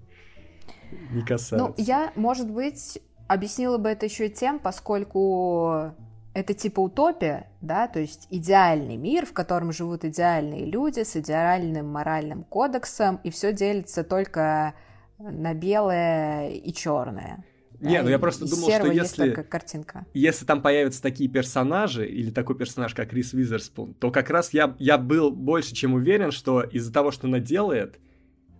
не 1.11 1.21
касаются. 1.21 1.57
Ну, 1.57 1.73
я, 1.77 2.11
может 2.15 2.49
быть, 2.49 2.99
объяснила 3.27 3.77
бы 3.77 3.89
это 3.89 4.05
еще 4.05 4.29
тем, 4.29 4.59
поскольку 4.59 5.93
это 6.33 6.53
типа 6.53 6.79
утопия, 6.79 7.49
да, 7.61 7.87
то 7.87 7.99
есть 7.99 8.27
идеальный 8.29 8.97
мир, 8.97 9.25
в 9.25 9.33
котором 9.33 9.71
живут 9.71 10.03
идеальные 10.03 10.65
люди 10.65 11.03
с 11.03 11.15
идеальным 11.15 11.87
моральным 11.87 12.43
кодексом, 12.43 13.19
и 13.23 13.29
все 13.29 13.53
делится 13.53 14.03
только 14.03 14.73
на 15.19 15.53
белое 15.53 16.49
и 16.49 16.73
черное. 16.73 17.45
Не, 17.79 17.97
да, 17.97 18.03
ну 18.03 18.09
я 18.09 18.19
просто 18.19 18.49
думал, 18.49 18.69
что 18.69 18.87
если, 18.91 19.31
картинка. 19.31 20.05
если 20.13 20.45
там 20.45 20.61
появятся 20.61 21.01
такие 21.01 21.29
персонажи, 21.29 22.07
или 22.07 22.31
такой 22.31 22.57
персонаж, 22.57 22.93
как 22.93 23.11
Рис 23.11 23.33
Визерспун, 23.33 23.93
то 23.93 24.09
как 24.09 24.29
раз 24.29 24.53
я, 24.53 24.75
я 24.79 24.97
был 24.97 25.31
больше 25.31 25.75
чем 25.75 25.93
уверен, 25.93 26.31
что 26.31 26.61
из-за 26.61 26.93
того, 26.93 27.11
что 27.11 27.27
она 27.27 27.39
делает, 27.39 27.99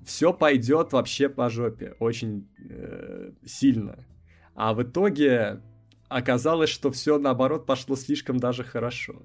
все 0.06 0.34
пойдет 0.34 0.94
вообще 0.94 1.30
по 1.30 1.50
жопе 1.50 1.96
очень 2.00 2.48
э, 2.70 3.32
сильно. 3.46 4.06
А 4.56 4.74
в 4.74 4.84
итоге 4.84 5.62
оказалось, 6.10 6.70
что 6.70 6.92
все 6.92 7.18
наоборот 7.18 7.66
пошло 7.66 7.96
слишком 7.96 8.38
даже 8.38 8.64
хорошо. 8.64 9.22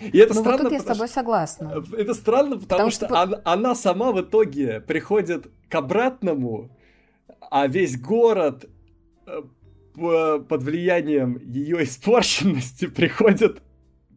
И 0.00 0.18
это 0.18 0.34
ну, 0.34 0.40
странно, 0.40 0.58
вот 0.58 0.62
тут 0.64 0.72
я 0.72 0.80
с 0.80 0.84
тобой 0.84 1.08
согласна. 1.08 1.84
Это 1.96 2.14
странно, 2.14 2.56
потому, 2.56 2.66
потому 2.66 2.90
что, 2.90 3.06
что 3.06 3.22
она, 3.22 3.40
она 3.44 3.74
сама 3.74 4.12
в 4.12 4.20
итоге 4.20 4.80
приходит 4.80 5.50
к 5.68 5.74
обратному, 5.74 6.76
а 7.50 7.66
весь 7.66 7.98
город 7.98 8.66
э, 9.26 9.42
под 9.94 10.62
влиянием 10.62 11.38
ее 11.38 11.84
испорченности 11.84 12.86
приходит 12.94 13.62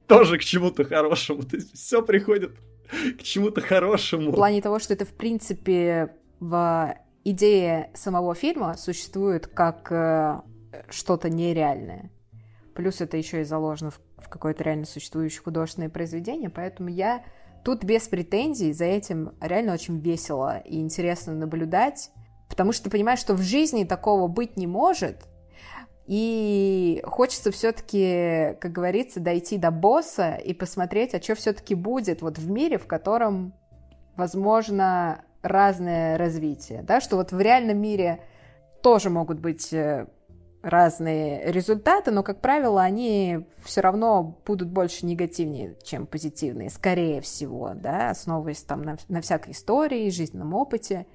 тоже 0.07 0.37
к 0.37 0.43
чему-то 0.43 0.83
хорошему. 0.83 1.43
То 1.43 1.55
есть 1.55 1.73
все 1.75 2.01
приходит 2.01 2.57
к 3.19 3.23
чему-то 3.23 3.61
хорошему. 3.61 4.31
В 4.31 4.35
плане 4.35 4.61
того, 4.61 4.79
что 4.79 4.93
это 4.93 5.05
в 5.05 5.13
принципе 5.13 6.15
в 6.39 6.95
идее 7.23 7.91
самого 7.93 8.35
фильма 8.35 8.75
существует 8.77 9.47
как 9.47 9.91
э, 9.91 10.41
что-то 10.89 11.29
нереальное. 11.29 12.11
Плюс 12.75 13.01
это 13.01 13.17
еще 13.17 13.41
и 13.41 13.43
заложено 13.43 13.91
в, 13.91 13.99
в 14.17 14.29
какое-то 14.29 14.63
реально 14.63 14.85
существующее 14.85 15.41
художественное 15.41 15.89
произведение, 15.89 16.49
поэтому 16.49 16.89
я 16.89 17.23
тут 17.63 17.83
без 17.83 18.07
претензий, 18.07 18.71
за 18.71 18.85
этим 18.85 19.33
реально 19.41 19.73
очень 19.73 19.99
весело 19.99 20.59
и 20.59 20.79
интересно 20.79 21.33
наблюдать, 21.33 22.09
потому 22.47 22.71
что 22.71 22.85
ты 22.85 22.89
понимаешь, 22.89 23.19
что 23.19 23.33
в 23.33 23.41
жизни 23.41 23.83
такого 23.83 24.27
быть 24.27 24.55
не 24.55 24.67
может, 24.67 25.27
и 26.09 27.03
хочется 27.05 27.51
все-таки, 27.51 28.57
как 28.59 28.71
говорится, 28.71 29.19
дойти 29.19 29.59
до 29.59 29.69
босса 29.69 30.33
и 30.33 30.55
посмотреть, 30.55 31.13
а 31.13 31.21
что 31.21 31.35
все-таки 31.35 31.75
будет 31.75 32.23
вот 32.23 32.39
в 32.39 32.49
мире, 32.49 32.79
в 32.79 32.87
котором, 32.87 33.53
возможно, 34.15 35.23
разное 35.43 36.17
развитие, 36.17 36.81
да, 36.81 36.99
что 36.99 37.15
вот 37.15 37.31
в 37.31 37.39
реальном 37.39 37.77
мире 37.77 38.21
тоже 38.81 39.11
могут 39.11 39.39
быть 39.39 39.71
э, 39.71 40.07
разные 40.63 41.51
результаты, 41.51 42.09
но, 42.09 42.23
как 42.23 42.41
правило, 42.41 42.81
они 42.81 43.45
все 43.63 43.81
равно 43.81 44.41
будут 44.47 44.69
больше 44.69 45.05
негативнее, 45.05 45.77
чем 45.83 46.07
позитивные, 46.07 46.71
скорее 46.71 47.21
всего, 47.21 47.73
да, 47.75 48.09
основываясь 48.09 48.63
там 48.63 48.81
на, 48.81 48.97
на 49.09 49.21
всякой 49.21 49.51
истории, 49.51 50.09
жизненном 50.09 50.55
опыте. 50.55 51.05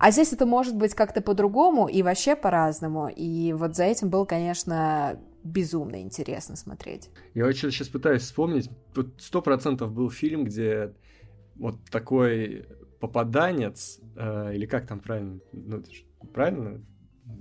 А 0.00 0.10
здесь 0.10 0.32
это 0.32 0.46
может 0.46 0.76
быть 0.76 0.94
как-то 0.94 1.20
по-другому 1.20 1.86
и 1.86 2.02
вообще 2.02 2.34
по-разному. 2.34 3.08
И 3.14 3.52
вот 3.52 3.76
за 3.76 3.84
этим 3.84 4.08
было, 4.08 4.24
конечно, 4.24 5.20
безумно 5.44 6.00
интересно 6.00 6.56
смотреть. 6.56 7.10
Я 7.34 7.46
очень 7.46 7.70
сейчас 7.70 7.88
пытаюсь 7.88 8.22
вспомнить. 8.22 8.70
Тут 8.94 9.14
сто 9.18 9.42
процентов 9.42 9.92
был 9.92 10.10
фильм, 10.10 10.44
где 10.44 10.94
вот 11.56 11.76
такой 11.90 12.66
попаданец, 12.98 14.00
э, 14.16 14.54
или 14.54 14.66
как 14.66 14.86
там 14.86 15.00
правильно, 15.00 15.40
ну, 15.52 15.82
правильно 16.32 16.80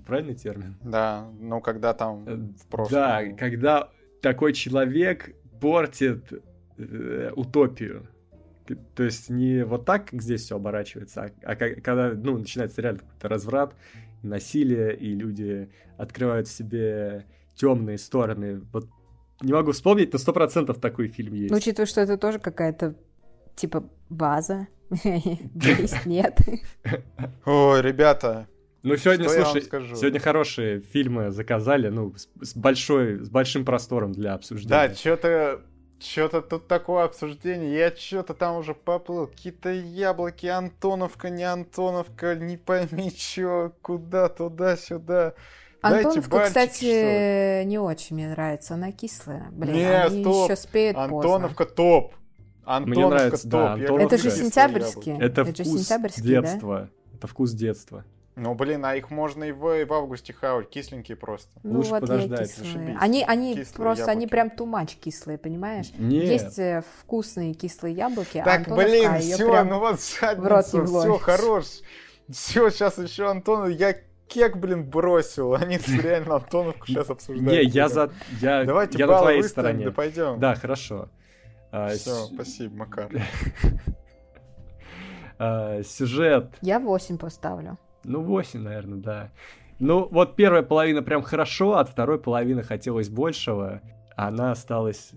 Правильный 0.06 0.36
термин? 0.36 0.76
Да, 0.84 1.30
ну 1.40 1.61
когда 1.61 1.94
там 1.94 2.27
э, 2.27 2.36
в 2.36 2.68
прошлом. 2.68 2.99
Да, 2.99 3.23
когда 3.38 3.90
такой 4.22 4.53
человек 4.53 5.36
портит 5.60 6.31
э, 6.77 7.31
утопию. 7.36 8.07
То 8.96 9.04
есть 9.04 9.30
не 9.30 9.64
вот 9.64 9.86
так, 9.86 10.10
как 10.10 10.22
здесь 10.22 10.44
все 10.44 10.56
оборачивается, 10.56 11.32
а, 11.44 11.52
а 11.52 11.56
когда 11.56 12.12
ну, 12.14 12.38
начинается 12.38 12.82
реально 12.82 13.00
какой-то 13.00 13.28
разврат, 13.28 13.76
насилие, 14.24 14.96
и 14.96 15.14
люди 15.14 15.70
открывают 15.98 16.48
в 16.48 16.52
себе 16.52 17.26
темные 17.56 17.98
стороны. 17.98 18.62
Вот 18.72 18.88
не 19.41 19.54
могу 19.54 19.72
вспомнить, 19.72 20.12
но 20.14 20.20
сто 20.20 20.34
процентов 20.34 20.80
такой 20.80 21.08
фильм 21.08 21.34
есть. 21.34 21.52
Ну, 21.52 21.58
учитывая, 21.58 21.86
что 21.86 22.02
это 22.02 22.18
тоже 22.18 22.40
какая-то 22.40 22.96
типа 23.56 23.90
база. 24.10 24.68
Есть, 25.04 26.06
нет. 26.06 26.40
Ой, 27.46 27.82
ребята, 27.82 28.48
ну, 28.82 28.96
сегодня, 28.96 29.28
что 29.28 29.44
слушай, 29.44 29.62
сегодня 29.96 30.20
хорошие 30.20 30.80
фильмы 30.80 31.32
заказали, 31.32 31.90
ну, 31.90 32.16
с 32.41 32.56
большой, 32.56 33.20
с 33.20 33.30
большим 33.30 33.66
простором 33.66 34.14
для 34.14 34.34
обсуждения. 34.34 34.88
Да, 34.90 34.96
что-то 34.96 35.62
что-то 36.00 36.42
тут 36.42 36.68
такое 36.68 37.04
обсуждение, 37.06 37.78
я 37.78 37.96
что-то 37.96 38.34
там 38.34 38.58
уже 38.58 38.74
поплыл, 38.74 39.28
какие-то 39.28 39.70
яблоки, 39.72 40.46
Антоновка, 40.48 41.30
не 41.30 41.44
Антоновка, 41.44 42.36
не 42.36 42.58
пойми 42.58 43.12
что, 43.16 43.74
куда, 43.82 44.30
туда-сюда. 44.30 45.34
Антоновка, 45.82 46.30
бальчик, 46.30 46.48
кстати, 46.48 47.64
не 47.64 47.80
очень 47.80 48.16
мне 48.16 48.30
нравится, 48.30 48.74
она 48.74 48.92
кислая. 48.92 49.48
Блин, 49.52 49.76
не, 49.76 49.86
они 49.86 50.24
стоп. 50.24 50.50
еще 50.50 50.56
спеют 50.56 50.98
Антоновка 50.98 51.66
поздно. 51.66 51.76
топ. 51.76 52.16
Антоновка 52.66 53.00
мне 53.00 53.08
нравится, 53.08 53.44
топ. 53.44 53.52
Да, 53.52 53.74
Антоновка. 53.74 54.16
Это 54.16 54.18
же 54.18 54.32
сентябрьские. 54.32 55.18
Это, 55.20 55.42
Это 55.42 55.64
вкус 55.64 56.16
детства. 56.16 56.80
Да? 56.80 57.16
Это 57.16 57.28
вкус 57.28 57.52
детства. 57.52 58.06
Ну, 58.40 58.56
блин, 58.56 58.86
а 58.86 58.95
их 58.95 59.11
можно 59.11 59.44
и 59.44 59.52
в, 59.52 59.82
и 59.82 59.84
в 59.84 59.94
августе 59.94 60.32
хавать, 60.32 60.70
кисленькие 60.70 61.18
просто. 61.18 61.52
Ну, 61.61 61.80
Лучше 61.80 61.90
вот 61.90 62.02
подождать. 62.02 62.56
Зашибись. 62.56 62.95
Они, 62.98 63.24
они 63.28 63.56
кислые 63.56 63.76
просто, 63.76 64.02
яблоки. 64.03 64.18
они 64.18 64.28
прям 64.28 64.49
тумач 64.49 64.95
кислые, 64.95 65.38
понимаешь? 65.38 65.91
Нет. 65.98 66.24
Есть 66.24 66.57
э, 66.57 66.84
вкусные 67.02 67.53
кислые 67.53 67.94
яблоки, 67.94 68.41
так, 68.44 68.68
а 68.68 68.76
блин, 68.76 69.20
все, 69.20 69.64
ну 69.66 69.80
вот 69.80 69.99
задницу, 69.99 70.86
все, 70.86 71.18
хорош. 71.18 71.66
Все, 72.30 72.70
сейчас 72.70 72.98
еще 72.98 73.30
Антон, 73.30 73.70
я 73.70 73.94
кек, 74.28 74.56
блин, 74.56 74.90
бросил. 74.90 75.56
Они 75.56 75.78
реально 76.02 76.36
Антоновку 76.36 76.88
сейчас 76.88 77.10
обсуждают. 77.10 77.52
Не, 77.52 77.64
я 77.64 77.90
за... 77.90 78.10
Я, 78.40 78.64
Давайте 78.64 78.98
я 78.98 79.07
на 79.07 79.20
твоей 79.20 79.44
стороне. 79.44 79.86
Да 79.86 79.91
пойдем. 79.91 80.40
Да, 80.40 80.56
хорошо. 80.56 81.10
А, 81.72 81.90
все, 81.90 82.26
спасибо, 82.34 82.78
Макар. 82.78 83.11
а, 85.40 85.84
сюжет. 85.84 86.56
Я 86.61 86.80
8 86.80 87.18
поставлю. 87.18 87.78
Ну, 88.04 88.22
8, 88.22 88.62
наверное, 88.62 89.00
да. 89.00 89.32
Ну, 89.80 90.08
вот 90.10 90.36
первая 90.36 90.64
половина 90.64 91.02
прям 91.02 91.22
хорошо, 91.22 91.78
от 91.78 91.90
второй 91.90 92.20
половины 92.20 92.64
хотелось 92.64 93.10
большего, 93.10 93.82
она 94.16 94.52
осталась, 94.52 95.12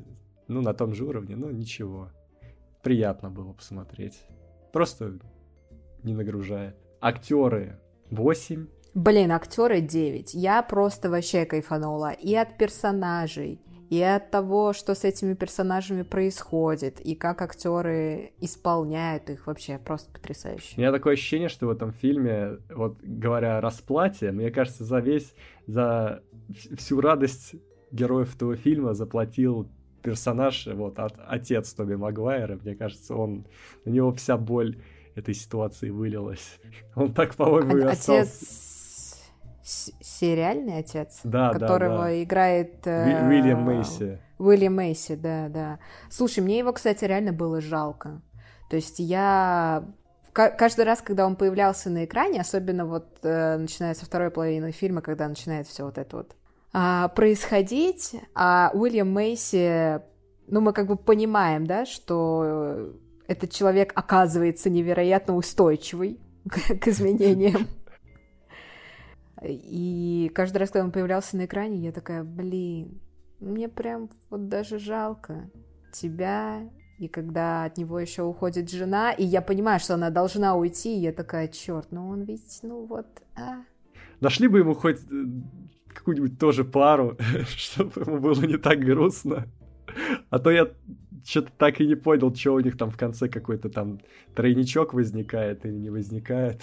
ну, 0.48 0.60
на 0.60 0.72
том 0.74 0.94
же 0.94 1.04
уровне, 1.04 1.36
ну, 1.36 1.50
ничего. 1.50 2.10
Приятно 2.82 3.30
было 3.30 3.52
посмотреть. 3.52 4.20
просто 4.72 5.18
не 6.02 6.14
нагружает. 6.14 6.76
Актеры 7.00 7.78
8. 8.10 8.66
Блин, 8.94 9.32
актеры 9.32 9.80
9. 9.80 10.34
Я 10.34 10.62
просто 10.62 11.10
вообще 11.10 11.44
кайфанула 11.44 12.10
и 12.10 12.34
от 12.34 12.58
персонажей, 12.58 13.60
и 13.92 14.00
от 14.00 14.30
того, 14.30 14.72
что 14.72 14.94
с 14.94 15.04
этими 15.04 15.34
персонажами 15.34 16.00
происходит, 16.00 16.98
и 16.98 17.14
как 17.14 17.42
актеры 17.42 18.32
исполняют 18.40 19.28
их 19.28 19.46
вообще 19.46 19.78
просто 19.78 20.10
потрясающе. 20.10 20.76
У 20.78 20.80
меня 20.80 20.92
такое 20.92 21.12
ощущение, 21.12 21.50
что 21.50 21.66
в 21.66 21.70
этом 21.70 21.92
фильме, 21.92 22.56
вот 22.70 22.96
говоря 23.02 23.58
о 23.58 23.60
расплате, 23.60 24.32
мне 24.32 24.50
кажется, 24.50 24.84
за 24.84 25.00
весь, 25.00 25.34
за 25.66 26.22
всю 26.74 27.02
радость 27.02 27.54
героев 27.90 28.34
этого 28.34 28.56
фильма 28.56 28.94
заплатил 28.94 29.68
персонаж, 30.02 30.68
вот, 30.68 30.98
от, 30.98 31.12
отец 31.26 31.74
Тоби 31.74 31.94
Магуайра, 31.94 32.58
мне 32.64 32.74
кажется, 32.74 33.14
он, 33.14 33.44
на 33.84 33.90
него 33.90 34.10
вся 34.14 34.38
боль 34.38 34.78
этой 35.14 35.34
ситуации 35.34 35.90
вылилась. 35.90 36.58
Он 36.94 37.12
так, 37.12 37.34
по-моему, 37.34 37.76
и 37.76 37.82
остался... 37.82 38.22
Отец... 38.22 38.71
Сериальный 39.62 40.78
отец? 40.78 41.20
Да, 41.24 41.52
Которого 41.52 41.98
да, 41.98 42.04
да. 42.04 42.22
играет... 42.22 42.86
Уи- 42.86 43.28
Уильям 43.28 43.62
Мейси. 43.62 44.18
Уильям 44.38 44.74
Мейси, 44.74 45.14
да, 45.14 45.48
да. 45.48 45.78
Слушай, 46.10 46.40
мне 46.40 46.58
его, 46.58 46.72
кстати, 46.72 47.04
реально 47.04 47.32
было 47.32 47.60
жалко. 47.60 48.20
То 48.70 48.76
есть 48.76 48.98
я 48.98 49.84
каждый 50.32 50.84
раз, 50.84 51.02
когда 51.02 51.26
он 51.26 51.36
появлялся 51.36 51.90
на 51.90 52.04
экране, 52.04 52.40
особенно 52.40 52.86
вот 52.86 53.18
э, 53.22 53.56
начиная 53.58 53.94
со 53.94 54.06
второй 54.06 54.30
половины 54.30 54.72
фильма, 54.72 55.02
когда 55.02 55.28
начинает 55.28 55.66
все 55.66 55.84
вот 55.84 55.98
это 55.98 56.16
вот 56.16 56.36
а, 56.72 57.08
происходить, 57.08 58.16
а 58.34 58.70
Уильям 58.72 59.12
Мейси, 59.12 60.00
ну, 60.48 60.60
мы 60.60 60.72
как 60.72 60.86
бы 60.86 60.96
понимаем, 60.96 61.66
да, 61.66 61.84
что 61.84 62.92
этот 63.28 63.50
человек 63.50 63.92
оказывается 63.94 64.70
невероятно 64.70 65.36
устойчивый 65.36 66.18
к 66.48 66.88
изменениям. 66.88 67.68
И 69.44 70.30
каждый 70.34 70.58
раз, 70.58 70.70
когда 70.70 70.84
он 70.84 70.92
появлялся 70.92 71.36
на 71.36 71.46
экране, 71.46 71.78
я 71.78 71.92
такая, 71.92 72.22
блин, 72.24 73.00
мне 73.40 73.68
прям 73.68 74.08
вот 74.30 74.48
даже 74.48 74.78
жалко 74.78 75.50
тебя. 75.92 76.68
И 76.98 77.08
когда 77.08 77.64
от 77.64 77.76
него 77.78 77.98
еще 77.98 78.22
уходит 78.22 78.70
жена, 78.70 79.12
и 79.12 79.24
я 79.24 79.42
понимаю, 79.42 79.80
что 79.80 79.94
она 79.94 80.10
должна 80.10 80.54
уйти, 80.54 80.96
я 80.98 81.12
такая, 81.12 81.48
черт, 81.48 81.88
ну 81.90 82.08
он 82.08 82.22
ведь, 82.22 82.60
ну 82.62 82.86
вот, 82.86 83.06
а. 83.34 83.64
Нашли 84.20 84.46
бы 84.46 84.60
ему 84.60 84.74
хоть 84.74 85.00
э, 85.10 85.24
какую-нибудь 85.88 86.38
тоже 86.38 86.64
пару, 86.64 87.16
чтобы 87.48 88.02
ему 88.02 88.20
было 88.20 88.40
не 88.42 88.56
так 88.56 88.78
грустно. 88.78 89.48
А 90.30 90.38
то 90.38 90.50
я 90.50 90.70
что-то 91.24 91.50
так 91.58 91.80
и 91.80 91.86
не 91.86 91.96
понял, 91.96 92.32
что 92.34 92.54
у 92.54 92.60
них 92.60 92.76
там 92.76 92.90
в 92.90 92.96
конце 92.96 93.28
какой-то 93.28 93.68
там 93.68 94.00
тройничок 94.34 94.94
возникает 94.94 95.66
или 95.66 95.74
не 95.74 95.90
возникает 95.90 96.60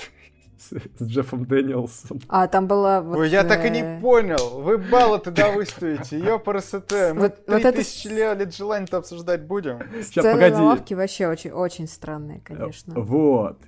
с, 0.60 0.72
с 1.00 1.08
Джеффом 1.08 1.46
Дэниелсом. 1.46 2.20
А 2.28 2.48
там 2.48 2.68
была... 2.68 3.02
Вот, 3.02 3.18
Ой, 3.18 3.30
я 3.30 3.44
так 3.44 3.66
и 3.66 3.70
не 3.70 3.82
э, 3.82 4.00
понял. 4.02 4.62
Вы 4.62 4.78
баллы 4.78 5.20
тогда 5.20 5.52
выставите. 5.52 6.20
Ёпрст. 6.20 6.74
Мы 6.92 7.14
Вот- 7.14 7.36
вот 7.48 7.66
это 7.66 7.72
тысячи 7.74 8.08
лет 8.08 8.54
желаний-то 8.54 8.98
обсуждать 8.98 9.44
будем. 9.44 9.80
Сцены 10.04 10.34
погоди. 10.34 10.56
на 10.56 10.64
лавке 10.64 10.96
вообще 10.96 11.28
очень, 11.28 11.52
очень 11.52 11.88
странные, 11.88 12.42
конечно. 12.42 12.94
Вот. 13.00 13.60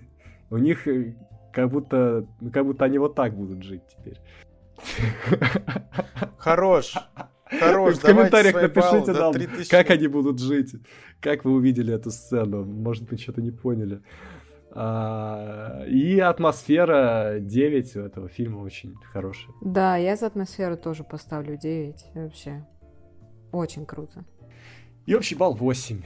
У 0.49 0.57
них 0.57 0.87
э, 0.87 1.15
как 1.53 1.69
будто, 1.69 2.25
ну, 2.39 2.51
как 2.51 2.65
будто 2.65 2.85
они 2.85 2.97
вот 2.97 3.15
так 3.15 3.33
будут 3.35 3.63
жить 3.63 3.83
теперь. 3.87 4.19
Хорош. 6.37 6.95
Хорош, 7.59 7.95
В 7.97 8.01
комментариях 8.01 8.53
баллы 8.55 8.67
напишите 8.67 9.13
до 9.13 9.19
нам, 9.19 9.33
3000. 9.33 9.69
как 9.69 9.89
они 9.89 10.07
будут 10.07 10.39
жить. 10.39 10.73
Как 11.19 11.43
вы 11.43 11.51
увидели 11.51 11.93
эту 11.93 12.09
сцену. 12.09 12.63
Может 12.63 13.09
быть, 13.09 13.21
что-то 13.21 13.41
не 13.41 13.51
поняли. 13.51 14.01
А, 14.73 15.83
и 15.85 16.19
атмосфера 16.19 17.39
9 17.39 17.95
у 17.97 17.99
этого 18.01 18.29
фильма 18.29 18.59
очень 18.59 18.95
хорошая. 19.11 19.53
Да, 19.61 19.97
я 19.97 20.15
за 20.15 20.27
атмосферу 20.27 20.77
тоже 20.77 21.03
поставлю 21.03 21.57
9. 21.57 22.05
Вообще. 22.15 22.65
Очень 23.51 23.85
круто. 23.85 24.23
И 25.05 25.13
общий 25.13 25.35
балл 25.35 25.55
8. 25.55 26.01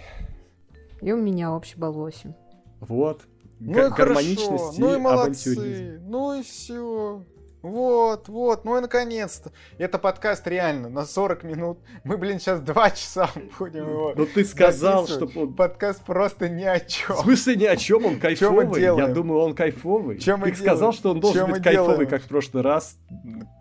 И 1.02 1.12
у 1.12 1.18
меня 1.18 1.54
общий 1.54 1.78
балл 1.78 1.94
8. 1.94 2.34
Вот. 2.80 3.22
Ну 3.60 3.72
и 3.72 3.90
хорошо, 3.90 3.96
гармоничность 3.96 4.80
ну 4.80 4.92
и 4.92 4.96
авантюризм. 4.96 5.62
молодцы, 5.62 6.00
ну 6.04 6.40
и 6.40 6.44
все. 6.44 7.24
Вот, 7.70 8.28
вот, 8.28 8.64
ну 8.64 8.78
и 8.78 8.82
наконец-то. 8.82 9.52
Это 9.80 9.98
подкаст 9.98 10.46
реально 10.48 10.88
на 10.88 11.04
40 11.04 11.44
минут. 11.44 11.80
Мы, 12.04 12.16
блин, 12.18 12.40
сейчас 12.40 12.60
2 12.62 12.90
часа 12.92 13.28
будем 13.58 13.90
его 13.90 14.14
Но 14.16 14.26
ты 14.26 14.46
сказал, 14.46 15.08
что... 15.08 15.28
он- 15.36 15.56
Подкаст 15.56 16.04
просто 16.06 16.48
ни 16.48 16.64
о 16.64 16.80
чем. 16.80 17.16
В 17.16 17.20
смысле 17.22 17.56
ни 17.56 17.66
о 17.66 17.76
чем, 17.76 18.06
он 18.06 18.20
кайфовый. 18.20 18.66
Я 18.82 18.88
делаем? 18.96 19.14
думаю, 19.14 19.40
он 19.42 19.56
кайфовый. 19.56 20.20
Чё 20.20 20.38
мы 20.38 20.52
Ты 20.52 20.58
сказал, 20.58 20.94
что 20.94 21.10
он 21.12 21.20
должен 21.20 21.48
мы 21.48 21.54
быть 21.54 21.64
кайфовый, 21.64 21.94
делаем? 21.96 22.10
как 22.10 22.22
в 22.22 22.28
прошлый 22.28 22.62
раз. 22.62 22.98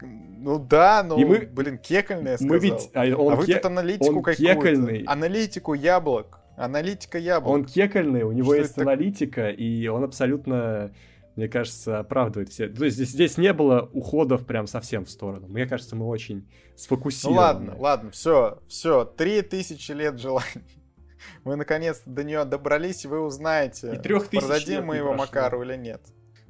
Ну 0.02 0.59
да, 0.59 1.02
но, 1.02 1.16
И 1.16 1.24
мы- 1.24 1.48
блин, 1.51 1.78
кекольный 1.78 2.32
я 2.32 2.36
сказал. 2.36 2.55
Мы 2.55 2.59
ведь... 2.60 2.90
а 2.93 3.05
он 3.16 3.32
а 3.32 3.36
вы 3.36 3.47
ке- 3.47 3.55
тут 3.55 3.64
аналитику 3.64 4.20
какую-то. 4.20 5.10
Аналитику 5.10 5.72
яблок. 5.72 6.40
Аналитика 6.56 7.16
яблок. 7.16 7.52
Он 7.55 7.64
кекольный, 7.64 8.22
у 8.22 8.32
него 8.32 8.52
Что 8.52 8.60
есть 8.60 8.72
это 8.72 8.82
аналитика, 8.82 9.48
и 9.48 9.86
он 9.89 10.05
абсолютно, 10.05 10.93
мне 11.36 11.48
кажется, 11.48 11.98
оправдывает 12.01 12.51
все. 12.51 12.69
То 12.69 12.85
есть 12.85 12.97
здесь, 12.97 13.11
здесь 13.11 13.39
не 13.39 13.52
было 13.52 13.89
уходов 13.93 14.47
прям 14.47 14.66
совсем 14.66 15.05
в 15.05 15.11
сторону. 15.11 15.48
Мне 15.48 15.66
кажется, 15.66 15.97
мы 15.97 16.06
очень 16.06 16.39
Ну 16.40 16.77
сфокусированы. 16.77 17.36
ладно, 17.39 17.77
ладно, 17.78 18.11
все, 18.11 18.61
все, 18.69 19.05
три 19.05 19.43
тысячи 19.43 19.93
лет 19.93 20.19
желаний. 20.19 20.82
Мы 21.44 21.56
наконец-то 21.56 22.09
до 22.11 22.23
нее 22.23 22.44
добрались, 22.44 23.05
и 23.05 23.09
вы 23.09 23.20
узнаете, 23.20 23.94
И 23.94 23.98
тысяч 24.28 24.43
продадим 24.43 24.86
мы 24.86 24.97
его 24.97 25.09
прошло. 25.15 25.27
Макару 25.27 25.62
или 25.62 25.77
нет. 25.77 26.02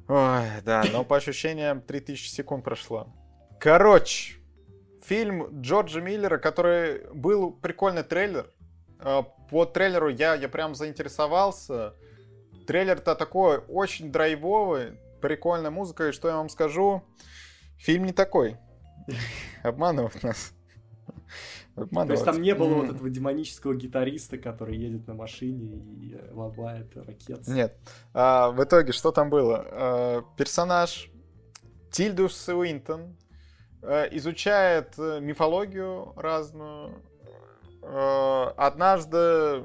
Ой, 0.07 0.43
да, 0.65 0.83
но 0.91 1.03
по 1.05 1.15
ощущениям 1.15 1.81
3000 1.81 2.27
секунд 2.27 2.63
прошло. 2.63 3.07
Короче, 3.59 4.35
фильм 5.01 5.61
Джорджа 5.61 6.01
Миллера, 6.01 6.37
который 6.37 7.09
был 7.13 7.51
прикольный 7.51 8.03
трейлер. 8.03 8.51
Э, 8.99 9.23
По 9.49 9.65
трейлеру 9.65 10.09
я, 10.09 10.35
я 10.35 10.49
прям 10.49 10.75
заинтересовался. 10.75 11.93
Трейлер-то 12.65 13.15
такой 13.15 13.57
очень 13.57 14.11
драйвовый, 14.11 14.97
прикольная 15.21 15.71
музыка, 15.71 16.09
и 16.09 16.11
что 16.11 16.27
я 16.27 16.37
вам 16.37 16.49
скажу, 16.49 17.03
фильм 17.77 18.05
не 18.05 18.13
такой. 18.13 18.57
Обманывают 19.63 20.21
нас. 20.23 20.53
То 21.75 21.81
Обманывают. 21.83 22.11
есть 22.11 22.25
там 22.25 22.41
не 22.41 22.55
было 22.55 22.75
вот 22.75 22.95
этого 22.95 23.09
демонического 23.09 23.75
гитариста, 23.75 24.37
который 24.37 24.77
едет 24.77 25.07
на 25.07 25.13
машине 25.13 25.75
и 25.75 26.15
э, 26.15 26.31
ломает 26.31 26.95
ракет. 26.95 27.45
Нет. 27.47 27.77
А, 28.13 28.51
в 28.51 28.63
итоге, 28.63 28.93
что 28.93 29.11
там 29.11 29.29
было? 29.29 29.65
А, 29.67 30.21
персонаж 30.37 31.09
Тильдус 31.91 32.47
Уинтон 32.47 33.17
э, 33.81 34.07
изучает 34.17 34.93
э, 34.97 35.19
мифологию 35.21 36.13
разную. 36.15 37.01
Э, 37.81 38.51
однажды 38.57 39.63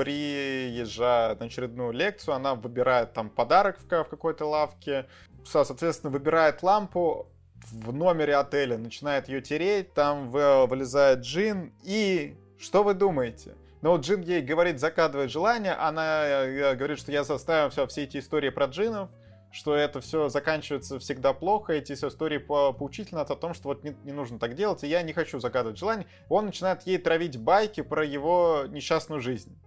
приезжает 0.00 1.40
на 1.40 1.46
очередную 1.46 1.92
лекцию, 1.92 2.34
она 2.34 2.54
выбирает 2.54 3.12
там 3.12 3.28
подарок 3.28 3.78
в, 3.78 3.84
в 3.84 4.04
какой-то 4.08 4.46
лавке, 4.46 5.06
Со- 5.44 5.64
соответственно, 5.64 6.10
выбирает 6.10 6.62
лампу 6.62 7.28
в 7.70 7.92
номере 7.92 8.36
отеля, 8.36 8.78
начинает 8.78 9.28
ее 9.28 9.42
тереть, 9.42 9.92
там 9.92 10.30
вы- 10.30 10.66
вылезает 10.66 11.20
Джин, 11.20 11.74
и 11.82 12.34
что 12.58 12.82
вы 12.82 12.94
думаете? 12.94 13.56
Но 13.82 13.90
вот 13.92 14.00
Джин 14.00 14.22
ей 14.22 14.40
говорит, 14.40 14.80
закадывает 14.80 15.30
желание, 15.30 15.72
она 15.72 16.24
э, 16.24 16.74
говорит, 16.76 16.98
что 16.98 17.12
я 17.12 17.22
заставил 17.22 17.68
все, 17.68 17.86
все 17.86 18.04
эти 18.04 18.16
истории 18.18 18.48
про 18.48 18.66
джинов, 18.66 19.10
что 19.52 19.74
это 19.74 20.00
все 20.00 20.30
заканчивается 20.30 20.98
всегда 20.98 21.34
плохо, 21.34 21.74
эти 21.74 21.94
все 21.94 22.08
истории 22.08 22.38
по 22.38 22.72
поучительны 22.72 23.18
о 23.18 23.24
том, 23.26 23.52
что 23.52 23.68
вот 23.68 23.84
не, 23.84 23.94
не 24.04 24.12
нужно 24.12 24.38
так 24.38 24.54
делать, 24.54 24.82
и 24.82 24.86
я 24.86 25.02
не 25.02 25.12
хочу 25.12 25.40
загадывать 25.40 25.78
желание. 25.78 26.06
Он 26.30 26.46
начинает 26.46 26.86
ей 26.86 26.96
травить 26.96 27.36
байки 27.38 27.82
про 27.82 28.02
его 28.02 28.64
несчастную 28.68 29.20
жизнь. 29.20 29.58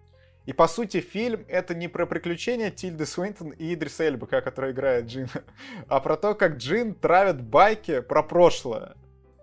И 0.46 0.52
по 0.54 0.68
сути 0.68 1.00
фильм 1.00 1.46
это 1.48 1.74
не 1.74 1.88
про 1.88 2.06
приключения 2.06 2.70
Тильды 2.70 3.06
Суинтон 3.06 3.52
и 3.52 3.74
Идриса 3.74 4.04
Эльбака, 4.06 4.42
который 4.42 4.72
играет 4.72 5.06
Джина, 5.06 5.30
а 5.88 6.00
про 6.02 6.18
то, 6.18 6.36
как 6.36 6.58
Джин 6.58 6.94
травит 6.96 7.42
байки 7.42 8.02
про 8.02 8.24
прошлое. 8.24 8.96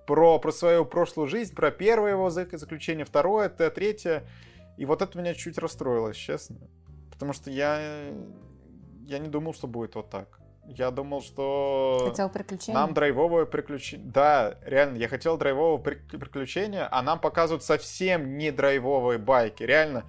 Про, 0.06 0.38
про 0.40 0.50
свою 0.50 0.84
прошлую 0.84 1.28
жизнь, 1.28 1.54
про 1.54 1.70
первое 1.70 2.12
его 2.12 2.30
за- 2.30 2.48
заключение, 2.58 3.04
второе, 3.04 3.48
т- 3.48 3.70
третье. 3.70 4.24
И 4.76 4.84
вот 4.84 5.02
это 5.02 5.16
меня 5.16 5.34
чуть 5.34 5.56
расстроило, 5.56 6.12
честно. 6.12 6.56
Потому 7.12 7.32
что 7.32 7.50
я, 7.50 8.10
я 9.06 9.18
не 9.18 9.28
думал, 9.28 9.54
что 9.54 9.68
будет 9.68 9.94
вот 9.94 10.10
так. 10.10 10.40
Я 10.66 10.90
думал, 10.90 11.22
что... 11.22 12.06
Хотел 12.08 12.28
приключения? 12.28 12.74
Нам 12.78 12.92
драйвовое 12.92 13.44
приключение. 13.46 14.06
Да, 14.10 14.56
реально, 14.64 14.96
я 14.96 15.08
хотел 15.08 15.36
драйвового 15.38 15.78
при- 15.78 15.94
приключения, 15.96 16.88
а 16.90 17.02
нам 17.02 17.20
показывают 17.20 17.62
совсем 17.62 18.36
не 18.36 18.50
драйвовые 18.50 19.18
байки. 19.18 19.62
Реально, 19.62 20.04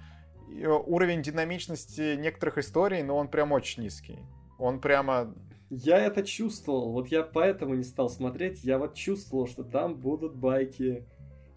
уровень 0.86 1.22
динамичности 1.22 2.16
некоторых 2.16 2.58
историй, 2.58 3.02
но 3.02 3.16
он 3.16 3.28
прям 3.28 3.52
очень 3.52 3.82
низкий. 3.82 4.18
Он 4.58 4.80
прямо... 4.80 5.34
Я 5.70 5.98
это 5.98 6.22
чувствовал, 6.22 6.92
вот 6.92 7.08
я 7.08 7.22
поэтому 7.22 7.74
не 7.74 7.84
стал 7.84 8.10
смотреть, 8.10 8.62
я 8.62 8.78
вот 8.78 8.94
чувствовал, 8.94 9.46
что 9.46 9.64
там 9.64 9.94
будут 9.94 10.34
байки, 10.36 11.06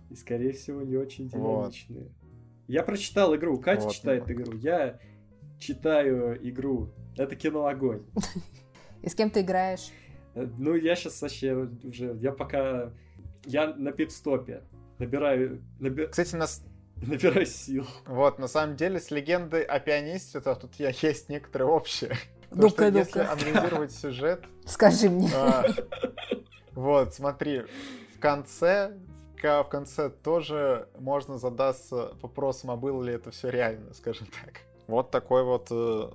и, 0.10 0.16
скорее 0.16 0.54
всего, 0.54 0.82
не 0.82 0.96
очень 0.96 1.28
Вот. 1.30 1.74
динамичные. 1.74 2.12
Я 2.68 2.84
прочитал 2.84 3.36
игру, 3.36 3.60
Катя 3.60 3.84
Вот. 3.84 3.94
читает 3.94 4.30
игру, 4.32 4.54
я 4.54 5.00
читаю 5.60 6.38
игру. 6.48 6.92
Это 7.18 7.36
кино 7.36 7.66
огонь. 7.68 8.04
И 9.02 9.10
с 9.10 9.16
кем 9.16 9.30
ты 9.30 9.42
играешь? 9.42 9.92
Э, 10.34 10.48
ну, 10.58 10.76
я 10.76 10.96
сейчас 10.96 11.22
вообще 11.22 11.70
уже... 11.84 12.18
Я 12.22 12.32
пока... 12.32 12.92
Я 13.46 13.74
на 13.76 13.92
пит-стопе. 13.92 14.64
Набираю... 14.98 15.64
Наби... 15.80 16.08
Кстати, 16.08 16.36
нас... 16.36 16.66
Набираю 17.02 17.46
сил. 17.46 17.86
Вот, 18.06 18.40
на 18.40 18.48
самом 18.48 18.76
деле, 18.76 19.00
с 19.00 19.12
легендой 19.12 19.64
о 19.64 19.80
пианисте, 19.80 20.40
то 20.40 20.56
тут 20.56 20.76
я 20.76 20.90
есть 20.90 21.30
некоторые 21.30 21.68
общие. 21.68 22.16
Ну-ка, 22.52 22.90
ну 22.90 23.00
Если 23.00 23.20
анализировать 23.20 23.92
сюжет... 23.92 24.46
Скажи 24.66 25.10
мне. 25.10 25.30
а, 25.36 25.66
Вот, 26.74 27.14
смотри, 27.14 27.64
в 28.16 28.20
конце, 28.20 28.94
в 29.36 29.64
в 29.64 29.70
конце 29.70 30.10
тоже 30.10 30.88
можно 30.98 31.38
задаться 31.38 32.14
вопросом, 32.22 32.72
а 32.72 32.76
было 32.78 33.04
ли 33.04 33.14
это 33.14 33.32
все 33.32 33.50
реально, 33.50 33.94
скажем 33.94 34.28
так. 34.28 34.62
Вот 34.88 35.12
такой 35.12 35.44
вот 35.44 35.68
э, 35.70 36.12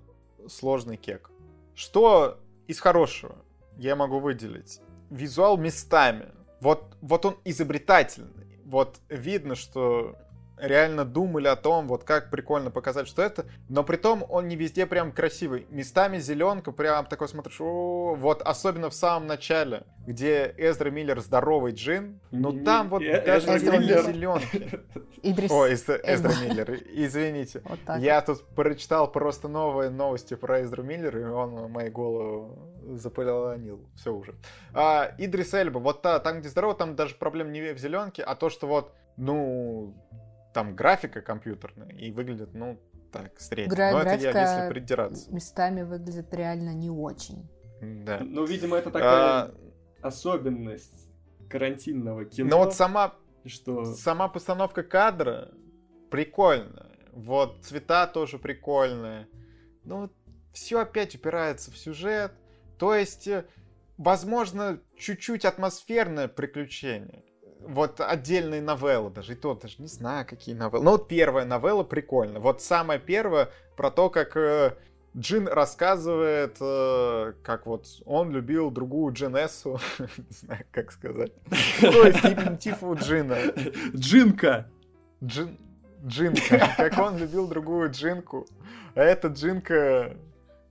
сложный 0.48 0.96
кек. 0.96 1.30
Что 1.74 2.38
из 2.66 2.80
хорошего 2.80 3.36
я 3.76 3.94
могу 3.94 4.18
выделить? 4.18 4.80
Визуал 5.10 5.58
местами. 5.58 6.30
Вот, 6.60 6.96
вот 7.00 7.24
он 7.24 7.36
изобретательный. 7.44 8.58
Вот 8.64 8.96
видно, 9.08 9.54
что 9.54 10.16
реально 10.60 11.04
думали 11.04 11.48
о 11.48 11.56
том, 11.56 11.88
вот 11.88 12.04
как 12.04 12.30
прикольно 12.30 12.70
показать, 12.70 13.08
что 13.08 13.22
это, 13.22 13.46
но 13.68 13.82
при 13.84 13.96
том 13.96 14.24
он 14.28 14.48
не 14.48 14.56
везде 14.56 14.86
прям 14.86 15.12
красивый. 15.12 15.66
Местами 15.70 16.18
зеленка, 16.18 16.72
прям 16.72 17.06
такой 17.06 17.28
смотришь, 17.28 17.60
о, 17.60 18.14
вот 18.14 18.42
особенно 18.42 18.90
в 18.90 18.94
самом 18.94 19.26
начале, 19.26 19.84
где 20.06 20.54
Эзра 20.58 20.90
Миллер 20.90 21.20
здоровый 21.20 21.72
джин, 21.72 22.20
но 22.30 22.50
Не- 22.52 22.60
там 22.60 22.88
вот 22.88 23.02
Э- 23.02 23.24
даже 23.24 23.46
Эзра 23.56 23.72
не 23.76 23.78
Миллер. 23.78 24.02
зеленки. 24.02 24.80
Идрис. 25.22 25.50
О, 25.50 25.66
Эз- 25.66 25.82
Эзра 25.82 26.00
Эзра. 26.30 26.32
Миллер, 26.44 26.78
извините. 26.92 27.62
Вот 27.68 27.78
так. 27.84 28.00
Я 28.00 28.20
тут 28.22 28.42
прочитал 28.54 29.10
просто 29.10 29.48
новые 29.48 29.90
новости 29.90 30.34
про 30.34 30.62
Эзру 30.62 30.82
Миллера, 30.82 31.20
и 31.20 31.24
он 31.24 31.70
мою 31.70 31.90
голову 31.92 32.58
заполонил. 32.96 33.86
Все 33.94 34.12
уже. 34.14 34.34
А, 34.72 35.10
Идрис 35.18 35.52
Эльба, 35.54 35.78
вот 35.78 36.02
та, 36.02 36.18
там, 36.20 36.40
где 36.40 36.48
здорово, 36.48 36.74
там 36.74 36.96
даже 36.96 37.14
проблем 37.14 37.52
не 37.52 37.72
в 37.74 37.78
зеленке, 37.78 38.22
а 38.22 38.34
то, 38.34 38.48
что 38.50 38.66
вот, 38.66 38.92
ну, 39.16 39.94
там 40.52 40.74
графика 40.74 41.20
компьютерная, 41.20 41.88
и 41.88 42.10
выглядит, 42.12 42.54
ну, 42.54 42.80
так, 43.12 43.38
средне. 43.40 43.74
Гра- 43.74 43.92
Но 43.92 44.00
это 44.00 44.14
я, 44.16 44.32
графика 44.32 44.40
если 44.62 44.72
придираться. 44.72 45.32
местами 45.34 45.82
выглядит 45.82 46.32
реально 46.34 46.74
не 46.74 46.90
очень. 46.90 47.48
Да. 47.80 48.20
Ну, 48.20 48.44
видимо, 48.44 48.76
это 48.76 48.90
такая 48.90 49.10
А, 49.12 49.54
особенность 50.02 51.08
карантинного 51.48 52.24
кино. 52.24 52.48
но 52.50 52.58
вот 52.58 52.74
сама 52.74 53.14
что... 53.46 53.84
Сама 53.84 54.28
постановка 54.28 54.82
кадра 54.82 55.50
прикольная. 56.10 56.90
Вот 57.12 57.64
цвета 57.64 58.06
тоже 58.06 58.38
прикольные. 58.38 59.28
Ну, 59.84 60.10
все 60.52 60.80
опять 60.80 61.14
упирается 61.14 61.70
в 61.70 61.78
сюжет. 61.78 62.32
То 62.78 62.94
есть, 62.94 63.26
э, 63.28 63.46
возможно, 63.96 64.80
чуть-чуть 64.96 65.44
атмосферное 65.44 66.28
приключение. 66.28 67.24
Вот 67.66 68.00
отдельные 68.00 68.62
новеллы 68.62 69.10
даже, 69.10 69.32
и 69.32 69.36
то 69.36 69.54
даже 69.54 69.76
не 69.78 69.88
знаю, 69.88 70.26
какие 70.26 70.54
новеллы. 70.54 70.84
Ну, 70.84 70.90
вот 70.92 71.08
первая 71.08 71.44
новелла 71.44 71.84
прикольная. 71.84 72.40
Вот 72.40 72.62
самая 72.62 72.98
первая 72.98 73.50
про 73.76 73.90
то, 73.90 74.10
как 74.10 74.36
э, 74.36 74.76
Джин 75.16 75.48
рассказывает, 75.48 76.56
э, 76.60 77.32
как 77.42 77.66
вот 77.66 77.86
он 78.04 78.30
любил 78.30 78.70
другую 78.70 79.12
Джинессу. 79.12 79.80
Не 79.98 80.30
знаю, 80.30 80.64
как 80.70 80.92
сказать. 80.92 81.32
То 81.80 82.06
есть 82.06 82.18
феминитив 82.18 82.82
у 82.82 82.94
Джина. 82.94 83.36
Джинка! 83.94 84.70
Джин... 85.22 85.58
Джинка. 86.04 86.74
Как 86.76 86.98
он 86.98 87.18
любил 87.18 87.48
другую 87.48 87.90
Джинку. 87.90 88.46
А 88.94 89.02
эта 89.02 89.28
Джинка 89.28 90.16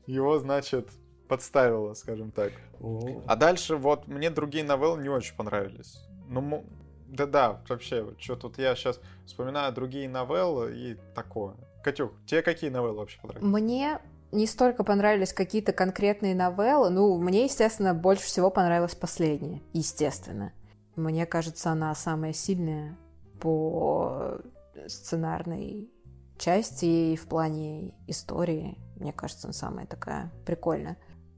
его, 0.07 0.39
значит, 0.39 0.89
подставила, 1.27 1.93
скажем 1.93 2.31
так. 2.31 2.53
О. 2.81 3.21
А 3.27 3.35
дальше 3.35 3.75
вот 3.75 4.07
мне 4.07 4.29
другие 4.29 4.63
новеллы 4.63 5.01
не 5.01 5.09
очень 5.09 5.35
понравились. 5.35 5.99
Ну, 6.27 6.65
да-да, 7.09 7.61
вообще, 7.67 8.13
что 8.17 8.35
тут 8.35 8.57
я 8.57 8.75
сейчас 8.75 8.99
вспоминаю 9.25 9.73
другие 9.73 10.07
новеллы 10.07 10.73
и 10.75 10.97
такое. 11.15 11.55
Катюх, 11.83 12.11
тебе 12.25 12.41
какие 12.41 12.69
новеллы 12.69 12.97
вообще 12.97 13.19
понравились? 13.21 13.47
Мне 13.47 13.99
не 14.31 14.45
столько 14.45 14.83
понравились 14.83 15.33
какие-то 15.33 15.73
конкретные 15.73 16.35
новеллы. 16.35 16.89
Ну, 16.89 17.17
мне, 17.17 17.45
естественно, 17.45 17.93
больше 17.93 18.23
всего 18.23 18.49
понравилась 18.49 18.95
последняя. 18.95 19.61
Естественно. 19.73 20.53
Мне 20.95 21.25
кажется, 21.25 21.71
она 21.71 21.95
самая 21.95 22.33
сильная 22.33 22.97
по 23.39 24.39
сценарной 24.87 25.89
части 26.37 27.13
и 27.13 27.15
в 27.15 27.27
плане 27.27 27.93
истории. 28.07 28.77
Мне 28.97 29.13
кажется, 29.13 29.47
она 29.47 29.53
самая 29.53 29.85
такая 29.87 30.31
прикольная. 30.45 30.97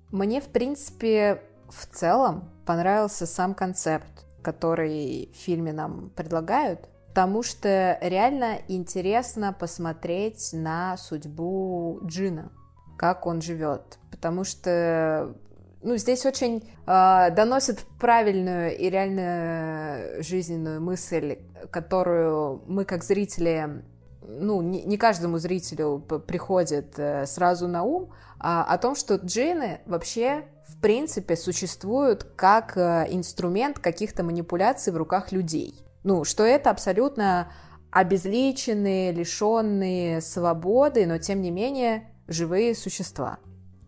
Мне, 0.10 0.42
в 0.42 0.48
принципе, 0.48 1.44
в 1.70 1.86
целом 1.88 2.50
понравился 2.66 3.26
сам 3.26 3.54
концепт, 3.54 4.26
который 4.42 5.30
в 5.34 5.38
фильме 5.38 5.74
нам 5.74 6.12
предлагают, 6.16 6.90
потому 7.10 7.44
что 7.44 7.98
реально 8.02 8.60
интересно 8.68 9.54
посмотреть 9.58 10.52
на 10.54 10.98
судьбу 10.98 12.00
Джина, 12.06 12.52
как 12.98 13.26
он 13.26 13.42
живет, 13.42 14.00
потому 14.12 14.44
что 14.44 15.36
ну, 15.84 15.98
здесь 15.98 16.26
очень 16.26 16.64
э, 16.86 17.32
доносят 17.32 17.80
правильную 18.00 18.78
и 18.78 18.90
реально 18.90 20.22
жизненную 20.22 20.80
мысль, 20.80 21.40
которую 21.72 22.62
мы 22.68 22.86
как 22.86 23.04
зрители, 23.04 23.84
ну, 24.22 24.62
не, 24.62 24.84
не 24.84 24.98
каждому 24.98 25.40
зрителю 25.40 26.00
приходит 26.00 27.00
э, 27.00 27.26
сразу 27.26 27.68
на 27.68 27.84
ум, 27.84 28.12
а, 28.40 28.64
о 28.64 28.78
том, 28.78 28.96
что 28.96 29.16
джины 29.16 29.82
вообще 29.86 30.46
в 30.72 30.80
принципе 30.80 31.36
существуют 31.36 32.24
как 32.36 32.78
э, 32.78 33.08
инструмент 33.10 33.80
каких-то 33.80 34.24
манипуляций 34.24 34.94
в 34.94 34.98
руках 34.98 35.32
людей. 35.32 35.86
Ну, 36.04 36.24
что 36.24 36.44
это 36.44 36.70
абсолютно 36.70 37.52
обезличенные, 37.92 39.12
лишенные 39.12 40.22
свободы, 40.22 41.06
но 41.06 41.18
тем 41.18 41.42
не 41.42 41.52
менее 41.52 42.10
живые 42.28 42.74
существа. 42.76 43.40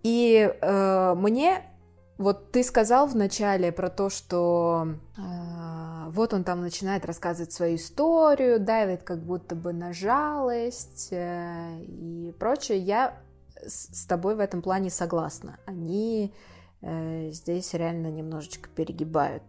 И 0.04 0.54
э, 0.62 1.14
мне 1.16 1.64
вот 2.18 2.52
ты 2.52 2.64
сказал 2.64 3.08
вначале 3.08 3.72
про 3.72 3.90
то, 3.90 4.10
что 4.10 4.88
э, 5.18 6.10
вот 6.10 6.34
он 6.34 6.44
там 6.44 6.62
начинает 6.62 7.06
рассказывать 7.06 7.52
свою 7.52 7.76
историю, 7.76 8.60
давит 8.60 9.04
как 9.04 9.24
будто 9.24 9.56
бы 9.56 9.74
на 9.74 9.94
жалость 9.94 11.10
э, 11.12 11.80
и 11.82 12.34
прочее. 12.38 12.78
Я 12.78 13.18
с, 13.66 14.06
тобой 14.06 14.36
в 14.36 14.40
этом 14.40 14.62
плане 14.62 14.90
согласна. 14.90 15.58
Они 15.66 16.34
здесь 17.32 17.74
реально 17.74 18.08
немножечко 18.08 18.70
перегибают 18.70 19.44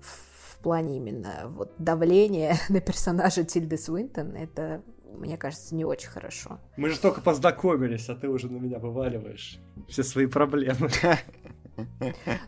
в, 0.00 0.56
в 0.56 0.58
плане 0.58 0.96
именно 0.96 1.44
вот 1.46 1.72
давления 1.78 2.56
на 2.68 2.80
персонажа 2.80 3.44
Тильды 3.44 3.76
Свинтон. 3.76 4.34
Это, 4.34 4.82
мне 5.16 5.36
кажется, 5.36 5.74
не 5.74 5.84
очень 5.84 6.08
хорошо. 6.08 6.58
Мы 6.76 6.90
же 6.90 6.98
только 6.98 7.20
познакомились, 7.20 8.08
а 8.08 8.14
ты 8.14 8.28
уже 8.28 8.50
на 8.50 8.58
меня 8.58 8.78
вываливаешь 8.78 9.60
все 9.88 10.02
свои 10.02 10.26
проблемы. 10.26 10.90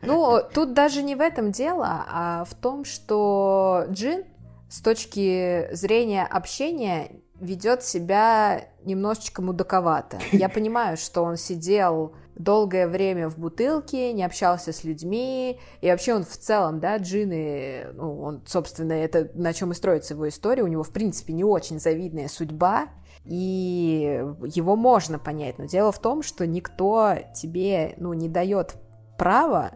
Ну, 0.02 0.40
тут 0.52 0.74
даже 0.74 1.04
не 1.04 1.14
в 1.14 1.20
этом 1.20 1.52
дело, 1.52 2.04
а 2.08 2.44
в 2.44 2.54
том, 2.54 2.84
что 2.84 3.84
Джин 3.88 4.24
с 4.68 4.80
точки 4.80 5.72
зрения 5.72 6.24
общения 6.24 7.12
ведет 7.40 7.82
себя 7.82 8.68
немножечко 8.84 9.42
мудаковато. 9.42 10.18
Я 10.32 10.48
понимаю, 10.50 10.96
что 10.96 11.22
он 11.22 11.36
сидел 11.36 12.14
долгое 12.42 12.88
время 12.88 13.28
в 13.28 13.38
бутылке, 13.38 14.12
не 14.12 14.24
общался 14.24 14.72
с 14.72 14.84
людьми, 14.84 15.58
и 15.80 15.90
вообще 15.90 16.14
он 16.14 16.24
в 16.24 16.36
целом, 16.36 16.80
да, 16.80 16.96
Джины, 16.96 17.88
ну, 17.94 18.20
он, 18.22 18.42
собственно, 18.46 18.92
это 18.92 19.30
на 19.34 19.52
чем 19.52 19.72
и 19.72 19.74
строится 19.74 20.14
его 20.14 20.28
история, 20.28 20.62
у 20.62 20.68
него, 20.68 20.82
в 20.82 20.90
принципе, 20.90 21.32
не 21.32 21.44
очень 21.44 21.78
завидная 21.78 22.28
судьба, 22.28 22.88
и 23.24 24.24
его 24.46 24.76
можно 24.76 25.18
понять, 25.18 25.58
но 25.58 25.66
дело 25.66 25.92
в 25.92 25.98
том, 26.00 26.22
что 26.22 26.46
никто 26.46 27.14
тебе, 27.34 27.94
ну, 27.98 28.12
не 28.12 28.28
дает 28.28 28.76
права 29.18 29.72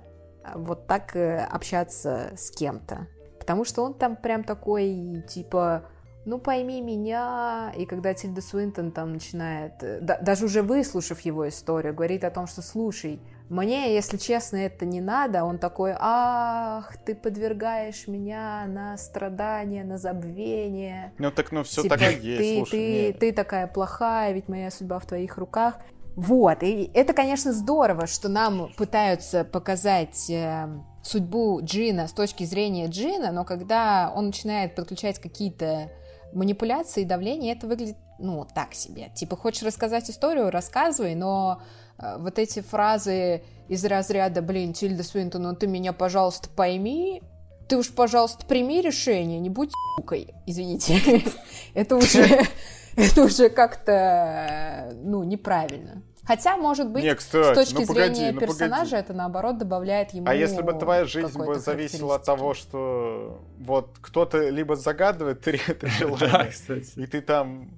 вот 0.55 0.87
так 0.87 1.15
э, 1.17 1.39
общаться 1.45 2.33
с 2.37 2.51
кем-то. 2.51 3.09
Потому 3.39 3.65
что 3.65 3.83
он 3.83 3.95
там 3.95 4.17
прям 4.17 4.43
такой, 4.43 5.23
типа, 5.29 5.85
ну 6.25 6.39
пойми 6.39 6.81
меня, 6.81 7.73
и 7.77 7.85
когда 7.87 8.15
Тильда 8.15 8.41
Суинтон 8.41 8.91
там 8.93 9.13
начинает, 9.13 9.75
э, 9.83 9.99
да- 10.01 10.19
даже 10.19 10.47
уже 10.47 10.63
выслушав 10.63 11.21
его 11.21 11.49
историю, 11.49 11.95
говорит 11.95 12.25
о 12.25 12.31
том, 12.31 12.47
что 12.47 12.63
слушай, 12.63 13.21
мне, 13.51 13.95
если 13.95 14.17
честно, 14.17 14.57
это 14.57 14.87
не 14.87 15.03
надо, 15.03 15.45
он 15.45 15.59
такой, 15.59 15.95
ах, 15.99 16.97
ты 17.05 17.15
подвергаешь 17.15 18.09
меня 18.09 18.65
на 18.67 18.97
страдания, 18.97 19.85
на 19.85 19.99
забвение, 19.99 21.13
Ну 21.19 21.31
так, 21.31 21.53
ну 21.53 21.63
все 21.63 21.83
Типа, 21.83 21.99
так 21.99 22.13
и 22.13 22.27
есть, 22.27 22.39
ты, 22.39 22.57
слушай. 22.57 23.13
ты, 23.13 23.19
ты 23.19 23.33
такая 23.33 23.67
плохая, 23.67 24.33
ведь 24.33 24.49
моя 24.49 24.71
судьба 24.71 24.99
в 24.99 25.07
твоих 25.07 25.37
руках. 25.37 25.77
Вот, 26.17 26.63
и 26.63 26.91
это, 26.95 27.13
конечно, 27.13 27.53
здорово, 27.53 28.07
что 28.07 28.29
нам 28.29 28.73
пытаются 28.77 29.45
показать 29.45 30.31
э, 30.31 30.69
судьбу 31.03 31.61
Джина 31.63 32.07
с 32.07 32.13
точки 32.13 32.45
зрения 32.45 32.87
Джина, 32.87 33.31
но 33.33 33.45
когда 33.45 34.13
он 34.15 34.27
начинает 34.27 34.75
подключать 34.77 35.19
какие-то 35.19 35.91
манипуляции 36.35 37.03
и 37.03 37.07
давление, 37.07 37.55
это 37.55 37.67
выглядит, 37.67 37.97
ну, 38.19 38.47
так 38.55 38.75
себе. 38.75 39.11
Типа, 39.15 39.37
хочешь 39.37 39.63
рассказать 39.63 40.11
историю, 40.11 40.51
рассказывай, 40.51 41.15
но 41.15 41.63
э, 41.99 42.17
вот 42.19 42.39
эти 42.39 42.61
фразы 42.61 43.43
из 43.69 43.85
разряда, 43.85 44.43
блин, 44.43 44.73
Тильда 44.73 45.03
Свинтон, 45.03 45.43
ну 45.43 45.55
ты 45.55 45.67
меня, 45.67 45.93
пожалуйста, 45.93 46.49
пойми, 46.49 47.23
ты 47.69 47.79
уж, 47.79 47.91
пожалуйста, 47.93 48.45
прими 48.47 48.83
решение, 48.83 49.41
не 49.41 49.51
будь 49.51 49.71
сукой, 49.97 50.35
извините. 50.47 51.01
это 51.75 51.97
уже, 51.97 52.43
это 52.97 53.23
уже 53.23 53.49
как-то, 53.49 54.93
ну, 55.03 55.25
неправильно. 55.25 56.03
Хотя, 56.27 56.57
может 56.57 56.89
быть, 56.91 57.05
Не, 57.05 57.15
кстати, 57.15 57.53
с 57.53 57.55
точки 57.55 57.81
ну, 57.83 57.87
погоди, 57.87 58.15
зрения 58.15 58.33
ну, 58.33 58.41
персонажа, 58.41 58.91
погоди. 58.91 59.05
это 59.05 59.13
наоборот 59.13 59.59
добавляет 59.59 60.15
ему. 60.15 60.27
А 60.27 60.35
если 60.35 60.63
бы 60.63 60.73
твоя 60.73 61.05
жизнь 61.05 61.39
бы 61.39 61.59
зависела 61.59 62.17
от 62.17 62.25
того, 62.25 62.55
что 62.55 63.43
вот 63.59 63.91
кто-то 64.01 64.49
либо 64.49 64.77
загадывает 64.77 65.41
три 65.45 65.61
это 65.67 65.87
желание, 65.89 66.83
и 66.97 67.07
ты 67.07 67.21
там 67.21 67.71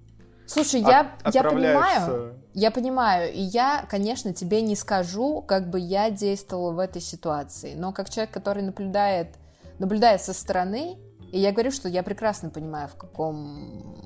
Слушай, 0.47 0.81
я, 0.82 1.16
я 1.32 1.43
понимаю, 1.43 2.35
я 2.55 2.70
понимаю, 2.70 3.32
и 3.32 3.40
я, 3.40 3.85
конечно, 3.90 4.32
тебе 4.32 4.62
не 4.62 4.77
скажу, 4.77 5.43
как 5.43 5.68
бы 5.68 5.81
я 5.81 6.10
действовала 6.10 6.70
в 6.70 6.78
этой 6.78 7.02
ситуации, 7.02 7.74
но 7.74 7.93
как 7.93 8.10
человек, 8.10 8.32
который 8.32 8.62
наблюдает, 8.62 9.35
наблюдает 9.81 10.23
со 10.23 10.32
стороны, 10.32 10.98
и 11.32 11.40
я 11.40 11.51
говорю, 11.51 11.73
что 11.73 11.89
я 11.89 12.05
прекрасно 12.05 12.51
понимаю, 12.51 12.86
в 12.86 12.94
каком 12.94 13.97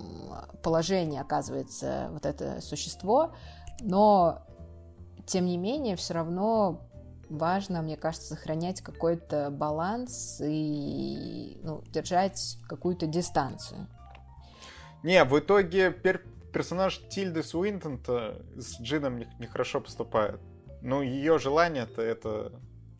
положении 0.62 1.20
оказывается 1.20 2.08
вот 2.12 2.24
это 2.24 2.60
существо, 2.62 3.34
но 3.80 4.46
тем 5.26 5.46
не 5.46 5.56
менее, 5.56 5.96
все 5.96 6.14
равно 6.14 6.80
важно, 7.28 7.82
мне 7.82 7.96
кажется, 7.96 8.34
сохранять 8.34 8.80
какой-то 8.80 9.50
баланс 9.50 10.40
и 10.44 11.60
ну, 11.62 11.82
держать 11.92 12.58
какую-то 12.68 13.06
дистанцию. 13.06 13.86
Не, 15.02 15.24
в 15.24 15.38
итоге 15.38 15.90
пер- 15.90 16.26
персонаж 16.52 17.00
Тильды 17.08 17.42
Суинтон-то 17.42 18.42
с 18.56 18.80
Джином 18.80 19.18
не- 19.18 19.28
нехорошо 19.38 19.80
поступает. 19.80 20.40
Ну, 20.82 21.02
ее 21.02 21.38
желание-то 21.38 22.02
это... 22.02 22.52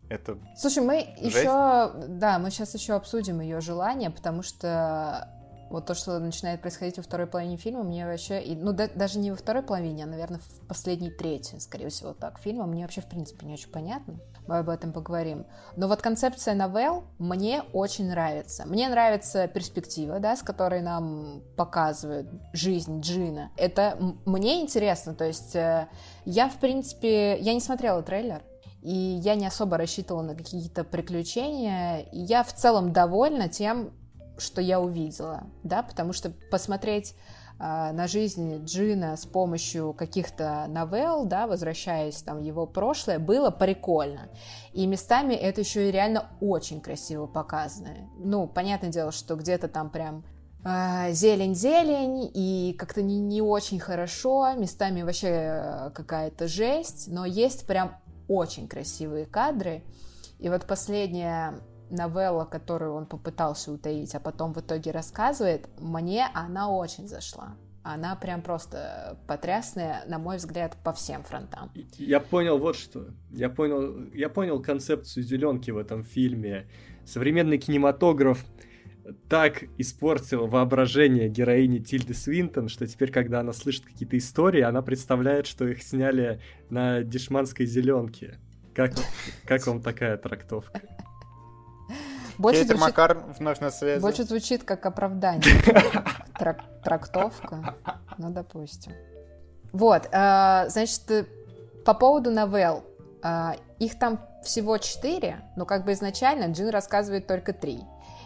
Это... 0.09 0.37
Слушай, 0.57 0.83
мы 0.83 1.07
Жесть. 1.21 1.37
еще, 1.37 1.93
да, 2.07 2.37
мы 2.37 2.51
сейчас 2.51 2.73
еще 2.73 2.93
обсудим 2.93 3.39
ее 3.39 3.61
желание, 3.61 4.09
потому 4.09 4.43
что 4.43 5.29
вот 5.71 5.85
то, 5.85 5.93
что 5.95 6.19
начинает 6.19 6.61
происходить 6.61 6.97
во 6.97 7.03
второй 7.03 7.27
половине 7.27 7.57
фильма, 7.57 7.83
мне 7.83 8.05
вообще, 8.05 8.43
ну 8.55 8.73
да- 8.73 8.89
даже 8.93 9.19
не 9.19 9.31
во 9.31 9.37
второй 9.37 9.63
половине, 9.63 10.03
а, 10.03 10.07
наверное, 10.07 10.39
в 10.39 10.67
последней 10.67 11.09
трети, 11.09 11.57
скорее 11.59 11.89
всего, 11.89 12.13
так 12.13 12.39
фильма, 12.39 12.65
мне 12.65 12.83
вообще 12.83 13.01
в 13.01 13.07
принципе 13.07 13.45
не 13.45 13.53
очень 13.53 13.69
понятно. 13.69 14.19
Мы 14.47 14.57
об 14.57 14.69
этом 14.69 14.91
поговорим. 14.91 15.45
Но 15.75 15.87
вот 15.87 16.01
концепция 16.01 16.55
новелл 16.55 17.03
мне 17.19 17.63
очень 17.73 18.09
нравится. 18.09 18.65
Мне 18.65 18.89
нравится 18.89 19.47
перспектива, 19.47 20.19
да, 20.19 20.35
с 20.35 20.41
которой 20.41 20.81
нам 20.81 21.41
показывают 21.55 22.27
жизнь 22.51 23.01
Джина. 23.01 23.51
Это 23.55 23.97
мне 24.25 24.61
интересно, 24.61 25.13
то 25.13 25.25
есть 25.25 25.55
э, 25.55 25.87
я 26.25 26.49
в 26.49 26.57
принципе, 26.57 27.39
я 27.39 27.53
не 27.53 27.61
смотрела 27.61 28.01
трейлер. 28.01 28.41
И 28.81 28.93
я 28.93 29.35
не 29.35 29.45
особо 29.45 29.77
рассчитывала 29.77 30.23
на 30.23 30.35
какие-то 30.35 30.83
приключения. 30.83 32.07
Я 32.11 32.43
в 32.43 32.51
целом 32.51 32.91
довольна 32.91 33.47
тем, 33.47 33.91
что 34.37 34.61
я 34.61 34.79
увидела, 34.79 35.43
да, 35.63 35.83
потому 35.83 36.13
что 36.13 36.31
посмотреть 36.49 37.15
а, 37.63 37.93
на 37.93 38.07
жизнь 38.07 38.65
Джина 38.65 39.15
с 39.15 39.25
помощью 39.27 39.93
каких-то 39.93 40.65
новелл, 40.67 41.25
да, 41.25 41.45
возвращаясь 41.45 42.23
там 42.23 42.39
в 42.39 42.41
его 42.41 42.65
прошлое, 42.65 43.19
было 43.19 43.51
прикольно. 43.51 44.29
И 44.73 44.87
местами 44.87 45.35
это 45.35 45.61
еще 45.61 45.87
и 45.87 45.91
реально 45.91 46.29
очень 46.41 46.81
красиво 46.81 47.27
показано. 47.27 48.09
Ну, 48.17 48.47
понятное 48.47 48.89
дело, 48.89 49.11
что 49.11 49.35
где-то 49.35 49.67
там 49.67 49.91
прям 49.91 50.23
а, 50.63 51.11
зелень-зелень, 51.11 52.31
и 52.33 52.75
как-то 52.79 53.03
не, 53.03 53.19
не 53.19 53.43
очень 53.43 53.79
хорошо, 53.79 54.53
местами 54.53 55.03
вообще 55.03 55.27
э, 55.27 55.89
какая-то 55.93 56.47
жесть, 56.47 57.09
но 57.09 57.25
есть 57.25 57.67
прям 57.67 57.95
очень 58.27 58.67
красивые 58.67 59.27
кадры. 59.27 59.83
И 60.39 60.49
вот 60.49 60.65
последняя 60.65 61.59
новелла, 61.91 62.45
которую 62.45 62.93
он 62.93 63.05
попытался 63.05 63.71
утаить, 63.71 64.15
а 64.15 64.19
потом 64.19 64.53
в 64.53 64.59
итоге 64.59 64.91
рассказывает, 64.91 65.67
мне 65.79 66.27
она 66.33 66.69
очень 66.69 67.07
зашла. 67.07 67.55
Она 67.83 68.15
прям 68.15 68.43
просто 68.43 69.17
потрясная, 69.27 70.03
на 70.05 70.19
мой 70.19 70.37
взгляд, 70.37 70.77
по 70.83 70.93
всем 70.93 71.23
фронтам. 71.23 71.71
Я 71.97 72.19
понял 72.19 72.59
вот 72.59 72.75
что. 72.75 73.07
Я 73.31 73.49
понял, 73.49 74.11
я 74.13 74.29
понял 74.29 74.61
концепцию 74.61 75.23
зеленки 75.23 75.71
в 75.71 75.77
этом 75.77 76.03
фильме. 76.03 76.67
Современный 77.05 77.57
кинематограф 77.57 78.45
так 79.27 79.63
испортил 79.79 80.45
воображение 80.45 81.27
героини 81.27 81.79
Тильды 81.79 82.13
Свинтон, 82.13 82.69
что 82.69 82.85
теперь, 82.85 83.11
когда 83.11 83.39
она 83.39 83.51
слышит 83.51 83.85
какие-то 83.85 84.15
истории, 84.15 84.61
она 84.61 84.83
представляет, 84.83 85.47
что 85.47 85.67
их 85.67 85.81
сняли 85.81 86.39
на 86.69 87.01
дешманской 87.01 87.65
зеленке. 87.65 88.37
Как, 88.75 88.93
как 89.45 89.65
вам 89.65 89.81
такая 89.81 90.17
трактовка? 90.17 90.81
Больше 92.41 92.63
звучит, 92.63 92.81
Макар 92.81 93.17
вновь 93.39 93.59
на 93.59 93.71
связи. 93.71 94.01
больше 94.01 94.23
звучит 94.23 94.63
как 94.63 94.85
оправдание. 94.85 95.41
Трак- 96.39 96.61
трактовка. 96.83 97.75
Ну, 98.17 98.29
допустим. 98.31 98.93
Вот, 99.71 100.07
э, 100.11 100.65
значит, 100.69 101.09
э, 101.11 101.25
по 101.85 101.93
поводу 101.93 102.31
новелл. 102.31 102.83
Э, 103.23 103.53
Их 103.79 103.97
там 103.99 104.19
всего 104.43 104.77
четыре, 104.77 105.41
но 105.55 105.65
как 105.65 105.85
бы 105.85 105.93
изначально 105.93 106.51
Джин 106.51 106.69
рассказывает 106.69 107.27
только 107.27 107.53
три. 107.53 107.79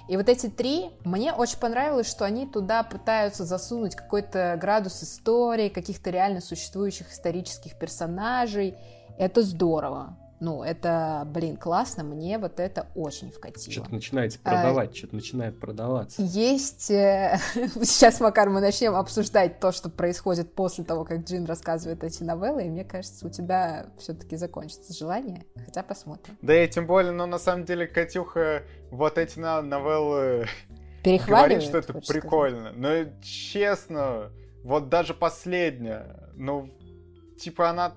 И 0.07 0.17
вот 0.17 0.29
эти 0.29 0.47
три, 0.47 0.91
мне 1.03 1.33
очень 1.33 1.59
понравилось, 1.59 2.07
что 2.09 2.25
они 2.25 2.45
туда 2.47 2.83
пытаются 2.83 3.43
засунуть 3.43 3.95
какой-то 3.95 4.55
градус 4.61 5.01
истории, 5.03 5.67
каких-то 5.69 6.09
реально 6.11 6.41
существующих 6.41 7.11
исторических 7.11 7.77
персонажей. 7.77 8.77
Это 9.17 9.41
здорово. 9.41 10.15
Ну, 10.39 10.63
это, 10.63 11.23
блин, 11.27 11.55
классно, 11.55 12.03
мне 12.03 12.37
вот 12.37 12.59
это 12.59 12.87
очень 12.93 13.31
вкатило. 13.31 13.71
Что-то 13.71 13.93
начинаете 13.93 14.39
А, 14.43 14.51
продавать, 14.51 14.95
что-то 14.95 15.15
начинает 15.15 15.59
продаваться. 15.59 16.21
Есть... 16.21 16.91
э, 16.91 17.39
Сейчас, 17.83 18.19
Макар, 18.19 18.49
мы 18.49 18.59
начнем 18.59 18.95
обсуждать 18.95 19.59
то, 19.59 19.71
что 19.71 19.89
происходит 19.89 20.53
после 20.53 20.83
того, 20.83 21.05
как 21.05 21.19
Джин 21.23 21.45
рассказывает 21.45 22.03
эти 22.03 22.23
новеллы, 22.23 22.65
и 22.65 22.69
мне 22.69 22.83
кажется, 22.83 23.25
у 23.25 23.29
тебя 23.29 23.87
все-таки 23.97 24.35
закончится 24.35 24.93
желание, 24.93 25.45
хотя 25.65 25.83
посмотрим. 25.83 26.37
Да 26.41 26.63
и 26.63 26.67
тем 26.67 26.85
более, 26.85 27.11
но 27.13 27.25
на 27.25 27.39
самом 27.39 27.63
деле 27.65 27.87
Катюха 27.87 28.63
вот 28.91 29.17
эти 29.17 29.39
новеллы 29.39 30.47
Перехваливает, 31.03 31.49
говорит, 31.49 31.63
что 31.69 31.77
это 31.77 31.93
хочешь 31.93 32.07
сказать? 32.07 32.23
прикольно. 32.23 32.71
Но 32.73 32.89
честно, 33.21 34.31
вот 34.63 34.89
даже 34.89 35.13
последняя, 35.13 36.29
ну, 36.35 36.69
типа 37.39 37.69
она 37.69 37.93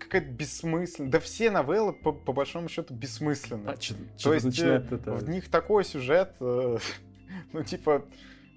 какая-то 0.00 0.28
бессмысленная. 0.28 1.10
Да 1.10 1.20
все 1.20 1.50
новеллы, 1.50 1.92
по, 1.92 2.12
по 2.12 2.32
большому 2.32 2.68
счету, 2.68 2.94
бессмысленны. 2.94 3.70
А, 3.70 3.80
что, 3.80 3.94
То 4.22 4.34
есть 4.34 4.58
э, 4.58 4.86
это... 4.90 5.12
в 5.12 5.28
них 5.28 5.48
такой 5.50 5.84
сюжет, 5.84 6.34
э, 6.40 6.78
ну, 7.52 7.62
типа, 7.62 8.04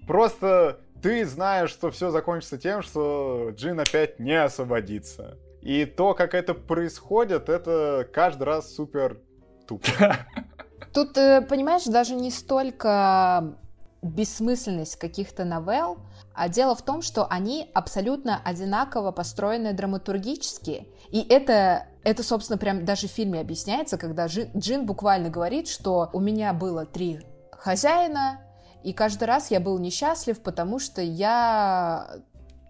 просто 0.06 0.80
ты 1.02 1.24
знаешь, 1.26 1.70
что 1.70 1.90
все 1.90 2.10
закончится 2.10 2.58
тем, 2.58 2.82
что 2.82 3.50
Джин 3.54 3.78
опять 3.78 4.18
не 4.18 4.42
освободится. 4.42 5.38
И 5.60 5.84
то, 5.86 6.14
как 6.14 6.34
это 6.34 6.54
происходит, 6.54 7.48
это 7.48 8.08
каждый 8.12 8.42
раз 8.44 8.74
супер 8.74 9.18
тупо. 9.66 9.88
Тут, 10.92 11.16
э, 11.16 11.42
понимаешь, 11.42 11.84
даже 11.84 12.14
не 12.14 12.30
столько 12.30 13.56
бессмысленность 14.02 14.96
каких-то 14.96 15.44
новелл, 15.44 15.98
а 16.34 16.48
дело 16.48 16.74
в 16.74 16.82
том, 16.82 17.00
что 17.00 17.26
они 17.26 17.70
абсолютно 17.74 18.40
одинаково 18.44 19.12
построены 19.12 19.72
драматургически. 19.72 20.88
И 21.10 21.20
это, 21.28 21.86
это, 22.02 22.22
собственно, 22.22 22.58
прям 22.58 22.84
даже 22.84 23.06
в 23.06 23.12
фильме 23.12 23.40
объясняется, 23.40 23.96
когда 23.96 24.26
Джин, 24.26 24.50
Джин 24.56 24.84
буквально 24.84 25.30
говорит, 25.30 25.68
что 25.68 26.10
у 26.12 26.20
меня 26.20 26.52
было 26.52 26.86
три 26.86 27.20
хозяина, 27.52 28.40
и 28.82 28.92
каждый 28.92 29.24
раз 29.24 29.50
я 29.50 29.60
был 29.60 29.78
несчастлив, 29.78 30.40
потому 30.40 30.78
что 30.78 31.00
я 31.00 32.20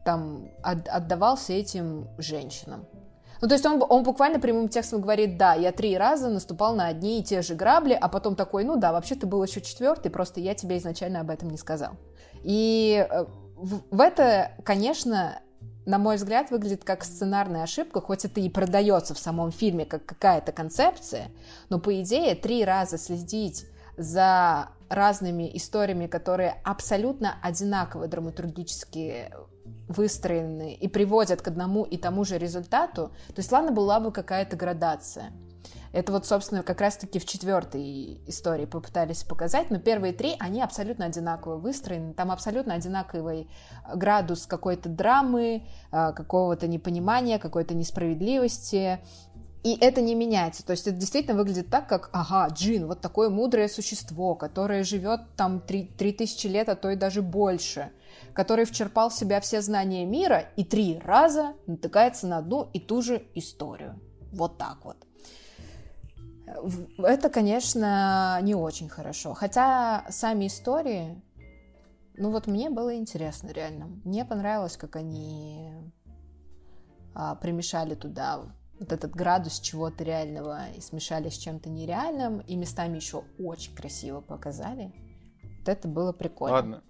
там 0.05 0.51
от- 0.63 0.89
отдавался 0.89 1.55
этим 1.55 2.09
женщинам. 2.19 2.87
Ну, 3.41 3.49
то 3.49 3.55
есть 3.55 3.67
он, 3.67 3.83
он 3.89 4.05
буквально 4.05 4.39
прямым 4.39 4.69
текстом 4.69 5.01
говорит, 5.01 5.37
да, 5.37 5.55
я 5.55 5.73
три 5.73 5.99
раза 5.99 6.29
наступал 6.29 6.75
на 6.75 6.87
одни 6.87 7.21
и 7.21 7.23
те 7.25 7.43
же 7.43 7.55
грабли, 7.55 7.99
а 8.01 8.09
потом 8.09 8.37
такой, 8.37 8.65
ну 8.65 8.77
да, 8.77 8.93
вообще 8.93 9.17
ты 9.17 9.27
был 9.27 9.43
еще 9.43 9.61
четвертый, 9.61 10.11
просто 10.11 10.41
я 10.41 10.55
тебе 10.55 10.79
изначально 10.79 11.21
об 11.21 11.31
этом 11.31 11.51
не 11.51 11.59
сказал. 11.59 11.93
И 12.43 13.07
э, 13.11 13.25
в, 13.57 14.01
это, 14.01 14.53
конечно, 14.65 15.41
на 15.87 15.99
мой 15.99 16.17
взгляд, 16.17 16.51
выглядит 16.51 16.85
как 16.85 17.05
сценарная 17.05 17.63
ошибка, 17.63 18.01
хоть 18.01 18.25
это 18.25 18.41
и 18.41 18.49
продается 18.49 19.15
в 19.15 19.19
самом 19.19 19.51
фильме 19.51 19.85
как 19.85 20.07
какая-то 20.07 20.53
концепция, 20.53 21.29
но 21.69 21.79
по 21.79 22.01
идее 22.01 22.35
три 22.35 22.65
раза 22.65 22.99
следить 22.99 23.67
за 23.97 24.69
разными 24.89 25.51
историями, 25.57 26.07
которые 26.07 26.61
абсолютно 26.65 27.37
одинаково 27.43 28.09
драматургически 28.09 29.31
выстроены 29.89 30.75
и 30.75 30.89
приводят 30.89 31.43
к 31.43 31.49
одному 31.49 31.85
и 31.85 31.97
тому 31.97 32.25
же 32.25 32.39
результату, 32.39 33.09
то 33.29 33.35
есть 33.37 33.53
ладно 33.53 33.73
была 33.73 34.01
бы 34.01 34.13
какая-то 34.13 34.57
градация. 34.57 35.33
Это 35.95 36.11
вот, 36.11 36.27
собственно, 36.27 36.65
как 36.65 36.81
раз-таки 36.81 37.21
в 37.21 37.25
четвертой 37.25 38.21
истории 38.27 38.65
попытались 38.65 39.23
показать, 39.23 39.71
но 39.71 39.79
первые 39.79 40.13
три, 40.13 40.35
они 40.41 40.61
абсолютно 40.61 41.07
одинаково 41.07 41.55
выстроены, 41.55 42.15
там 42.15 42.33
абсолютно 42.33 42.75
одинаковый 42.75 43.49
градус 43.95 44.47
какой-то 44.47 44.89
драмы, 44.89 45.69
а, 45.93 46.11
какого-то 46.11 46.67
непонимания, 46.67 47.39
какой-то 47.39 47.77
несправедливости, 47.77 48.99
и 49.63 49.79
это 49.81 50.01
не 50.01 50.17
меняется. 50.17 50.67
То 50.67 50.73
есть 50.73 50.89
это 50.89 50.97
действительно 50.97 51.37
выглядит 51.37 51.71
так, 51.71 51.89
как, 51.89 52.11
ага, 52.13 52.53
Джин, 52.53 52.89
вот 52.89 53.01
такое 53.01 53.31
мудрое 53.31 53.69
существо, 53.69 54.35
которое 54.35 54.83
живет 54.83 55.21
там 55.37 55.61
три 55.61 56.13
тысячи 56.13 56.49
лет, 56.49 56.69
а 56.69 56.75
то 56.75 56.91
и 56.91 56.97
даже 56.97 57.23
больше, 57.23 57.93
который 58.33 58.65
вчерпал 58.65 59.11
в 59.11 59.15
себя 59.15 59.41
все 59.41 59.63
знания 59.63 60.05
мира 60.05 60.47
и 60.57 60.65
три 60.65 61.01
раза 61.05 61.53
натыкается 61.69 62.27
на 62.27 62.39
одну 62.39 62.69
и 62.73 62.81
ту 62.81 63.01
же 63.01 63.23
историю. 63.37 64.01
Вот 64.33 64.59
так 64.59 64.85
вот. 64.85 64.97
Это, 66.99 67.29
конечно, 67.29 68.39
не 68.43 68.55
очень 68.55 68.89
хорошо. 68.89 69.35
Хотя 69.35 70.07
сами 70.11 70.47
истории, 70.47 71.21
ну 72.17 72.31
вот 72.31 72.47
мне 72.47 72.71
было 72.71 72.97
интересно 72.97 73.51
реально. 73.51 73.87
Мне 74.05 74.25
понравилось, 74.25 74.77
как 74.77 74.97
они 74.97 75.93
а, 77.15 77.35
примешали 77.35 77.95
туда 77.95 78.43
вот 78.79 78.93
этот 78.93 79.13
градус 79.13 79.61
чего-то 79.61 80.05
реального 80.05 80.71
и 80.77 80.81
смешали 80.81 81.29
с 81.29 81.37
чем-то 81.37 81.71
нереальным, 81.71 82.41
и 82.41 82.57
местами 82.57 82.97
еще 82.97 83.25
очень 83.39 83.75
красиво 83.75 84.21
показали. 84.21 84.93
Вот 85.61 85.69
это 85.69 85.89
было 85.89 86.13
прикольно. 86.13 86.55
Ладно. 86.55 86.83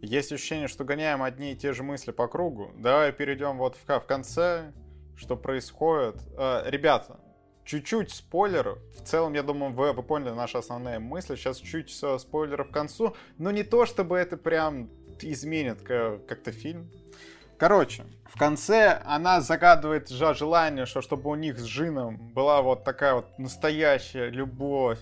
Есть 0.00 0.32
ощущение, 0.32 0.66
что 0.66 0.84
гоняем 0.84 1.22
одни 1.22 1.52
и 1.52 1.56
те 1.56 1.72
же 1.72 1.84
мысли 1.84 2.10
по 2.10 2.26
кругу. 2.26 2.72
Давай 2.76 3.12
перейдем 3.12 3.58
вот 3.58 3.76
в, 3.76 3.86
в 3.86 4.06
конце, 4.06 4.72
что 5.14 5.36
происходит. 5.36 6.16
Э, 6.36 6.62
ребята, 6.66 7.20
чуть-чуть 7.64 8.10
спойлеров. 8.10 8.78
В 8.98 9.04
целом, 9.04 9.34
я 9.34 9.42
думаю, 9.42 9.72
вы, 9.72 9.92
вы 9.92 10.02
поняли 10.02 10.30
наши 10.30 10.58
основные 10.58 10.98
мысли. 10.98 11.36
Сейчас 11.36 11.58
чуть 11.58 11.90
спойлеров 11.90 12.68
к 12.68 12.72
концу. 12.72 13.14
Но 13.38 13.50
не 13.50 13.62
то, 13.62 13.86
чтобы 13.86 14.18
это 14.18 14.36
прям 14.36 14.90
изменит 15.20 15.82
как-то 15.82 16.52
фильм. 16.52 16.90
Короче, 17.58 18.04
в 18.24 18.36
конце 18.36 19.00
она 19.04 19.40
загадывает 19.40 20.08
же 20.08 20.34
желание, 20.34 20.84
что 20.84 21.00
чтобы 21.00 21.30
у 21.30 21.36
них 21.36 21.58
с 21.60 21.64
Джином 21.64 22.16
была 22.34 22.60
вот 22.60 22.82
такая 22.82 23.14
вот 23.14 23.38
настоящая 23.38 24.30
любовь. 24.30 24.98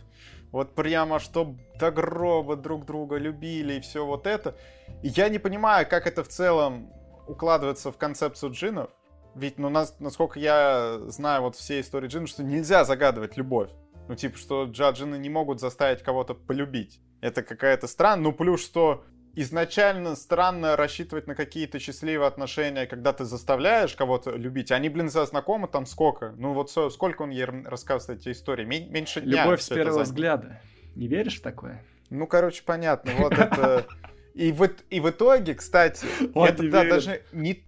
Вот 0.53 0.75
прямо, 0.75 1.21
чтобы 1.21 1.59
до 1.79 1.91
гроба 1.91 2.57
друг 2.57 2.85
друга 2.85 3.17
любили 3.17 3.75
и 3.75 3.81
все 3.81 4.05
вот 4.05 4.27
это. 4.27 4.57
И 5.03 5.09
я 5.09 5.29
не 5.29 5.39
понимаю, 5.39 5.87
как 5.89 6.07
это 6.07 6.23
в 6.23 6.29
целом 6.29 6.93
укладывается 7.27 7.93
в 7.93 7.97
концепцию 7.97 8.53
джинов. 8.53 8.91
Ведь, 9.35 9.59
ну, 9.59 9.69
нас, 9.69 9.97
насколько 10.01 10.39
я 10.39 10.99
знаю 11.07 11.43
вот 11.43 11.57
все 11.57 11.81
истории 11.81 12.09
джинов, 12.09 12.29
что 12.29 12.43
нельзя 12.43 12.85
загадывать 12.85 13.37
любовь. 13.37 13.71
Ну, 14.09 14.15
типа, 14.17 14.37
что 14.37 14.65
джаджины 14.65 15.17
не 15.17 15.31
могут 15.31 15.61
заставить 15.61 16.03
кого-то 16.03 16.35
полюбить. 16.35 17.01
Это 17.21 17.43
какая-то 17.43 17.87
странная. 17.87 18.25
Ну, 18.25 18.33
плюс, 18.33 18.65
что 18.65 19.05
изначально 19.35 20.17
странно 20.17 20.77
рассчитывать 20.77 21.27
на 21.27 21.35
какие-то 21.35 21.79
счастливые 21.79 22.27
отношения, 22.27 22.87
когда 22.87 23.13
ты 23.13 23.25
заставляешь 23.25 23.95
кого-то 23.95 24.33
любить. 24.33 24.73
Они, 24.73 24.89
блин, 24.89 25.09
за 25.09 25.25
знакомы 25.27 25.69
там 25.69 25.87
сколько? 25.87 26.35
Ну 26.37 26.53
вот 26.53 26.71
сколько 26.71 27.23
он 27.23 27.31
ей 27.31 27.45
рассказывает 27.45 28.21
эти 28.21 28.33
истории? 28.33 28.65
Меньше 28.65 29.21
дня. 29.21 29.45
Любовь 29.45 29.61
с 29.61 29.69
первого 29.69 30.03
взгляда. 30.03 30.61
Не 30.97 31.07
веришь 31.07 31.39
в 31.39 31.43
такое? 31.43 31.85
Ну, 32.11 32.27
короче, 32.27 32.63
понятно. 32.65 33.13
Вот 33.19 33.33
это... 33.39 33.87
И 34.35 34.53
в, 34.53 34.69
и 34.91 35.01
в 35.01 35.11
итоге, 35.11 35.55
кстати, 35.55 36.07
Он 36.35 36.49
это 36.49 36.71
да, 36.71 36.85
даже 36.85 37.23
не, 37.33 37.65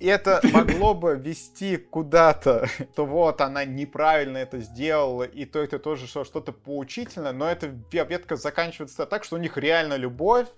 это 0.00 0.40
могло 0.52 0.94
бы 0.94 1.16
вести 1.16 1.76
куда-то, 1.76 2.68
то 2.94 3.04
вот 3.04 3.40
она 3.40 3.64
неправильно 3.64 4.38
это 4.38 4.58
сделала, 4.60 5.24
и 5.24 5.44
то 5.44 5.58
это 5.58 5.78
тоже 5.78 6.06
что-то 6.06 6.52
поучительное, 6.52 7.32
но 7.32 7.50
эта 7.50 7.66
ветка 7.92 8.36
заканчивается 8.36 9.06
так, 9.06 9.24
что 9.24 9.36
у 9.36 9.38
них 9.38 9.56
реально 9.56 9.94
любовь, 9.94 10.48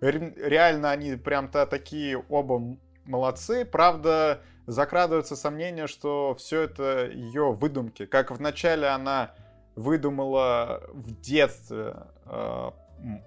реально 0.00 0.90
они 0.90 1.16
прям-то 1.16 1.66
такие 1.66 2.18
оба 2.28 2.78
молодцы. 3.04 3.64
Правда, 3.64 4.40
закрадываются 4.66 5.36
сомнения, 5.36 5.86
что 5.86 6.34
все 6.38 6.62
это 6.62 7.06
ее 7.06 7.52
выдумки. 7.52 8.06
Как 8.06 8.30
вначале 8.30 8.88
она 8.88 9.34
выдумала 9.74 10.82
в 10.92 11.20
детстве 11.20 11.94
э, 12.24 12.70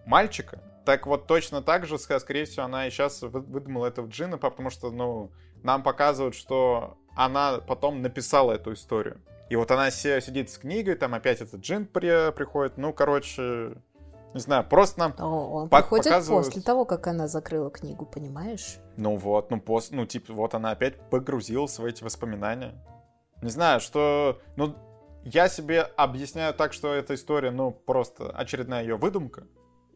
мальчика, 0.06 0.60
так 0.90 1.06
вот 1.06 1.28
точно 1.28 1.62
так 1.62 1.86
же, 1.86 2.00
скорее 2.00 2.46
всего, 2.46 2.66
она 2.66 2.88
и 2.88 2.90
сейчас 2.90 3.22
выдумала 3.22 3.86
это 3.86 4.02
в 4.02 4.10
Джина, 4.10 4.40
потому 4.40 4.72
что, 4.72 4.90
ну, 4.90 5.30
нам 5.62 5.84
показывают, 5.84 6.34
что 6.34 6.98
она 7.16 7.60
потом 7.60 8.02
написала 8.02 8.54
эту 8.54 8.74
историю. 8.74 9.22
И 9.52 9.56
вот 9.56 9.70
она 9.70 9.92
сидит 9.92 10.50
с 10.50 10.58
книгой, 10.58 10.96
там 10.96 11.14
опять 11.14 11.42
этот 11.42 11.62
Джин 11.62 11.86
при, 11.86 12.32
приходит, 12.32 12.78
ну, 12.78 12.92
короче, 12.92 13.76
не 14.34 14.40
знаю, 14.40 14.68
просто 14.68 15.00
нам 15.00 15.14
Он 15.20 15.70
приходит 15.70 16.06
показывают... 16.06 16.48
после 16.48 16.64
того, 16.64 16.86
как 16.86 17.06
она 17.06 17.28
закрыла 17.28 17.70
книгу, 17.70 18.08
понимаешь? 18.08 18.80
Ну 18.98 19.16
вот, 19.16 19.52
ну 19.52 19.62
пост, 19.62 19.92
ну 19.92 20.08
типа 20.08 20.34
вот 20.34 20.56
она 20.56 20.72
опять 20.72 21.00
погрузилась 21.12 21.78
в 21.78 21.86
эти 21.86 22.04
воспоминания. 22.04 22.84
Не 23.44 23.52
знаю, 23.52 23.80
что, 23.80 24.42
ну 24.56 24.74
я 25.24 25.50
себе 25.50 25.82
объясняю 25.82 26.56
так, 26.56 26.74
что 26.74 26.96
эта 26.96 27.14
история, 27.14 27.52
ну 27.52 27.70
просто 27.70 28.32
очередная 28.32 28.82
ее 28.82 28.96
выдумка. 28.96 29.44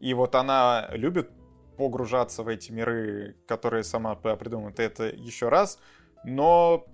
И 0.04 0.12
вот 0.12 0.34
она 0.34 0.90
любит 0.92 1.30
погружаться 1.78 2.42
в 2.42 2.48
эти 2.48 2.70
миры, 2.70 3.36
которые 3.48 3.84
сама 3.84 4.14
придумывает 4.14 4.78
это 4.78 5.04
еще 5.04 5.48
раз. 5.48 5.78
Но 6.24 6.84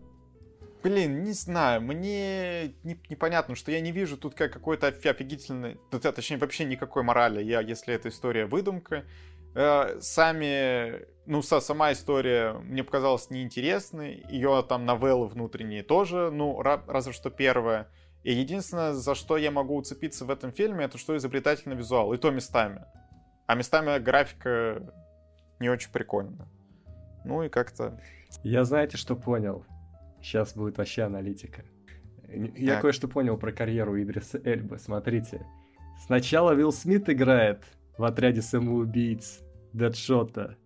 Блин, 0.84 1.24
не 1.24 1.32
знаю, 1.32 1.82
мне 1.82 2.68
не, 2.84 2.98
непонятно, 3.10 3.54
что 3.56 3.72
я 3.72 3.80
не 3.80 3.90
вижу 3.92 4.16
тут 4.16 4.34
как 4.34 4.52
какой-то 4.52 4.86
офигительной, 4.86 5.78
ну, 5.90 5.98
точнее, 5.98 6.38
вообще 6.38 6.64
никакой 6.64 7.02
морали, 7.02 7.42
я, 7.42 7.60
если 7.60 7.92
эта 7.92 8.08
история 8.08 8.46
выдумка. 8.46 9.04
Э, 9.54 9.98
сами, 10.00 11.04
ну, 11.26 11.42
са, 11.42 11.60
сама 11.60 11.92
история 11.92 12.52
мне 12.52 12.82
показалась 12.82 13.28
неинтересной, 13.28 14.24
ее 14.30 14.64
там 14.66 14.86
новеллы 14.86 15.26
внутренние 15.26 15.82
тоже, 15.82 16.30
ну, 16.30 16.62
разве 16.62 17.12
что 17.12 17.28
первая. 17.28 17.90
И 18.22 18.32
единственное, 18.32 18.92
за 18.92 19.14
что 19.14 19.36
я 19.36 19.50
могу 19.50 19.76
уцепиться 19.76 20.24
в 20.24 20.30
этом 20.30 20.52
фильме, 20.52 20.84
это 20.84 20.98
что 20.98 21.16
изобретательный 21.16 21.76
визуал, 21.76 22.12
и 22.12 22.18
то 22.18 22.30
местами. 22.30 22.84
А 23.46 23.54
местами 23.54 23.98
графика 23.98 24.92
не 25.58 25.68
очень 25.68 25.90
прикольная. 25.90 26.46
Ну 27.24 27.42
и 27.42 27.48
как-то... 27.48 28.00
Я 28.42 28.64
знаете, 28.64 28.96
что 28.96 29.16
понял? 29.16 29.64
Сейчас 30.22 30.54
будет 30.54 30.78
вообще 30.78 31.02
аналитика. 31.02 31.64
Я 32.28 32.74
так. 32.74 32.82
кое-что 32.82 33.08
понял 33.08 33.36
про 33.36 33.52
карьеру 33.52 34.00
Идриса 34.00 34.40
Эльбы. 34.44 34.78
Смотрите. 34.78 35.46
Сначала 36.06 36.52
Вилл 36.52 36.72
Смит 36.72 37.08
играет 37.10 37.64
в 37.98 38.04
отряде 38.04 38.40
самоубийц 38.40 39.40
Дэдшота. 39.72 40.56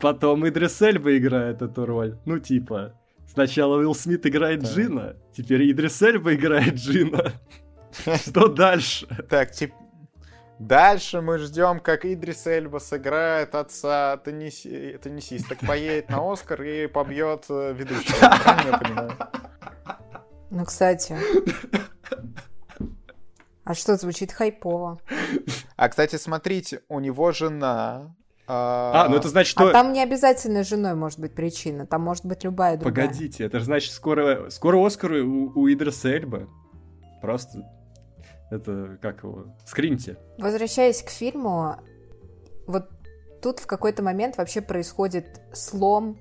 Потом 0.00 0.46
Идрис 0.48 0.80
Эльба 0.82 1.16
играет 1.16 1.62
эту 1.62 1.86
роль. 1.86 2.18
Ну, 2.24 2.38
типа, 2.38 2.98
сначала 3.26 3.76
Уилл 3.76 3.94
Смит 3.94 4.26
играет 4.26 4.62
так. 4.62 4.70
Джина, 4.70 5.16
теперь 5.32 5.70
Идрис 5.70 6.00
Эльба 6.02 6.34
играет 6.34 6.74
Джина. 6.74 7.32
Что 8.16 8.48
дальше? 8.48 9.06
Так, 9.28 9.52
типа, 9.52 9.74
Дальше 10.58 11.20
мы 11.20 11.38
ждем, 11.38 11.80
как 11.80 12.04
Идрис 12.04 12.46
Эльба 12.46 12.78
сыграет 12.78 13.54
отца 13.54 14.16
тенниси... 14.18 14.98
теннисиста, 15.02 15.56
поедет 15.56 16.08
на 16.10 16.32
Оскар 16.32 16.62
и 16.62 16.86
побьет 16.86 17.46
э, 17.48 17.72
ведущего. 17.72 18.16
Правильно 18.44 18.70
я 18.70 18.78
понимаю? 18.78 19.12
Ну, 20.50 20.64
кстати. 20.64 21.16
А 23.64 23.74
что 23.74 23.96
звучит 23.96 24.32
хайпово? 24.32 25.00
А, 25.76 25.88
кстати, 25.88 26.16
смотрите, 26.16 26.82
у 26.88 27.00
него 27.00 27.32
жена. 27.32 28.14
А, 28.46 29.04
а 29.06 29.08
ну 29.08 29.16
это 29.16 29.28
значит, 29.28 29.52
что... 29.52 29.68
А 29.68 29.72
там 29.72 29.92
не 29.92 30.02
обязательно 30.02 30.64
женой 30.64 30.94
может 30.94 31.18
быть 31.18 31.34
причина, 31.34 31.86
там 31.86 32.02
может 32.02 32.26
быть 32.26 32.44
любая 32.44 32.76
другая. 32.76 33.06
Погодите, 33.06 33.44
это 33.44 33.58
же 33.58 33.64
значит, 33.64 33.92
скоро, 33.92 34.50
скоро 34.50 34.84
Оскар 34.84 35.12
у, 35.12 35.52
у 35.54 35.72
Идриса 35.72 36.08
Эльба. 36.08 36.48
Просто 37.22 37.64
это 38.50 38.98
как 39.00 39.22
его? 39.22 39.46
Скриньте. 39.66 40.18
Возвращаясь 40.38 41.02
к 41.02 41.08
фильму, 41.08 41.76
вот 42.66 42.90
тут 43.40 43.60
в 43.60 43.66
какой-то 43.66 44.02
момент 44.02 44.36
вообще 44.36 44.60
происходит 44.60 45.40
слом 45.52 46.18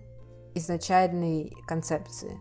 изначальной 0.56 1.54
концепции. 1.68 2.40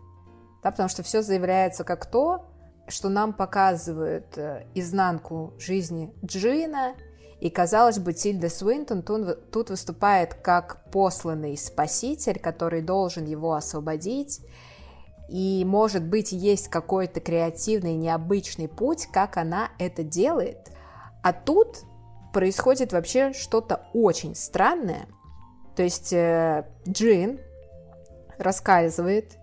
Да, 0.63 0.71
потому 0.71 0.87
что 0.87 1.03
все 1.03 1.21
заявляется 1.21 1.83
как 1.83 2.09
то, 2.09 2.49
что 2.87 3.09
нам 3.09 3.33
показывают 3.33 4.37
э, 4.37 4.65
изнанку 4.73 5.53
жизни 5.57 6.13
Джина, 6.25 6.95
и, 7.43 7.49
казалось 7.49 7.99
бы, 7.99 8.13
Тильда 8.13 8.47
Свинтон 8.47 9.03
тут 9.03 9.69
выступает 9.69 10.33
как 10.33 10.89
посланный 10.91 11.57
спаситель, 11.57 12.39
который 12.39 12.81
должен 12.81 13.25
его 13.25 13.51
освободить, 13.51 14.39
и, 15.27 15.65
может 15.65 16.05
быть, 16.05 16.31
есть 16.31 16.69
какой-то 16.69 17.19
креативный, 17.19 17.95
необычный 17.95 18.69
путь, 18.69 19.09
как 19.11 19.35
она 19.35 19.71
это 19.77 20.03
делает. 20.03 20.71
А 21.21 21.33
тут 21.33 21.79
происходит 22.31 22.93
вообще 22.93 23.33
что-то 23.33 23.87
очень 23.93 24.35
странное. 24.35 25.05
То 25.75 25.83
есть 25.83 26.13
э, 26.13 26.65
Джин 26.87 27.41
рассказывает 28.37 29.33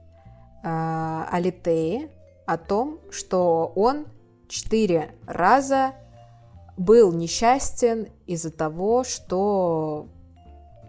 э, 0.64 1.24
Алитее 1.30 2.08
о 2.46 2.56
том, 2.56 2.98
что 3.10 3.70
он 3.76 4.06
четыре 4.48 5.14
раза 5.26 5.92
был 6.80 7.12
несчастен 7.12 8.08
из-за 8.26 8.50
того, 8.50 9.04
что, 9.04 10.08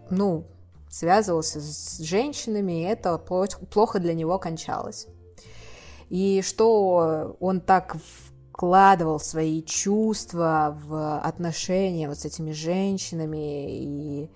ну, 0.08 0.46
связывался 0.88 1.60
с 1.60 1.98
женщинами, 1.98 2.80
и 2.80 2.84
это 2.84 3.18
плохо 3.18 3.98
для 3.98 4.14
него 4.14 4.38
кончалось. 4.38 5.06
И 6.08 6.40
что 6.42 7.36
он 7.40 7.60
так 7.60 7.96
вкладывал 8.52 9.20
свои 9.20 9.62
чувства 9.62 10.78
в 10.82 11.18
отношения 11.18 12.08
вот 12.08 12.18
с 12.18 12.24
этими 12.24 12.52
женщинами, 12.52 13.82
и 13.82 14.30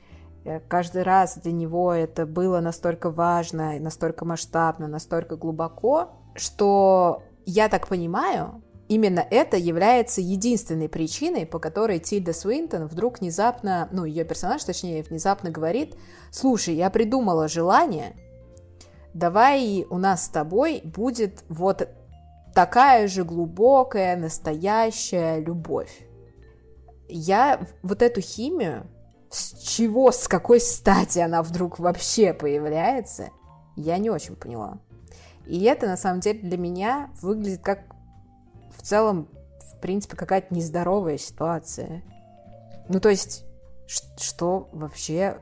э, 0.45 0.61
каждый 0.69 1.05
раз 1.05 1.39
для 1.39 1.53
него 1.53 1.93
это 1.93 2.27
было 2.27 2.61
настолько 2.61 3.11
важно, 3.11 3.79
настолько 3.81 4.27
масштабно, 4.27 4.89
настолько 4.89 5.37
глубоко, 5.37 6.11
что 6.35 7.23
я 7.47 7.71
так 7.71 7.89
понимаю, 7.89 8.63
именно 8.89 9.27
это 9.31 9.57
является 9.57 10.21
единственной 10.21 10.89
причиной, 10.89 11.47
по 11.47 11.59
которой 11.59 11.99
Тильда 11.99 12.33
Свинтон 12.33 12.87
вдруг 12.87 13.21
внезапно, 13.21 13.89
ну, 13.93 14.05
ее 14.05 14.25
персонаж, 14.25 14.63
точнее, 14.65 15.03
внезапно 15.03 15.51
говорит, 15.51 15.97
слушай, 16.31 16.75
я 16.75 16.91
придумала 16.91 17.49
желание, 17.49 18.15
давай 19.15 19.87
у 19.91 19.99
нас 19.99 20.27
с 20.27 20.29
тобой 20.29 20.83
будет 20.85 21.45
вот 21.49 21.89
такая 22.55 23.09
же 23.09 23.25
глубокая, 23.25 24.17
настоящая 24.17 25.41
любовь. 25.41 26.07
Я 27.09 27.61
вот 27.83 28.03
эту 28.03 28.21
химию, 28.21 28.87
с 29.31 29.59
чего, 29.59 30.13
с 30.13 30.29
какой 30.29 30.61
стати 30.61 31.19
она 31.19 31.43
вдруг 31.43 31.79
вообще 31.79 32.33
появляется, 32.33 33.31
я 33.77 33.99
не 33.99 34.11
очень 34.11 34.37
поняла. 34.37 34.79
И 35.47 35.63
это, 35.65 35.87
на 35.87 35.97
самом 35.97 36.21
деле, 36.21 36.41
для 36.41 36.59
меня 36.59 37.11
выглядит 37.23 37.63
как 37.63 37.96
целом, 38.87 39.29
в 39.75 39.81
принципе, 39.81 40.17
какая-то 40.17 40.55
нездоровая 40.55 41.19
ситуация. 41.19 42.03
Ну, 42.89 43.01
то 43.01 43.09
есть, 43.09 43.45
что 43.87 44.69
вообще 44.73 45.39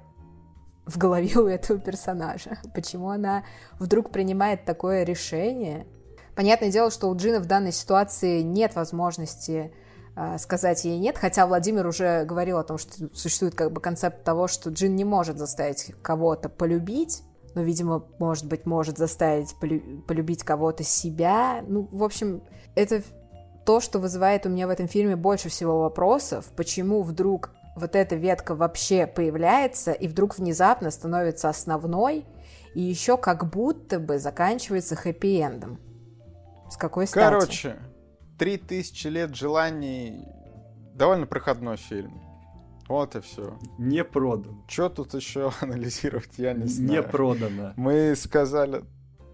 в 0.86 0.98
голове 0.98 1.36
у 1.38 1.46
этого 1.46 1.78
персонажа? 1.78 2.58
Почему 2.74 3.10
она 3.10 3.44
вдруг 3.78 4.10
принимает 4.10 4.64
такое 4.64 5.04
решение? 5.04 5.86
Понятное 6.34 6.70
дело, 6.70 6.90
что 6.90 7.08
у 7.08 7.16
Джина 7.16 7.40
в 7.40 7.46
данной 7.46 7.72
ситуации 7.72 8.40
нет 8.40 8.74
возможности 8.74 9.72
э, 10.16 10.38
сказать 10.38 10.84
ей 10.84 10.98
нет, 10.98 11.16
хотя 11.16 11.46
Владимир 11.46 11.86
уже 11.86 12.24
говорил 12.24 12.58
о 12.58 12.64
том, 12.64 12.78
что 12.78 13.08
существует 13.14 13.54
как 13.54 13.72
бы 13.72 13.80
концепт 13.80 14.24
того, 14.24 14.48
что 14.48 14.70
Джин 14.70 14.96
не 14.96 15.04
может 15.04 15.38
заставить 15.38 15.94
кого-то 16.02 16.48
полюбить, 16.48 17.22
но, 17.54 17.62
видимо, 17.62 18.04
может 18.18 18.46
быть, 18.46 18.66
может 18.66 18.98
заставить 18.98 19.54
полюбить 19.60 20.42
кого-то 20.42 20.82
себя. 20.82 21.62
Ну, 21.68 21.88
в 21.92 22.02
общем, 22.02 22.42
это 22.74 23.02
то, 23.64 23.80
что 23.80 23.98
вызывает 23.98 24.46
у 24.46 24.48
меня 24.48 24.66
в 24.66 24.70
этом 24.70 24.88
фильме 24.88 25.16
больше 25.16 25.48
всего 25.48 25.80
вопросов, 25.80 26.46
почему 26.56 27.02
вдруг 27.02 27.50
вот 27.76 27.96
эта 27.96 28.14
ветка 28.14 28.54
вообще 28.54 29.06
появляется 29.06 29.92
и 29.92 30.06
вдруг 30.06 30.38
внезапно 30.38 30.90
становится 30.90 31.48
основной, 31.48 32.24
и 32.74 32.80
еще 32.80 33.16
как 33.16 33.50
будто 33.50 33.98
бы 33.98 34.18
заканчивается 34.18 34.94
хэппи-эндом. 34.94 35.78
С 36.70 36.76
какой 36.76 37.06
стати? 37.06 37.24
Короче, 37.24 37.76
«Три 38.38 38.56
тысячи 38.58 39.06
лет 39.06 39.34
желаний» 39.34 40.26
довольно 40.94 41.26
проходной 41.26 41.76
фильм. 41.76 42.20
Вот 42.88 43.16
и 43.16 43.20
все. 43.20 43.56
Не 43.78 44.04
продан. 44.04 44.62
Что 44.68 44.88
тут 44.88 45.14
еще 45.14 45.52
анализировать, 45.60 46.30
я 46.36 46.52
не 46.52 46.66
знаю. 46.66 46.90
Не 46.90 47.02
продано. 47.02 47.72
Мы 47.76 48.14
сказали 48.16 48.84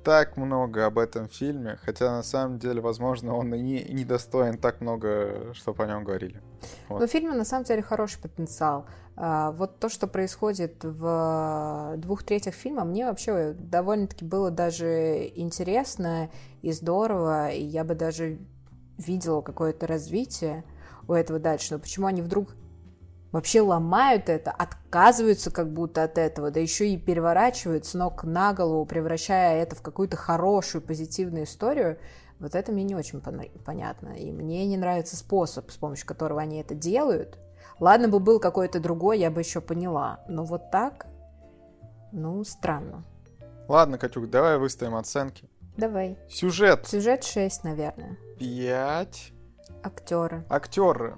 так 0.03 0.37
много 0.37 0.87
об 0.87 0.99
этом 0.99 1.29
фильме, 1.29 1.79
хотя 1.85 2.11
на 2.11 2.23
самом 2.23 2.59
деле, 2.59 2.81
возможно, 2.81 3.35
он 3.35 3.55
и 3.55 3.61
не, 3.61 3.83
не 3.85 4.05
достоин 4.05 4.59
так 4.59 4.81
много, 4.81 5.53
чтобы 5.55 5.85
о 5.85 5.87
нем 5.87 6.05
говорили. 6.05 6.41
Вот. 6.89 7.01
Но 7.01 7.07
фильме 7.07 7.33
на 7.33 7.45
самом 7.45 7.65
деле 7.65 7.83
хороший 7.83 8.21
потенциал. 8.21 8.87
А, 9.17 9.53
вот 9.53 9.79
то, 9.79 9.89
что 9.89 10.07
происходит 10.07 10.83
в 10.83 11.95
двух 11.99 12.23
третьих 12.23 12.55
фильма, 12.55 12.85
мне 12.85 13.05
вообще 13.05 13.53
довольно-таки 13.53 14.25
было 14.25 14.51
даже 14.51 15.31
интересно 15.35 16.31
и 16.63 16.73
здорово, 16.73 17.51
и 17.51 17.63
я 17.63 17.85
бы 17.85 17.95
даже 17.95 18.39
видела 18.99 19.41
какое-то 19.41 19.87
развитие 19.87 20.65
у 21.09 21.13
этого 21.13 21.39
дальше. 21.39 21.75
Но 21.75 21.81
почему 21.81 22.07
они 22.07 22.23
вдруг 22.23 22.49
вообще 23.33 23.61
ломают 23.61 24.29
это, 24.29 24.51
отказываются 24.51 25.51
как 25.51 25.73
будто 25.73 26.03
от 26.03 26.19
этого, 26.19 26.51
да 26.51 26.61
еще 26.61 26.89
и 26.89 26.97
переворачивают 26.97 27.87
с 27.87 27.95
ног 27.95 28.25
на 28.25 28.53
голову, 28.53 28.85
превращая 28.87 29.63
это 29.63 29.77
в 29.77 29.83
какую-то 29.83 30.17
хорошую, 30.17 30.83
позитивную 30.83 31.45
историю, 31.45 31.99
вот 32.39 32.55
это 32.55 32.73
мне 32.73 32.85
не 32.85 32.95
очень 32.95 33.21
понятно. 33.21 34.09
И 34.17 34.33
мне 34.33 34.67
не 34.67 34.79
нравится 34.79 35.17
способ, 35.17 35.71
с 35.71 35.77
помощью 35.77 36.07
которого 36.07 36.41
они 36.41 36.59
это 36.59 36.75
делают. 36.75 37.39
Ладно 37.79 38.09
бы 38.09 38.19
был 38.19 38.41
какой-то 38.41 38.81
другой, 38.81 39.19
я 39.19 39.31
бы 39.31 39.41
еще 39.41 39.61
поняла. 39.61 40.21
Но 40.27 40.45
вот 40.45 40.71
так, 40.71 41.07
ну, 42.13 42.43
странно. 42.45 43.05
Ладно, 43.69 43.99
Катюк, 43.99 44.31
давай 44.31 44.59
выставим 44.59 44.97
оценки. 44.97 45.49
Давай. 45.77 46.19
Сюжет. 46.29 46.87
Сюжет 46.87 47.25
6, 47.25 47.65
наверное. 47.65 48.19
5. 48.39 49.33
Актеры. 49.83 50.45
Актеры. 50.49 51.17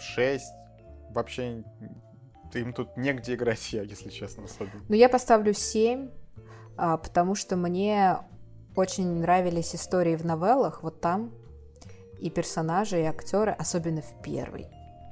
6. 0.00 0.44
Вообще 1.10 1.64
им 2.54 2.72
тут 2.72 2.96
негде 2.96 3.34
играть, 3.34 3.72
я, 3.72 3.82
если 3.82 4.10
честно, 4.10 4.44
особенно. 4.44 4.82
Ну, 4.88 4.94
я 4.94 5.08
поставлю 5.08 5.52
7, 5.52 6.10
а, 6.76 6.96
потому 6.96 7.34
что 7.34 7.56
мне 7.56 8.18
очень 8.76 9.20
нравились 9.20 9.74
истории 9.74 10.16
в 10.16 10.24
новеллах, 10.24 10.82
вот 10.82 11.00
там, 11.00 11.32
и 12.18 12.30
персонажи, 12.30 13.00
и 13.00 13.04
актеры, 13.04 13.52
особенно 13.52 14.02
в 14.02 14.22
первой. 14.22 14.68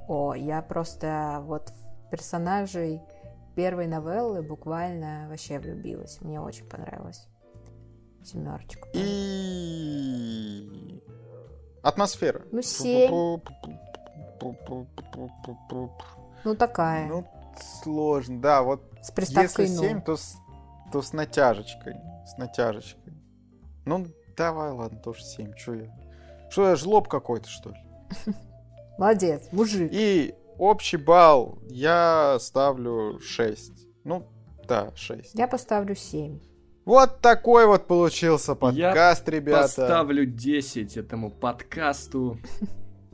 О, 0.07 0.33
я 0.33 0.61
просто 0.61 1.41
вот 1.43 1.69
в 1.69 2.09
персонажей 2.09 3.01
первой 3.55 3.87
новеллы 3.87 4.43
буквально 4.43 5.27
вообще 5.29 5.59
влюбилась. 5.59 6.21
Мне 6.21 6.39
очень 6.39 6.65
понравилось. 6.65 7.27
Семерочку. 8.23 8.87
И 8.93 11.01
атмосфера. 11.81 12.43
Ну, 12.51 12.61
семь. 12.61 13.11
Ну, 16.43 16.55
такая. 16.55 17.07
Ну, 17.07 17.25
сложно, 17.83 18.41
да, 18.41 18.61
вот 18.61 18.81
с 19.01 19.11
приставкой 19.11 19.65
если 19.65 19.87
7, 19.87 20.01
то 20.01 20.17
с, 20.17 20.37
то 20.91 21.01
с 21.01 21.13
натяжечкой, 21.13 21.95
с 22.25 22.37
натяжечкой. 22.37 23.13
Ну, 23.85 24.07
давай, 24.35 24.71
ладно, 24.71 24.99
тоже 24.99 25.23
7, 25.23 25.55
что 25.55 25.73
я? 25.73 25.91
Что 26.49 26.69
я, 26.69 26.75
жлоб 26.75 27.07
какой-то, 27.07 27.49
что 27.49 27.71
ли? 27.71 27.77
Молодец, 28.97 29.47
мужик. 29.51 29.89
И 29.91 30.35
общий 30.57 30.97
балл 30.97 31.59
я 31.69 32.37
ставлю 32.39 33.19
6. 33.19 33.71
Ну, 34.03 34.27
да, 34.67 34.91
6. 34.95 35.35
Я 35.35 35.47
поставлю 35.47 35.95
7. 35.95 36.39
Вот 36.85 37.19
такой 37.19 37.65
вот 37.67 37.85
получился 37.87 38.55
подкаст, 38.55 39.27
я 39.27 39.33
ребята. 39.33 39.61
поставлю 39.63 40.25
10 40.25 40.95
этому 40.95 41.29
подкасту. 41.31 42.37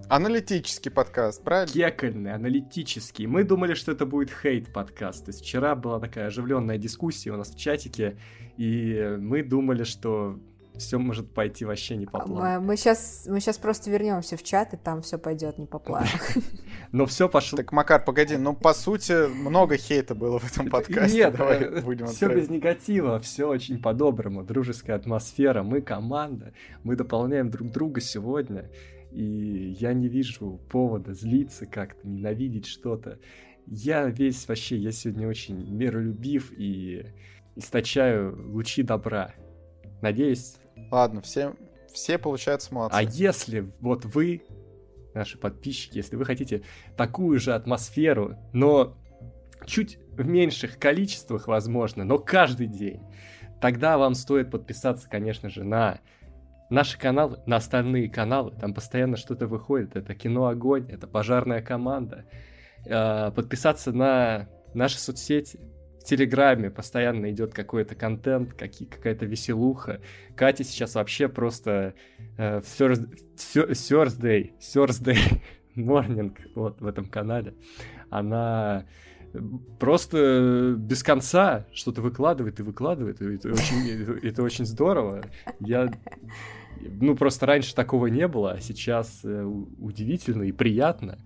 Аналитический 0.09 0.91
подкаст, 0.91 1.43
правильно? 1.43 1.73
Кекольный, 1.73 2.33
аналитический. 2.33 3.25
Мы 3.25 3.43
думали, 3.43 3.73
что 3.73 3.91
это 3.91 4.05
будет 4.05 4.29
хейт-подкаст. 4.31 5.25
То 5.25 5.31
есть 5.31 5.41
вчера 5.41 5.75
была 5.75 5.99
такая 5.99 6.27
оживленная 6.27 6.77
дискуссия 6.77 7.31
у 7.31 7.37
нас 7.37 7.49
в 7.49 7.57
чатике, 7.57 8.17
и 8.57 9.17
мы 9.19 9.43
думали, 9.43 9.83
что 9.83 10.39
все 10.77 10.97
может 10.97 11.31
пойти 11.31 11.65
вообще 11.65 11.95
не 11.95 12.05
по 12.05 12.19
плану. 12.19 12.41
Мы, 12.41 12.59
мы, 12.59 12.77
сейчас, 12.77 13.27
мы 13.29 13.39
сейчас 13.39 13.57
просто 13.57 13.91
вернемся 13.91 14.37
в 14.37 14.43
чат, 14.43 14.73
и 14.73 14.77
там 14.77 15.01
все 15.01 15.17
пойдет 15.17 15.57
не 15.57 15.65
по 15.65 15.79
плану. 15.79 16.07
Но 16.91 17.05
все 17.05 17.29
пошло. 17.29 17.57
Так, 17.57 17.71
Макар, 17.71 18.03
погоди, 18.03 18.37
ну 18.37 18.53
по 18.55 18.73
сути 18.73 19.27
много 19.27 19.77
хейта 19.77 20.15
было 20.15 20.39
в 20.39 20.51
этом 20.51 20.69
подкасте. 20.69 21.17
Нет, 21.17 21.35
Давай 21.35 21.81
будем 21.81 22.07
все 22.07 22.27
без 22.27 22.49
негатива, 22.49 23.19
все 23.19 23.47
очень 23.47 23.81
по-доброму, 23.81 24.43
дружеская 24.43 24.95
атмосфера, 24.95 25.63
мы 25.63 25.81
команда, 25.81 26.53
мы 26.83 26.95
дополняем 26.95 27.49
друг 27.49 27.71
друга 27.71 28.01
сегодня 28.01 28.69
и 29.13 29.75
я 29.79 29.93
не 29.93 30.07
вижу 30.07 30.59
повода 30.69 31.13
злиться 31.13 31.65
как-то, 31.65 32.07
ненавидеть 32.07 32.65
что-то. 32.65 33.19
Я 33.67 34.07
весь 34.07 34.47
вообще, 34.47 34.77
я 34.77 34.91
сегодня 34.91 35.27
очень 35.27 35.69
миролюбив 35.69 36.51
и 36.51 37.05
источаю 37.55 38.51
лучи 38.51 38.83
добра. 38.83 39.33
Надеюсь... 40.01 40.57
Ладно, 40.91 41.21
все, 41.21 41.55
все 41.93 42.17
получается 42.17 42.73
молодцы. 42.73 42.95
А 42.95 43.03
если 43.03 43.71
вот 43.79 44.05
вы, 44.05 44.43
наши 45.13 45.37
подписчики, 45.37 45.97
если 45.97 46.15
вы 46.15 46.25
хотите 46.25 46.63
такую 46.97 47.39
же 47.39 47.53
атмосферу, 47.53 48.35
но 48.51 48.97
чуть 49.65 49.97
в 50.11 50.25
меньших 50.27 50.77
количествах, 50.77 51.47
возможно, 51.47 52.03
но 52.03 52.17
каждый 52.19 52.67
день, 52.67 53.01
тогда 53.61 53.97
вам 53.97 54.13
стоит 54.13 54.51
подписаться, 54.51 55.07
конечно 55.09 55.49
же, 55.49 55.63
на 55.63 56.01
наши 56.73 56.97
каналы, 56.97 57.39
на 57.45 57.57
остальные 57.57 58.09
каналы, 58.09 58.51
там 58.59 58.73
постоянно 58.73 59.15
что-то 59.15 59.47
выходит. 59.47 59.95
Это 59.95 60.15
кино 60.15 60.47
Огонь, 60.47 60.89
это 60.91 61.07
пожарная 61.07 61.61
команда. 61.61 62.25
А, 62.89 63.31
подписаться 63.31 63.93
на 63.93 64.49
наши 64.73 64.99
соцсети. 64.99 65.59
в 65.99 66.05
Телеграме 66.05 66.69
постоянно 66.69 67.31
идет 67.31 67.53
какой-то 67.53 67.95
контент, 67.95 68.53
какие, 68.55 68.87
какая-то 68.87 69.25
веселуха. 69.25 70.01
Катя 70.35 70.63
сейчас 70.63 70.95
вообще 70.95 71.29
просто 71.29 71.93
э, 72.37 72.59
Thursday, 72.59 74.51
Thursday 74.59 75.19
Morning 75.77 76.35
вот 76.55 76.81
в 76.81 76.87
этом 76.87 77.05
канале. 77.05 77.53
Она 78.09 78.85
просто 79.79 80.75
без 80.77 81.03
конца 81.03 81.65
что-то 81.73 82.01
выкладывает 82.01 82.59
и 82.59 82.63
выкладывает. 82.63 83.21
И 83.21 83.35
это 83.35 83.49
очень, 83.49 84.19
это 84.23 84.43
очень 84.43 84.65
здорово. 84.65 85.23
Я 85.59 85.91
ну, 86.89 87.15
просто 87.15 87.45
раньше 87.45 87.75
такого 87.75 88.07
не 88.07 88.27
было, 88.27 88.53
а 88.53 88.61
сейчас 88.61 89.21
э, 89.23 89.43
удивительно 89.43 90.43
и 90.43 90.51
приятно. 90.51 91.17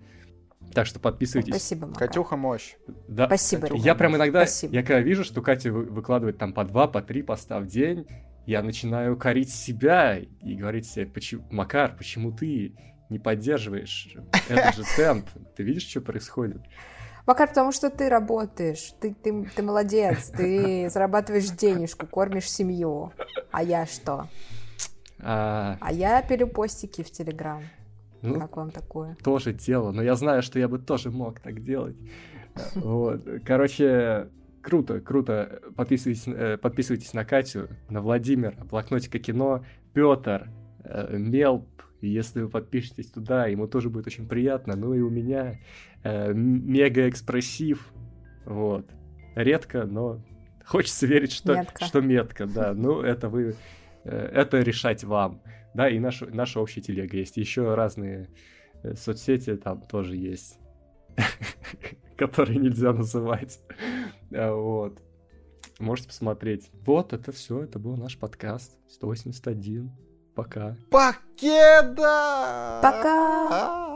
Так 0.74 0.86
что 0.86 1.00
подписывайтесь. 1.00 1.52
Спасибо, 1.52 1.86
Макар. 1.86 2.08
Катюха 2.08 2.36
мощь. 2.36 2.74
Да. 3.08 3.26
Спасибо, 3.26 3.62
Катюха 3.62 3.82
Я 3.82 3.94
прям 3.94 4.16
иногда, 4.16 4.46
Спасибо. 4.46 4.74
я 4.74 4.82
когда 4.82 5.00
вижу, 5.00 5.24
что 5.24 5.40
Катя 5.40 5.72
выкладывает 5.72 6.38
там 6.38 6.52
по 6.52 6.64
два, 6.64 6.88
по 6.88 7.00
три 7.00 7.22
поста 7.22 7.60
в 7.60 7.66
день, 7.66 8.06
я 8.46 8.62
начинаю 8.62 9.16
корить 9.16 9.50
себя 9.50 10.18
и 10.18 10.54
говорить 10.54 10.86
себе, 10.86 11.06
почему, 11.06 11.44
Макар, 11.50 11.96
почему 11.96 12.32
ты 12.32 12.74
не 13.08 13.18
поддерживаешь 13.18 14.14
этот 14.48 14.74
же 14.74 14.84
темп? 14.96 15.26
Ты 15.56 15.62
видишь, 15.62 15.86
что 15.86 16.00
происходит? 16.00 16.60
Макар, 17.26 17.48
потому 17.48 17.72
что 17.72 17.90
ты 17.90 18.08
работаешь, 18.08 18.94
ты, 19.00 19.14
ты, 19.14 19.44
ты 19.54 19.62
молодец, 19.62 20.30
ты 20.30 20.88
зарабатываешь 20.92 21.50
денежку, 21.50 22.06
кормишь 22.06 22.50
семью. 22.50 23.12
А 23.50 23.62
я 23.62 23.84
что? 23.84 24.28
А, 25.20 25.76
а 25.80 25.92
я 25.92 26.22
пилю 26.22 26.46
постики 26.48 27.02
в 27.02 27.10
Телеграм. 27.10 27.62
Ну, 28.22 28.40
как 28.40 28.56
вам 28.56 28.70
такое? 28.70 29.16
Тоже 29.22 29.52
дело, 29.52 29.92
но 29.92 30.02
я 30.02 30.14
знаю, 30.14 30.42
что 30.42 30.58
я 30.58 30.68
бы 30.68 30.78
тоже 30.78 31.10
мог 31.10 31.40
так 31.40 31.62
делать. 31.62 31.96
Вот. 32.74 33.24
Короче, 33.44 34.30
круто, 34.62 35.00
круто. 35.00 35.60
Подписывайтесь, 35.76 36.24
э, 36.26 36.56
подписывайтесь 36.56 37.14
на 37.14 37.24
Катю, 37.24 37.68
на 37.88 38.00
Владимира, 38.00 38.64
Блокнотика 38.64 39.20
кино, 39.20 39.64
Петр, 39.92 40.48
э, 40.82 41.16
Мелп. 41.16 41.68
Если 42.00 42.42
вы 42.42 42.48
подпишетесь 42.48 43.12
туда, 43.12 43.46
ему 43.46 43.68
тоже 43.68 43.90
будет 43.90 44.08
очень 44.08 44.26
приятно. 44.26 44.74
Ну 44.74 44.92
и 44.92 45.00
у 45.00 45.08
меня 45.08 45.60
э, 46.02 46.32
мега 46.32 47.08
экспрессив. 47.08 47.92
Вот. 48.44 48.86
Редко, 49.36 49.84
но 49.84 50.20
хочется 50.64 51.06
верить, 51.06 51.32
что 51.32 51.54
метко, 51.54 51.84
что 51.84 52.00
метко 52.00 52.46
да. 52.46 52.74
Ну, 52.74 53.00
это 53.02 53.28
вы 53.28 53.54
это 54.04 54.60
решать 54.60 55.04
вам. 55.04 55.42
Да, 55.74 55.88
и 55.88 55.98
наша, 55.98 56.26
наша 56.26 56.60
общая 56.60 56.80
телега 56.80 57.16
есть. 57.16 57.36
Еще 57.36 57.74
разные 57.74 58.28
э, 58.82 58.94
соцсети 58.94 59.56
там 59.56 59.82
тоже 59.82 60.16
есть, 60.16 60.58
которые 62.16 62.58
нельзя 62.58 62.92
называть. 62.92 63.60
А, 64.34 64.52
вот. 64.52 65.00
Можете 65.78 66.08
посмотреть. 66.08 66.70
Вот, 66.84 67.12
это 67.12 67.30
все. 67.30 67.62
Это 67.62 67.78
был 67.78 67.96
наш 67.96 68.18
подкаст. 68.18 68.76
181. 68.88 69.90
Пока. 70.34 70.76
Покеда! 70.90 72.80
Пока! 72.82 73.87